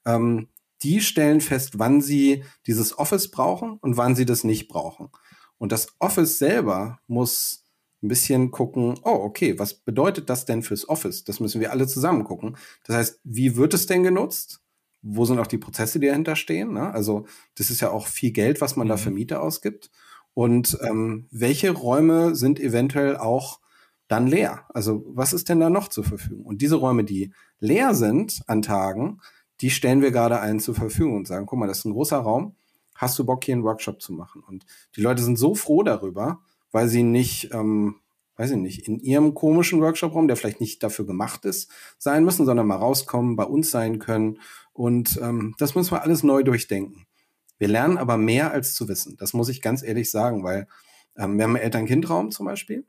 Ähm, 0.04 0.48
die 0.82 1.00
stellen 1.00 1.40
fest, 1.40 1.78
wann 1.78 2.00
sie 2.00 2.44
dieses 2.66 2.98
Office 2.98 3.30
brauchen 3.30 3.78
und 3.80 3.96
wann 3.96 4.14
sie 4.14 4.24
das 4.24 4.44
nicht 4.44 4.68
brauchen. 4.68 5.10
Und 5.58 5.72
das 5.72 5.88
Office 5.98 6.38
selber 6.38 7.00
muss 7.06 7.64
ein 8.02 8.08
bisschen 8.08 8.50
gucken, 8.50 8.94
oh, 9.02 9.10
okay, 9.10 9.58
was 9.58 9.74
bedeutet 9.74 10.30
das 10.30 10.44
denn 10.44 10.62
fürs 10.62 10.88
Office? 10.88 11.24
Das 11.24 11.40
müssen 11.40 11.60
wir 11.60 11.72
alle 11.72 11.86
zusammen 11.86 12.24
gucken. 12.24 12.56
Das 12.84 12.96
heißt, 12.96 13.20
wie 13.24 13.56
wird 13.56 13.74
es 13.74 13.86
denn 13.86 14.04
genutzt? 14.04 14.60
Wo 15.02 15.24
sind 15.24 15.38
auch 15.38 15.46
die 15.46 15.58
Prozesse, 15.58 15.98
die 15.98 16.06
dahinter 16.06 16.36
stehen? 16.36 16.74
Ne? 16.74 16.92
Also, 16.92 17.26
das 17.56 17.70
ist 17.70 17.80
ja 17.80 17.90
auch 17.90 18.06
viel 18.06 18.30
Geld, 18.30 18.60
was 18.60 18.76
man 18.76 18.86
mhm. 18.86 18.90
da 18.90 18.96
für 18.96 19.10
Miete 19.10 19.40
ausgibt. 19.40 19.90
Und 20.34 20.78
ähm, 20.82 21.26
welche 21.32 21.70
Räume 21.70 22.36
sind 22.36 22.60
eventuell 22.60 23.16
auch 23.16 23.60
dann 24.06 24.28
leer? 24.28 24.64
Also, 24.68 25.04
was 25.08 25.32
ist 25.32 25.48
denn 25.48 25.60
da 25.60 25.70
noch 25.70 25.88
zur 25.88 26.04
Verfügung? 26.04 26.44
Und 26.44 26.62
diese 26.62 26.76
Räume, 26.76 27.02
die 27.02 27.32
leer 27.58 27.94
sind 27.94 28.42
an 28.46 28.62
Tagen, 28.62 29.20
die 29.61 29.70
stellen 29.70 30.02
wir 30.02 30.11
gerade 30.11 30.40
allen 30.40 30.61
zur 30.61 30.74
Verfügung 30.74 31.16
und 31.16 31.26
sagen, 31.26 31.46
guck 31.46 31.59
mal, 31.59 31.66
das 31.66 31.78
ist 31.78 31.84
ein 31.84 31.92
großer 31.92 32.18
Raum, 32.18 32.54
hast 32.94 33.18
du 33.18 33.24
Bock, 33.24 33.44
hier 33.44 33.54
einen 33.54 33.64
Workshop 33.64 34.02
zu 34.02 34.12
machen? 34.12 34.42
Und 34.46 34.66
die 34.96 35.00
Leute 35.00 35.22
sind 35.22 35.36
so 35.36 35.54
froh 35.54 35.82
darüber, 35.82 36.40
weil 36.70 36.88
sie 36.88 37.02
nicht, 37.02 37.52
ähm, 37.52 37.96
weiß 38.36 38.52
ich 38.52 38.56
nicht, 38.56 38.86
in 38.86 38.98
ihrem 38.98 39.34
komischen 39.34 39.80
Workshop-Raum, 39.80 40.28
der 40.28 40.36
vielleicht 40.36 40.61
nicht 40.61 40.82
dafür 40.82 41.06
gemacht 41.06 41.44
ist, 41.44 41.70
sein 41.98 42.24
müssen, 42.24 42.46
sondern 42.46 42.66
mal 42.66 42.76
rauskommen, 42.76 43.36
bei 43.36 43.44
uns 43.44 43.70
sein 43.70 43.98
können. 43.98 44.40
Und 44.72 45.18
ähm, 45.22 45.54
das 45.59 45.74
müssen 45.74 45.92
wir 45.92 46.02
alles 46.02 46.22
neu 46.22 46.42
durchdenken. 46.42 47.06
Wir 47.59 47.68
lernen 47.68 47.98
aber 47.98 48.16
mehr 48.16 48.52
als 48.52 48.74
zu 48.74 48.88
wissen. 48.88 49.16
Das 49.16 49.32
muss 49.32 49.48
ich 49.48 49.61
ganz 49.61 49.82
ehrlich 49.82 50.11
sagen, 50.11 50.44
weil 50.44 50.68
ähm, 51.16 51.36
wir 51.36 51.44
haben 51.44 51.56
einen 51.56 51.64
Eltern-Kind-Raum 51.64 52.30
zum 52.30 52.46
Beispiel. 52.46 52.84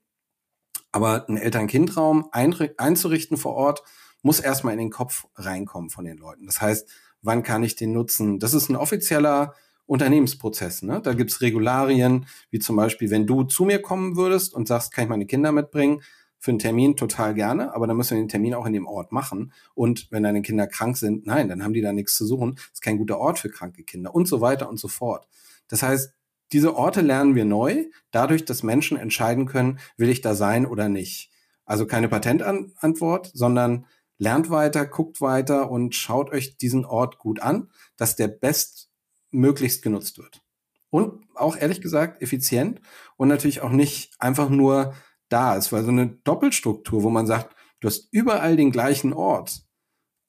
Aber 0.91 1.27
einen 1.27 1.37
Eltern-Kind-Raum 1.37 2.29
einzurichten 2.31 3.37
vor 3.37 3.53
Ort, 3.53 3.83
muss 4.21 4.39
erstmal 4.39 4.73
in 4.73 4.79
den 4.79 4.89
Kopf 4.89 5.27
reinkommen 5.35 5.89
von 5.89 6.05
den 6.05 6.17
Leuten. 6.17 6.45
Das 6.45 6.61
heißt, 6.61 6.89
wann 7.21 7.43
kann 7.43 7.63
ich 7.63 7.75
den 7.75 7.91
nutzen? 7.91 8.39
Das 8.39 8.53
ist 8.53 8.69
ein 8.69 8.75
offizieller 8.75 9.53
Unternehmensprozess. 9.85 10.83
Ne? 10.83 11.01
Da 11.01 11.13
gibt's 11.13 11.41
Regularien, 11.41 12.27
wie 12.51 12.59
zum 12.59 12.75
Beispiel, 12.75 13.09
wenn 13.09 13.25
du 13.25 13.43
zu 13.43 13.65
mir 13.65 13.81
kommen 13.81 14.15
würdest 14.15 14.53
und 14.53 14.67
sagst, 14.67 14.93
kann 14.93 15.05
ich 15.05 15.09
meine 15.09 15.25
Kinder 15.25 15.51
mitbringen? 15.51 16.01
Für 16.41 16.51
einen 16.51 16.59
Termin 16.59 16.95
total 16.95 17.33
gerne, 17.33 17.75
aber 17.75 17.85
dann 17.85 17.97
müssen 17.97 18.15
wir 18.15 18.23
den 18.23 18.29
Termin 18.29 18.53
auch 18.53 18.65
in 18.65 18.71
dem 18.71 18.87
Ort 18.87 19.11
machen. 19.11 19.51
Und 19.73 20.07
wenn 20.09 20.23
deine 20.23 20.41
Kinder 20.41 20.67
krank 20.67 20.95
sind, 20.95 21.25
nein, 21.25 21.49
dann 21.49 21.63
haben 21.63 21.73
die 21.73 21.81
da 21.81 21.91
nichts 21.91 22.15
zu 22.15 22.25
suchen. 22.25 22.55
Das 22.55 22.65
ist 22.75 22.81
kein 22.81 22.97
guter 22.97 23.17
Ort 23.17 23.39
für 23.39 23.49
kranke 23.49 23.83
Kinder 23.83 24.15
und 24.15 24.25
so 24.25 24.39
weiter 24.39 24.69
und 24.69 24.79
so 24.79 24.87
fort. 24.87 25.27
Das 25.67 25.83
heißt, 25.83 26.13
diese 26.51 26.75
Orte 26.75 27.01
lernen 27.01 27.35
wir 27.35 27.45
neu, 27.45 27.85
dadurch, 28.11 28.45
dass 28.45 28.63
Menschen 28.63 28.97
entscheiden 28.97 29.47
können, 29.47 29.79
will 29.97 30.09
ich 30.09 30.21
da 30.21 30.33
sein 30.33 30.65
oder 30.65 30.87
nicht. 30.87 31.31
Also 31.65 31.85
keine 31.85 32.09
Patentantwort, 32.09 33.31
sondern 33.33 33.85
lernt 34.19 34.51
weiter, 34.51 34.85
guckt 34.85 35.21
weiter 35.21 35.71
und 35.71 35.95
schaut 35.95 36.29
euch 36.29 36.57
diesen 36.57 36.85
Ort 36.85 37.17
gut 37.17 37.41
an, 37.41 37.71
dass 37.97 38.15
der 38.15 38.27
bestmöglichst 38.27 39.81
genutzt 39.81 40.19
wird. 40.19 40.43
Und 40.91 41.25
auch 41.35 41.55
ehrlich 41.55 41.81
gesagt 41.81 42.21
effizient 42.21 42.81
und 43.17 43.29
natürlich 43.29 43.61
auch 43.61 43.71
nicht 43.71 44.13
einfach 44.19 44.49
nur 44.49 44.93
da 45.29 45.55
ist, 45.55 45.71
weil 45.71 45.83
so 45.83 45.89
eine 45.89 46.07
Doppelstruktur, 46.23 47.03
wo 47.03 47.09
man 47.09 47.27
sagt, 47.27 47.55
du 47.79 47.87
hast 47.87 48.09
überall 48.11 48.57
den 48.57 48.71
gleichen 48.71 49.13
Ort. 49.13 49.63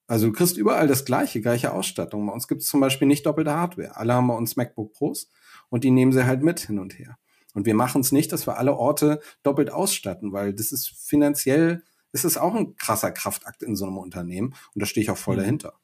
Also 0.07 0.26
du 0.26 0.32
kriegst 0.32 0.57
überall 0.57 0.86
das 0.86 1.05
gleiche, 1.05 1.41
gleiche 1.41 1.72
Ausstattung. 1.72 2.26
Bei 2.26 2.32
uns 2.32 2.49
gibt 2.49 2.62
es 2.62 2.68
zum 2.68 2.80
Beispiel 2.80 3.09
nicht 3.09 3.26
doppelte 3.26 3.55
Hardware. 3.55 3.97
Alle 3.97 4.14
haben 4.14 4.28
bei 4.28 4.34
uns 4.34 4.57
MacBook 4.57 4.93
Pros 4.93 5.30
und 5.68 5.84
die 5.84 5.91
nehmen 5.91 6.12
sie 6.12 6.26
halt 6.26 6.43
mit 6.43 6.61
hin 6.61 6.78
und 6.78 6.99
her. 6.99 7.16
Und 7.55 7.66
wir 7.66 7.74
machen 7.74 8.03
es 8.03 8.12
nicht, 8.12 8.32
dass 8.32 8.47
wir 8.47 8.59
alle 8.59 8.76
Orte 8.76 9.20
doppelt 9.43 9.70
ausstatten, 9.70 10.32
weil 10.32 10.53
das 10.53 10.72
ist 10.72 10.88
finanziell 10.88 11.82
ist 12.12 12.24
es 12.24 12.36
auch 12.36 12.54
ein 12.54 12.76
krasser 12.76 13.12
Kraftakt 13.12 13.62
in 13.62 13.76
so 13.76 13.86
einem 13.86 13.98
Unternehmen 13.98 14.54
und 14.74 14.82
da 14.82 14.86
stehe 14.86 15.02
ich 15.02 15.11
auch 15.11 15.18
voll 15.18 15.36
mhm. 15.36 15.40
dahinter. 15.40 15.74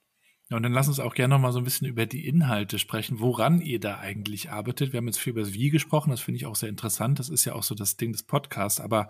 Ja, 0.48 0.56
und 0.56 0.62
dann 0.62 0.72
lass 0.72 0.86
uns 0.86 1.00
auch 1.00 1.14
gerne 1.14 1.34
noch 1.34 1.40
mal 1.40 1.50
so 1.50 1.58
ein 1.58 1.64
bisschen 1.64 1.88
über 1.88 2.06
die 2.06 2.26
Inhalte 2.26 2.78
sprechen, 2.78 3.18
woran 3.18 3.60
ihr 3.60 3.80
da 3.80 3.98
eigentlich 3.98 4.50
arbeitet. 4.50 4.92
Wir 4.92 4.98
haben 4.98 5.08
jetzt 5.08 5.18
viel 5.18 5.32
über 5.32 5.40
das 5.40 5.54
Wie 5.54 5.70
gesprochen, 5.70 6.10
das 6.10 6.20
finde 6.20 6.36
ich 6.36 6.46
auch 6.46 6.54
sehr 6.54 6.68
interessant. 6.68 7.18
Das 7.18 7.28
ist 7.28 7.44
ja 7.44 7.54
auch 7.54 7.64
so 7.64 7.74
das 7.74 7.96
Ding 7.96 8.12
des 8.12 8.22
Podcasts, 8.22 8.80
aber 8.80 9.08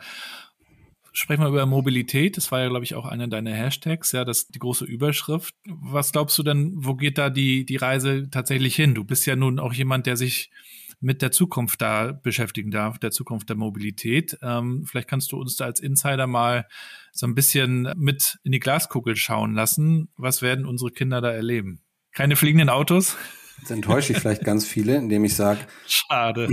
sprechen 1.12 1.42
wir 1.42 1.48
über 1.48 1.66
Mobilität. 1.66 2.38
Das 2.38 2.52
war 2.52 2.60
ja, 2.60 2.68
glaube 2.68 2.84
ich, 2.84 2.94
auch 2.94 3.04
einer 3.04 3.28
deiner 3.28 3.52
Hashtags, 3.52 4.12
ja, 4.12 4.24
das 4.24 4.48
die 4.48 4.58
große 4.58 4.86
Überschrift. 4.86 5.54
Was 5.66 6.12
glaubst 6.12 6.38
du 6.38 6.42
denn, 6.42 6.72
wo 6.76 6.94
geht 6.94 7.18
da 7.18 7.28
die, 7.28 7.66
die 7.66 7.76
Reise 7.76 8.30
tatsächlich 8.30 8.74
hin? 8.74 8.94
Du 8.94 9.04
bist 9.04 9.26
ja 9.26 9.36
nun 9.36 9.58
auch 9.58 9.74
jemand, 9.74 10.06
der 10.06 10.16
sich 10.16 10.50
mit 11.01 11.22
der 11.22 11.30
Zukunft 11.30 11.82
da 11.82 12.12
beschäftigen 12.12 12.70
darf, 12.70 12.99
der 12.99 13.11
Zukunft 13.11 13.49
der 13.49 13.57
Mobilität. 13.57 14.38
Ähm, 14.42 14.84
vielleicht 14.86 15.09
kannst 15.09 15.32
du 15.32 15.38
uns 15.38 15.57
da 15.57 15.66
als 15.66 15.80
Insider 15.80 16.26
mal 16.26 16.66
so 17.12 17.26
ein 17.26 17.34
bisschen 17.34 17.92
mit 17.97 18.38
in 18.44 18.53
die 18.53 18.61
Glaskugel 18.61 19.16
schauen 19.16 19.55
lassen. 19.55 20.09
Was 20.16 20.42
werden 20.42 20.66
unsere 20.66 20.90
Kinder 20.90 21.20
da 21.20 21.30
erleben? 21.30 21.80
Keine 22.12 22.36
fliegenden 22.36 22.70
Autos? 22.70 23.16
Jetzt 23.59 23.70
enttäusche 23.70 24.12
ich 24.12 24.18
vielleicht 24.18 24.44
ganz 24.44 24.66
viele, 24.66 24.97
indem 24.97 25.24
ich 25.24 25.34
sage. 25.34 25.61
Schade. 25.86 26.49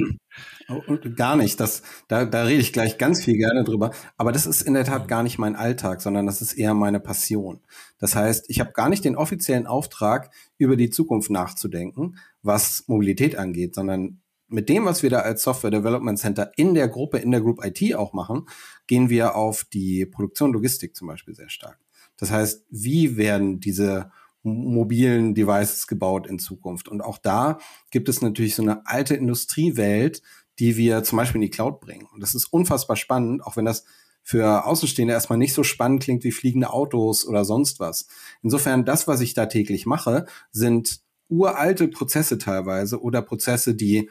Oh, 0.70 0.82
gar 1.16 1.36
nicht. 1.36 1.60
Das, 1.60 1.84
da, 2.08 2.24
da 2.26 2.44
rede 2.44 2.62
ich 2.62 2.72
gleich 2.72 2.98
ganz 2.98 3.24
viel 3.24 3.38
gerne 3.38 3.64
drüber. 3.64 3.91
Aber 4.18 4.32
das 4.32 4.46
ist 4.46 4.62
in 4.62 4.74
der 4.74 4.86
Tat 4.86 5.08
gar 5.08 5.22
nicht 5.22 5.38
mein 5.38 5.56
Alltag, 5.56 6.02
sondern 6.02 6.26
das 6.26 6.41
ist 6.41 6.54
eher 6.54 6.74
meine 6.74 7.02
Passion. 7.02 7.62
Das 8.00 8.16
heißt, 8.16 8.46
ich 8.50 8.60
habe 8.62 8.72
gar 8.72 8.88
nicht 8.89 9.04
den 9.04 9.18
offiziellen 9.18 9.68
Auftrag, 9.68 10.32
über 10.58 10.78
die 10.78 10.89
Zukunft 10.89 11.30
nachzudenken, 11.30 12.18
was 12.41 12.86
Mobilität 12.88 13.36
angeht, 13.36 13.76
sondern 13.76 14.22
mit 14.54 14.70
dem, 14.70 14.86
was 14.86 15.01
wir 15.01 15.10
da 15.10 15.20
als 15.20 15.43
Software 15.43 15.72
Development 15.72 16.18
Center 16.20 16.51
in 16.56 16.76
der 16.76 16.88
Gruppe, 16.88 17.18
in 17.18 17.32
der 17.32 17.41
Group 17.41 17.66
IT 17.66 17.95
auch 17.95 18.14
machen, 18.14 18.45
gehen 18.86 19.10
wir 19.10 19.36
auf 19.36 19.64
die 19.64 20.06
Produktion 20.06 20.54
Logistik 20.54 20.95
zum 20.95 21.08
Beispiel 21.08 21.34
sehr 21.34 21.49
stark. 21.49 21.80
Das 22.18 22.30
heißt, 22.30 22.66
wie 22.70 23.18
werden 23.18 23.60
diese 23.60 24.12
mobilen 24.43 25.34
Devices 25.34 25.88
gebaut 25.88 26.28
in 26.28 26.38
Zukunft? 26.38 26.88
Und 26.88 27.01
auch 27.01 27.18
da 27.18 27.58
gibt 27.89 28.10
es 28.10 28.22
natürlich 28.22 28.56
so 28.56 28.62
eine 28.62 28.86
alte 28.86 29.16
Industriewelt, 29.16 30.22
die 30.60 30.78
wir 30.78 31.04
zum 31.04 31.18
Beispiel 31.18 31.41
in 31.41 31.47
die 31.47 31.49
Cloud 31.49 31.80
bringen. 31.80 32.08
Und 32.14 32.22
das 32.22 32.36
ist 32.36 32.45
unfassbar 32.45 32.95
spannend, 32.95 33.43
auch 33.43 33.58
wenn 33.58 33.66
das 33.66 33.86
für 34.22 34.66
Außenstehende 34.66 35.16
erstmal 35.16 35.39
nicht 35.39 35.54
so 35.54 35.64
spannend 35.64 36.04
klingt 36.04 36.24
wie 36.24 36.32
fliegende 36.32 36.72
Autos 36.72 37.26
oder 37.26 37.43
sonst 37.43 37.80
was. 37.80 38.08
Insofern, 38.43 38.86
das, 38.86 39.08
was 39.08 39.20
ich 39.22 39.34
da 39.34 39.47
täglich 39.47 39.88
mache, 39.88 40.28
sind 40.51 41.01
uralte 41.28 41.88
Prozesse 41.88 42.38
teilweise 42.38 43.01
oder 43.01 43.24
Prozesse, 43.24 43.74
die 43.74 44.10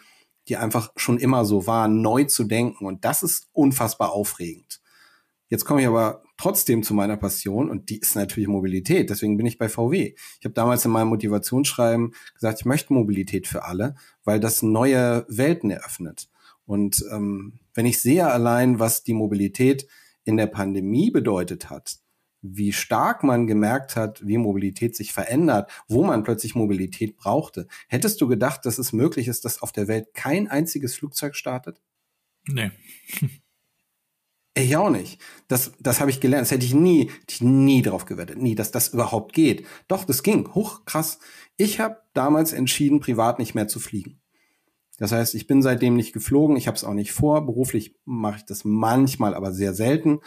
die 0.49 0.57
einfach 0.57 0.93
schon 0.97 1.19
immer 1.19 1.45
so 1.45 1.67
waren, 1.67 2.03
neu 2.03 2.25
zu 2.25 2.45
denken. 2.45 2.85
Und 2.85 3.05
das 3.05 3.23
ist 3.23 3.49
unfassbar 3.53 4.13
aufregend. 4.13 4.81
Jetzt 5.49 5.65
komme 5.65 5.83
ich 5.83 5.87
aber 5.87 6.23
trotzdem 6.39 6.83
zu 6.83 6.95
meiner 6.95 7.17
Passion 7.17 7.71
und 7.71 7.91
die 7.91 7.99
ist 7.99 8.17
natürlich 8.17 8.49
Mobilität. 8.49 9.11
Deswegen 9.11 9.37
bin 9.37 9.47
ich 9.47 9.59
bei 9.59 9.69
VW. 9.69 10.15
Ich 10.41 10.45
habe 10.45 10.55
damals 10.55 10.85
in 10.85 10.91
meinem 10.91 11.09
Motivationsschreiben 11.09 12.15
gesagt, 12.35 12.61
ich 12.61 12.65
möchte 12.65 12.95
Mobilität 12.95 13.47
für 13.47 13.65
alle, 13.65 13.95
weil 14.25 14.41
das 14.41 14.63
neue 14.63 15.27
Welten 15.29 15.71
eröffnet. 15.71 16.31
Und 16.65 17.05
ähm, 17.13 17.61
wenn 17.75 17.87
ich 17.87 18.01
sehe 18.01 18.27
allein, 18.27 18.79
was 18.79 19.03
die 19.03 19.13
Mobilität 19.13 19.87
in 20.25 20.37
der 20.37 20.47
Pandemie 20.47 21.11
bedeutet 21.11 21.71
hat, 21.71 21.99
wie 22.43 22.73
stark 22.73 23.23
man 23.23 23.47
gemerkt 23.47 23.95
hat, 23.95 24.27
wie 24.27 24.37
Mobilität 24.37 24.97
sich 24.97 25.13
verändert, 25.13 25.71
wo 25.89 26.03
man 26.03 26.25
plötzlich 26.25 26.57
Mobilität 26.57 27.17
brauchte. 27.17 27.69
Hättest 27.89 28.21
du 28.21 28.27
gedacht, 28.27 28.67
dass 28.67 28.79
es 28.79 28.93
möglich 28.93 29.29
ist, 29.29 29.45
dass 29.45 29.63
auf 29.63 29.73
der 29.73 29.87
Welt 29.89 30.13
kein 30.13 30.49
einziges 30.49 30.95
Flugzeug 30.97 31.37
startet? 31.37 31.81
Nee. 32.47 32.73
Ich 34.55 34.77
auch 34.77 34.91
nicht. 34.91 35.19
Das, 35.49 35.73
das 35.81 36.01
habe 36.01 36.11
ich 36.11 36.21
gelernt. 36.21 36.43
Das 36.43 36.51
hätte 36.51 36.67
ich 36.67 36.75
nie, 36.75 37.09
hätte 37.09 37.31
ich 37.31 37.41
nie 37.41 37.81
drauf 37.81 38.05
gewettet. 38.05 38.37
Nie, 38.37 38.55
dass 38.55 38.71
das 38.71 38.89
überhaupt 38.89 39.33
geht. 39.33 39.65
Doch, 39.89 40.05
das 40.05 40.23
ging. 40.23 40.47
Hoch, 40.55 40.85
krass. 40.85 41.21
Ich 41.57 41.81
habe 41.81 42.03
damals 42.13 42.53
entschieden, 42.53 43.01
privat 43.01 43.39
nicht 43.39 43.55
mehr 43.55 43.67
zu 43.67 43.81
fliegen. 43.81 44.21
Das 44.99 45.11
heißt, 45.11 45.35
ich 45.37 45.47
bin 45.47 45.63
seitdem 45.63 45.97
nicht 45.97 46.13
geflogen. 46.13 46.57
Ich 46.57 46.67
habe 46.67 46.77
es 46.77 46.85
auch 46.85 46.93
nicht 46.93 47.13
vor. 47.13 47.47
Beruflich 47.47 47.97
mache 48.05 48.37
ich 48.37 48.45
das 48.45 48.67
manchmal, 48.67 49.35
aber 49.35 49.55
sehr 49.55 49.73
selten 49.73 50.21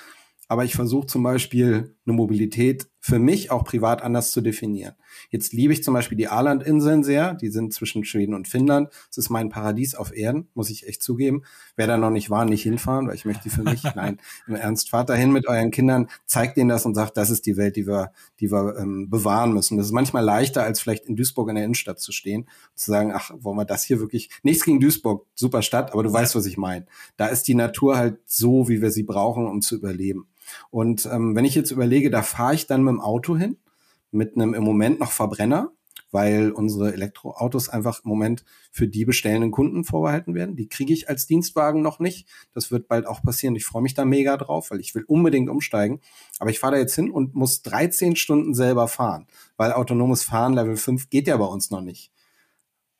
aber 0.47 0.65
ich 0.65 0.75
versuche 0.75 1.07
zum 1.07 1.23
Beispiel 1.23 1.95
eine 2.05 2.15
Mobilität 2.15 2.87
für 3.05 3.19
mich 3.19 3.51
auch 3.51 3.63
privat 3.63 4.01
anders 4.01 4.31
zu 4.31 4.41
definieren. 4.41 4.95
Jetzt 5.29 5.53
liebe 5.53 5.73
ich 5.73 5.83
zum 5.83 5.93
Beispiel 5.93 6.17
die 6.17 6.27
Arlandinseln 6.27 7.03
sehr, 7.03 7.35
die 7.35 7.49
sind 7.49 7.71
zwischen 7.71 8.03
Schweden 8.03 8.33
und 8.33 8.47
Finnland. 8.47 8.89
Es 9.11 9.19
ist 9.19 9.29
mein 9.29 9.49
Paradies 9.49 9.93
auf 9.93 10.11
Erden, 10.11 10.47
muss 10.55 10.71
ich 10.71 10.87
echt 10.87 11.03
zugeben. 11.03 11.43
Wer 11.75 11.85
da 11.85 11.97
noch 11.97 12.09
nicht 12.09 12.31
war, 12.31 12.45
nicht 12.45 12.63
hinfahren, 12.63 13.07
weil 13.07 13.13
ich 13.13 13.25
möchte 13.25 13.43
die 13.43 13.51
für 13.51 13.61
mich. 13.61 13.83
Nein, 13.95 14.19
im 14.47 14.55
Ernst, 14.55 14.89
fahrt 14.89 15.09
dahin 15.09 15.31
mit 15.31 15.47
euren 15.47 15.69
Kindern, 15.69 16.07
zeigt 16.25 16.57
denen 16.57 16.69
das 16.69 16.85
und 16.87 16.95
sagt, 16.95 17.15
das 17.15 17.29
ist 17.29 17.45
die 17.45 17.57
Welt, 17.57 17.75
die 17.75 17.85
wir, 17.85 18.11
die 18.39 18.51
wir 18.51 18.75
ähm, 18.79 19.07
bewahren 19.07 19.53
müssen. 19.53 19.77
Das 19.77 19.85
ist 19.85 19.93
manchmal 19.93 20.23
leichter, 20.23 20.63
als 20.63 20.79
vielleicht 20.79 21.05
in 21.05 21.15
Duisburg 21.15 21.49
in 21.49 21.55
der 21.55 21.65
Innenstadt 21.65 21.99
zu 21.99 22.11
stehen, 22.11 22.49
zu 22.73 22.89
sagen, 22.89 23.11
ach, 23.13 23.29
wollen 23.37 23.57
wir 23.57 23.65
das 23.65 23.83
hier 23.83 23.99
wirklich, 23.99 24.31
nichts 24.41 24.65
gegen 24.65 24.79
Duisburg, 24.79 25.27
super 25.35 25.61
Stadt, 25.61 25.93
aber 25.93 26.01
du 26.01 26.11
weißt, 26.11 26.35
was 26.35 26.47
ich 26.47 26.57
meine. 26.57 26.87
Da 27.17 27.27
ist 27.27 27.47
die 27.47 27.55
Natur 27.55 27.97
halt 27.97 28.17
so, 28.25 28.67
wie 28.67 28.81
wir 28.81 28.89
sie 28.89 29.03
brauchen, 29.03 29.45
um 29.45 29.61
zu 29.61 29.75
überleben. 29.75 30.27
Und 30.69 31.07
ähm, 31.11 31.35
wenn 31.35 31.45
ich 31.45 31.55
jetzt 31.55 31.71
überlege, 31.71 32.09
da 32.09 32.21
fahre 32.21 32.55
ich 32.55 32.67
dann 32.67 32.83
mit 32.83 32.93
dem 32.93 33.01
Auto 33.01 33.35
hin, 33.37 33.57
mit 34.11 34.35
einem 34.35 34.53
im 34.53 34.63
Moment 34.63 34.99
noch 34.99 35.11
Verbrenner, 35.11 35.71
weil 36.11 36.51
unsere 36.51 36.93
Elektroautos 36.93 37.67
einfach 37.67 38.03
im 38.05 38.09
Moment 38.09 38.45
für 38.71 38.87
die 38.87 39.03
bestellenden 39.03 39.51
Kunden 39.51 39.83
vorbehalten 39.83 40.33
werden. 40.33 40.55
Die 40.55 40.69
kriege 40.69 40.93
ich 40.93 41.09
als 41.09 41.27
Dienstwagen 41.27 41.81
noch 41.81 41.99
nicht. 41.99 42.27
Das 42.53 42.71
wird 42.71 42.87
bald 42.87 43.05
auch 43.05 43.21
passieren. 43.21 43.55
Ich 43.57 43.65
freue 43.65 43.81
mich 43.81 43.95
da 43.95 44.05
mega 44.05 44.37
drauf, 44.37 44.71
weil 44.71 44.79
ich 44.79 44.95
will 44.95 45.03
unbedingt 45.03 45.49
umsteigen. 45.49 45.99
Aber 46.39 46.49
ich 46.49 46.59
fahre 46.59 46.75
da 46.75 46.79
jetzt 46.79 46.95
hin 46.95 47.11
und 47.11 47.35
muss 47.35 47.63
13 47.63 48.15
Stunden 48.15 48.53
selber 48.53 48.87
fahren, 48.87 49.27
weil 49.57 49.73
autonomes 49.73 50.23
Fahren 50.23 50.53
Level 50.53 50.77
5 50.77 51.09
geht 51.09 51.27
ja 51.27 51.35
bei 51.35 51.45
uns 51.45 51.69
noch 51.69 51.81
nicht. 51.81 52.11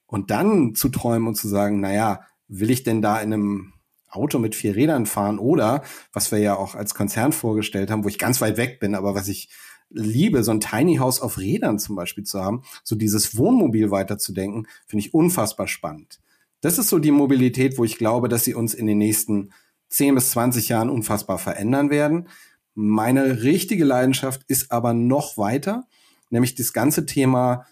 Und 0.08 0.30
dann 0.30 0.76
zu 0.76 0.89
träumen 0.89 1.30
und 1.30 1.36
zu 1.36 1.48
sagen, 1.48 1.80
naja, 1.80 2.22
will 2.48 2.70
ich 2.70 2.84
denn 2.84 3.02
da 3.02 3.20
in 3.20 3.34
einem 3.34 3.74
Auto 4.16 4.39
mit 4.39 4.55
vier 4.55 4.76
Rädern 4.76 5.05
fahren 5.05 5.39
oder, 5.39 5.84
was 6.13 6.32
wir 6.32 6.39
ja 6.39 6.55
auch 6.55 6.76
als 6.76 6.93
Konzern 6.93 7.32
vorgestellt 7.32 7.91
haben, 7.91 8.03
wo 8.03 8.07
ich 8.07 8.20
ganz 8.20 8.41
weit 8.41 8.57
weg 8.57 8.80
bin, 8.80 8.95
aber 8.95 9.16
was 9.16 9.28
ich 9.28 9.49
liebe, 9.89 10.43
so 10.43 10.51
ein 10.51 10.59
Tiny 10.59 10.97
House 10.97 11.22
auf 11.22 11.38
Rädern 11.38 11.80
zum 11.80 11.95
Beispiel 11.95 12.24
zu 12.24 12.41
haben, 12.41 12.63
so 12.84 12.95
dieses 12.95 13.38
Wohnmobil 13.38 13.91
weiterzudenken, 13.91 14.68
finde 14.88 15.05
ich 15.05 15.13
unfassbar 15.13 15.68
spannend. 15.68 16.20
Das 16.61 16.78
ist 16.78 16.89
so 16.89 16.99
die 16.99 17.11
Mobilität, 17.11 17.78
wo 17.78 17.84
ich 17.84 17.97
glaube, 17.97 18.28
dass 18.28 18.43
sie 18.43 18.55
uns 18.55 18.74
in 18.74 18.88
den 18.88 18.97
nächsten 18.97 19.51
10 19.89 20.16
bis 20.16 20.32
20 20.32 20.70
Jahren 20.70 20.89
unfassbar 20.89 21.38
verändern 21.38 21.89
werden. 21.89 22.28
Meine 22.74 23.43
richtige 23.43 23.86
Leidenschaft 23.86 24.41
ist 24.47 24.72
aber 24.72 24.93
noch 24.93 25.38
weiter, 25.38 25.88
nämlich 26.30 26.55
das 26.55 26.74
ganze 26.74 27.05
Thema, 27.05 27.66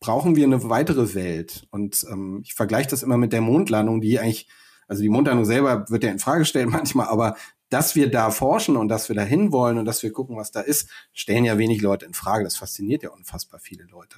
brauchen 0.00 0.36
wir 0.36 0.44
eine 0.44 0.68
weitere 0.68 1.14
Welt? 1.14 1.66
Und 1.70 2.04
ähm, 2.10 2.40
ich 2.44 2.54
vergleiche 2.54 2.90
das 2.90 3.02
immer 3.02 3.16
mit 3.16 3.32
der 3.32 3.40
Mondlandung, 3.40 4.00
die 4.00 4.18
eigentlich 4.18 4.48
also 4.88 5.02
die 5.02 5.08
Mondlandung 5.08 5.44
selber 5.44 5.84
wird 5.88 6.04
ja 6.04 6.10
in 6.10 6.18
Frage 6.18 6.40
gestellt 6.40 6.68
manchmal, 6.70 7.06
aber 7.08 7.36
dass 7.72 7.94
wir 7.94 8.10
da 8.10 8.30
forschen 8.30 8.76
und 8.76 8.88
dass 8.88 9.08
wir 9.08 9.16
da 9.16 9.22
hinwollen 9.22 9.78
und 9.78 9.86
dass 9.86 10.02
wir 10.02 10.12
gucken, 10.12 10.36
was 10.36 10.50
da 10.50 10.60
ist, 10.60 10.90
stellen 11.14 11.44
ja 11.44 11.56
wenig 11.56 11.80
Leute 11.80 12.04
in 12.04 12.12
Frage. 12.12 12.44
Das 12.44 12.56
fasziniert 12.56 13.02
ja 13.02 13.10
unfassbar 13.10 13.60
viele 13.60 13.84
Leute. 13.84 14.16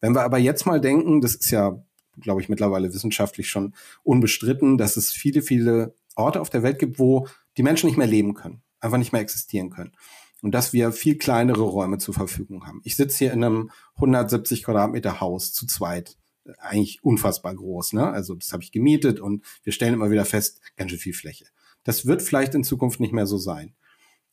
Wenn 0.00 0.14
wir 0.14 0.22
aber 0.22 0.38
jetzt 0.38 0.64
mal 0.64 0.80
denken, 0.80 1.20
das 1.20 1.34
ist 1.34 1.50
ja, 1.50 1.78
glaube 2.18 2.40
ich, 2.40 2.48
mittlerweile 2.48 2.94
wissenschaftlich 2.94 3.50
schon 3.50 3.74
unbestritten, 4.04 4.78
dass 4.78 4.96
es 4.96 5.12
viele, 5.12 5.42
viele 5.42 5.94
Orte 6.16 6.40
auf 6.40 6.48
der 6.48 6.62
Welt 6.62 6.78
gibt, 6.78 6.98
wo 6.98 7.28
die 7.58 7.62
Menschen 7.62 7.88
nicht 7.88 7.98
mehr 7.98 8.06
leben 8.06 8.32
können, 8.32 8.62
einfach 8.80 8.98
nicht 8.98 9.12
mehr 9.12 9.20
existieren 9.20 9.68
können. 9.68 9.92
Und 10.40 10.52
dass 10.52 10.72
wir 10.72 10.92
viel 10.92 11.18
kleinere 11.18 11.62
Räume 11.62 11.98
zur 11.98 12.14
Verfügung 12.14 12.66
haben. 12.66 12.80
Ich 12.84 12.96
sitze 12.96 13.18
hier 13.18 13.32
in 13.32 13.44
einem 13.44 13.70
170 13.96 14.64
Quadratmeter 14.64 15.20
Haus 15.20 15.52
zu 15.52 15.66
zweit 15.66 16.16
eigentlich 16.58 17.02
unfassbar 17.02 17.54
groß. 17.54 17.94
Ne? 17.94 18.06
Also 18.06 18.34
das 18.34 18.52
habe 18.52 18.62
ich 18.62 18.72
gemietet 18.72 19.20
und 19.20 19.44
wir 19.62 19.72
stellen 19.72 19.94
immer 19.94 20.10
wieder 20.10 20.24
fest, 20.24 20.60
ganz 20.76 20.90
schön 20.90 21.00
viel 21.00 21.14
Fläche. 21.14 21.46
Das 21.84 22.06
wird 22.06 22.22
vielleicht 22.22 22.54
in 22.54 22.64
Zukunft 22.64 23.00
nicht 23.00 23.12
mehr 23.12 23.26
so 23.26 23.38
sein. 23.38 23.74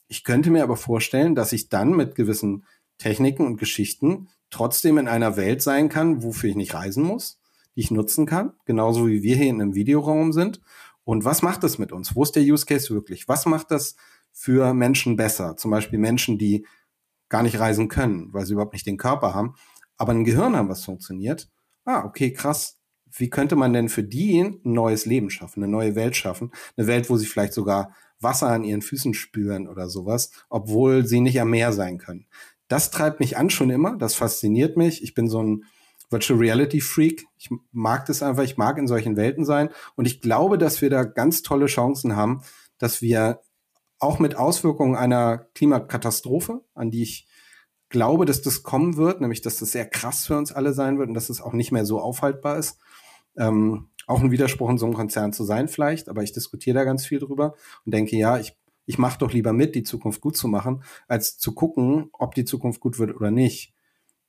Ich 0.07 0.23
könnte 0.23 0.51
mir 0.51 0.63
aber 0.63 0.77
vorstellen, 0.77 1.35
dass 1.35 1.53
ich 1.53 1.69
dann 1.69 1.95
mit 1.95 2.15
gewissen 2.15 2.65
Techniken 2.97 3.45
und 3.45 3.57
Geschichten 3.57 4.29
trotzdem 4.49 4.97
in 4.97 5.07
einer 5.07 5.37
Welt 5.37 5.61
sein 5.61 5.89
kann, 5.89 6.23
wofür 6.23 6.49
ich 6.49 6.55
nicht 6.55 6.73
reisen 6.73 7.03
muss, 7.03 7.39
die 7.75 7.81
ich 7.81 7.91
nutzen 7.91 8.25
kann, 8.25 8.53
genauso 8.65 9.07
wie 9.07 9.23
wir 9.23 9.35
hier 9.35 9.47
in 9.47 9.61
einem 9.61 9.75
Videoraum 9.75 10.33
sind. 10.33 10.61
Und 11.03 11.25
was 11.25 11.41
macht 11.41 11.63
das 11.63 11.77
mit 11.77 11.91
uns? 11.91 12.15
Wo 12.15 12.23
ist 12.23 12.35
der 12.35 12.43
Use 12.43 12.65
Case 12.65 12.93
wirklich? 12.93 13.27
Was 13.27 13.45
macht 13.45 13.71
das 13.71 13.95
für 14.31 14.73
Menschen 14.73 15.15
besser? 15.15 15.57
Zum 15.57 15.71
Beispiel 15.71 15.97
Menschen, 15.97 16.37
die 16.37 16.65
gar 17.29 17.43
nicht 17.43 17.59
reisen 17.59 17.87
können, 17.87 18.33
weil 18.33 18.45
sie 18.45 18.53
überhaupt 18.53 18.73
nicht 18.73 18.85
den 18.85 18.97
Körper 18.97 19.33
haben, 19.33 19.55
aber 19.97 20.11
ein 20.11 20.25
Gehirn 20.25 20.55
haben, 20.55 20.69
was 20.69 20.83
funktioniert 20.83 21.49
ah, 21.85 22.03
okay, 22.05 22.33
krass. 22.33 22.77
Wie 23.13 23.29
könnte 23.29 23.55
man 23.55 23.73
denn 23.73 23.89
für 23.89 24.03
die 24.03 24.39
ein 24.39 24.59
neues 24.63 25.05
Leben 25.05 25.29
schaffen, 25.29 25.63
eine 25.63 25.71
neue 25.71 25.95
Welt 25.95 26.15
schaffen? 26.15 26.51
Eine 26.77 26.87
Welt, 26.87 27.09
wo 27.09 27.17
sie 27.17 27.25
vielleicht 27.25 27.53
sogar 27.53 27.93
Wasser 28.19 28.47
an 28.47 28.63
ihren 28.63 28.81
Füßen 28.81 29.13
spüren 29.13 29.67
oder 29.67 29.89
sowas, 29.89 30.31
obwohl 30.49 31.05
sie 31.05 31.19
nicht 31.19 31.41
am 31.41 31.49
Meer 31.49 31.73
sein 31.73 31.97
können. 31.97 32.27
Das 32.67 32.91
treibt 32.91 33.19
mich 33.19 33.37
an 33.37 33.49
schon 33.49 33.69
immer, 33.69 33.97
das 33.97 34.15
fasziniert 34.15 34.77
mich. 34.77 35.03
Ich 35.03 35.13
bin 35.13 35.27
so 35.27 35.43
ein 35.43 35.65
Virtual 36.09 36.39
Reality 36.39 36.81
Freak. 36.81 37.25
Ich 37.37 37.49
mag 37.71 38.05
das 38.05 38.21
einfach, 38.21 38.43
ich 38.43 38.57
mag 38.57 38.77
in 38.77 38.87
solchen 38.87 39.17
Welten 39.17 39.45
sein. 39.45 39.69
Und 39.95 40.05
ich 40.05 40.21
glaube, 40.21 40.57
dass 40.57 40.81
wir 40.81 40.89
da 40.89 41.03
ganz 41.03 41.41
tolle 41.41 41.65
Chancen 41.65 42.15
haben, 42.15 42.43
dass 42.77 43.01
wir 43.01 43.41
auch 43.99 44.19
mit 44.19 44.35
Auswirkungen 44.35 44.95
einer 44.95 45.47
Klimakatastrophe, 45.55 46.63
an 46.73 46.91
die 46.91 47.03
ich 47.03 47.27
glaube, 47.91 48.25
dass 48.25 48.41
das 48.41 48.63
kommen 48.63 48.97
wird, 48.97 49.21
nämlich 49.21 49.41
dass 49.41 49.57
das 49.57 49.71
sehr 49.71 49.85
krass 49.87 50.25
für 50.25 50.37
uns 50.37 50.51
alle 50.51 50.73
sein 50.73 50.97
wird 50.97 51.09
und 51.09 51.13
dass 51.13 51.29
es 51.29 51.41
auch 51.41 51.53
nicht 51.53 51.71
mehr 51.71 51.85
so 51.85 51.99
aufhaltbar 51.99 52.57
ist. 52.57 52.79
Ähm, 53.37 53.89
auch 54.07 54.19
ein 54.19 54.31
Widerspruch 54.31 54.69
in 54.69 54.77
so 54.77 54.85
einem 54.85 54.95
Konzern 54.95 55.31
zu 55.31 55.43
sein 55.43 55.67
vielleicht, 55.67 56.09
aber 56.09 56.23
ich 56.23 56.33
diskutiere 56.33 56.79
da 56.79 56.83
ganz 56.83 57.05
viel 57.05 57.19
drüber 57.19 57.53
und 57.85 57.93
denke, 57.93 58.17
ja, 58.17 58.37
ich 58.37 58.57
ich 58.85 58.97
mache 58.97 59.19
doch 59.19 59.31
lieber 59.31 59.53
mit, 59.53 59.75
die 59.75 59.83
Zukunft 59.83 60.21
gut 60.21 60.35
zu 60.35 60.47
machen, 60.47 60.83
als 61.07 61.37
zu 61.37 61.53
gucken, 61.53 62.09
ob 62.13 62.35
die 62.35 62.45
Zukunft 62.45 62.81
gut 62.81 62.99
wird 62.99 63.15
oder 63.15 63.31
nicht. 63.31 63.73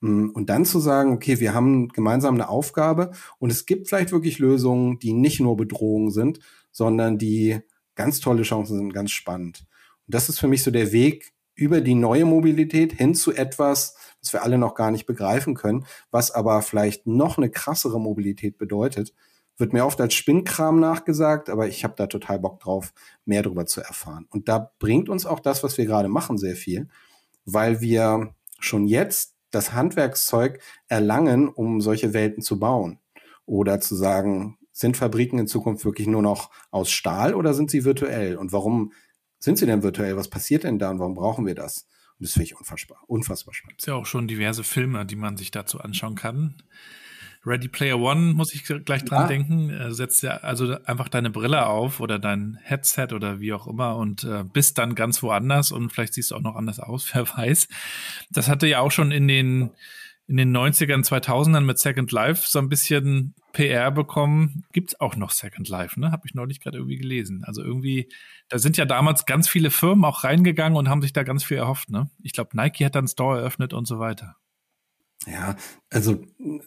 Mm, 0.00 0.28
und 0.30 0.50
dann 0.50 0.64
zu 0.64 0.78
sagen, 0.78 1.12
okay, 1.12 1.40
wir 1.40 1.54
haben 1.54 1.88
gemeinsam 1.88 2.34
eine 2.34 2.48
Aufgabe 2.48 3.12
und 3.38 3.50
es 3.50 3.66
gibt 3.66 3.88
vielleicht 3.88 4.12
wirklich 4.12 4.38
Lösungen, 4.38 4.98
die 4.98 5.14
nicht 5.14 5.40
nur 5.40 5.56
Bedrohungen 5.56 6.10
sind, 6.10 6.40
sondern 6.70 7.18
die 7.18 7.60
ganz 7.94 8.20
tolle 8.20 8.42
Chancen 8.42 8.78
sind, 8.78 8.94
ganz 8.94 9.10
spannend. 9.10 9.66
Und 10.06 10.14
das 10.14 10.28
ist 10.28 10.38
für 10.38 10.48
mich 10.48 10.62
so 10.62 10.70
der 10.70 10.92
Weg 10.92 11.32
über 11.54 11.80
die 11.80 11.94
neue 11.94 12.24
Mobilität 12.24 12.92
hin 12.92 13.14
zu 13.14 13.32
etwas, 13.32 13.96
was 14.20 14.32
wir 14.32 14.42
alle 14.42 14.58
noch 14.58 14.74
gar 14.74 14.90
nicht 14.90 15.06
begreifen 15.06 15.54
können, 15.54 15.84
was 16.10 16.30
aber 16.30 16.62
vielleicht 16.62 17.06
noch 17.06 17.38
eine 17.38 17.50
krassere 17.50 18.00
Mobilität 18.00 18.58
bedeutet. 18.58 19.14
Wird 19.58 19.72
mir 19.72 19.84
oft 19.84 20.00
als 20.00 20.14
Spinnkram 20.14 20.80
nachgesagt, 20.80 21.50
aber 21.50 21.68
ich 21.68 21.84
habe 21.84 21.94
da 21.96 22.06
total 22.06 22.38
Bock 22.38 22.60
drauf, 22.60 22.94
mehr 23.24 23.42
darüber 23.42 23.66
zu 23.66 23.80
erfahren. 23.80 24.26
Und 24.30 24.48
da 24.48 24.72
bringt 24.78 25.08
uns 25.08 25.26
auch 25.26 25.40
das, 25.40 25.62
was 25.62 25.76
wir 25.76 25.84
gerade 25.84 26.08
machen, 26.08 26.38
sehr 26.38 26.56
viel, 26.56 26.88
weil 27.44 27.80
wir 27.80 28.34
schon 28.58 28.86
jetzt 28.86 29.34
das 29.50 29.72
Handwerkszeug 29.72 30.60
erlangen, 30.88 31.48
um 31.48 31.80
solche 31.80 32.14
Welten 32.14 32.42
zu 32.42 32.58
bauen. 32.58 32.98
Oder 33.44 33.80
zu 33.80 33.94
sagen, 33.94 34.56
sind 34.72 34.96
Fabriken 34.96 35.38
in 35.38 35.46
Zukunft 35.46 35.84
wirklich 35.84 36.08
nur 36.08 36.22
noch 36.22 36.50
aus 36.70 36.90
Stahl 36.90 37.34
oder 37.34 37.52
sind 37.52 37.70
sie 37.70 37.84
virtuell? 37.84 38.36
Und 38.36 38.52
warum 38.52 38.92
sind 39.42 39.58
sie 39.58 39.66
denn 39.66 39.82
virtuell? 39.82 40.16
Was 40.16 40.28
passiert 40.28 40.64
denn 40.64 40.78
da 40.78 40.90
und 40.90 41.00
warum 41.00 41.14
brauchen 41.14 41.46
wir 41.46 41.54
das? 41.54 41.86
Und 42.18 42.26
das 42.26 42.32
finde 42.32 42.44
ich 42.44 42.56
unfassbar, 42.56 42.98
unfassbar 43.08 43.52
spannend. 43.54 43.80
Es 43.80 43.84
ist 43.84 43.88
ja 43.88 43.94
auch 43.94 44.06
schon 44.06 44.28
diverse 44.28 44.62
Filme, 44.62 45.04
die 45.04 45.16
man 45.16 45.36
sich 45.36 45.50
dazu 45.50 45.80
anschauen 45.80 46.14
kann. 46.14 46.54
Ready 47.44 47.66
Player 47.66 47.98
One 47.98 48.34
muss 48.34 48.54
ich 48.54 48.62
gleich 48.64 49.04
dran 49.04 49.22
ja. 49.22 49.26
denken. 49.26 49.70
Äh, 49.70 49.90
setzt 49.90 50.22
ja 50.22 50.36
also 50.36 50.76
einfach 50.84 51.08
deine 51.08 51.30
Brille 51.30 51.66
auf 51.66 51.98
oder 51.98 52.20
dein 52.20 52.56
Headset 52.62 53.08
oder 53.12 53.40
wie 53.40 53.52
auch 53.52 53.66
immer 53.66 53.96
und 53.96 54.22
äh, 54.22 54.44
bist 54.44 54.78
dann 54.78 54.94
ganz 54.94 55.24
woanders 55.24 55.72
und 55.72 55.90
vielleicht 55.90 56.14
siehst 56.14 56.30
du 56.30 56.36
auch 56.36 56.40
noch 56.40 56.54
anders 56.54 56.78
aus, 56.78 57.10
wer 57.12 57.28
weiß. 57.28 57.66
Das 58.30 58.48
hatte 58.48 58.68
ja 58.68 58.78
auch 58.78 58.92
schon 58.92 59.10
in 59.10 59.26
den 59.26 59.70
in 60.28 60.36
den 60.36 60.56
90ern, 60.56 61.04
2000ern 61.06 61.60
mit 61.60 61.78
Second 61.78 62.10
Life 62.12 62.44
so 62.48 62.58
ein 62.58 62.68
bisschen 62.68 63.34
PR 63.52 63.90
bekommen. 63.90 64.64
Gibt's 64.72 64.98
auch 65.00 65.16
noch 65.16 65.30
Second 65.30 65.68
Life, 65.68 66.00
ne? 66.00 66.12
Habe 66.12 66.22
ich 66.26 66.34
neulich 66.34 66.60
gerade 66.60 66.78
irgendwie 66.78 66.96
gelesen. 66.96 67.44
Also 67.44 67.62
irgendwie, 67.62 68.08
da 68.48 68.58
sind 68.58 68.76
ja 68.76 68.84
damals 68.84 69.26
ganz 69.26 69.48
viele 69.48 69.70
Firmen 69.70 70.04
auch 70.04 70.24
reingegangen 70.24 70.78
und 70.78 70.88
haben 70.88 71.02
sich 71.02 71.12
da 71.12 71.22
ganz 71.22 71.44
viel 71.44 71.58
erhofft, 71.58 71.90
ne? 71.90 72.10
Ich 72.22 72.32
glaube, 72.32 72.56
Nike 72.56 72.84
hat 72.84 72.94
dann 72.94 73.08
Store 73.08 73.38
eröffnet 73.38 73.74
und 73.74 73.86
so 73.86 73.98
weiter. 73.98 74.36
Ja, 75.26 75.56
also 75.88 76.16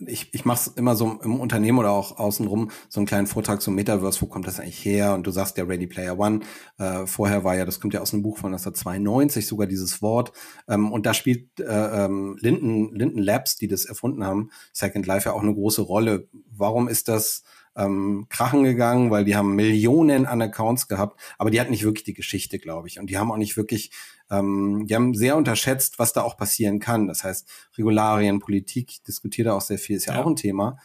ich, 0.05 0.33
ich 0.33 0.45
mache 0.45 0.69
es 0.69 0.75
immer 0.77 0.95
so 0.95 1.19
im 1.21 1.39
Unternehmen 1.41 1.77
oder 1.77 1.91
auch 1.91 2.17
außenrum, 2.17 2.71
so 2.87 2.99
einen 2.99 3.07
kleinen 3.07 3.27
Vortrag 3.27 3.61
zum 3.61 3.75
Metaverse, 3.75 4.21
wo 4.21 4.27
kommt 4.27 4.47
das 4.47 4.61
eigentlich 4.61 4.83
her? 4.85 5.13
Und 5.13 5.27
du 5.27 5.31
sagst 5.31 5.57
ja 5.57 5.65
Ready 5.65 5.87
Player 5.87 6.17
One, 6.17 6.39
äh, 6.77 7.05
vorher 7.05 7.43
war 7.43 7.55
ja, 7.55 7.65
das 7.65 7.81
kommt 7.81 7.93
ja 7.93 7.99
aus 7.99 8.13
einem 8.13 8.23
Buch 8.23 8.37
von 8.37 8.53
1992, 8.53 9.45
sogar 9.45 9.67
dieses 9.67 10.01
Wort. 10.01 10.31
Ähm, 10.69 10.93
und 10.93 11.05
da 11.05 11.13
spielt 11.13 11.59
äh, 11.59 12.05
ähm, 12.05 12.37
Linden, 12.39 12.95
Linden 12.95 13.19
Labs, 13.19 13.57
die 13.57 13.67
das 13.67 13.83
erfunden 13.83 14.23
haben, 14.23 14.51
Second 14.71 15.05
Life 15.05 15.27
ja 15.27 15.35
auch 15.35 15.43
eine 15.43 15.53
große 15.53 15.81
Rolle. 15.81 16.29
Warum 16.49 16.87
ist 16.87 17.09
das 17.09 17.43
ähm, 17.75 18.27
krachen 18.29 18.63
gegangen, 18.63 19.11
weil 19.11 19.25
die 19.25 19.35
haben 19.35 19.55
Millionen 19.55 20.25
an 20.25 20.41
Accounts 20.41 20.87
gehabt, 20.87 21.19
aber 21.37 21.51
die 21.51 21.59
hatten 21.59 21.71
nicht 21.71 21.83
wirklich 21.83 22.05
die 22.05 22.13
Geschichte, 22.13 22.57
glaube 22.59 22.87
ich. 22.87 22.99
Und 22.99 23.09
die 23.09 23.17
haben 23.17 23.31
auch 23.31 23.37
nicht 23.37 23.57
wirklich, 23.57 23.91
ähm, 24.31 24.85
die 24.87 24.95
haben 24.95 25.13
sehr 25.13 25.37
unterschätzt, 25.37 25.99
was 25.99 26.13
da 26.13 26.23
auch 26.23 26.37
passieren 26.37 26.79
kann. 26.79 27.07
Das 27.07 27.23
heißt, 27.23 27.47
Regularien, 27.77 28.39
Politik, 28.39 29.03
diskutiert 29.07 29.47
da 29.47 29.53
auch 29.53 29.61
sehr 29.61 29.77
viel, 29.77 29.97
ist 29.97 30.05
ja, 30.05 30.13
ja. 30.13 30.21
auch 30.21 30.27
ein 30.27 30.35
Thema. 30.35 30.77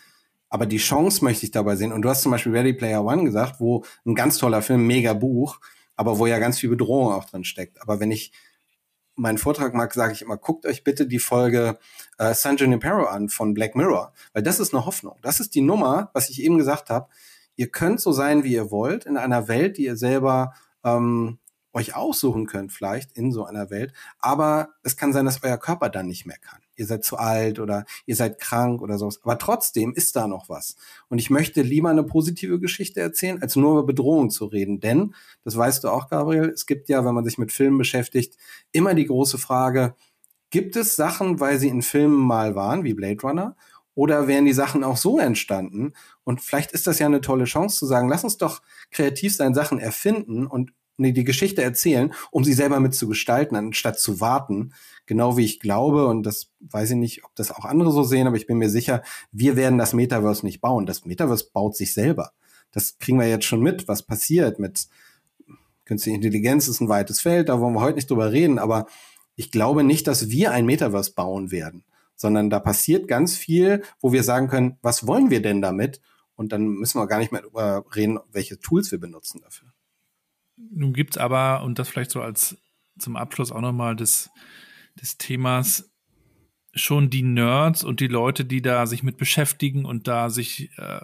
Aber 0.49 0.67
die 0.67 0.79
Chance 0.79 1.25
möchte 1.25 1.47
ich 1.47 1.53
dabei 1.53 1.77
sehen. 1.77 1.93
Und 1.93 2.03
du 2.03 2.09
hast 2.09 2.23
zum 2.23 2.33
Beispiel 2.33 2.53
Ready 2.53 2.73
Player 2.73 3.05
One 3.05 3.25
gesagt, 3.25 3.61
wo 3.61 3.85
ein 4.05 4.15
ganz 4.15 4.37
toller 4.39 4.63
Film, 4.63 4.87
mega 4.87 5.15
Buch, 5.15 5.61
aber 5.97 6.19
wo 6.19 6.27
ja 6.27 6.39
ganz 6.39 6.59
viel 6.59 6.71
Bedrohung 6.71 7.13
auch 7.13 7.25
drin 7.25 7.45
steckt. 7.45 7.81
Aber 7.81 8.01
wenn 8.01 8.11
ich 8.11 8.33
meinen 9.15 9.39
Vortrag 9.39 9.75
mag, 9.75 9.93
sage 9.95 10.13
ich 10.13 10.23
immer, 10.23 10.37
guckt 10.37 10.67
euch 10.67 10.83
bitte 10.83 11.07
die 11.07 11.19
Folge 11.19 11.79
äh, 12.19 12.35
San 12.35 12.57
Junipero 12.57 13.05
an 13.05 13.29
von 13.29 13.55
Black 13.55 13.77
Mirror, 13.77 14.13
weil 14.33 14.43
das 14.43 14.61
ist 14.61 14.75
eine 14.75 14.87
Hoffnung. 14.87 15.19
Das 15.23 15.41
ist 15.41 15.55
die 15.55 15.61
Nummer, 15.61 16.11
was 16.15 16.31
ich 16.31 16.43
eben 16.43 16.59
gesagt 16.59 16.91
habe. 16.91 17.09
Ihr 17.55 17.69
könnt 17.69 18.01
so 18.01 18.13
sein, 18.13 18.43
wie 18.43 18.55
ihr 18.55 18.71
wollt, 18.71 19.05
in 19.05 19.17
einer 19.17 19.47
Welt, 19.47 19.77
die 19.77 19.85
ihr 19.85 19.97
selber 19.97 20.55
ähm, 20.83 21.39
euch 21.73 21.95
aussuchen 21.95 22.47
könnt, 22.47 22.73
vielleicht 22.73 23.13
in 23.13 23.33
so 23.33 23.45
einer 23.45 23.71
Welt. 23.71 23.93
Aber 24.19 24.71
es 24.83 24.97
kann 24.97 25.13
sein, 25.13 25.25
dass 25.25 25.43
euer 25.43 25.59
Körper 25.59 25.89
dann 25.89 26.07
nicht 26.07 26.27
mehr 26.27 26.39
kann. 26.39 26.61
Ihr 26.77 26.87
seid 26.87 27.05
zu 27.05 27.17
alt 27.17 27.59
oder 27.59 27.85
ihr 28.07 28.17
seid 28.17 28.41
krank 28.41 28.81
oder 28.83 28.99
sowas. 28.99 29.21
Aber 29.23 29.39
trotzdem 29.39 29.93
ist 29.93 30.17
da 30.17 30.27
noch 30.27 30.49
was. 30.49 30.77
Und 31.09 31.19
ich 31.19 31.31
möchte 31.31 31.63
lieber 31.63 31.91
eine 31.91 32.05
positive 32.05 32.59
Geschichte 32.59 33.01
erzählen, 33.01 33.41
als 33.43 33.55
nur 33.55 33.73
über 33.73 33.87
Bedrohung 33.87 34.31
zu 34.31 34.47
reden. 34.47 34.81
Denn, 34.81 35.15
das 35.45 35.57
weißt 35.57 35.85
du 35.85 35.89
auch, 35.89 36.09
Gabriel, 36.09 36.49
es 36.49 36.67
gibt 36.67 36.89
ja, 36.89 37.05
wenn 37.05 37.15
man 37.15 37.25
sich 37.25 37.39
mit 37.39 37.53
Filmen 37.53 37.79
beschäftigt, 37.79 38.37
immer 38.73 38.95
die 38.95 39.07
große 39.07 39.39
Frage, 39.39 39.95
gibt 40.51 40.75
es 40.77 40.97
Sachen, 40.97 41.39
weil 41.39 41.59
sie 41.59 41.69
in 41.69 41.83
Filmen 41.83 42.17
mal 42.17 42.55
waren, 42.55 42.83
wie 42.85 42.95
Blade 42.95 43.21
Runner? 43.23 43.57
Oder 43.95 44.29
wären 44.29 44.47
die 44.47 44.53
Sachen 44.53 44.83
auch 44.85 44.97
so 44.97 45.19
entstanden? 45.19 45.93
Und 46.25 46.41
vielleicht 46.41 46.73
ist 46.73 46.87
das 46.87 46.99
ja 46.99 47.07
eine 47.07 47.21
tolle 47.21 47.45
Chance 47.45 47.79
zu 47.79 47.87
sagen, 47.87 48.09
lass 48.09 48.25
uns 48.25 48.39
doch 48.39 48.63
kreativ 48.91 49.37
sein, 49.37 49.53
Sachen 49.53 49.79
erfinden 49.79 50.47
und 50.47 50.73
nee, 51.01 51.13
die 51.13 51.25
Geschichte 51.25 51.63
erzählen, 51.63 52.13
um 52.31 52.45
sie 52.45 52.53
selber 52.53 52.81
mit 52.81 52.95
zu 52.95 53.09
gestalten, 53.09 53.57
anstatt 53.57 53.99
zu 53.99 54.21
warten. 54.21 54.73
Genau 55.07 55.37
wie 55.37 55.45
ich 55.45 55.59
glaube, 55.59 56.07
und 56.07 56.23
das 56.25 56.51
weiß 56.61 56.91
ich 56.91 56.97
nicht, 56.97 57.25
ob 57.25 57.35
das 57.35 57.51
auch 57.51 57.65
andere 57.65 57.91
so 57.91 58.05
sehen, 58.05 58.27
aber 58.27 58.37
ich 58.37 58.47
bin 58.47 58.59
mir 58.59 58.71
sicher, 58.71 59.03
wir 59.33 59.57
werden 59.57 59.79
das 59.79 59.93
Metaverse 59.93 60.47
nicht 60.47 60.61
bauen. 60.61 60.87
Das 60.87 61.05
Metaverse 61.05 61.51
baut 61.53 61.77
sich 61.77 61.93
selber. 61.93 62.33
Das 62.71 62.99
kriegen 62.99 63.19
wir 63.19 63.29
jetzt 63.29 63.47
schon 63.47 63.63
mit, 63.63 63.89
was 63.89 64.03
passiert 64.03 64.59
mit 64.61 64.89
künstliche 65.91 66.15
Intelligenz 66.15 66.69
ist 66.69 66.81
ein 66.81 66.89
weites 66.89 67.21
Feld, 67.21 67.49
da 67.49 67.61
wollen 67.61 67.75
wir 67.75 67.81
heute 67.81 67.97
nicht 67.97 68.09
drüber 68.09 68.31
reden, 68.31 68.61
aber 68.61 68.87
ich 69.35 69.51
glaube 69.51 69.83
nicht, 69.83 70.07
dass 70.07 70.31
wir 70.31 70.53
ein 70.53 70.65
Metaverse 70.65 71.15
bauen 71.15 71.51
werden, 71.51 71.83
sondern 72.15 72.49
da 72.49 72.61
passiert 72.61 73.09
ganz 73.09 73.37
viel, 73.37 73.83
wo 74.01 74.13
wir 74.13 74.23
sagen 74.23 74.47
können, 74.47 74.79
was 74.83 75.09
wollen 75.09 75.31
wir 75.31 75.43
denn 75.43 75.61
damit? 75.61 76.01
Und 76.37 76.53
dann 76.53 76.69
müssen 76.69 77.01
wir 77.01 77.09
gar 77.09 77.19
nicht 77.19 77.33
mehr 77.33 77.43
darüber 77.43 77.85
reden, 77.97 78.21
welche 78.31 78.61
Tools 78.61 78.93
wir 78.93 79.01
benutzen 79.01 79.41
dafür. 79.43 79.73
Nun 80.73 80.93
gibt 80.93 81.17
es 81.17 81.19
aber, 81.19 81.63
und 81.63 81.79
das 81.79 81.89
vielleicht 81.89 82.11
so 82.11 82.23
als 82.23 82.59
zum 82.99 83.17
Abschluss 83.17 83.53
auch 83.53 83.61
nochmal 83.61 83.97
des, 83.97 84.31
des 85.01 85.17
Themas, 85.19 85.91
schon 86.73 87.11
die 87.11 87.23
Nerds 87.23 87.83
und 87.83 88.01
die 88.01 88.07
Leute, 88.07 88.45
die 88.45 88.63
da 88.63 88.87
sich 88.87 89.03
mit 89.03 89.17
beschäftigen 89.17 89.85
und 89.85 90.07
da 90.07 90.31
sich 90.31 90.71
äh, 90.77 91.01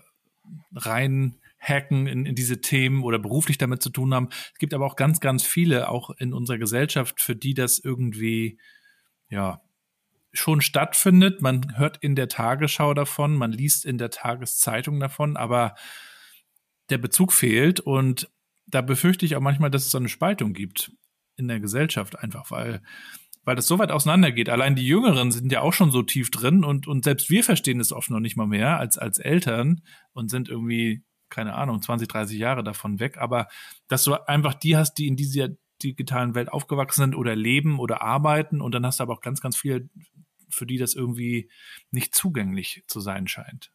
rein 0.74 1.40
hacken 1.58 2.06
in, 2.06 2.26
in 2.26 2.34
diese 2.34 2.60
Themen 2.60 3.02
oder 3.02 3.18
beruflich 3.18 3.58
damit 3.58 3.82
zu 3.82 3.90
tun 3.90 4.14
haben. 4.14 4.28
Es 4.30 4.58
gibt 4.58 4.74
aber 4.74 4.86
auch 4.86 4.96
ganz, 4.96 5.20
ganz 5.20 5.42
viele, 5.42 5.88
auch 5.88 6.10
in 6.10 6.32
unserer 6.32 6.58
Gesellschaft, 6.58 7.20
für 7.20 7.34
die 7.34 7.54
das 7.54 7.78
irgendwie, 7.78 8.58
ja, 9.28 9.60
schon 10.32 10.60
stattfindet. 10.60 11.40
Man 11.40 11.76
hört 11.78 11.96
in 11.98 12.14
der 12.14 12.28
Tagesschau 12.28 12.94
davon, 12.94 13.34
man 13.34 13.52
liest 13.52 13.84
in 13.84 13.98
der 13.98 14.10
Tageszeitung 14.10 15.00
davon, 15.00 15.36
aber 15.36 15.74
der 16.90 16.98
Bezug 16.98 17.32
fehlt 17.32 17.80
und 17.80 18.30
da 18.66 18.82
befürchte 18.82 19.24
ich 19.24 19.36
auch 19.36 19.40
manchmal, 19.40 19.70
dass 19.70 19.86
es 19.86 19.90
so 19.90 19.98
eine 19.98 20.08
Spaltung 20.08 20.52
gibt 20.52 20.92
in 21.36 21.48
der 21.48 21.60
Gesellschaft, 21.60 22.18
einfach 22.18 22.50
weil, 22.50 22.82
weil 23.44 23.56
das 23.56 23.66
so 23.66 23.78
weit 23.78 23.90
auseinandergeht. 23.90 24.48
Allein 24.48 24.74
die 24.74 24.86
Jüngeren 24.86 25.30
sind 25.30 25.52
ja 25.52 25.60
auch 25.60 25.72
schon 25.72 25.90
so 25.90 26.02
tief 26.02 26.30
drin 26.30 26.64
und, 26.64 26.86
und 26.86 27.04
selbst 27.04 27.30
wir 27.30 27.44
verstehen 27.44 27.80
es 27.80 27.92
oft 27.92 28.10
noch 28.10 28.20
nicht 28.20 28.36
mal 28.36 28.46
mehr 28.46 28.78
als, 28.78 28.98
als 28.98 29.18
Eltern 29.18 29.82
und 30.12 30.30
sind 30.30 30.48
irgendwie, 30.48 31.04
keine 31.28 31.54
Ahnung, 31.54 31.80
20, 31.80 32.08
30 32.08 32.38
Jahre 32.38 32.64
davon 32.64 32.98
weg. 32.98 33.18
Aber 33.18 33.48
dass 33.88 34.04
du 34.04 34.14
einfach 34.14 34.54
die 34.54 34.76
hast, 34.76 34.94
die 34.94 35.06
in 35.06 35.16
dieser 35.16 35.50
digitalen 35.82 36.34
Welt 36.34 36.50
aufgewachsen 36.50 37.02
sind 37.02 37.14
oder 37.14 37.36
leben 37.36 37.78
oder 37.78 38.02
arbeiten 38.02 38.60
und 38.60 38.74
dann 38.74 38.86
hast 38.86 38.98
du 38.98 39.02
aber 39.02 39.12
auch 39.12 39.20
ganz, 39.20 39.40
ganz 39.40 39.56
viele, 39.56 39.88
für 40.48 40.66
die 40.66 40.78
das 40.78 40.94
irgendwie 40.94 41.50
nicht 41.90 42.14
zugänglich 42.14 42.82
zu 42.86 43.00
sein 43.00 43.28
scheint. 43.28 43.72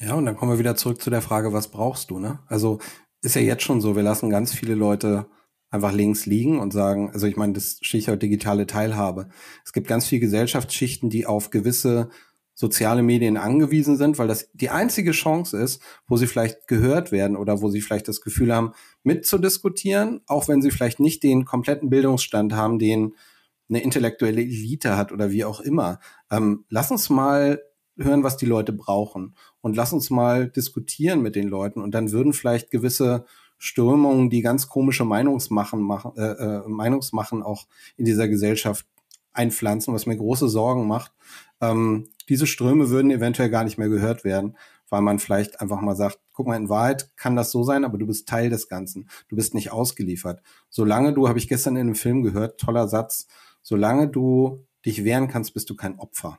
Ja, 0.00 0.14
und 0.14 0.26
dann 0.26 0.36
kommen 0.36 0.52
wir 0.52 0.58
wieder 0.58 0.76
zurück 0.76 1.00
zu 1.00 1.10
der 1.10 1.22
Frage, 1.22 1.52
was 1.52 1.68
brauchst 1.68 2.10
du, 2.10 2.18
ne? 2.18 2.40
Also 2.46 2.80
ist 3.22 3.36
ja 3.36 3.42
jetzt 3.42 3.62
schon 3.62 3.80
so, 3.80 3.96
wir 3.96 4.02
lassen 4.02 4.28
ganz 4.28 4.52
viele 4.52 4.74
Leute 4.74 5.26
einfach 5.70 5.92
links 5.92 6.26
liegen 6.26 6.60
und 6.60 6.72
sagen, 6.72 7.10
also 7.12 7.26
ich 7.26 7.36
meine, 7.36 7.52
das 7.54 7.78
Stichwort 7.80 8.22
digitale 8.22 8.66
Teilhabe. 8.66 9.28
Es 9.64 9.72
gibt 9.72 9.88
ganz 9.88 10.06
viele 10.06 10.20
Gesellschaftsschichten, 10.20 11.10
die 11.10 11.26
auf 11.26 11.50
gewisse 11.50 12.10
soziale 12.54 13.02
Medien 13.02 13.36
angewiesen 13.36 13.96
sind, 13.96 14.18
weil 14.18 14.28
das 14.28 14.48
die 14.52 14.70
einzige 14.70 15.10
Chance 15.10 15.58
ist, 15.58 15.82
wo 16.06 16.16
sie 16.16 16.28
vielleicht 16.28 16.68
gehört 16.68 17.10
werden 17.10 17.36
oder 17.36 17.60
wo 17.60 17.68
sie 17.68 17.80
vielleicht 17.80 18.06
das 18.06 18.20
Gefühl 18.20 18.54
haben, 18.54 18.72
mitzudiskutieren, 19.02 20.20
auch 20.26 20.46
wenn 20.46 20.62
sie 20.62 20.70
vielleicht 20.70 21.00
nicht 21.00 21.24
den 21.24 21.44
kompletten 21.44 21.90
Bildungsstand 21.90 22.52
haben, 22.52 22.78
den 22.78 23.14
eine 23.68 23.82
intellektuelle 23.82 24.42
Elite 24.42 24.96
hat 24.96 25.10
oder 25.10 25.30
wie 25.32 25.44
auch 25.44 25.60
immer. 25.60 25.98
Ähm, 26.30 26.64
lass 26.68 26.92
uns 26.92 27.10
mal 27.10 27.60
hören, 27.96 28.22
was 28.22 28.36
die 28.36 28.46
Leute 28.46 28.72
brauchen 28.72 29.34
und 29.60 29.76
lass 29.76 29.92
uns 29.92 30.10
mal 30.10 30.48
diskutieren 30.48 31.22
mit 31.22 31.36
den 31.36 31.48
Leuten 31.48 31.80
und 31.80 31.92
dann 31.92 32.12
würden 32.12 32.32
vielleicht 32.32 32.70
gewisse 32.70 33.24
Strömungen, 33.58 34.30
die 34.30 34.42
ganz 34.42 34.68
komische 34.68 35.04
Meinungsmachen 35.04 35.80
machen, 35.80 36.12
äh, 36.16 36.32
äh, 36.32 36.62
Meinungsmachen 36.68 37.42
auch 37.42 37.66
in 37.96 38.04
dieser 38.04 38.28
Gesellschaft 38.28 38.86
einpflanzen, 39.32 39.94
was 39.94 40.06
mir 40.06 40.16
große 40.16 40.48
Sorgen 40.48 40.86
macht. 40.86 41.12
Ähm, 41.60 42.08
diese 42.28 42.46
Ströme 42.46 42.90
würden 42.90 43.10
eventuell 43.10 43.50
gar 43.50 43.64
nicht 43.64 43.78
mehr 43.78 43.88
gehört 43.88 44.24
werden, 44.24 44.56
weil 44.88 45.02
man 45.02 45.18
vielleicht 45.18 45.60
einfach 45.60 45.80
mal 45.80 45.96
sagt, 45.96 46.20
guck 46.32 46.46
mal, 46.46 46.56
in 46.56 46.68
Wahrheit 46.68 47.10
kann 47.16 47.36
das 47.36 47.50
so 47.50 47.64
sein, 47.64 47.84
aber 47.84 47.98
du 47.98 48.06
bist 48.06 48.28
Teil 48.28 48.50
des 48.50 48.68
Ganzen. 48.68 49.08
Du 49.28 49.36
bist 49.36 49.54
nicht 49.54 49.72
ausgeliefert. 49.72 50.42
Solange 50.68 51.12
du, 51.12 51.28
habe 51.28 51.38
ich 51.38 51.48
gestern 51.48 51.76
in 51.76 51.82
einem 51.82 51.94
Film 51.94 52.22
gehört, 52.22 52.60
toller 52.60 52.88
Satz, 52.88 53.26
solange 53.62 54.08
du 54.08 54.64
dich 54.84 55.04
wehren 55.04 55.28
kannst, 55.28 55.54
bist 55.54 55.70
du 55.70 55.76
kein 55.76 55.98
Opfer. 55.98 56.38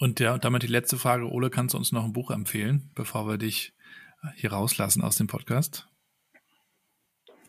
Und 0.00 0.18
ja, 0.18 0.38
damit 0.38 0.62
die 0.62 0.66
letzte 0.66 0.96
Frage, 0.96 1.30
Ole, 1.30 1.50
kannst 1.50 1.74
du 1.74 1.78
uns 1.78 1.92
noch 1.92 2.04
ein 2.04 2.14
Buch 2.14 2.30
empfehlen, 2.30 2.90
bevor 2.94 3.28
wir 3.28 3.36
dich 3.36 3.74
hier 4.34 4.50
rauslassen 4.50 5.02
aus 5.02 5.16
dem 5.16 5.26
Podcast? 5.26 5.88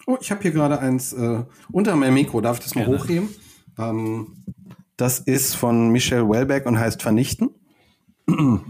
Oh, 0.05 0.17
ich 0.19 0.31
habe 0.31 0.41
hier 0.41 0.51
gerade 0.51 0.77
eins 0.79 1.13
äh, 1.13 1.45
unter 1.71 1.95
meinem 1.95 2.15
Mikro. 2.15 2.41
Darf 2.41 2.57
ich 2.57 2.63
das 2.65 2.75
mal 2.75 2.83
Gerne. 2.83 2.99
hochheben? 2.99 3.29
Ähm, 3.79 4.43
das 4.97 5.19
ist 5.19 5.55
von 5.55 5.91
Michelle 5.91 6.27
Welbeck 6.29 6.65
und 6.65 6.77
heißt 6.77 7.01
Vernichten. 7.01 7.51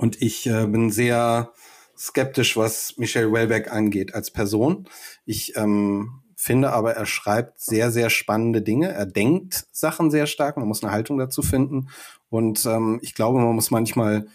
Und 0.00 0.22
ich 0.22 0.46
äh, 0.46 0.66
bin 0.66 0.92
sehr 0.92 1.52
skeptisch, 1.96 2.56
was 2.56 2.96
Michelle 2.98 3.32
Welbeck 3.32 3.72
angeht 3.72 4.14
als 4.14 4.30
Person. 4.30 4.88
Ich 5.24 5.56
ähm, 5.56 6.22
finde 6.36 6.70
aber, 6.70 6.94
er 6.94 7.04
schreibt 7.04 7.60
sehr, 7.60 7.90
sehr 7.90 8.08
spannende 8.08 8.62
Dinge. 8.62 8.92
Er 8.92 9.06
denkt 9.06 9.66
Sachen 9.72 10.12
sehr 10.12 10.28
stark. 10.28 10.56
Man 10.56 10.68
muss 10.68 10.84
eine 10.84 10.92
Haltung 10.92 11.18
dazu 11.18 11.42
finden. 11.42 11.88
Und 12.28 12.64
ähm, 12.66 12.98
ich 13.02 13.14
glaube, 13.14 13.38
man 13.38 13.54
muss 13.54 13.70
manchmal 13.70 14.26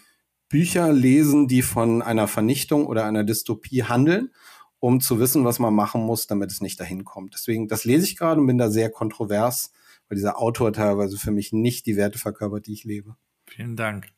Bücher 0.48 0.92
lesen, 0.92 1.48
die 1.48 1.62
von 1.62 2.02
einer 2.02 2.28
Vernichtung 2.28 2.86
oder 2.86 3.04
einer 3.04 3.24
Dystopie 3.24 3.84
handeln, 3.84 4.30
um 4.78 5.00
zu 5.00 5.18
wissen, 5.18 5.44
was 5.44 5.58
man 5.58 5.74
machen 5.74 6.02
muss, 6.02 6.26
damit 6.26 6.50
es 6.50 6.60
nicht 6.60 6.78
dahin 6.78 7.04
kommt. 7.04 7.34
Deswegen, 7.34 7.68
das 7.68 7.84
lese 7.84 8.04
ich 8.04 8.16
gerade 8.16 8.40
und 8.40 8.46
bin 8.46 8.58
da 8.58 8.70
sehr 8.70 8.90
kontrovers, 8.90 9.72
weil 10.08 10.16
dieser 10.16 10.38
Autor 10.38 10.72
teilweise 10.72 11.18
für 11.18 11.30
mich 11.30 11.52
nicht 11.52 11.86
die 11.86 11.96
Werte 11.96 12.18
verkörpert, 12.18 12.66
die 12.66 12.72
ich 12.72 12.84
lebe. 12.84 13.16
Vielen 13.46 13.76
Dank. 13.76 14.08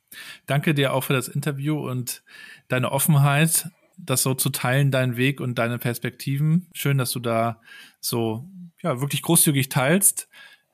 Danke 0.47 0.75
dir 0.75 0.93
auch 0.93 1.05
für 1.05 1.13
das 1.13 1.29
Interview 1.29 1.79
und 1.79 2.23
deine 2.69 2.93
Offenheit, 2.93 3.71
das 3.97 4.23
so 4.23 4.35
zu 4.35 4.51
teilen, 4.51 4.91
deinen 4.91 5.17
Weg 5.17 5.41
und 5.41 5.59
deine 5.59 5.79
Perspektiven. 5.79 6.69
Schön, 6.73 6.99
dass 6.99 7.13
du 7.13 7.21
da 7.21 7.61
so 8.01 8.49
ja, 8.83 9.01
wirklich 9.01 9.23
großzügig 9.23 9.69
teilst. 9.69 10.29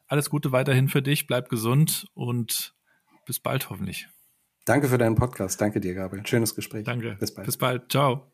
Alles 0.07 0.29
Gute 0.29 0.53
weiterhin 0.53 0.89
für 0.89 1.03
dich, 1.03 1.27
bleib 1.27 1.49
gesund 1.49 2.09
und 2.15 2.72
bis 3.27 3.41
bald 3.41 3.71
hoffentlich. 3.71 4.09
Danke 4.65 4.89
für 4.89 4.99
deinen 4.99 5.17
Podcast. 5.17 5.61
Danke 5.61 5.81
dir, 5.81 5.95
Gabriel. 5.95 6.27
Schönes 6.27 6.55
Gespräch. 6.55 6.85
Danke. 6.85 7.17
Bis 7.19 7.35
bald. 7.35 7.47
Bis 7.47 7.57
bald. 7.57 7.91
Ciao. 7.91 8.29